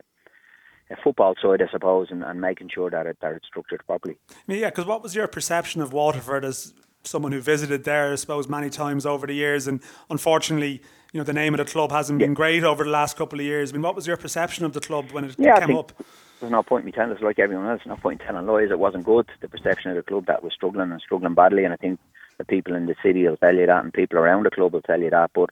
a 0.90 0.96
football 1.04 1.36
side, 1.42 1.62
I 1.62 1.70
suppose, 1.70 2.08
and, 2.12 2.24
and 2.24 2.40
making 2.40 2.70
sure 2.74 2.90
that 2.92 3.06
it 3.06 3.18
that 3.22 3.34
it's 3.34 3.48
structured 3.48 3.86
properly. 3.86 4.18
Yeah, 4.48 4.70
because 4.70 4.86
what 4.86 5.04
was 5.04 5.16
your 5.16 5.28
perception 5.28 5.82
of 5.82 5.92
Waterford 5.92 6.46
as 6.46 6.74
someone 7.04 7.34
who 7.34 7.42
visited 7.42 7.84
there, 7.84 8.14
I 8.14 8.16
suppose, 8.16 8.48
many 8.48 8.70
times 8.70 9.06
over 9.06 9.28
the 9.28 9.34
years, 9.34 9.68
and 9.68 9.82
unfortunately 10.10 10.82
you 11.12 11.20
know 11.20 11.26
the 11.26 11.34
name 11.34 11.54
of 11.54 11.58
the 11.58 11.70
club 11.70 11.92
hasn't 11.92 12.20
been 12.20 12.34
great 12.34 12.64
over 12.64 12.86
the 12.86 12.90
last 12.90 13.18
couple 13.18 13.38
of 13.38 13.46
years. 13.46 13.72
I 13.72 13.74
mean, 13.74 13.82
what 13.82 13.96
was 13.96 14.08
your 14.08 14.16
perception 14.16 14.64
of 14.64 14.72
the 14.72 14.80
club 14.80 15.12
when 15.12 15.26
it 15.26 15.36
yeah, 15.38 15.60
came 15.66 15.76
up? 15.76 15.92
there's 16.40 16.54
no 16.54 16.64
point 16.64 16.84
in 16.84 16.86
me 16.86 16.92
telling 16.94 17.12
us 17.12 17.22
like 17.22 17.38
everyone 17.38 17.68
else. 17.68 17.82
No 17.86 17.98
point 17.98 18.22
in 18.22 18.28
telling 18.28 18.48
lies. 18.48 18.72
It 18.72 18.80
wasn't 18.80 19.04
good. 19.04 19.28
The 19.42 19.50
perception 19.50 19.92
of 19.92 19.98
the 19.98 20.04
club 20.04 20.28
that 20.28 20.42
was 20.42 20.54
struggling 20.54 20.90
and 20.90 21.02
struggling 21.02 21.34
badly, 21.34 21.66
and 21.66 21.74
I 21.74 21.76
think 21.76 22.00
the 22.40 22.46
people 22.46 22.74
in 22.74 22.88
the 22.88 22.96
city 23.04 23.28
will 23.28 23.38
tell 23.38 23.56
you 23.56 23.68
that, 23.68 23.84
and 23.84 23.94
people 23.94 24.18
around 24.18 24.44
the 24.44 24.52
club 24.52 24.74
will 24.74 24.82
tell 24.82 25.00
you 25.00 25.12
that. 25.12 25.32
But 25.36 25.52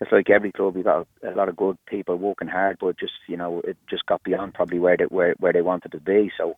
it's 0.00 0.10
like 0.10 0.30
every 0.30 0.52
club. 0.52 0.76
You've 0.76 0.86
got 0.86 1.06
a, 1.22 1.32
lot 1.32 1.50
of 1.50 1.56
good 1.56 1.76
people 1.86 2.16
working 2.16 2.48
hard, 2.48 2.78
but 2.80 2.98
just 2.98 3.12
you 3.28 3.36
know, 3.36 3.60
it 3.60 3.76
just 3.90 4.06
got 4.06 4.22
beyond 4.22 4.54
probably 4.54 4.78
where 4.78 4.96
they 4.96 5.04
where 5.04 5.34
where 5.38 5.52
they 5.52 5.62
wanted 5.62 5.92
to 5.92 6.00
be. 6.00 6.32
So 6.38 6.56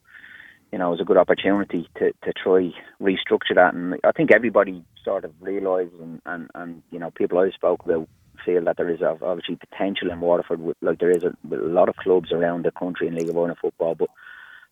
you 0.74 0.78
know, 0.78 0.88
it 0.88 0.90
was 0.90 1.00
a 1.00 1.04
good 1.04 1.16
opportunity 1.16 1.88
to, 1.98 2.12
to 2.24 2.32
try 2.32 2.72
restructure 3.00 3.54
that. 3.54 3.74
And 3.74 3.94
I 4.02 4.10
think 4.10 4.32
everybody 4.32 4.84
sort 5.04 5.24
of 5.24 5.32
realised, 5.40 5.92
and, 6.00 6.20
and, 6.26 6.50
and, 6.56 6.82
you 6.90 6.98
know, 6.98 7.12
people 7.12 7.38
I 7.38 7.50
spoke 7.50 7.84
about 7.84 8.08
feel 8.44 8.64
that 8.64 8.76
there 8.76 8.90
is 8.90 9.00
obviously 9.00 9.54
potential 9.54 10.10
in 10.10 10.20
Waterford. 10.20 10.74
Like 10.80 10.98
there 10.98 11.12
is 11.12 11.22
a, 11.22 11.28
a 11.54 11.56
lot 11.56 11.88
of 11.88 11.94
clubs 11.94 12.32
around 12.32 12.64
the 12.64 12.72
country 12.72 13.06
in 13.06 13.14
League 13.14 13.28
of 13.28 13.36
Ireland 13.36 13.58
football, 13.62 13.94
but 13.94 14.10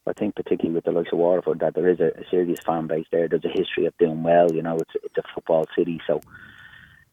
I 0.06 0.12
think 0.12 0.34
particularly 0.34 0.74
with 0.74 0.84
the 0.84 0.92
likes 0.92 1.12
of 1.12 1.18
Waterford 1.18 1.60
that 1.60 1.74
there 1.74 1.88
is 1.88 2.00
a, 2.00 2.08
a 2.18 2.28
serious 2.30 2.58
fan 2.60 2.86
base 2.86 3.06
there. 3.12 3.28
There's 3.28 3.44
a 3.44 3.48
history 3.48 3.86
of 3.86 3.96
doing 3.98 4.22
well. 4.22 4.52
You 4.52 4.62
know, 4.62 4.76
it's 4.76 4.92
it's 5.02 5.18
a 5.18 5.22
football 5.34 5.66
city, 5.76 6.00
so 6.06 6.20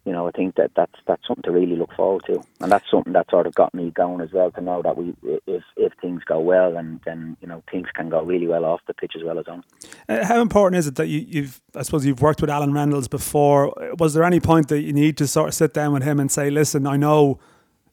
you 0.06 0.14
know, 0.14 0.28
I 0.28 0.32
think 0.32 0.56
that 0.56 0.72
that's 0.76 0.96
that's 1.06 1.28
something 1.28 1.44
to 1.44 1.52
really 1.52 1.76
look 1.76 1.94
forward 1.94 2.24
to, 2.26 2.42
and 2.62 2.72
that's 2.72 2.90
something 2.90 3.14
that 3.14 3.30
sort 3.30 3.46
of 3.46 3.54
got 3.54 3.74
me 3.74 3.92
going 3.92 4.22
as 4.22 4.32
well 4.32 4.50
to 4.52 4.62
know 4.62 4.82
that 4.82 4.98
we, 4.98 5.14
if 5.46 5.64
if 5.76 5.94
things 6.02 6.24
go 6.24 6.40
well, 6.40 6.78
and 6.78 7.00
then 7.06 7.36
you 7.42 7.48
know 7.48 7.62
things 7.70 7.88
can 7.94 8.10
go 8.10 8.24
really 8.24 8.48
well 8.48 8.66
off 8.66 8.80
the 8.88 8.94
pitch 8.94 9.14
as 9.16 9.24
well 9.24 9.38
as 9.38 9.48
on. 9.48 9.64
Uh, 10.08 10.26
how 10.26 10.42
important 10.42 10.80
is 10.80 10.88
it 10.88 10.96
that 10.96 11.08
you, 11.08 11.20
you've, 11.28 11.62
I 11.76 11.84
suppose, 11.84 12.06
you've 12.06 12.22
worked 12.22 12.42
with 12.42 12.50
Alan 12.50 12.74
Reynolds 12.74 13.08
before? 13.08 13.74
Was 14.00 14.14
there 14.14 14.24
any 14.24 14.40
point 14.40 14.70
that 14.70 14.82
you 14.82 14.94
need 14.94 15.18
to 15.18 15.28
sort 15.28 15.50
of 15.50 15.54
sit 15.54 15.74
down 15.74 15.94
with 15.94 16.04
him 16.04 16.20
and 16.20 16.32
say, 16.32 16.50
"Listen, 16.50 16.88
I 16.88 16.96
know, 16.96 17.38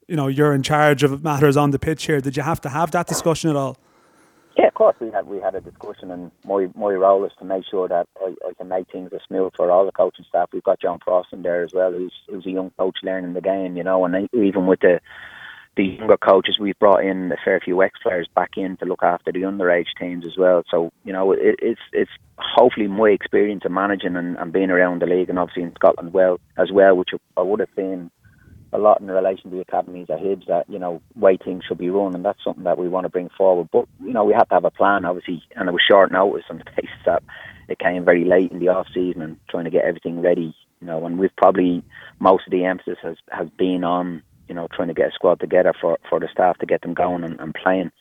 you 0.07 0.17
know, 0.17 0.29
you're 0.29 0.55
in 0.55 0.63
charge 0.63 1.03
of 1.03 1.25
matters 1.25 1.57
on 1.57 1.73
the 1.73 1.79
pitch 1.79 2.07
here." 2.07 2.21
Did 2.21 2.37
you 2.37 2.45
have 2.45 2.61
to 2.63 2.69
have 2.69 2.93
that 2.93 3.09
discussion 3.09 3.51
at 3.51 3.57
all? 3.57 3.77
Yeah, 4.57 4.69
of 4.69 4.75
course 4.75 4.97
we 5.01 5.11
had 5.11 5.27
we 5.27 5.39
had 5.39 5.55
a 5.55 5.61
discussion, 5.61 6.11
and 6.11 6.31
my 6.45 6.69
my 6.75 6.93
role 6.93 7.25
is 7.27 7.33
to 7.39 7.45
make 7.45 7.65
sure 7.71 7.89
that 7.89 8.09
I, 8.21 8.35
I 8.49 8.55
can 8.55 8.69
make 8.69 8.91
things 8.91 9.11
as 9.13 9.21
smooth 9.29 9.53
for 9.55 9.71
all 9.71 9.85
the 9.85 9.93
coaching 9.93 10.25
staff. 10.29 10.49
We've 10.53 10.63
got 10.63 10.81
John 10.81 10.99
Frost 11.05 11.29
in 11.33 11.43
there 11.43 11.63
as 11.63 11.73
well, 11.75 11.93
who's 11.93 12.15
who's 12.29 12.47
a 12.47 12.51
young 12.51 12.71
coach 12.79 12.97
learning 13.03 13.35
the 13.35 13.43
game, 13.43 13.77
you 13.77 13.85
know, 13.85 14.05
and 14.07 14.29
even 14.33 14.67
with 14.67 14.81
the 14.81 15.01
the 15.77 15.85
younger 15.85 16.17
coaches, 16.17 16.57
we've 16.59 16.79
brought 16.79 17.05
in 17.05 17.31
a 17.33 17.37
fair 17.45 17.61
few 17.61 17.83
ex 17.83 17.99
players 18.03 18.29
back 18.35 18.53
in 18.57 18.79
to 18.79 18.87
look 18.87 19.03
after 19.03 19.31
the 19.31 19.41
underage 19.43 19.93
teams 20.01 20.25
as 20.25 20.39
well. 20.39 20.63
So 20.71 20.91
you 21.05 21.13
know, 21.13 21.33
it, 21.33 21.57
it's 21.61 21.81
it's 21.93 22.11
hopefully 22.39 22.89
my 22.89 23.11
experience 23.11 23.63
of 23.67 23.73
managing 23.73 24.17
and, 24.17 24.39
and 24.39 24.55
being 24.55 24.71
around 24.71 25.03
the 25.03 25.07
league, 25.07 25.29
and 25.29 25.39
obviously 25.39 25.65
in 25.65 25.75
Scotland 25.75 26.15
well 26.15 26.41
as 26.57 26.73
well, 26.73 26.97
which 26.97 27.11
I 27.37 27.43
would 27.43 27.61
have 27.61 27.69
seen 27.77 28.11
a 28.73 28.79
lot 28.79 29.01
in 29.01 29.07
relation 29.07 29.51
to 29.51 29.57
the 29.57 29.63
academies 29.63 30.09
at 30.11 30.19
Hibs 30.19 30.47
that 30.47 30.69
you 30.69 30.79
know 30.79 31.01
way 31.15 31.37
things 31.37 31.65
should 31.67 31.79
be 31.79 31.91
run, 31.91 32.15
and 32.15 32.25
that's 32.25 32.43
something 32.45 32.65
that 32.65 32.79
we 32.79 32.89
want 32.89 33.05
to 33.05 33.11
bring 33.11 33.31
forward. 33.37 33.69
But 33.73 33.87
you 34.03 34.13
know 34.13 34.25
we 34.25 34.35
have 34.35 34.49
to 34.49 34.55
have 34.55 34.65
a 34.65 34.71
plan, 34.71 35.05
obviously, 35.05 35.43
and 35.55 35.69
it 35.69 35.73
was 35.73 35.83
short 35.89 36.13
notice 36.13 36.45
on 36.51 36.59
the 36.59 36.65
basis 36.77 36.99
that 37.05 37.23
it 37.69 37.79
came 37.79 38.05
very 38.05 38.25
late 38.25 38.53
in 38.53 38.59
the 38.59 38.69
off 38.69 38.87
season 38.93 39.23
and 39.23 39.37
trying 39.49 39.65
to 39.65 39.71
get 39.71 39.85
everything 39.85 40.21
ready. 40.21 40.55
You 40.81 40.87
know, 40.87 41.07
and 41.07 41.19
we've 41.19 41.35
probably 41.37 41.83
most 42.19 42.47
of 42.47 42.51
the 42.51 42.65
emphasis 42.65 42.99
has 43.03 43.17
has 43.31 43.49
been 43.51 43.85
on 43.85 44.23
you 44.49 44.55
know 44.55 44.69
trying 44.75 44.89
to 44.89 44.95
get 44.95 45.09
a 45.09 45.13
squad 45.13 45.41
together 45.41 45.73
for 45.81 45.99
for 46.09 46.21
the 46.21 46.29
staff 46.33 46.59
to 46.59 46.67
get 46.67 46.83
them 46.83 46.95
going 46.95 47.25
and, 47.25 47.41
and 47.41 47.55
playing. 47.55 47.93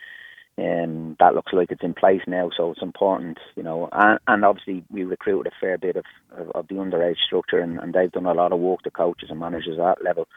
Um, 0.57 1.17
that 1.19 1.35
looks 1.35 1.51
like 1.51 1.69
it's 1.69 1.83
in 1.83 1.93
place 1.93 2.21
now, 2.27 2.49
so 2.55 2.71
it's 2.71 2.81
important, 2.81 3.39
you 3.57 3.63
know. 3.63 3.89
And, 3.91 4.19
and 4.25 4.45
obviously, 4.45 4.85
we 4.89 5.03
recruited 5.03 5.51
a 5.51 5.55
fair 5.59 5.77
bit 5.77 5.97
of, 5.97 6.05
of, 6.31 6.49
of 6.51 6.67
the 6.69 6.75
underage 6.75 7.17
structure, 7.25 7.59
and, 7.59 7.77
and 7.77 7.93
they've 7.93 8.11
done 8.11 8.25
a 8.25 8.33
lot 8.33 8.53
of 8.53 8.59
work, 8.61 8.79
the 8.83 8.89
coaches 8.89 9.29
and 9.29 9.39
managers 9.39 9.77
at 9.77 9.97
that 9.97 10.03
level. 10.03 10.29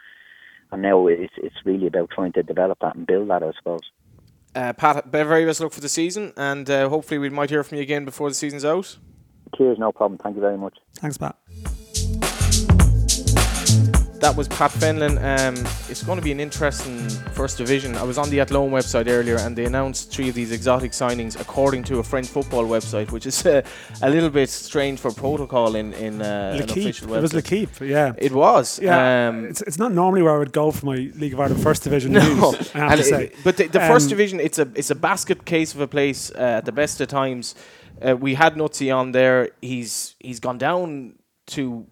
And 0.71 0.81
now 0.81 1.07
it's 1.07 1.33
it's 1.37 1.55
really 1.65 1.87
about 1.87 2.09
trying 2.11 2.33
to 2.33 2.43
develop 2.43 2.79
that 2.81 2.95
and 2.95 3.07
build 3.07 3.29
that, 3.29 3.43
I 3.43 3.51
suppose. 3.57 3.81
Uh, 4.55 4.73
Pat, 4.73 5.07
very 5.07 5.45
best 5.45 5.61
luck 5.61 5.71
for 5.71 5.81
the 5.81 5.89
season, 5.89 6.33
and 6.35 6.69
uh, 6.69 6.89
hopefully 6.89 7.19
we 7.19 7.29
might 7.29 7.49
hear 7.49 7.63
from 7.63 7.77
you 7.77 7.83
again 7.83 8.03
before 8.03 8.29
the 8.29 8.35
season's 8.35 8.65
out. 8.65 8.97
Cheers, 9.55 9.77
no 9.79 9.91
problem. 9.91 10.17
Thank 10.17 10.35
you 10.35 10.41
very 10.41 10.57
much. 10.57 10.77
Thanks, 10.95 11.17
Pat. 11.17 11.35
That 14.19 14.35
was 14.35 14.49
Pat 14.49 14.71
Fenlon. 14.71 15.17
Um, 15.17 15.55
it's 15.87 16.03
going 16.03 16.17
to 16.17 16.21
be 16.23 16.33
an 16.33 16.41
interesting 16.41 17.07
first 17.31 17.57
division. 17.57 17.95
I 17.95 18.03
was 18.03 18.17
on 18.17 18.29
the 18.29 18.41
Athlone 18.41 18.69
website 18.69 19.07
earlier 19.07 19.37
and 19.37 19.55
they 19.55 19.63
announced 19.63 20.11
three 20.11 20.27
of 20.27 20.35
these 20.35 20.51
exotic 20.51 20.91
signings 20.91 21.39
according 21.39 21.85
to 21.85 21.99
a 21.99 22.03
French 22.03 22.27
football 22.27 22.65
website, 22.65 23.11
which 23.11 23.25
is 23.25 23.45
uh, 23.45 23.61
a 24.01 24.09
little 24.09 24.29
bit 24.29 24.49
strange 24.49 24.99
for 24.99 25.11
protocol 25.13 25.75
in, 25.75 25.93
in 25.93 26.21
uh, 26.21 26.57
an 26.61 26.69
official 26.69 27.07
website. 27.07 27.17
It 27.17 27.21
was 27.21 27.33
L'Equipe, 27.33 27.79
yeah. 27.81 28.11
It 28.17 28.33
was. 28.33 28.77
Yeah, 28.81 29.29
Um, 29.29 29.45
it's, 29.45 29.61
it's 29.61 29.79
not 29.79 29.93
normally 29.93 30.21
where 30.21 30.35
I 30.35 30.37
would 30.37 30.51
go 30.51 30.71
for 30.71 30.85
my 30.87 30.95
League 31.15 31.33
of 31.33 31.39
Ireland 31.39 31.63
First 31.63 31.83
Division 31.83 32.11
no, 32.11 32.19
news. 32.19 32.75
I 32.75 32.79
have 32.79 32.91
and 32.91 32.97
to 32.99 33.03
say, 33.05 33.23
it- 33.25 33.35
but 33.45 33.55
the, 33.55 33.67
the 33.67 33.79
first 33.79 34.07
Um, 34.07 34.09
division, 34.09 34.39
it's 34.41 34.59
a 34.59 34.67
it's 34.75 34.91
a 34.91 34.95
basket 34.95 35.45
case 35.45 35.73
of 35.73 35.79
a 35.79 35.87
place 35.87 36.29
uh, 36.35 36.57
at 36.59 36.65
the 36.65 36.73
best 36.73 36.99
of 36.99 37.07
times. 37.07 37.55
Uh, 38.01 38.17
we 38.17 38.33
had 38.35 38.55
Nutsy 38.55 38.93
on 38.93 39.13
there. 39.13 39.51
He's 39.61 40.15
he's 40.19 40.41
gone 40.41 40.57
down 40.57 41.13
to 41.55 41.85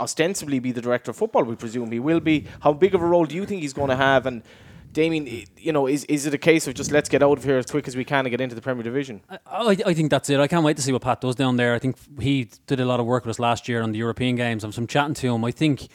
ostensibly 0.00 0.58
be 0.58 0.72
the 0.72 0.80
director 0.80 1.10
of 1.10 1.16
football. 1.16 1.44
We 1.44 1.56
presume 1.56 1.90
he 1.90 2.00
will 2.00 2.20
be. 2.20 2.46
How 2.60 2.72
big 2.72 2.94
of 2.94 3.02
a 3.02 3.06
role 3.06 3.26
do 3.26 3.34
you 3.34 3.46
think 3.46 3.62
he's 3.62 3.72
going 3.72 3.90
to 3.90 3.96
have? 3.96 4.26
And 4.26 4.42
Damien, 4.92 5.44
you 5.56 5.72
know, 5.72 5.86
is 5.86 6.04
is 6.04 6.24
it 6.24 6.34
a 6.34 6.38
case 6.38 6.66
of 6.68 6.74
just 6.74 6.92
let's 6.92 7.08
get 7.08 7.22
out 7.22 7.36
of 7.36 7.44
here 7.44 7.58
as 7.58 7.66
quick 7.66 7.88
as 7.88 7.96
we 7.96 8.04
can 8.04 8.20
and 8.20 8.30
get 8.30 8.40
into 8.40 8.54
the 8.54 8.62
Premier 8.62 8.84
Division? 8.84 9.22
I, 9.28 9.38
I 9.46 9.76
I 9.86 9.94
think 9.94 10.10
that's 10.10 10.30
it. 10.30 10.38
I 10.38 10.46
can't 10.46 10.64
wait 10.64 10.76
to 10.76 10.82
see 10.82 10.92
what 10.92 11.02
Pat 11.02 11.20
does 11.20 11.34
down 11.34 11.56
there. 11.56 11.74
I 11.74 11.80
think 11.80 11.96
he 12.20 12.48
did 12.66 12.80
a 12.80 12.84
lot 12.84 13.00
of 13.00 13.06
work 13.06 13.24
with 13.24 13.30
us 13.30 13.38
last 13.40 13.68
year 13.68 13.82
on 13.82 13.92
the 13.92 13.98
European 13.98 14.36
games. 14.36 14.62
I'm 14.62 14.72
from 14.72 14.86
chatting 14.86 15.14
to 15.14 15.34
him. 15.34 15.44
I 15.44 15.50
think, 15.50 15.88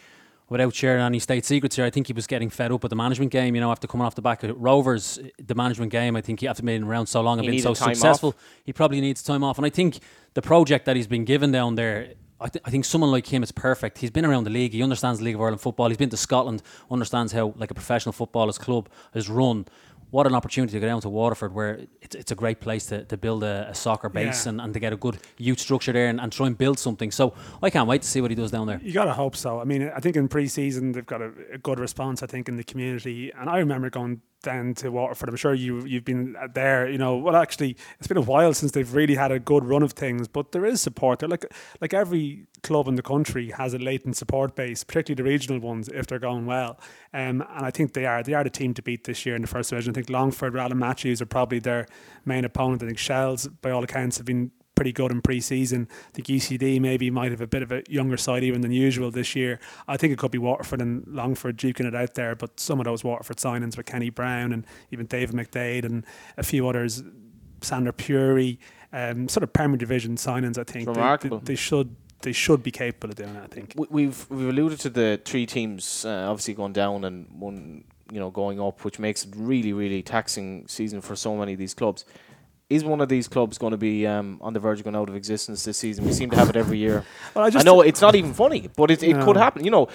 without 0.50 0.76
sharing 0.76 1.02
any 1.02 1.20
state 1.20 1.45
secrets 1.45 1.78
here, 1.78 1.86
I 1.86 1.89
think 1.89 2.08
he 2.08 2.14
was 2.14 2.28
getting 2.28 2.50
fed 2.50 2.74
up 2.74 2.84
with 2.84 2.89
the 2.89 2.97
management 2.97 3.32
game. 3.32 3.56
You 3.56 3.62
know, 3.62 3.72
after 3.72 3.88
coming 3.88 4.06
off 4.06 4.16
the 4.16 4.22
back 4.22 4.43
of 4.43 4.60
Rovers, 4.60 5.18
the 5.38 5.56
management 5.56 5.93
game, 5.93 6.18
I 6.18 6.22
think 6.22 6.41
he 6.41 6.47
after 6.50 6.64
being 6.64 6.84
around 6.84 7.08
so 7.08 7.22
long 7.22 7.39
and 7.39 7.47
been 7.47 7.60
so 7.60 7.74
successful, 7.74 8.30
off. 8.30 8.36
he 8.66 8.74
probably 8.74 9.00
needs 9.00 9.24
time 9.24 9.45
off. 9.45 9.58
And 9.58 9.66
I 9.66 9.70
think 9.70 10.00
the 10.34 10.41
project 10.41 10.84
that 10.86 10.97
he's 10.97 11.08
been 11.08 11.26
given 11.26 11.52
down 11.52 11.76
there. 11.76 12.16
I, 12.41 12.47
th- 12.47 12.63
I 12.65 12.69
think 12.69 12.85
someone 12.85 13.11
like 13.11 13.27
him 13.27 13.43
is 13.43 13.51
perfect. 13.51 13.97
He's 13.97 14.11
been 14.11 14.25
around 14.25 14.45
the 14.45 14.49
league. 14.49 14.71
He 14.73 14.81
understands 14.83 15.19
the 15.19 15.25
League 15.25 15.35
of 15.35 15.41
Ireland 15.41 15.61
football. 15.61 15.89
He's 15.89 15.97
been 15.97 16.09
to 16.09 16.17
Scotland. 16.17 16.61
Understands 16.89 17.33
how 17.33 17.53
like 17.57 17.71
a 17.71 17.73
professional 17.73 18.13
footballers 18.13 18.57
club 18.57 18.89
is 19.13 19.29
run. 19.29 19.65
What 20.11 20.25
an 20.25 20.33
opportunity 20.33 20.73
to 20.73 20.79
go 20.79 20.87
down 20.87 21.01
to 21.01 21.09
Waterford, 21.09 21.53
where 21.53 21.81
it's, 22.01 22.15
it's 22.15 22.31
a 22.31 22.35
great 22.35 22.59
place 22.61 22.87
to, 22.87 23.03
to 23.05 23.15
build 23.15 23.43
a, 23.43 23.67
a 23.69 23.75
soccer 23.75 24.09
base 24.09 24.45
Yeah. 24.45 24.49
and, 24.49 24.61
and 24.61 24.73
to 24.73 24.79
get 24.79 24.91
a 24.91 24.97
good 24.97 25.19
youth 25.37 25.59
structure 25.59 25.91
there 25.93 26.07
and, 26.07 26.19
and 26.19 26.31
try 26.31 26.47
and 26.47 26.57
build 26.57 26.79
something. 26.79 27.11
So 27.11 27.35
I 27.61 27.69
can't 27.69 27.87
wait 27.87 28.01
to 28.01 28.07
see 28.07 28.19
what 28.19 28.31
he 28.31 28.35
does 28.35 28.49
down 28.49 28.65
there. 28.65 28.79
You 28.81 28.91
got 28.91 29.05
to 29.05 29.13
hope 29.13 29.35
so. 29.35 29.59
I 29.59 29.65
mean, 29.65 29.91
I 29.95 29.99
think 29.99 30.15
in 30.15 30.27
pre-season 30.27 30.93
they've 30.93 31.05
got 31.05 31.21
a, 31.21 31.31
a 31.53 31.57
good 31.59 31.79
response. 31.79 32.23
I 32.23 32.25
think 32.25 32.49
in 32.49 32.55
the 32.55 32.63
community, 32.63 33.31
and 33.37 33.49
I 33.51 33.57
remember 33.59 33.91
going 33.91 34.21
down 34.41 34.73
to 34.75 34.89
Waterford. 34.89 35.29
I'm 35.29 35.35
sure 35.35 35.53
you 35.53 35.85
you've 35.85 36.05
been 36.05 36.35
there. 36.53 36.89
You 36.89 36.97
know, 36.97 37.17
well, 37.17 37.35
actually, 37.35 37.75
it's 37.99 38.07
been 38.07 38.17
a 38.17 38.21
while 38.21 38.53
since 38.53 38.71
they've 38.71 38.93
really 38.93 39.15
had 39.15 39.31
a 39.31 39.39
good 39.39 39.65
run 39.65 39.83
of 39.83 39.93
things, 39.93 40.27
but 40.27 40.51
there 40.51 40.65
is 40.65 40.81
support. 40.81 41.19
They're 41.19 41.29
like 41.29 41.45
like 41.81 41.93
every 41.93 42.47
club 42.63 42.87
in 42.87 42.95
the 42.95 43.01
country 43.01 43.51
has 43.51 43.73
a 43.73 43.79
latent 43.79 44.17
support 44.17 44.55
base, 44.55 44.83
particularly 44.83 45.23
the 45.23 45.29
regional 45.29 45.59
ones 45.59 45.89
if 45.89 46.07
they're 46.07 46.19
going 46.19 46.45
well. 46.45 46.79
Um, 47.13 47.41
and 47.55 47.65
I 47.65 47.71
think 47.71 47.93
they 47.93 48.05
are 48.05 48.23
they 48.23 48.33
are 48.33 48.43
the 48.43 48.49
team 48.49 48.73
to 48.75 48.81
beat 48.81 49.03
this 49.05 49.25
year 49.25 49.35
in 49.35 49.41
the 49.41 49.47
first 49.47 49.69
division. 49.69 49.91
I 49.91 49.95
think 49.95 50.09
Longford, 50.09 50.55
Alan 50.55 50.79
Matthews 50.79 51.21
are 51.21 51.25
probably 51.25 51.59
their 51.59 51.87
main 52.25 52.45
opponent. 52.45 52.83
I 52.83 52.87
think 52.87 52.97
Shels, 52.97 53.47
by 53.47 53.71
all 53.71 53.83
accounts, 53.83 54.17
have 54.17 54.25
been 54.25 54.51
pretty 54.80 54.93
good 54.93 55.11
in 55.11 55.21
pre-season. 55.21 55.89
I 55.91 56.11
think 56.13 56.27
UCD 56.27 56.80
maybe 56.80 57.11
might 57.11 57.32
have 57.32 57.41
a 57.41 57.47
bit 57.47 57.61
of 57.61 57.69
a 57.73 57.84
younger 57.89 58.15
side 58.15 58.45
even 58.45 58.61
than 58.61 58.71
usual 58.71 59.11
this 59.11 59.36
year. 59.36 59.59
I 59.89 59.97
think 59.97 60.13
it 60.13 60.17
could 60.19 60.32
be 60.32 60.38
Waterford 60.38 60.80
and 60.82 61.05
Longford 61.05 61.57
duking 61.57 61.86
it 61.86 61.93
out 61.93 62.15
there, 62.15 62.34
but 62.34 62.57
some 62.61 62.80
of 62.80 62.86
those 62.86 63.03
Waterford 63.03 63.36
signings 63.38 63.75
with 63.75 63.86
Kenny 63.88 64.09
Browne 64.09 64.53
and 64.53 64.65
even 64.91 65.05
David 65.05 65.36
McDade 65.36 65.84
and 65.84 66.05
a 66.38 66.43
few 66.43 66.65
others, 66.69 67.03
Sander 67.61 67.91
Puri, 67.91 68.57
um, 68.93 69.27
sort 69.27 69.43
of 69.43 69.51
Premier 69.51 69.75
Division 69.75 70.15
signings. 70.15 70.57
I 70.57 70.63
think 70.63 70.86
They-. 70.93 71.01
They, 71.30 71.30
they 71.43 71.55
should 71.55 71.93
they 72.21 72.32
should 72.32 72.63
be 72.63 72.71
capable 72.71 73.09
of 73.09 73.15
doing 73.17 73.36
it. 73.36 73.43
I 73.43 73.47
think. 73.47 73.73
We- 73.75 73.88
We've 73.89 74.25
we've 74.30 74.47
alluded 74.49 74.80
to 74.80 74.89
the 74.89 75.19
three 75.25 75.45
teams 75.45 76.05
uh, 76.05 76.27
obviously 76.30 76.53
going 76.53 76.71
down 76.73 77.03
and 77.03 77.27
one 77.38 77.84
you 78.13 78.19
know 78.21 78.30
going 78.32 78.61
up, 78.61 78.86
which 78.86 78.97
makes 78.97 79.25
it 79.25 79.34
really 79.36 79.73
really 79.73 80.01
taxing 80.03 80.65
season 80.69 81.01
for 81.01 81.17
so 81.17 81.36
many 81.36 81.51
of 81.51 81.59
these 81.59 81.73
clubs. 81.73 82.05
Is 82.70 82.84
one 82.84 83.01
of 83.01 83.09
these 83.09 83.28
clubs 83.28 83.57
going 83.57 83.72
to 83.72 83.78
be 83.78 84.05
um, 84.05 84.38
on 84.41 84.53
the 84.53 84.59
verge 84.59 84.80
of 84.80 84.84
going 84.84 84.95
out 84.95 85.09
of 85.09 85.15
existence 85.15 85.63
this 85.63 85.78
season? 85.78 86.05
We 86.05 86.13
seem 86.13 86.30
to 86.30 86.36
have 86.38 86.49
it 86.49 86.55
every 86.55 86.78
year. 86.78 87.03
Well, 87.36 87.45
I 87.45 87.59
I 87.59 87.63
know 87.63 87.82
it's 87.82 88.01
not 88.01 88.15
even 88.15 88.34
funny, 88.34 88.70
but 88.76 88.91
it, 88.91 89.03
it 89.03 89.20
could 89.22 89.38
happen. 89.38 89.63
You 89.63 89.72
know, 89.72 89.88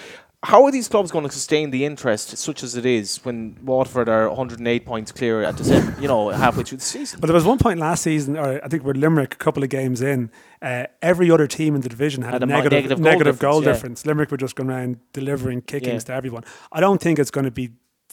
how 0.44 0.64
are 0.64 0.70
these 0.70 0.88
clubs 0.88 1.10
going 1.10 1.24
to 1.24 1.32
sustain 1.32 1.70
the 1.70 1.84
interest 1.84 2.36
such 2.36 2.62
as 2.62 2.76
it 2.76 2.84
is 2.84 3.24
when 3.24 3.56
Waterford 3.62 4.08
are 4.08 4.28
108 4.28 4.84
points 4.84 5.10
clear 5.10 5.42
at 5.42 5.56
the 5.56 5.64
set, 5.64 6.00
you 6.00 6.06
know 6.06 6.28
halfway 6.28 6.64
through 6.64 6.78
the 6.78 6.84
season? 6.84 7.18
But 7.20 7.28
there 7.28 7.34
was 7.34 7.44
one 7.44 7.58
point 7.58 7.80
last 7.80 8.02
season, 8.02 8.36
or 8.36 8.62
I 8.62 8.68
think 8.68 8.82
we're 8.84 8.92
Limerick 8.92 9.34
a 9.34 9.38
couple 9.38 9.62
of 9.62 9.70
games 9.70 10.02
in. 10.02 10.30
Uh, 10.60 10.84
every 11.00 11.30
other 11.30 11.46
team 11.46 11.74
in 11.74 11.80
the 11.80 11.88
division 11.88 12.22
had, 12.22 12.34
Had 12.34 12.42
a 12.42 12.46
negative, 12.46 12.72
negative 12.72 12.98
goal 12.98 13.04
negative 13.12 13.38
goal 13.38 13.60
difference, 13.60 13.66
yeah. 13.66 13.72
difference. 13.72 14.06
Limerick 14.06 14.30
were 14.30 14.36
just 14.36 14.54
going 14.56 14.70
around 14.70 14.98
delivering 15.12 15.62
kickings 15.62 16.02
Yeah. 16.04 16.06
to 16.06 16.12
everyone. 16.14 16.44
I 16.70 16.80
don't 16.80 17.00
think 17.00 17.18
it's 17.18 17.30
going 17.30 17.44
to 17.46 17.50
be 17.50 17.70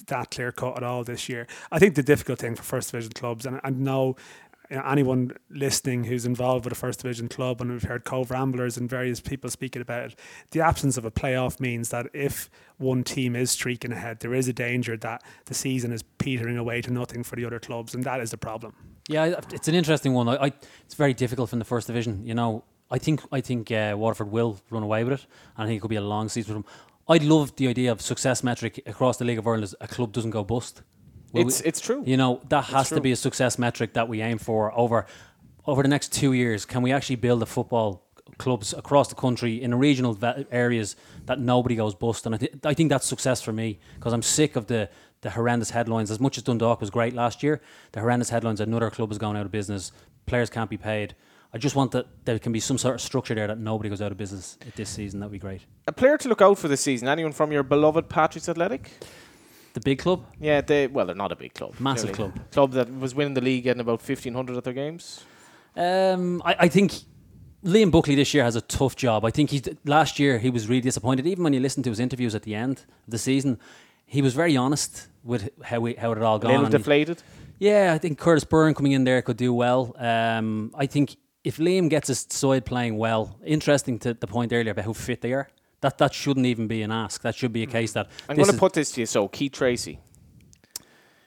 that 0.08 0.32
clear 0.32 0.52
cut 0.52 0.78
at 0.78 0.84
all 0.84 1.04
this 1.04 1.28
year. 1.28 1.48
I 1.72 1.80
think 1.80 1.96
the 1.96 2.04
difficult 2.04 2.40
thing 2.40 2.56
for 2.56 2.64
first 2.64 2.92
division 2.92 3.12
clubs, 3.12 3.46
and 3.46 3.60
I 3.64 3.70
know 3.72 4.16
you 4.72 4.78
know, 4.78 4.84
anyone 4.88 5.34
listening 5.50 6.06
who's 6.06 6.26
involved 6.26 6.64
with 6.64 6.72
a 6.72 6.76
first 6.76 7.02
division 7.02 7.28
club, 7.28 7.60
and 7.60 7.70
we've 7.70 7.84
heard 7.84 8.06
Cobh 8.06 8.32
Ramblers 8.32 8.78
and 8.78 8.90
various 8.90 9.20
people 9.20 9.50
speaking 9.50 9.82
about 9.82 10.06
it, 10.06 10.20
the 10.52 10.62
absence 10.62 10.96
of 10.96 11.04
a 11.04 11.12
playoff 11.12 11.60
means 11.60 11.90
that 11.90 12.08
if 12.14 12.50
one 12.78 13.04
team 13.04 13.36
is 13.36 13.52
streaking 13.52 13.92
ahead, 13.92 14.22
there 14.22 14.34
is 14.34 14.48
a 14.48 14.54
danger 14.54 14.96
that 14.96 15.24
the 15.46 15.54
season 15.54 15.92
is 15.92 16.04
petering 16.04 16.58
away 16.58 16.82
to 16.82 16.92
nothing 16.92 17.22
for 17.22 17.36
the 17.36 17.44
other 17.44 17.60
clubs, 17.60 17.94
and 17.94 18.06
that 18.06 18.22
is 18.22 18.32
the 18.32 18.38
problem. 18.38 18.74
Yeah, 19.10 19.42
it's 19.52 19.68
an 19.68 19.76
interesting 19.76 20.14
one. 20.14 20.30
I, 20.30 20.46
I 20.46 20.54
it's 20.86 20.96
very 20.96 21.14
difficult 21.14 21.50
from 21.50 21.60
the 21.60 21.66
first 21.66 21.88
division. 21.88 22.26
You 22.26 22.34
know, 22.34 22.64
I 22.90 22.98
think 22.98 23.22
I 23.30 23.42
think 23.42 23.72
uh, 23.72 23.96
Waterford 23.98 24.32
will 24.32 24.58
run 24.70 24.84
away 24.84 25.04
with 25.04 25.14
it, 25.14 25.28
and 25.58 25.66
I 25.66 25.68
think 25.68 25.80
it 25.80 25.82
could 25.82 25.90
be 25.90 25.98
a 25.98 26.02
long 26.02 26.30
season 26.30 26.48
for 26.48 26.54
them. 26.54 26.66
I'd 27.10 27.24
love 27.24 27.54
the 27.58 27.68
idea 27.68 27.92
of 27.92 28.00
success 28.00 28.42
metric 28.42 28.82
across 28.86 29.18
the 29.18 29.26
League 29.26 29.40
of 29.40 29.46
Ireland. 29.46 29.66
as 29.66 29.76
A 29.82 29.88
club 29.88 30.14
doesn't 30.14 30.32
go 30.32 30.46
bust. 30.46 30.82
Will 31.34 31.48
It's 31.48 31.62
we- 31.62 31.68
it's 31.68 31.80
true. 31.80 32.04
You 32.06 32.18
know 32.18 32.42
that 32.50 32.66
has 32.66 32.90
to 32.90 33.02
be 33.02 33.12
a 33.12 33.16
success 33.16 33.58
metric 33.60 33.94
that 33.94 34.08
we 34.08 34.22
aim 34.22 34.38
for 34.38 34.78
over 34.78 35.06
over 35.66 35.82
the 35.84 35.90
next 35.90 36.12
two 36.14 36.34
years. 36.34 36.66
Can 36.66 36.82
we 36.82 36.92
actually 36.92 37.18
build 37.18 37.42
a 37.44 37.46
football 37.46 38.08
clubs 38.38 38.74
across 38.74 39.08
the 39.10 39.16
country 39.16 39.62
in 39.62 39.76
regional 39.76 40.18
areas 40.52 40.96
that 41.28 41.40
nobody 41.40 41.76
goes 41.76 41.94
bust? 41.94 42.26
And 42.26 42.34
I, 42.36 42.38
th- 42.40 42.54
I 42.64 42.74
think 42.74 42.90
that's 42.90 43.06
success 43.06 43.42
for 43.42 43.54
me 43.54 43.80
because 43.96 44.14
I'm 44.14 44.24
sick 44.24 44.56
of 44.56 44.68
the 44.68 44.90
the 45.22 45.30
horrendous 45.30 45.70
headlines. 45.70 46.10
As 46.10 46.20
much 46.20 46.38
as 46.38 46.44
Dundalk 46.44 46.82
was 46.82 46.90
great 46.90 47.14
last 47.14 47.44
year, 47.44 47.62
the 47.92 48.00
horrendous 48.00 48.30
headlines 48.32 48.60
another 48.60 48.90
club 48.90 49.12
is 49.12 49.18
going 49.20 49.38
out 49.38 49.46
of 49.46 49.52
business, 49.52 49.92
players 50.26 50.50
can't 50.50 50.70
be 50.70 50.78
paid. 50.78 51.14
I 51.54 51.58
just 51.60 51.76
want 51.76 51.92
that 51.92 52.08
there 52.26 52.40
can 52.40 52.52
be 52.54 52.60
some 52.62 52.78
sort 52.78 52.96
of 52.96 53.02
structure 53.02 53.36
there 53.36 53.46
that 53.46 53.60
nobody 53.60 53.90
goes 53.90 54.02
out 54.02 54.12
of 54.12 54.18
business 54.18 54.58
this 54.76 54.90
season. 54.90 55.20
That'd 55.20 55.34
be 55.34 55.38
great. 55.38 55.62
A 55.86 55.92
player 55.92 56.18
to 56.18 56.30
look 56.30 56.42
out 56.42 56.58
for 56.58 56.70
this 56.70 56.82
season. 56.82 57.08
Anyone 57.10 57.34
from 57.34 57.52
your 57.52 57.62
beloved 57.62 58.08
Patrick's 58.10 58.48
Athletic? 58.50 58.90
The 59.74 59.80
big 59.80 60.00
club, 60.00 60.26
Yeah, 60.40 60.62
they 60.62 60.88
well, 60.88 61.06
they're 61.06 61.16
not 61.16 61.32
a 61.32 61.36
big 61.36 61.54
club. 61.54 61.80
Massive 61.80 62.12
clearly. 62.12 62.34
club. 62.34 62.52
Club 62.52 62.72
that 62.74 62.94
was 63.00 63.16
winning 63.16 63.34
the 63.36 63.42
league, 63.42 63.64
getting 63.64 63.80
about 63.82 64.02
fifteen 64.02 64.34
hundred 64.34 64.58
at 64.58 64.64
their 64.64 64.74
games. 64.74 65.24
Um, 65.76 66.42
I, 66.44 66.56
I 66.62 66.68
think 66.68 66.94
Liam 67.64 67.92
Buckley 67.92 68.16
this 68.16 68.34
year 68.34 68.44
has 68.44 68.56
a 68.56 68.62
tough 68.62 68.96
job. 68.96 69.24
I 69.24 69.32
think 69.32 69.50
he's 69.52 69.64
last 69.86 70.20
year 70.20 70.40
he 70.40 70.50
was 70.50 70.68
really 70.68 70.82
disappointed. 70.82 71.26
Even 71.28 71.44
when 71.44 71.54
you 71.54 71.60
listen 71.62 71.84
to 71.84 71.90
his 71.90 72.00
interviews 72.00 72.36
at 72.36 72.44
the 72.44 72.56
end 72.56 72.80
of 72.80 73.12
the 73.12 73.18
season, 73.18 73.60
he 74.06 74.22
was 74.22 74.34
very 74.34 74.58
honest 74.58 75.08
with 75.24 75.50
how 75.64 75.80
we, 75.80 75.94
how 75.94 76.12
it 76.12 76.16
had 76.18 76.24
all 76.24 76.36
A 76.36 76.40
gone. 76.40 76.52
little 76.52 76.66
and 76.66 76.74
he- 76.74 76.78
deflated. 76.78 77.24
yeah, 77.60 77.94
I 77.96 77.98
think 77.98 78.18
Curtis 78.20 78.44
Byrne 78.44 78.74
coming 78.74 78.92
in 78.92 79.04
there 79.06 79.22
could 79.22 79.38
do 79.38 79.54
well. 79.54 79.96
Um, 79.98 80.74
I 80.76 80.86
think 80.88 81.16
if 81.44 81.58
Liam 81.58 81.90
gets 81.90 82.08
his 82.10 82.26
side 82.30 82.66
playing 82.66 82.98
well, 82.98 83.40
interesting 83.46 84.00
to 84.00 84.14
the 84.14 84.28
point 84.28 84.52
earlier 84.52 84.72
about 84.72 84.86
how 84.86 84.94
fit 84.94 85.22
they 85.22 85.32
are. 85.34 85.48
That 85.82 85.98
that 85.98 86.14
shouldn't 86.14 86.46
even 86.46 86.68
be 86.68 86.82
an 86.82 86.92
ask. 86.92 87.22
That 87.22 87.36
should 87.36 87.54
be 87.54 87.64
a 87.64 87.68
case 87.68 87.94
that 87.94 88.08
I'm 88.30 88.36
going 88.36 88.50
to 88.50 88.58
put 88.58 88.74
this 88.74 88.92
to 88.94 89.02
you. 89.02 89.06
So, 89.06 89.28
Keith 89.28 89.54
Treacy, 89.54 89.98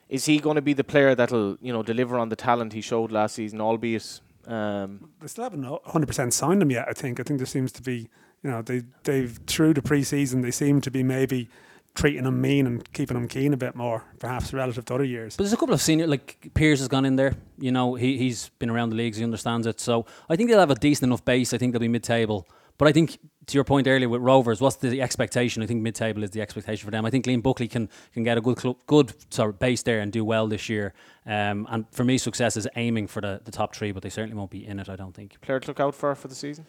is 0.09 0.27
he 0.27 0.39
going 0.39 0.57
to 0.57 0.63
be 0.63 0.73
the 0.73 0.85
player 0.85 1.15
that'll 1.15 1.59
you 1.61 1.73
know 1.73 1.83
deliver 1.83 2.17
on 2.19 2.29
the 2.29 2.37
talent 2.37 2.73
he 2.73 2.81
showed 2.81 3.11
last 3.11 3.35
season, 3.35 3.61
albeit 3.61 4.21
um, 4.47 5.11
They 5.21 5.27
still 5.29 5.45
haven't 5.45 5.65
100% 5.65 6.33
signed 6.33 6.63
him 6.63 6.71
yet, 6.71 6.87
I 6.89 6.93
think. 6.93 7.21
I 7.21 7.23
think 7.23 7.39
there 7.39 7.47
seems 7.47 7.73
to 7.73 7.83
be, 7.83 8.09
you 8.43 8.51
know, 8.51 8.63
they, 8.63 8.83
they've, 9.05 9.39
through 9.47 9.75
the 9.75 9.83
preseason 9.83 10.43
they 10.43 10.51
seem 10.51 10.81
to 10.83 10.91
be 10.91 11.03
maybe 11.03 11.49
treating 11.95 12.25
him 12.25 12.41
mean 12.41 12.67
and 12.67 12.93
keeping 12.93 13.17
him 13.17 13.29
keen 13.29 13.53
a 13.53 13.57
bit 13.57 13.75
more, 13.75 14.05
perhaps 14.19 14.53
relative 14.53 14.85
to 14.87 14.95
other 14.95 15.05
years. 15.05 15.37
But 15.37 15.45
there's 15.45 15.53
a 15.53 15.57
couple 15.57 15.75
of 15.75 15.81
senior, 15.81 16.07
like 16.07 16.51
Piers 16.55 16.81
has 16.81 16.89
gone 16.89 17.05
in 17.05 17.17
there. 17.17 17.35
You 17.59 17.73
know, 17.73 17.95
he 17.95 18.19
he's 18.19 18.49
been 18.59 18.71
around 18.71 18.91
the 18.91 18.97
leagues, 18.97 19.19
he 19.19 19.25
understands 19.25 19.67
it. 19.67 19.81
So 19.81 20.05
I 20.29 20.37
think 20.37 20.51
they'll 20.51 20.61
have 20.61 20.71
a 20.71 20.75
decent 20.75 21.09
enough 21.09 21.25
base. 21.25 21.55
I 21.55 21.59
think 21.59 21.73
they'll 21.73 21.81
be 21.81 21.89
mid-table. 21.89 22.49
But 22.79 22.89
I 22.89 22.93
think 22.93 23.19
to 23.47 23.55
your 23.55 23.65
point 23.65 23.87
earlier 23.87 24.09
with 24.09 24.23
Rovers, 24.23 24.61
what's 24.61 24.77
the 24.77 25.01
expectation? 25.01 25.63
I 25.63 25.67
think 25.67 25.83
mid-table 25.83 26.23
is 26.23 26.31
the 26.31 26.41
expectation 26.41 26.85
for 26.85 26.91
them. 26.91 27.05
I 27.05 27.11
think 27.11 27.27
Liam 27.27 27.43
Buckley 27.43 27.69
can 27.69 27.89
can 28.13 28.23
get 28.25 28.39
a 28.39 28.41
good 28.41 28.57
club, 28.57 28.77
good 28.87 29.15
sort 29.33 29.51
of 29.51 29.59
base 29.59 29.83
there 29.83 30.01
and 30.01 30.11
do 30.13 30.25
well 30.25 30.47
this 30.47 30.69
year. 30.69 30.95
Um, 31.27 31.67
and 31.71 31.87
for 31.93 32.05
me, 32.05 32.19
success 32.19 32.57
is 32.57 32.67
aiming 32.77 33.09
for 33.09 33.21
the, 33.21 33.41
the 33.45 33.51
top 33.51 33.75
three, 33.75 33.93
but 33.93 34.03
they 34.03 34.11
certainly 34.11 34.37
won't 34.37 34.51
be 34.51 34.67
in 34.67 34.79
it. 34.81 34.89
I 34.89 34.97
don't 34.97 35.15
think. 35.15 35.41
Player 35.41 35.61
to 35.61 35.69
look 35.69 35.81
out 35.81 35.95
for 35.95 36.15
for 36.15 36.29
the 36.29 36.35
season. 36.35 36.67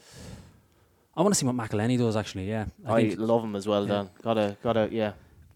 I 1.18 1.22
want 1.22 1.34
to 1.34 1.40
see 1.40 1.46
what 1.46 1.56
McEleney 1.56 1.98
does. 1.98 2.16
Actually, 2.16 2.50
yeah, 2.50 2.66
I, 2.86 2.94
I, 2.94 3.02
think 3.08 3.20
love 3.20 3.44
him 3.44 3.56
as 3.56 3.68
well. 3.68 3.86
Dan, 3.86 4.10
gotta 4.22 4.58
gotta 4.62 4.90
yeah. 4.92 5.14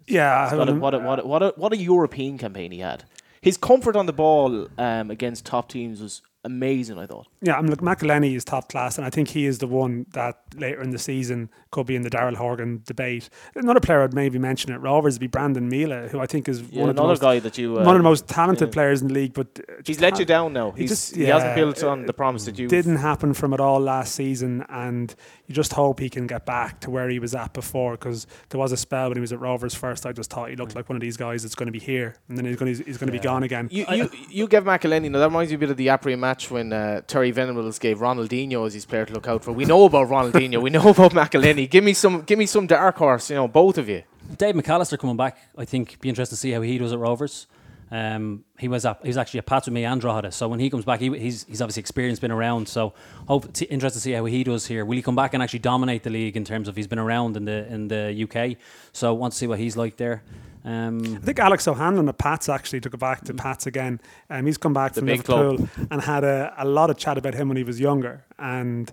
Yeah, 0.07 0.55
What 0.55 0.69
a, 0.69 0.73
what, 0.73 0.93
a, 0.95 0.99
what, 0.99 1.19
a, 1.19 1.27
what, 1.27 1.43
a, 1.43 1.53
what 1.55 1.71
a 1.71 1.77
European 1.77 2.39
campaign 2.39 2.71
he 2.71 2.79
had. 2.79 3.03
His 3.41 3.57
comfort 3.57 3.95
on 3.95 4.07
the 4.07 4.13
ball 4.13 4.67
um, 4.79 5.11
against 5.11 5.45
top 5.45 5.69
teams 5.69 6.01
was 6.01 6.23
amazing. 6.43 6.97
I 6.97 7.05
thought. 7.05 7.27
Yeah, 7.41 7.55
I'm 7.57 7.67
look, 7.67 7.79
McEleney 7.79 8.35
is 8.35 8.43
top 8.43 8.67
class, 8.67 8.97
and 8.97 9.07
I 9.07 9.09
think 9.09 9.29
he 9.29 9.45
is 9.45 9.59
the 9.59 9.67
one 9.67 10.05
that 10.11 10.41
later 10.55 10.81
in 10.81 10.89
the 10.89 10.99
season 10.99 11.49
could 11.71 11.85
be 11.85 11.95
in 11.95 12.01
the 12.01 12.09
Daryl 12.09 12.35
Horgan 12.35 12.81
debate. 12.85 13.29
Another 13.55 13.79
player 13.79 14.01
I'd 14.03 14.13
maybe 14.13 14.37
mention 14.37 14.73
at 14.73 14.81
Rovers 14.81 15.13
would 15.15 15.21
be 15.21 15.27
Brandon 15.27 15.69
Miele, 15.69 16.09
who 16.09 16.19
I 16.19 16.25
think 16.25 16.49
is 16.49 16.61
Yeah, 16.63 16.81
one 16.81 16.89
of 16.89 16.97
the 16.97 17.03
most, 17.03 17.21
guy 17.21 17.39
that 17.39 17.57
you. 17.57 17.77
Uh, 17.79 17.85
one 17.85 17.95
of 17.95 17.99
the 17.99 18.03
most 18.09 18.27
talented 18.27 18.67
yeah. 18.67 18.73
players 18.73 19.01
in 19.01 19.07
the 19.07 19.13
league. 19.13 19.33
But 19.33 19.59
uh, 19.69 19.73
He's 19.85 20.01
let 20.01 20.19
you 20.19 20.25
down 20.25 20.51
now. 20.51 20.71
he 20.71 20.81
He's, 20.81 20.89
just- 20.89 21.15
he 21.15 21.23
hasn't 21.23 21.55
built 21.55 21.81
on 21.81 22.03
uh, 22.03 22.07
the 22.07 22.13
promise 22.13 22.43
that 22.43 22.59
you 22.59 22.67
didn't 22.67 22.97
happen 22.97 23.33
from 23.33 23.53
it 23.53 23.61
all 23.61 23.79
last 23.79 24.15
season, 24.15 24.65
and 24.67 25.15
you 25.47 25.55
just 25.55 25.71
hope 25.73 26.01
he 26.01 26.09
can 26.09 26.27
get 26.27 26.45
back 26.45 26.81
to 26.81 26.89
where 26.89 27.07
he 27.07 27.19
was 27.19 27.33
at 27.35 27.53
before. 27.53 27.93
Because 27.93 28.27
there 28.49 28.59
was 28.59 28.73
a 28.73 28.77
spell 28.77 29.07
when 29.07 29.15
he 29.17 29.21
was 29.21 29.31
at 29.31 29.39
Rovers 29.39 29.73
first, 29.75 30.05
I 30.05 30.11
just 30.11 30.29
thought 30.29 30.49
he 30.49 30.57
looked 30.57 30.75
like 30.75 30.89
one 30.89 30.97
of 30.97 31.01
these 31.01 31.15
guys 31.15 31.43
that's 31.43 31.55
going 31.55 31.67
to 31.67 31.71
be 31.71 31.79
here, 31.79 32.15
and 32.27 32.37
then 32.37 32.43
he's 32.43 32.57
going 32.57 32.75
to 32.75 32.83
he's 32.83 32.97
going 32.97 33.07
to 33.07 33.13
be 33.13 33.19
gone 33.19 33.43
again. 33.43 33.69
You, 33.71 33.85
you, 33.91 34.09
you 34.29 34.47
give 34.47 34.65
McEleney, 34.65 35.09
now 35.09 35.19
that 35.19 35.27
reminds 35.27 35.51
me 35.51 35.55
a 35.55 35.59
bit 35.59 35.69
of 35.69 35.77
the 35.77 35.87
Apri 35.87 36.17
match 36.17 36.51
when 36.51 36.73
uh, 36.73 37.01
Terry 37.07 37.28
Venables 37.31 37.79
gave 37.79 37.99
Ronaldinho 37.99 38.65
as 38.65 38.73
his 38.73 38.85
player 38.85 39.05
to 39.05 39.13
look 39.13 39.27
out 39.27 39.43
for. 39.43 39.51
We 39.51 39.65
know 39.65 39.85
about 39.85 40.09
Ronaldinho, 40.09 40.61
we 40.61 40.69
know 40.69 40.89
about 40.89 41.11
McEleney. 41.19 41.69
Give 41.69 41.83
me 41.83 41.93
some 41.93 42.21
give 42.21 42.39
me 42.39 42.45
some 42.45 42.67
dark 42.67 42.97
horse, 42.97 43.29
you 43.29 43.35
know, 43.35 43.47
both 43.47 43.77
of 43.77 43.89
you. 43.89 44.03
Dave 44.37 44.55
McAllister 44.55 44.97
coming 44.97 45.17
back, 45.17 45.37
I 45.57 45.65
think, 45.65 45.99
be 46.01 46.09
interested 46.09 46.35
to 46.35 46.39
see 46.39 46.51
how 46.51 46.61
he 46.61 46.77
does 46.77 46.93
at 46.93 46.99
Rovers. 46.99 47.47
Um, 47.91 48.43
he 48.59 48.67
was 48.67 48.85
at, 48.85 48.99
he 49.01 49.07
was 49.07 49.17
actually 49.17 49.39
a 49.39 49.43
Pats 49.43 49.65
with 49.65 49.73
me 49.73 49.83
and 49.83 49.99
Drogheda, 49.99 50.31
so 50.31 50.47
when 50.47 50.59
he 50.59 50.69
comes 50.69 50.85
back, 50.85 50.99
he, 50.99 51.09
he's 51.17 51.43
he's 51.45 51.61
obviously 51.61 51.79
experienced, 51.79 52.21
been 52.21 52.29
around. 52.29 52.67
So 52.67 52.93
hope 53.27 53.51
t- 53.51 53.65
interested 53.65 53.97
to 53.97 54.03
see 54.03 54.11
how 54.11 54.25
he 54.25 54.43
does 54.43 54.67
here. 54.67 54.85
Will 54.85 54.95
he 54.95 55.01
come 55.01 55.15
back 55.15 55.33
and 55.33 55.41
actually 55.41 55.59
dominate 55.59 56.03
the 56.03 56.11
league 56.11 56.37
in 56.37 56.45
terms 56.45 56.67
of 56.67 56.75
he's 56.75 56.85
been 56.85 56.99
around 56.99 57.35
in 57.35 57.45
the 57.45 57.65
in 57.73 57.87
the 57.87 58.27
UK? 58.29 58.57
So 58.93 59.13
want 59.15 59.33
to 59.33 59.39
see 59.39 59.47
what 59.47 59.57
he's 59.57 59.75
like 59.75 59.97
there. 59.97 60.21
Um, 60.65 60.99
I 61.15 61.19
think 61.19 61.39
Alex 61.39 61.67
O'Hanlon 61.67 62.09
at 62.09 62.17
Pats 62.17 62.49
actually 62.49 62.81
took 62.81 62.93
it 62.93 62.99
back 62.99 63.23
to 63.25 63.33
Pats 63.33 63.65
again. 63.65 64.01
Um, 64.29 64.45
he's 64.45 64.57
come 64.57 64.73
back 64.73 64.93
from 64.93 65.05
Liverpool 65.05 65.69
and 65.89 66.01
had 66.01 66.23
a, 66.23 66.53
a 66.57 66.65
lot 66.65 66.89
of 66.89 66.97
chat 66.97 67.17
about 67.17 67.33
him 67.33 67.47
when 67.47 67.57
he 67.57 67.63
was 67.63 67.79
younger. 67.79 68.25
And 68.37 68.91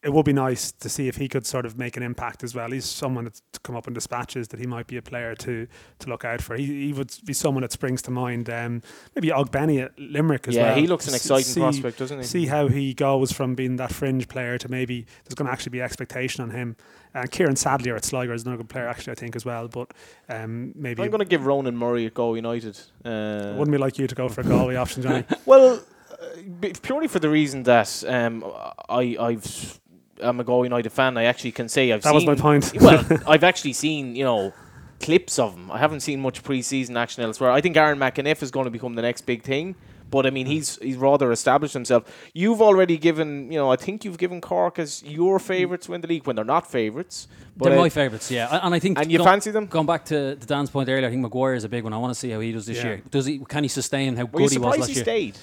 it 0.00 0.12
would 0.12 0.24
be 0.24 0.32
nice 0.32 0.70
to 0.70 0.88
see 0.88 1.08
if 1.08 1.16
he 1.16 1.28
could 1.28 1.44
sort 1.44 1.66
of 1.66 1.76
make 1.76 1.96
an 1.96 2.04
impact 2.04 2.44
as 2.44 2.54
well. 2.54 2.70
He's 2.70 2.84
someone 2.84 3.24
that's 3.24 3.42
come 3.64 3.74
up 3.74 3.88
in 3.88 3.94
dispatches 3.94 4.46
that 4.48 4.60
he 4.60 4.66
might 4.66 4.86
be 4.86 4.96
a 4.96 5.02
player 5.02 5.34
to 5.36 5.66
to 5.98 6.08
look 6.08 6.24
out 6.24 6.40
for. 6.40 6.54
He, 6.54 6.86
he 6.86 6.92
would 6.92 7.12
be 7.24 7.32
someone 7.32 7.62
that 7.62 7.72
springs 7.72 8.00
to 8.02 8.12
mind. 8.12 8.48
Um, 8.48 8.82
maybe 9.16 9.28
Ogbene 9.28 9.82
at 9.84 9.98
Limerick 9.98 10.46
as 10.46 10.54
yeah, 10.54 10.62
well. 10.62 10.74
Yeah, 10.76 10.80
he 10.82 10.86
looks 10.86 11.08
an 11.08 11.14
exciting 11.14 11.44
see- 11.46 11.60
prospect, 11.60 11.98
doesn't 11.98 12.18
he? 12.18 12.24
See 12.24 12.46
how 12.46 12.68
he 12.68 12.94
goes 12.94 13.32
from 13.32 13.56
being 13.56 13.76
that 13.76 13.92
fringe 13.92 14.28
player 14.28 14.56
to 14.58 14.68
maybe 14.70 15.04
there's 15.24 15.34
going 15.34 15.46
to 15.46 15.52
actually 15.52 15.70
be 15.70 15.82
expectation 15.82 16.44
on 16.44 16.50
him. 16.50 16.76
And 17.14 17.28
Kieran 17.30 17.56
Sadlier 17.56 17.96
at 17.96 18.04
Sligo 18.04 18.32
is 18.34 18.42
another 18.44 18.58
good 18.58 18.68
player 18.68 18.86
actually, 18.86 19.12
I 19.12 19.16
think 19.16 19.34
as 19.34 19.44
well. 19.44 19.66
But 19.66 19.92
um, 20.28 20.74
maybe 20.76 21.02
I'm 21.02 21.10
going 21.10 21.18
to 21.20 21.24
give 21.24 21.44
Ronan 21.44 21.76
Murray 21.76 22.06
at 22.06 22.14
Go 22.14 22.34
United. 22.34 22.78
Uh, 23.04 23.54
wouldn't 23.56 23.72
be 23.72 23.78
like 23.78 23.98
you 23.98 24.06
to 24.06 24.14
go 24.14 24.28
for 24.28 24.42
a 24.42 24.44
Galway 24.44 24.76
option, 24.76 25.02
Johnny. 25.02 25.24
Well, 25.46 25.82
uh, 26.12 26.68
purely 26.82 27.08
for 27.08 27.18
the 27.18 27.28
reason 27.28 27.62
that 27.64 28.04
um, 28.06 28.44
I, 28.88 29.16
I've 29.18 29.80
I'm 30.20 30.40
a 30.40 30.44
Go 30.44 30.62
United 30.62 30.90
fan. 30.90 31.16
I 31.16 31.24
actually 31.24 31.52
can 31.52 31.68
say 31.68 31.92
I've 31.92 32.02
That 32.02 32.14
was 32.14 32.26
my 32.26 32.34
point. 32.34 32.72
well, 32.80 33.04
I've 33.26 33.44
actually 33.44 33.72
seen 33.72 34.14
you 34.16 34.24
know 34.24 34.52
clips 35.00 35.38
of 35.38 35.54
him. 35.54 35.70
I 35.70 35.78
haven't 35.78 36.00
seen 36.00 36.20
much 36.20 36.42
pre-season 36.42 36.96
action 36.96 37.22
elsewhere. 37.22 37.50
I 37.52 37.60
think 37.60 37.76
Aaron 37.76 37.98
McEneff 37.98 38.42
is 38.42 38.50
going 38.50 38.64
to 38.64 38.70
become 38.70 38.94
the 38.94 39.02
next 39.02 39.22
big 39.26 39.42
thing. 39.42 39.74
But 40.10 40.24
I 40.24 40.30
mean, 40.30 40.46
he's 40.46 40.76
he's 40.80 40.96
rather 40.96 41.30
established 41.30 41.74
himself. 41.74 42.04
You've 42.32 42.62
already 42.62 42.96
given, 42.96 43.52
you 43.52 43.58
know, 43.58 43.70
I 43.70 43.76
think 43.76 44.06
you've 44.06 44.16
given 44.16 44.40
Cork 44.40 44.78
as 44.78 45.02
your 45.02 45.38
favourites 45.38 45.84
to 45.84 45.92
win 45.92 46.00
the 46.00 46.08
league 46.08 46.26
when 46.26 46.34
they're 46.34 46.46
not 46.46 46.66
favourites. 46.70 47.28
But 47.58 47.68
they're 47.68 47.78
uh, 47.78 47.82
my 47.82 47.88
favourites, 47.90 48.30
yeah. 48.30 48.48
And- 48.50 48.62
And 48.64 48.74
I 48.74 48.78
think 48.78 48.98
and 48.98 49.12
you 49.12 49.18
go- 49.18 49.24
fancy 49.24 49.50
them? 49.50 49.66
Going 49.66 49.84
back 49.84 50.06
to, 50.06 50.36
to 50.36 50.46
Dan's 50.46 50.70
point 50.70 50.88
earlier, 50.88 51.06
I 51.06 51.10
think 51.10 51.20
Maguire 51.20 51.52
is 51.52 51.64
a 51.64 51.68
big 51.68 51.84
one. 51.84 51.92
I 51.92 51.98
want 51.98 52.14
to 52.14 52.18
see 52.18 52.30
how 52.30 52.40
he 52.40 52.52
does 52.52 52.64
this 52.64 52.78
Yeah. 52.78 52.84
year. 52.84 53.02
Does 53.10 53.26
he? 53.26 53.38
Can 53.40 53.64
he 53.64 53.68
sustain 53.68 54.16
how 54.16 54.24
Were 54.24 54.40
you 54.40 54.46
good 54.48 54.52
he 54.52 54.58
was 54.58 54.78
last 54.78 54.88
he 54.88 54.94
year? 54.94 55.04
stayed? 55.04 55.38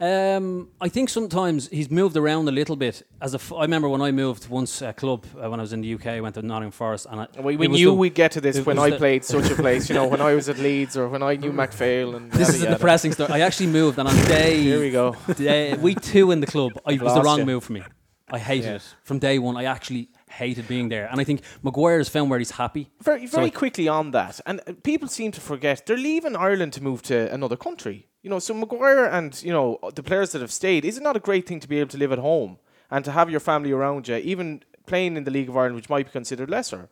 Um, 0.00 0.68
I 0.80 0.88
think 0.88 1.08
sometimes 1.08 1.68
he's 1.70 1.90
moved 1.90 2.16
around 2.16 2.48
a 2.48 2.52
little 2.52 2.76
bit. 2.76 3.02
As 3.20 3.34
a 3.34 3.38
f- 3.38 3.52
I 3.52 3.62
remember 3.62 3.88
when 3.88 4.00
I 4.00 4.12
moved 4.12 4.48
once 4.48 4.80
a 4.80 4.92
club 4.92 5.26
uh, 5.36 5.50
when 5.50 5.58
I 5.58 5.62
was 5.62 5.72
in 5.72 5.80
the 5.80 5.92
UK, 5.94 6.06
I 6.06 6.20
went 6.20 6.36
to 6.36 6.42
Nottingham 6.42 6.70
Forest, 6.70 7.06
and 7.10 7.20
I, 7.22 7.26
We, 7.40 7.56
we 7.56 7.66
knew 7.66 7.92
we'd 7.94 8.14
get 8.14 8.30
to 8.32 8.40
this 8.40 8.64
when 8.64 8.78
I 8.78 8.92
played 8.92 9.24
such 9.24 9.50
a 9.50 9.56
place. 9.56 9.88
You 9.88 9.96
know, 9.96 10.06
when 10.06 10.20
I 10.20 10.34
was 10.34 10.48
at 10.48 10.58
Leeds 10.68 10.96
or 10.96 11.08
when 11.08 11.22
I 11.24 11.34
knew 11.34 11.52
McPhail 11.52 12.14
and 12.16 12.30
This 12.30 12.40
yada, 12.40 12.52
is 12.54 12.62
a 12.62 12.64
yada. 12.66 12.76
depressing 12.76 13.12
story. 13.12 13.32
I 13.32 13.40
actually 13.40 13.68
moved, 13.70 13.98
and 13.98 14.08
on 14.08 14.14
day 14.26 14.62
Here 14.62 14.78
we 14.80 14.92
go. 14.92 15.16
day, 15.36 15.74
week 15.74 16.00
two 16.00 16.30
in 16.30 16.38
the 16.40 16.46
club, 16.46 16.72
I, 16.86 16.92
it 16.92 17.02
was 17.02 17.14
the 17.14 17.22
wrong 17.22 17.40
you. 17.40 17.46
move 17.46 17.64
for 17.64 17.72
me. 17.72 17.82
I 18.30 18.38
hated 18.38 18.74
it 18.76 18.82
from 19.04 19.18
day 19.18 19.38
one. 19.40 19.56
I 19.56 19.64
actually 19.64 20.10
hated 20.30 20.68
being 20.68 20.90
there, 20.90 21.08
and 21.10 21.20
I 21.20 21.24
think 21.24 21.40
Maguire 21.62 21.98
has 21.98 22.08
found 22.10 22.30
where 22.30 22.38
he's 22.38 22.52
happy. 22.52 22.88
Very, 23.02 23.26
very 23.26 23.46
I- 23.46 23.50
quickly 23.50 23.88
on 23.88 24.12
that, 24.12 24.38
and 24.46 24.60
uh, 24.60 24.74
people 24.84 25.08
seem 25.08 25.32
to 25.32 25.40
forget 25.40 25.86
they're 25.86 25.96
leaving 25.96 26.36
Ireland 26.36 26.72
to 26.74 26.82
move 26.84 27.02
to 27.02 27.32
another 27.32 27.56
country. 27.56 28.04
You 28.22 28.30
know, 28.30 28.38
so 28.38 28.52
Maguire 28.54 29.04
and 29.04 29.40
you 29.42 29.52
know 29.52 29.78
the 29.94 30.02
players 30.02 30.32
that 30.32 30.40
have 30.40 30.52
stayed. 30.52 30.84
Is 30.84 30.96
it 30.96 31.02
not 31.02 31.16
a 31.16 31.20
great 31.20 31.46
thing 31.46 31.60
to 31.60 31.68
be 31.68 31.78
able 31.78 31.90
to 31.90 31.98
live 31.98 32.12
at 32.12 32.18
home 32.18 32.58
and 32.90 33.04
to 33.04 33.12
have 33.12 33.30
your 33.30 33.40
family 33.40 33.72
around 33.72 34.08
you, 34.08 34.16
even 34.16 34.62
playing 34.86 35.16
in 35.16 35.24
the 35.24 35.30
League 35.30 35.48
of 35.48 35.56
Ireland, 35.56 35.76
which 35.76 35.88
might 35.88 36.06
be 36.06 36.12
considered 36.12 36.50
lesser? 36.50 36.88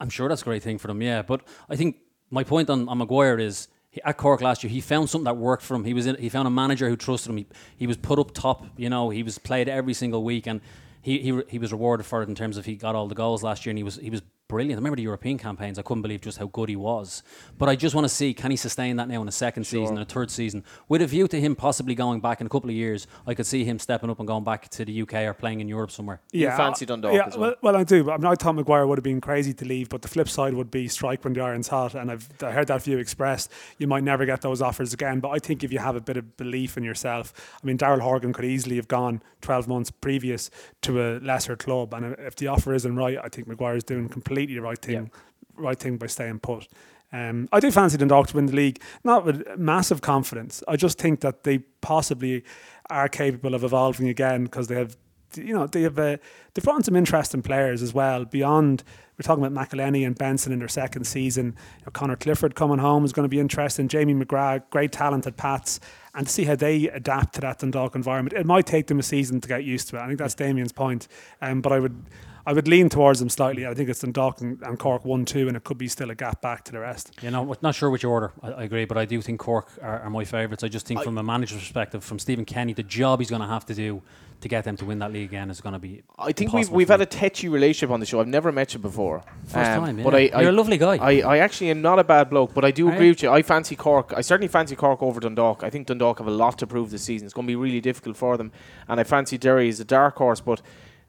I'm 0.00 0.10
sure 0.10 0.28
that's 0.28 0.42
a 0.42 0.44
great 0.44 0.62
thing 0.62 0.78
for 0.78 0.88
them, 0.88 1.02
yeah. 1.02 1.22
But 1.22 1.42
I 1.68 1.76
think 1.76 1.96
my 2.30 2.44
point 2.44 2.70
on, 2.70 2.88
on 2.88 2.98
Maguire 2.98 3.38
is 3.38 3.68
he, 3.90 4.02
at 4.02 4.18
Cork 4.18 4.40
last 4.40 4.62
year, 4.62 4.70
he 4.70 4.80
found 4.80 5.08
something 5.08 5.24
that 5.24 5.36
worked 5.36 5.62
for 5.62 5.74
him. 5.74 5.84
He 5.84 5.94
was 5.94 6.06
in, 6.06 6.16
he 6.16 6.28
found 6.28 6.46
a 6.46 6.50
manager 6.50 6.88
who 6.88 6.96
trusted 6.96 7.30
him. 7.30 7.38
He, 7.38 7.46
he 7.76 7.86
was 7.86 7.96
put 7.96 8.18
up 8.18 8.32
top, 8.32 8.66
you 8.76 8.90
know. 8.90 9.10
He 9.10 9.22
was 9.22 9.38
played 9.38 9.68
every 9.68 9.94
single 9.94 10.22
week, 10.22 10.46
and 10.46 10.60
he, 11.00 11.18
he 11.18 11.42
he 11.48 11.58
was 11.58 11.72
rewarded 11.72 12.04
for 12.04 12.22
it 12.22 12.28
in 12.28 12.34
terms 12.34 12.56
of 12.56 12.66
he 12.66 12.76
got 12.76 12.94
all 12.94 13.08
the 13.08 13.14
goals 13.14 13.42
last 13.42 13.64
year, 13.64 13.70
and 13.70 13.78
he 13.78 13.84
was 13.84 13.96
he 13.96 14.10
was 14.10 14.22
brilliant. 14.48 14.78
I 14.78 14.80
remember 14.80 14.96
the 14.96 15.02
European 15.02 15.38
campaigns. 15.38 15.78
I 15.78 15.82
couldn't 15.82 16.02
believe 16.02 16.20
just 16.20 16.38
how 16.38 16.46
good 16.46 16.68
he 16.68 16.76
was. 16.76 17.22
But 17.58 17.68
I 17.68 17.76
just 17.76 17.94
want 17.94 18.04
to 18.04 18.08
see 18.08 18.34
can 18.34 18.50
he 18.50 18.56
sustain 18.56 18.96
that 18.96 19.08
now 19.08 19.22
in 19.22 19.28
a 19.28 19.32
second 19.32 19.64
season 19.64 19.96
and 19.96 20.08
a 20.08 20.12
third 20.12 20.30
season 20.30 20.64
with 20.88 21.02
a 21.02 21.06
view 21.06 21.28
to 21.28 21.40
him 21.40 21.56
possibly 21.56 21.94
going 21.94 22.20
back 22.20 22.40
in 22.40 22.46
a 22.46 22.50
couple 22.50 22.70
of 22.70 22.76
years. 22.76 23.06
I 23.26 23.34
could 23.34 23.46
see 23.46 23.64
him 23.64 23.78
stepping 23.78 24.10
up 24.10 24.18
and 24.18 24.26
going 24.26 24.44
back 24.44 24.68
to 24.70 24.84
the 24.84 25.02
UK 25.02 25.14
or 25.14 25.34
playing 25.34 25.60
in 25.60 25.68
Europe 25.68 25.90
somewhere. 25.90 26.20
You 26.32 26.48
fancy 26.50 26.86
Dundalk 26.86 27.14
yeah, 27.14 27.26
as 27.26 27.36
well? 27.36 27.54
well. 27.62 27.76
I 27.76 27.84
do. 27.84 28.04
But 28.04 28.14
I, 28.14 28.16
mean, 28.18 28.26
I 28.26 28.34
thought 28.34 28.54
Maguire 28.54 28.86
would 28.86 28.98
have 28.98 29.04
been 29.04 29.20
crazy 29.20 29.52
to 29.54 29.64
leave, 29.64 29.88
but 29.88 30.02
the 30.02 30.08
flip 30.08 30.28
side 30.28 30.54
would 30.54 30.70
be 30.70 30.88
strike 30.88 31.24
when 31.24 31.32
the 31.32 31.40
iron's 31.40 31.68
hot. 31.68 31.94
And 31.94 32.10
I've 32.10 32.28
I 32.42 32.52
heard 32.52 32.68
that 32.68 32.82
view 32.82 32.98
expressed. 32.98 33.50
You 33.78 33.86
might 33.86 34.04
never 34.04 34.26
get 34.26 34.42
those 34.42 34.62
offers 34.62 34.92
again. 34.92 35.20
But 35.20 35.30
I 35.30 35.38
think 35.38 35.64
if 35.64 35.72
you 35.72 35.78
have 35.78 35.96
a 35.96 36.00
bit 36.00 36.16
of 36.16 36.36
belief 36.36 36.76
in 36.76 36.84
yourself, 36.84 37.32
I 37.62 37.66
mean, 37.66 37.78
Daryl 37.78 38.00
Horgan 38.00 38.32
could 38.32 38.44
easily 38.44 38.76
have 38.76 38.88
gone 38.88 39.22
12 39.40 39.68
months 39.68 39.90
previous 39.90 40.50
to 40.82 41.02
a 41.02 41.18
lesser 41.18 41.56
club. 41.56 41.94
And 41.94 42.16
if 42.18 42.36
the 42.36 42.46
offer 42.46 42.74
isn't 42.74 42.96
right, 42.96 43.18
I 43.22 43.28
think 43.28 43.48
Maguire 43.48 43.76
is 43.76 43.84
doing 43.84 44.08
completely 44.08 44.35
the 44.44 44.58
right 44.58 44.78
thing, 44.78 45.10
right 45.56 45.78
thing 45.78 45.96
by 45.96 46.06
staying 46.08 46.40
put. 46.40 46.68
Um, 47.12 47.48
I 47.52 47.60
do 47.60 47.70
fancy 47.70 47.96
Dundalk 47.96 48.26
to 48.28 48.36
win 48.36 48.46
the 48.46 48.54
league, 48.54 48.82
not 49.04 49.24
with 49.24 49.46
massive 49.56 50.02
confidence. 50.02 50.62
I 50.68 50.76
just 50.76 50.98
think 50.98 51.20
that 51.20 51.44
they 51.44 51.58
possibly 51.80 52.44
are 52.90 53.08
capable 53.08 53.54
of 53.54 53.64
evolving 53.64 54.08
again 54.08 54.44
because 54.44 54.68
they 54.68 54.74
have, 54.74 54.96
you 55.34 55.54
know, 55.54 55.66
they 55.66 55.82
have 55.82 55.98
uh, 55.98 56.16
they've 56.52 56.64
brought 56.64 56.76
in 56.76 56.82
some 56.82 56.96
interesting 56.96 57.42
players 57.42 57.80
as 57.80 57.94
well. 57.94 58.24
Beyond, 58.24 58.82
we're 59.16 59.22
talking 59.22 59.44
about 59.44 59.68
McEleney 59.68 60.04
and 60.04 60.18
Benson 60.18 60.52
in 60.52 60.58
their 60.58 60.68
second 60.68 61.04
season. 61.04 61.54
You 61.78 61.86
know, 61.86 61.92
Connor 61.92 62.16
Clifford 62.16 62.54
coming 62.54 62.78
home 62.78 63.04
is 63.04 63.12
going 63.12 63.24
to 63.24 63.30
be 63.30 63.40
interesting. 63.40 63.88
Jamie 63.88 64.14
McGrath, 64.14 64.68
great 64.70 64.92
talent 64.92 65.26
at 65.26 65.36
Pats, 65.36 65.80
and 66.14 66.26
to 66.26 66.32
see 66.32 66.44
how 66.44 66.56
they 66.56 66.88
adapt 66.88 67.34
to 67.36 67.40
that 67.42 67.60
Dundalk 67.60 67.94
environment. 67.94 68.34
It 68.34 68.46
might 68.46 68.66
take 68.66 68.88
them 68.88 68.98
a 68.98 69.02
season 69.02 69.40
to 69.40 69.48
get 69.48 69.64
used 69.64 69.88
to 69.88 69.96
it. 69.96 70.00
I 70.00 70.06
think 70.06 70.18
that's 70.18 70.34
Damien's 70.34 70.72
point. 70.72 71.08
Um, 71.40 71.60
but 71.60 71.72
I 71.72 71.78
would. 71.78 72.04
I 72.46 72.52
would 72.52 72.68
lean 72.68 72.88
towards 72.88 73.18
them 73.18 73.28
slightly. 73.28 73.66
I 73.66 73.74
think 73.74 73.88
it's 73.88 74.00
Dundalk 74.00 74.40
and, 74.40 74.62
and 74.62 74.78
Cork 74.78 75.04
one 75.04 75.24
two, 75.24 75.48
and 75.48 75.56
it 75.56 75.64
could 75.64 75.78
be 75.78 75.88
still 75.88 76.10
a 76.10 76.14
gap 76.14 76.40
back 76.40 76.64
to 76.64 76.72
the 76.72 76.78
rest. 76.78 77.10
You 77.20 77.30
know, 77.30 77.56
not 77.60 77.74
sure 77.74 77.90
which 77.90 78.04
order. 78.04 78.32
I, 78.42 78.52
I 78.52 78.62
agree, 78.62 78.84
but 78.84 78.96
I 78.96 79.04
do 79.04 79.20
think 79.20 79.40
Cork 79.40 79.68
are, 79.82 80.00
are 80.00 80.10
my 80.10 80.24
favourites. 80.24 80.62
I 80.62 80.68
just 80.68 80.86
think, 80.86 81.02
from 81.02 81.18
a 81.18 81.22
manager's 81.22 81.58
perspective, 81.58 82.04
from 82.04 82.18
Stephen 82.18 82.44
Kenny, 82.44 82.72
the 82.72 82.82
job 82.84 83.18
he's 83.18 83.30
going 83.30 83.42
to 83.42 83.48
have 83.48 83.66
to 83.66 83.74
do 83.74 84.02
to 84.42 84.48
get 84.48 84.64
them 84.64 84.76
to 84.76 84.84
win 84.84 84.98
that 84.98 85.12
league 85.12 85.28
again 85.30 85.50
is 85.50 85.60
going 85.62 85.72
to 85.72 85.78
be. 85.78 86.02
I 86.18 86.30
think 86.30 86.52
we've 86.52 86.70
we've 86.70 86.88
had 86.88 87.00
a 87.00 87.06
touchy 87.06 87.48
relationship 87.48 87.90
on 87.90 88.00
the 88.00 88.06
show. 88.06 88.20
I've 88.20 88.28
never 88.28 88.52
met 88.52 88.74
you 88.74 88.78
before. 88.80 89.24
First 89.46 89.70
Um, 89.70 89.84
time, 89.84 89.98
yeah. 89.98 90.04
But 90.04 90.14
I, 90.14 90.30
I, 90.32 90.40
You're 90.42 90.50
a 90.50 90.52
lovely 90.52 90.76
guy. 90.78 90.96
I, 90.98 91.20
I 91.22 91.38
actually 91.38 91.70
am 91.70 91.82
not 91.82 91.98
a 91.98 92.04
bad 92.04 92.30
bloke, 92.30 92.54
but 92.54 92.64
I 92.64 92.70
do 92.70 92.88
agree 92.88 93.06
you? 93.06 93.12
with 93.12 93.22
you. 93.22 93.30
I 93.30 93.42
fancy 93.42 93.74
Cork. 93.76 94.12
I 94.14 94.20
certainly 94.20 94.48
fancy 94.48 94.76
Cork 94.76 95.02
over 95.02 95.20
Dundalk. 95.20 95.64
I 95.64 95.70
think 95.70 95.86
Dundalk 95.86 96.18
have 96.18 96.28
a 96.28 96.30
lot 96.30 96.58
to 96.58 96.66
prove 96.66 96.90
this 96.90 97.02
season. 97.02 97.24
It's 97.26 97.34
going 97.34 97.46
to 97.46 97.50
be 97.50 97.56
really 97.56 97.80
difficult 97.80 98.16
for 98.16 98.36
them, 98.36 98.52
and 98.88 99.00
I 99.00 99.04
fancy 99.04 99.36
Derry 99.38 99.68
as 99.68 99.80
a 99.80 99.84
dark 99.84 100.16
horse. 100.16 100.40
But 100.40 100.60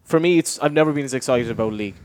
for 0.08 0.20
me, 0.20 0.38
it's 0.42 0.58
I've 0.60 0.74
never 0.74 0.92
been 0.94 1.06
as 1.06 1.14
excited 1.14 1.52
about 1.52 1.74
league. 1.74 1.96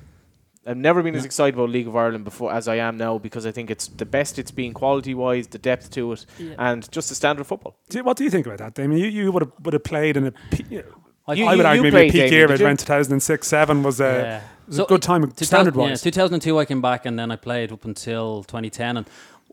I've 0.65 0.77
never 0.77 1.03
been 1.03 1.17
as 1.17 1.25
excited 1.25 1.55
about 1.59 1.71
League 1.71 1.89
of 1.89 1.97
Ireland 1.97 2.23
before 2.25 2.53
as 2.53 2.69
I 2.69 2.77
am 2.77 2.97
now 2.97 3.19
because 3.19 3.47
I 3.47 3.51
think 3.51 3.69
it's 3.69 3.89
the 3.89 4.07
best 4.07 4.39
it's 4.39 4.53
been 4.53 4.73
quality 4.73 5.13
wise, 5.13 5.49
the 5.49 5.59
depth 5.59 5.91
to 5.97 6.13
it, 6.13 6.25
and 6.57 6.89
just 6.93 7.09
the 7.09 7.17
standard 7.17 7.41
of 7.41 7.49
football. 7.49 7.75
What 8.03 8.17
do 8.17 8.23
you 8.23 8.31
think 8.31 8.47
about 8.47 8.59
that, 8.59 8.75
Damien? 8.75 9.01
You, 9.03 9.09
you 9.09 9.33
would 9.33 9.43
have 9.43 9.53
would 9.65 9.75
have 9.75 9.83
played 9.83 10.17
in 10.17 10.27
a. 10.29 10.33
P- 10.53 10.65
you 10.71 10.83
know, 10.83 11.35
You- 11.35 11.47
I 11.47 11.57
would 11.57 11.63
you- 11.63 11.67
argue 11.67 11.77
you 11.77 11.83
maybe 11.83 11.91
played, 11.91 12.13
peak 12.13 12.21
Damien, 12.21 12.33
year 12.33 12.47
did 12.47 12.55
of 12.55 12.61
you? 12.61 12.67
around 12.67 12.79
2006 12.79 13.49
7 13.49 13.83
was, 13.83 14.01
uh, 14.01 14.05
Yeah. 14.05 14.41
was 14.69 14.79
a 14.79 14.85
good 14.85 15.03
time 15.03 15.23
2000 15.23 15.45
standard 15.47 15.75
Yeah, 15.75 15.83
wise. 15.83 16.03
2002, 16.03 16.59
I 16.61 16.65
came 16.65 16.81
back 16.81 17.07
and 17.07 17.19
then 17.19 17.33
I 17.33 17.37
played 17.37 17.73
up 17.73 17.85
until 17.85 18.45
2010, 18.45 18.97
and 18.99 19.07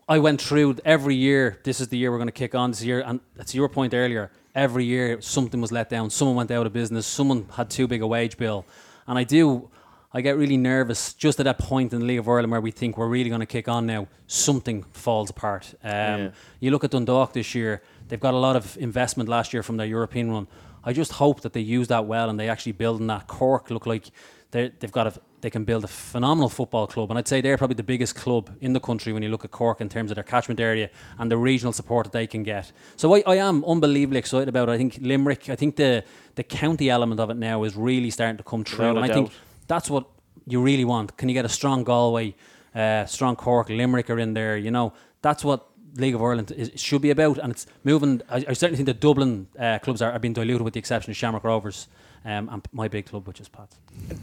I 0.08 0.18
went 0.20 0.40
through 0.40 0.76
every 0.84 1.16
year. 1.16 1.58
This 1.64 1.80
is 1.80 1.88
the 1.88 1.98
year 1.98 2.12
we're 2.12 2.18
going 2.18 2.28
to 2.28 2.40
kick 2.44 2.54
on 2.54 2.70
this 2.70 2.84
year, 2.84 3.00
and 3.04 3.18
that's 3.34 3.52
your 3.54 3.68
point 3.68 3.94
earlier. 3.94 4.30
Every 4.54 4.84
year, 4.84 5.20
something 5.20 5.60
was 5.60 5.70
let 5.70 5.88
down. 5.88 6.10
Someone 6.10 6.36
went 6.36 6.50
out 6.50 6.66
of 6.66 6.72
business. 6.72 7.06
Someone 7.06 7.46
had 7.54 7.70
too 7.70 7.86
big 7.86 8.02
a 8.02 8.06
wage 8.06 8.36
bill, 8.36 8.64
and 9.06 9.18
I 9.18 9.24
do. 9.24 9.70
I 10.12 10.22
get 10.22 10.36
really 10.36 10.56
nervous 10.56 11.14
just 11.14 11.38
at 11.38 11.44
that 11.44 11.60
point 11.60 11.92
in 11.92 12.00
the 12.00 12.04
League 12.06 12.18
of 12.18 12.28
Ireland 12.28 12.50
where 12.50 12.60
we 12.60 12.72
think 12.72 12.98
we're 12.98 13.06
really 13.06 13.28
going 13.28 13.40
to 13.40 13.46
kick 13.46 13.68
on 13.68 13.86
now. 13.86 14.08
Something 14.26 14.82
falls 14.92 15.30
apart. 15.30 15.72
Um, 15.84 16.32
You 16.58 16.72
look 16.72 16.82
at 16.82 16.90
Dundalk 16.90 17.32
this 17.32 17.54
year; 17.54 17.82
they've 18.08 18.18
got 18.18 18.34
a 18.34 18.38
lot 18.38 18.56
of 18.56 18.76
investment 18.78 19.28
last 19.28 19.52
year 19.52 19.62
from 19.62 19.76
their 19.76 19.86
European 19.86 20.32
run. 20.32 20.48
I 20.82 20.92
just 20.92 21.12
hope 21.12 21.42
that 21.42 21.52
they 21.52 21.60
use 21.60 21.86
that 21.88 22.06
well 22.06 22.28
and 22.28 22.40
they 22.40 22.48
actually 22.48 22.72
build 22.72 23.00
in 23.00 23.06
that. 23.06 23.28
Cork 23.28 23.70
look 23.70 23.86
like 23.86 24.10
they've 24.50 24.90
got 24.92 25.06
a 25.06 25.12
they 25.40 25.50
can 25.50 25.64
build 25.64 25.84
a 25.84 25.88
phenomenal 25.88 26.48
football 26.48 26.86
club, 26.86 27.10
and 27.10 27.18
I'd 27.18 27.28
say 27.28 27.40
they're 27.40 27.56
probably 27.56 27.76
the 27.76 27.82
biggest 27.82 28.14
club 28.14 28.50
in 28.60 28.72
the 28.72 28.80
country 28.80 29.12
when 29.12 29.22
you 29.22 29.28
look 29.28 29.44
at 29.44 29.50
Cork 29.50 29.80
in 29.80 29.88
terms 29.88 30.10
of 30.10 30.14
their 30.14 30.24
catchment 30.24 30.60
area 30.60 30.90
and 31.18 31.30
the 31.30 31.36
regional 31.36 31.72
support 31.72 32.04
that 32.04 32.12
they 32.12 32.26
can 32.26 32.42
get. 32.42 32.72
So 32.96 33.14
I, 33.14 33.22
I 33.26 33.36
am 33.36 33.64
unbelievably 33.64 34.18
excited 34.18 34.48
about 34.48 34.68
it. 34.68 34.72
I 34.72 34.76
think 34.76 34.98
Limerick, 35.00 35.48
I 35.48 35.56
think 35.56 35.76
the 35.76 36.04
the 36.34 36.44
county 36.44 36.90
element 36.90 37.20
of 37.20 37.30
it 37.30 37.36
now 37.36 37.64
is 37.64 37.76
really 37.76 38.10
starting 38.10 38.36
to 38.36 38.44
come 38.44 38.64
true, 38.64 38.96
and 38.96 39.00
I 39.00 39.12
think 39.12 39.32
that's 39.66 39.90
what 39.90 40.06
you 40.46 40.62
really 40.62 40.84
want. 40.84 41.16
Can 41.16 41.28
you 41.28 41.34
get 41.34 41.44
a 41.44 41.48
strong 41.48 41.84
Galway, 41.84 42.34
uh, 42.74 43.04
strong 43.06 43.36
Cork, 43.36 43.68
Limerick 43.68 44.10
are 44.10 44.18
in 44.18 44.34
there? 44.34 44.56
You 44.56 44.70
know, 44.70 44.92
that's 45.22 45.44
what 45.44 45.66
League 45.96 46.14
of 46.14 46.22
Ireland 46.22 46.52
is, 46.52 46.70
should 46.76 47.02
be 47.02 47.10
about, 47.10 47.38
and 47.38 47.52
it's 47.52 47.66
moving. 47.84 48.22
I, 48.28 48.44
I 48.48 48.52
certainly 48.52 48.76
think 48.76 48.86
the 48.86 48.94
Dublin 48.94 49.48
uh, 49.58 49.78
clubs 49.80 50.02
are, 50.02 50.12
are 50.12 50.18
being 50.18 50.34
diluted, 50.34 50.62
with 50.62 50.74
the 50.74 50.78
exception 50.78 51.10
of 51.10 51.16
Shamrock 51.16 51.44
Rovers 51.44 51.88
um, 52.24 52.48
and 52.50 52.66
my 52.72 52.86
big 52.88 53.06
club, 53.06 53.26
which 53.26 53.40
is 53.40 53.48
Pats. 53.48 53.76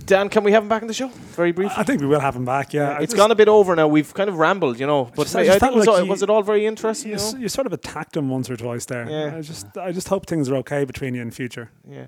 Dan, 0.06 0.30
can 0.30 0.44
we 0.44 0.52
have 0.52 0.64
him 0.64 0.70
back 0.70 0.82
in 0.82 0.88
the 0.88 0.94
show? 0.94 1.08
Very 1.36 1.52
briefly. 1.52 1.76
I 1.78 1.84
think 1.84 2.00
we 2.02 2.08
will 2.08 2.20
have 2.20 2.36
him 2.36 2.46
back, 2.46 2.74
yeah. 2.74 2.90
I 2.92 2.98
It's 3.02 3.06
just- 3.14 3.18
gone 3.18 3.32
a 3.32 3.36
bit 3.36 3.48
over 3.48 3.76
now. 3.76 3.88
We've 3.88 4.14
kind 4.14 4.30
of 4.30 4.38
rambled, 4.38 4.80
you 4.80 4.86
know. 4.88 5.06
But 5.16 5.24
just- 5.24 5.36
I 5.36 5.42
I, 5.42 5.46
just 5.46 5.60
think 5.60 5.62
felt 5.62 5.74
it 5.74 5.78
was, 5.78 5.88
like 5.88 5.96
all, 5.98 6.04
you- 6.04 6.10
was 6.12 6.22
it 6.24 6.30
all 6.30 6.44
very 6.44 6.66
interesting? 6.66 7.12
You, 7.12 7.18
You 7.18 7.32
know? 7.34 7.38
you 7.40 7.50
sort 7.50 7.68
of 7.68 7.74
attacked 7.74 8.16
him 8.16 8.30
once 8.30 8.50
or 8.50 8.56
twice 8.58 8.86
there. 8.86 9.10
Yeah. 9.10 9.36
I 9.38 9.42
just, 9.42 9.78
I 9.78 9.92
just 9.92 10.08
hope 10.10 10.26
things 10.28 10.50
are 10.50 10.56
okay 10.58 10.86
between 10.86 11.16
you 11.16 11.22
in 11.22 11.32
future. 11.32 11.72
Yeah. 11.90 12.08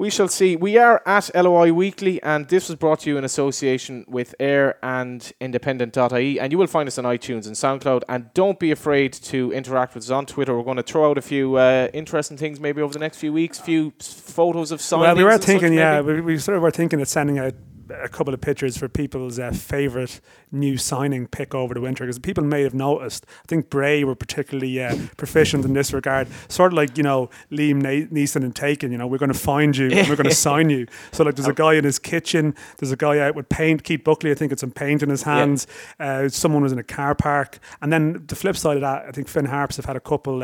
We 0.00 0.08
shall 0.08 0.28
see. 0.28 0.56
We 0.56 0.78
are 0.78 1.02
at 1.04 1.30
LOI 1.34 1.74
Weekly, 1.74 2.22
and 2.22 2.48
this 2.48 2.70
was 2.70 2.76
brought 2.76 3.00
to 3.00 3.10
you 3.10 3.18
in 3.18 3.24
association 3.24 4.06
with 4.08 4.34
eir 4.40 4.76
and 4.82 5.30
Independent.ie. 5.42 6.40
And 6.40 6.50
you 6.50 6.56
will 6.56 6.68
find 6.68 6.86
us 6.86 6.96
on 6.96 7.04
iTunes 7.04 7.46
and 7.46 7.54
SoundCloud. 7.54 8.04
And 8.08 8.32
don't 8.32 8.58
be 8.58 8.70
afraid 8.70 9.12
to 9.12 9.52
interact 9.52 9.94
with 9.94 10.04
us 10.04 10.08
on 10.08 10.24
Twitter. 10.24 10.56
We're 10.56 10.64
going 10.64 10.78
to 10.78 10.82
throw 10.82 11.10
out 11.10 11.18
a 11.18 11.20
few 11.20 11.56
uh, 11.56 11.88
interesting 11.92 12.38
things 12.38 12.60
maybe 12.60 12.80
over 12.80 12.94
the 12.94 12.98
next 12.98 13.18
few 13.18 13.30
weeks, 13.30 13.58
few 13.58 13.92
photos 14.00 14.72
of 14.72 14.80
signings. 14.80 15.00
Well, 15.00 15.16
we 15.16 15.24
were 15.24 15.30
and 15.32 15.42
such 15.42 15.46
thinking, 15.46 15.74
yeah, 15.74 16.00
we, 16.00 16.22
we 16.22 16.38
sort 16.38 16.56
of 16.56 16.62
were 16.62 16.70
thinking 16.70 17.02
of 17.02 17.06
sending 17.06 17.38
out 17.38 17.52
a 17.90 18.08
couple 18.08 18.34
of 18.34 18.40
pictures 18.40 18.76
for 18.76 18.88
people's 18.88 19.38
uh, 19.38 19.50
favourite 19.52 20.20
new 20.52 20.76
signing 20.76 21.26
pick 21.26 21.54
over 21.54 21.74
the 21.74 21.80
winter 21.80 22.04
because 22.04 22.18
people 22.18 22.44
may 22.44 22.62
have 22.62 22.74
noticed. 22.74 23.26
I 23.28 23.46
think 23.46 23.70
Bray 23.70 24.04
were 24.04 24.14
particularly 24.14 24.82
uh, 24.82 24.96
proficient 25.16 25.64
in 25.64 25.72
this 25.72 25.92
regard, 25.92 26.28
sort 26.48 26.72
of 26.72 26.76
like 26.76 26.96
you 26.96 27.02
know 27.02 27.30
Liam 27.50 27.82
Neeson 27.82 28.44
and 28.44 28.54
Taken. 28.54 28.92
You 28.92 28.98
know, 28.98 29.06
we're 29.06 29.18
going 29.18 29.32
to 29.32 29.38
find 29.38 29.76
you 29.76 29.90
and 29.90 30.08
we're 30.08 30.16
going 30.16 30.28
to 30.28 30.34
sign 30.34 30.70
you. 30.70 30.86
So 31.12 31.24
like, 31.24 31.36
there's 31.36 31.48
a 31.48 31.52
guy 31.52 31.74
in 31.74 31.84
his 31.84 31.98
kitchen. 31.98 32.54
There's 32.78 32.92
a 32.92 32.96
guy 32.96 33.18
out 33.18 33.34
with 33.34 33.48
paint. 33.48 33.84
Keith 33.84 34.04
Buckley, 34.04 34.30
I 34.30 34.34
think, 34.34 34.52
it's 34.52 34.60
some 34.60 34.70
paint 34.70 35.02
in 35.02 35.08
his 35.08 35.22
hands. 35.22 35.66
Uh, 35.98 36.28
someone 36.28 36.62
was 36.62 36.72
in 36.72 36.78
a 36.78 36.84
car 36.84 37.14
park, 37.14 37.58
and 37.80 37.92
then 37.92 38.24
the 38.26 38.36
flip 38.36 38.56
side 38.56 38.76
of 38.76 38.82
that, 38.82 39.06
I 39.06 39.10
think 39.12 39.28
Finn 39.28 39.46
Harps 39.46 39.76
have 39.76 39.84
had 39.84 39.96
a 39.96 40.00
couple. 40.00 40.42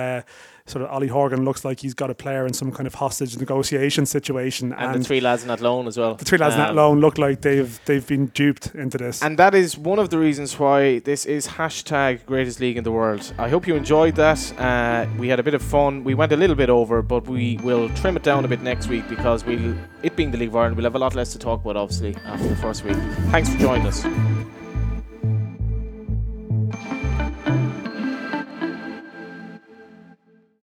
Sort 0.68 0.82
of 0.84 0.90
Ollie 0.90 1.06
Horgan 1.06 1.44
looks 1.44 1.64
like 1.64 1.78
he's 1.80 1.94
got 1.94 2.10
a 2.10 2.14
player 2.14 2.44
in 2.44 2.52
some 2.52 2.72
kind 2.72 2.88
of 2.88 2.94
hostage 2.94 3.36
negotiation 3.38 4.04
situation, 4.04 4.72
And, 4.72 5.00
the 5.00 5.04
three 5.06 5.20
lads 5.20 5.42
in 5.42 5.48
that 5.48 5.60
loan 5.60 5.86
as 5.86 5.96
well. 5.96 6.14
the 6.16 6.24
three 6.24 6.38
lads 6.38 6.54
in 6.56 6.60
that 6.60 6.70
Um, 6.70 6.76
loan 6.76 7.00
look 7.00 7.18
like 7.18 7.42
they've 7.42 7.78
they've 7.84 8.06
been 8.06 8.26
duped 8.34 8.74
into 8.74 8.98
this. 8.98 9.22
And 9.22 9.38
that 9.38 9.54
is 9.54 9.78
one 9.78 10.00
of 10.00 10.10
the 10.10 10.18
reasons 10.18 10.58
why 10.58 10.98
this 11.00 11.24
is 11.24 11.46
hashtag 11.46 12.26
greatest 12.26 12.58
league 12.60 12.76
in 12.76 12.82
the 12.84 12.90
world. 12.90 13.32
I 13.38 13.48
hope 13.48 13.68
you 13.68 13.76
enjoyed 13.76 14.16
that. 14.16 14.40
Uh, 14.58 15.06
we 15.18 15.28
had 15.28 15.38
a 15.38 15.44
bit 15.44 15.54
of 15.54 15.62
fun. 15.62 16.02
We 16.02 16.14
went 16.14 16.32
a 16.32 16.36
little 16.36 16.56
bit 16.56 16.68
over, 16.70 17.00
but 17.00 17.28
we 17.28 17.58
will 17.62 17.88
trim 17.90 18.16
it 18.16 18.24
down 18.24 18.44
a 18.44 18.48
bit 18.48 18.60
next 18.62 18.88
week 18.88 19.08
because 19.08 19.44
we'll, 19.46 19.74
it 20.02 20.16
being 20.16 20.32
the 20.32 20.38
League 20.38 20.48
of 20.48 20.56
Ireland, 20.56 20.76
we'll 20.76 20.84
have 20.90 20.96
a 20.96 20.98
lot 20.98 21.14
less 21.14 21.32
to 21.32 21.38
talk 21.38 21.60
about, 21.62 21.76
obviously, 21.76 22.16
after 22.24 22.48
the 22.48 22.56
first 22.56 22.84
week. 22.84 22.96
Thanks 23.30 23.48
for 23.52 23.58
joining 23.58 23.86
us. 23.86 24.04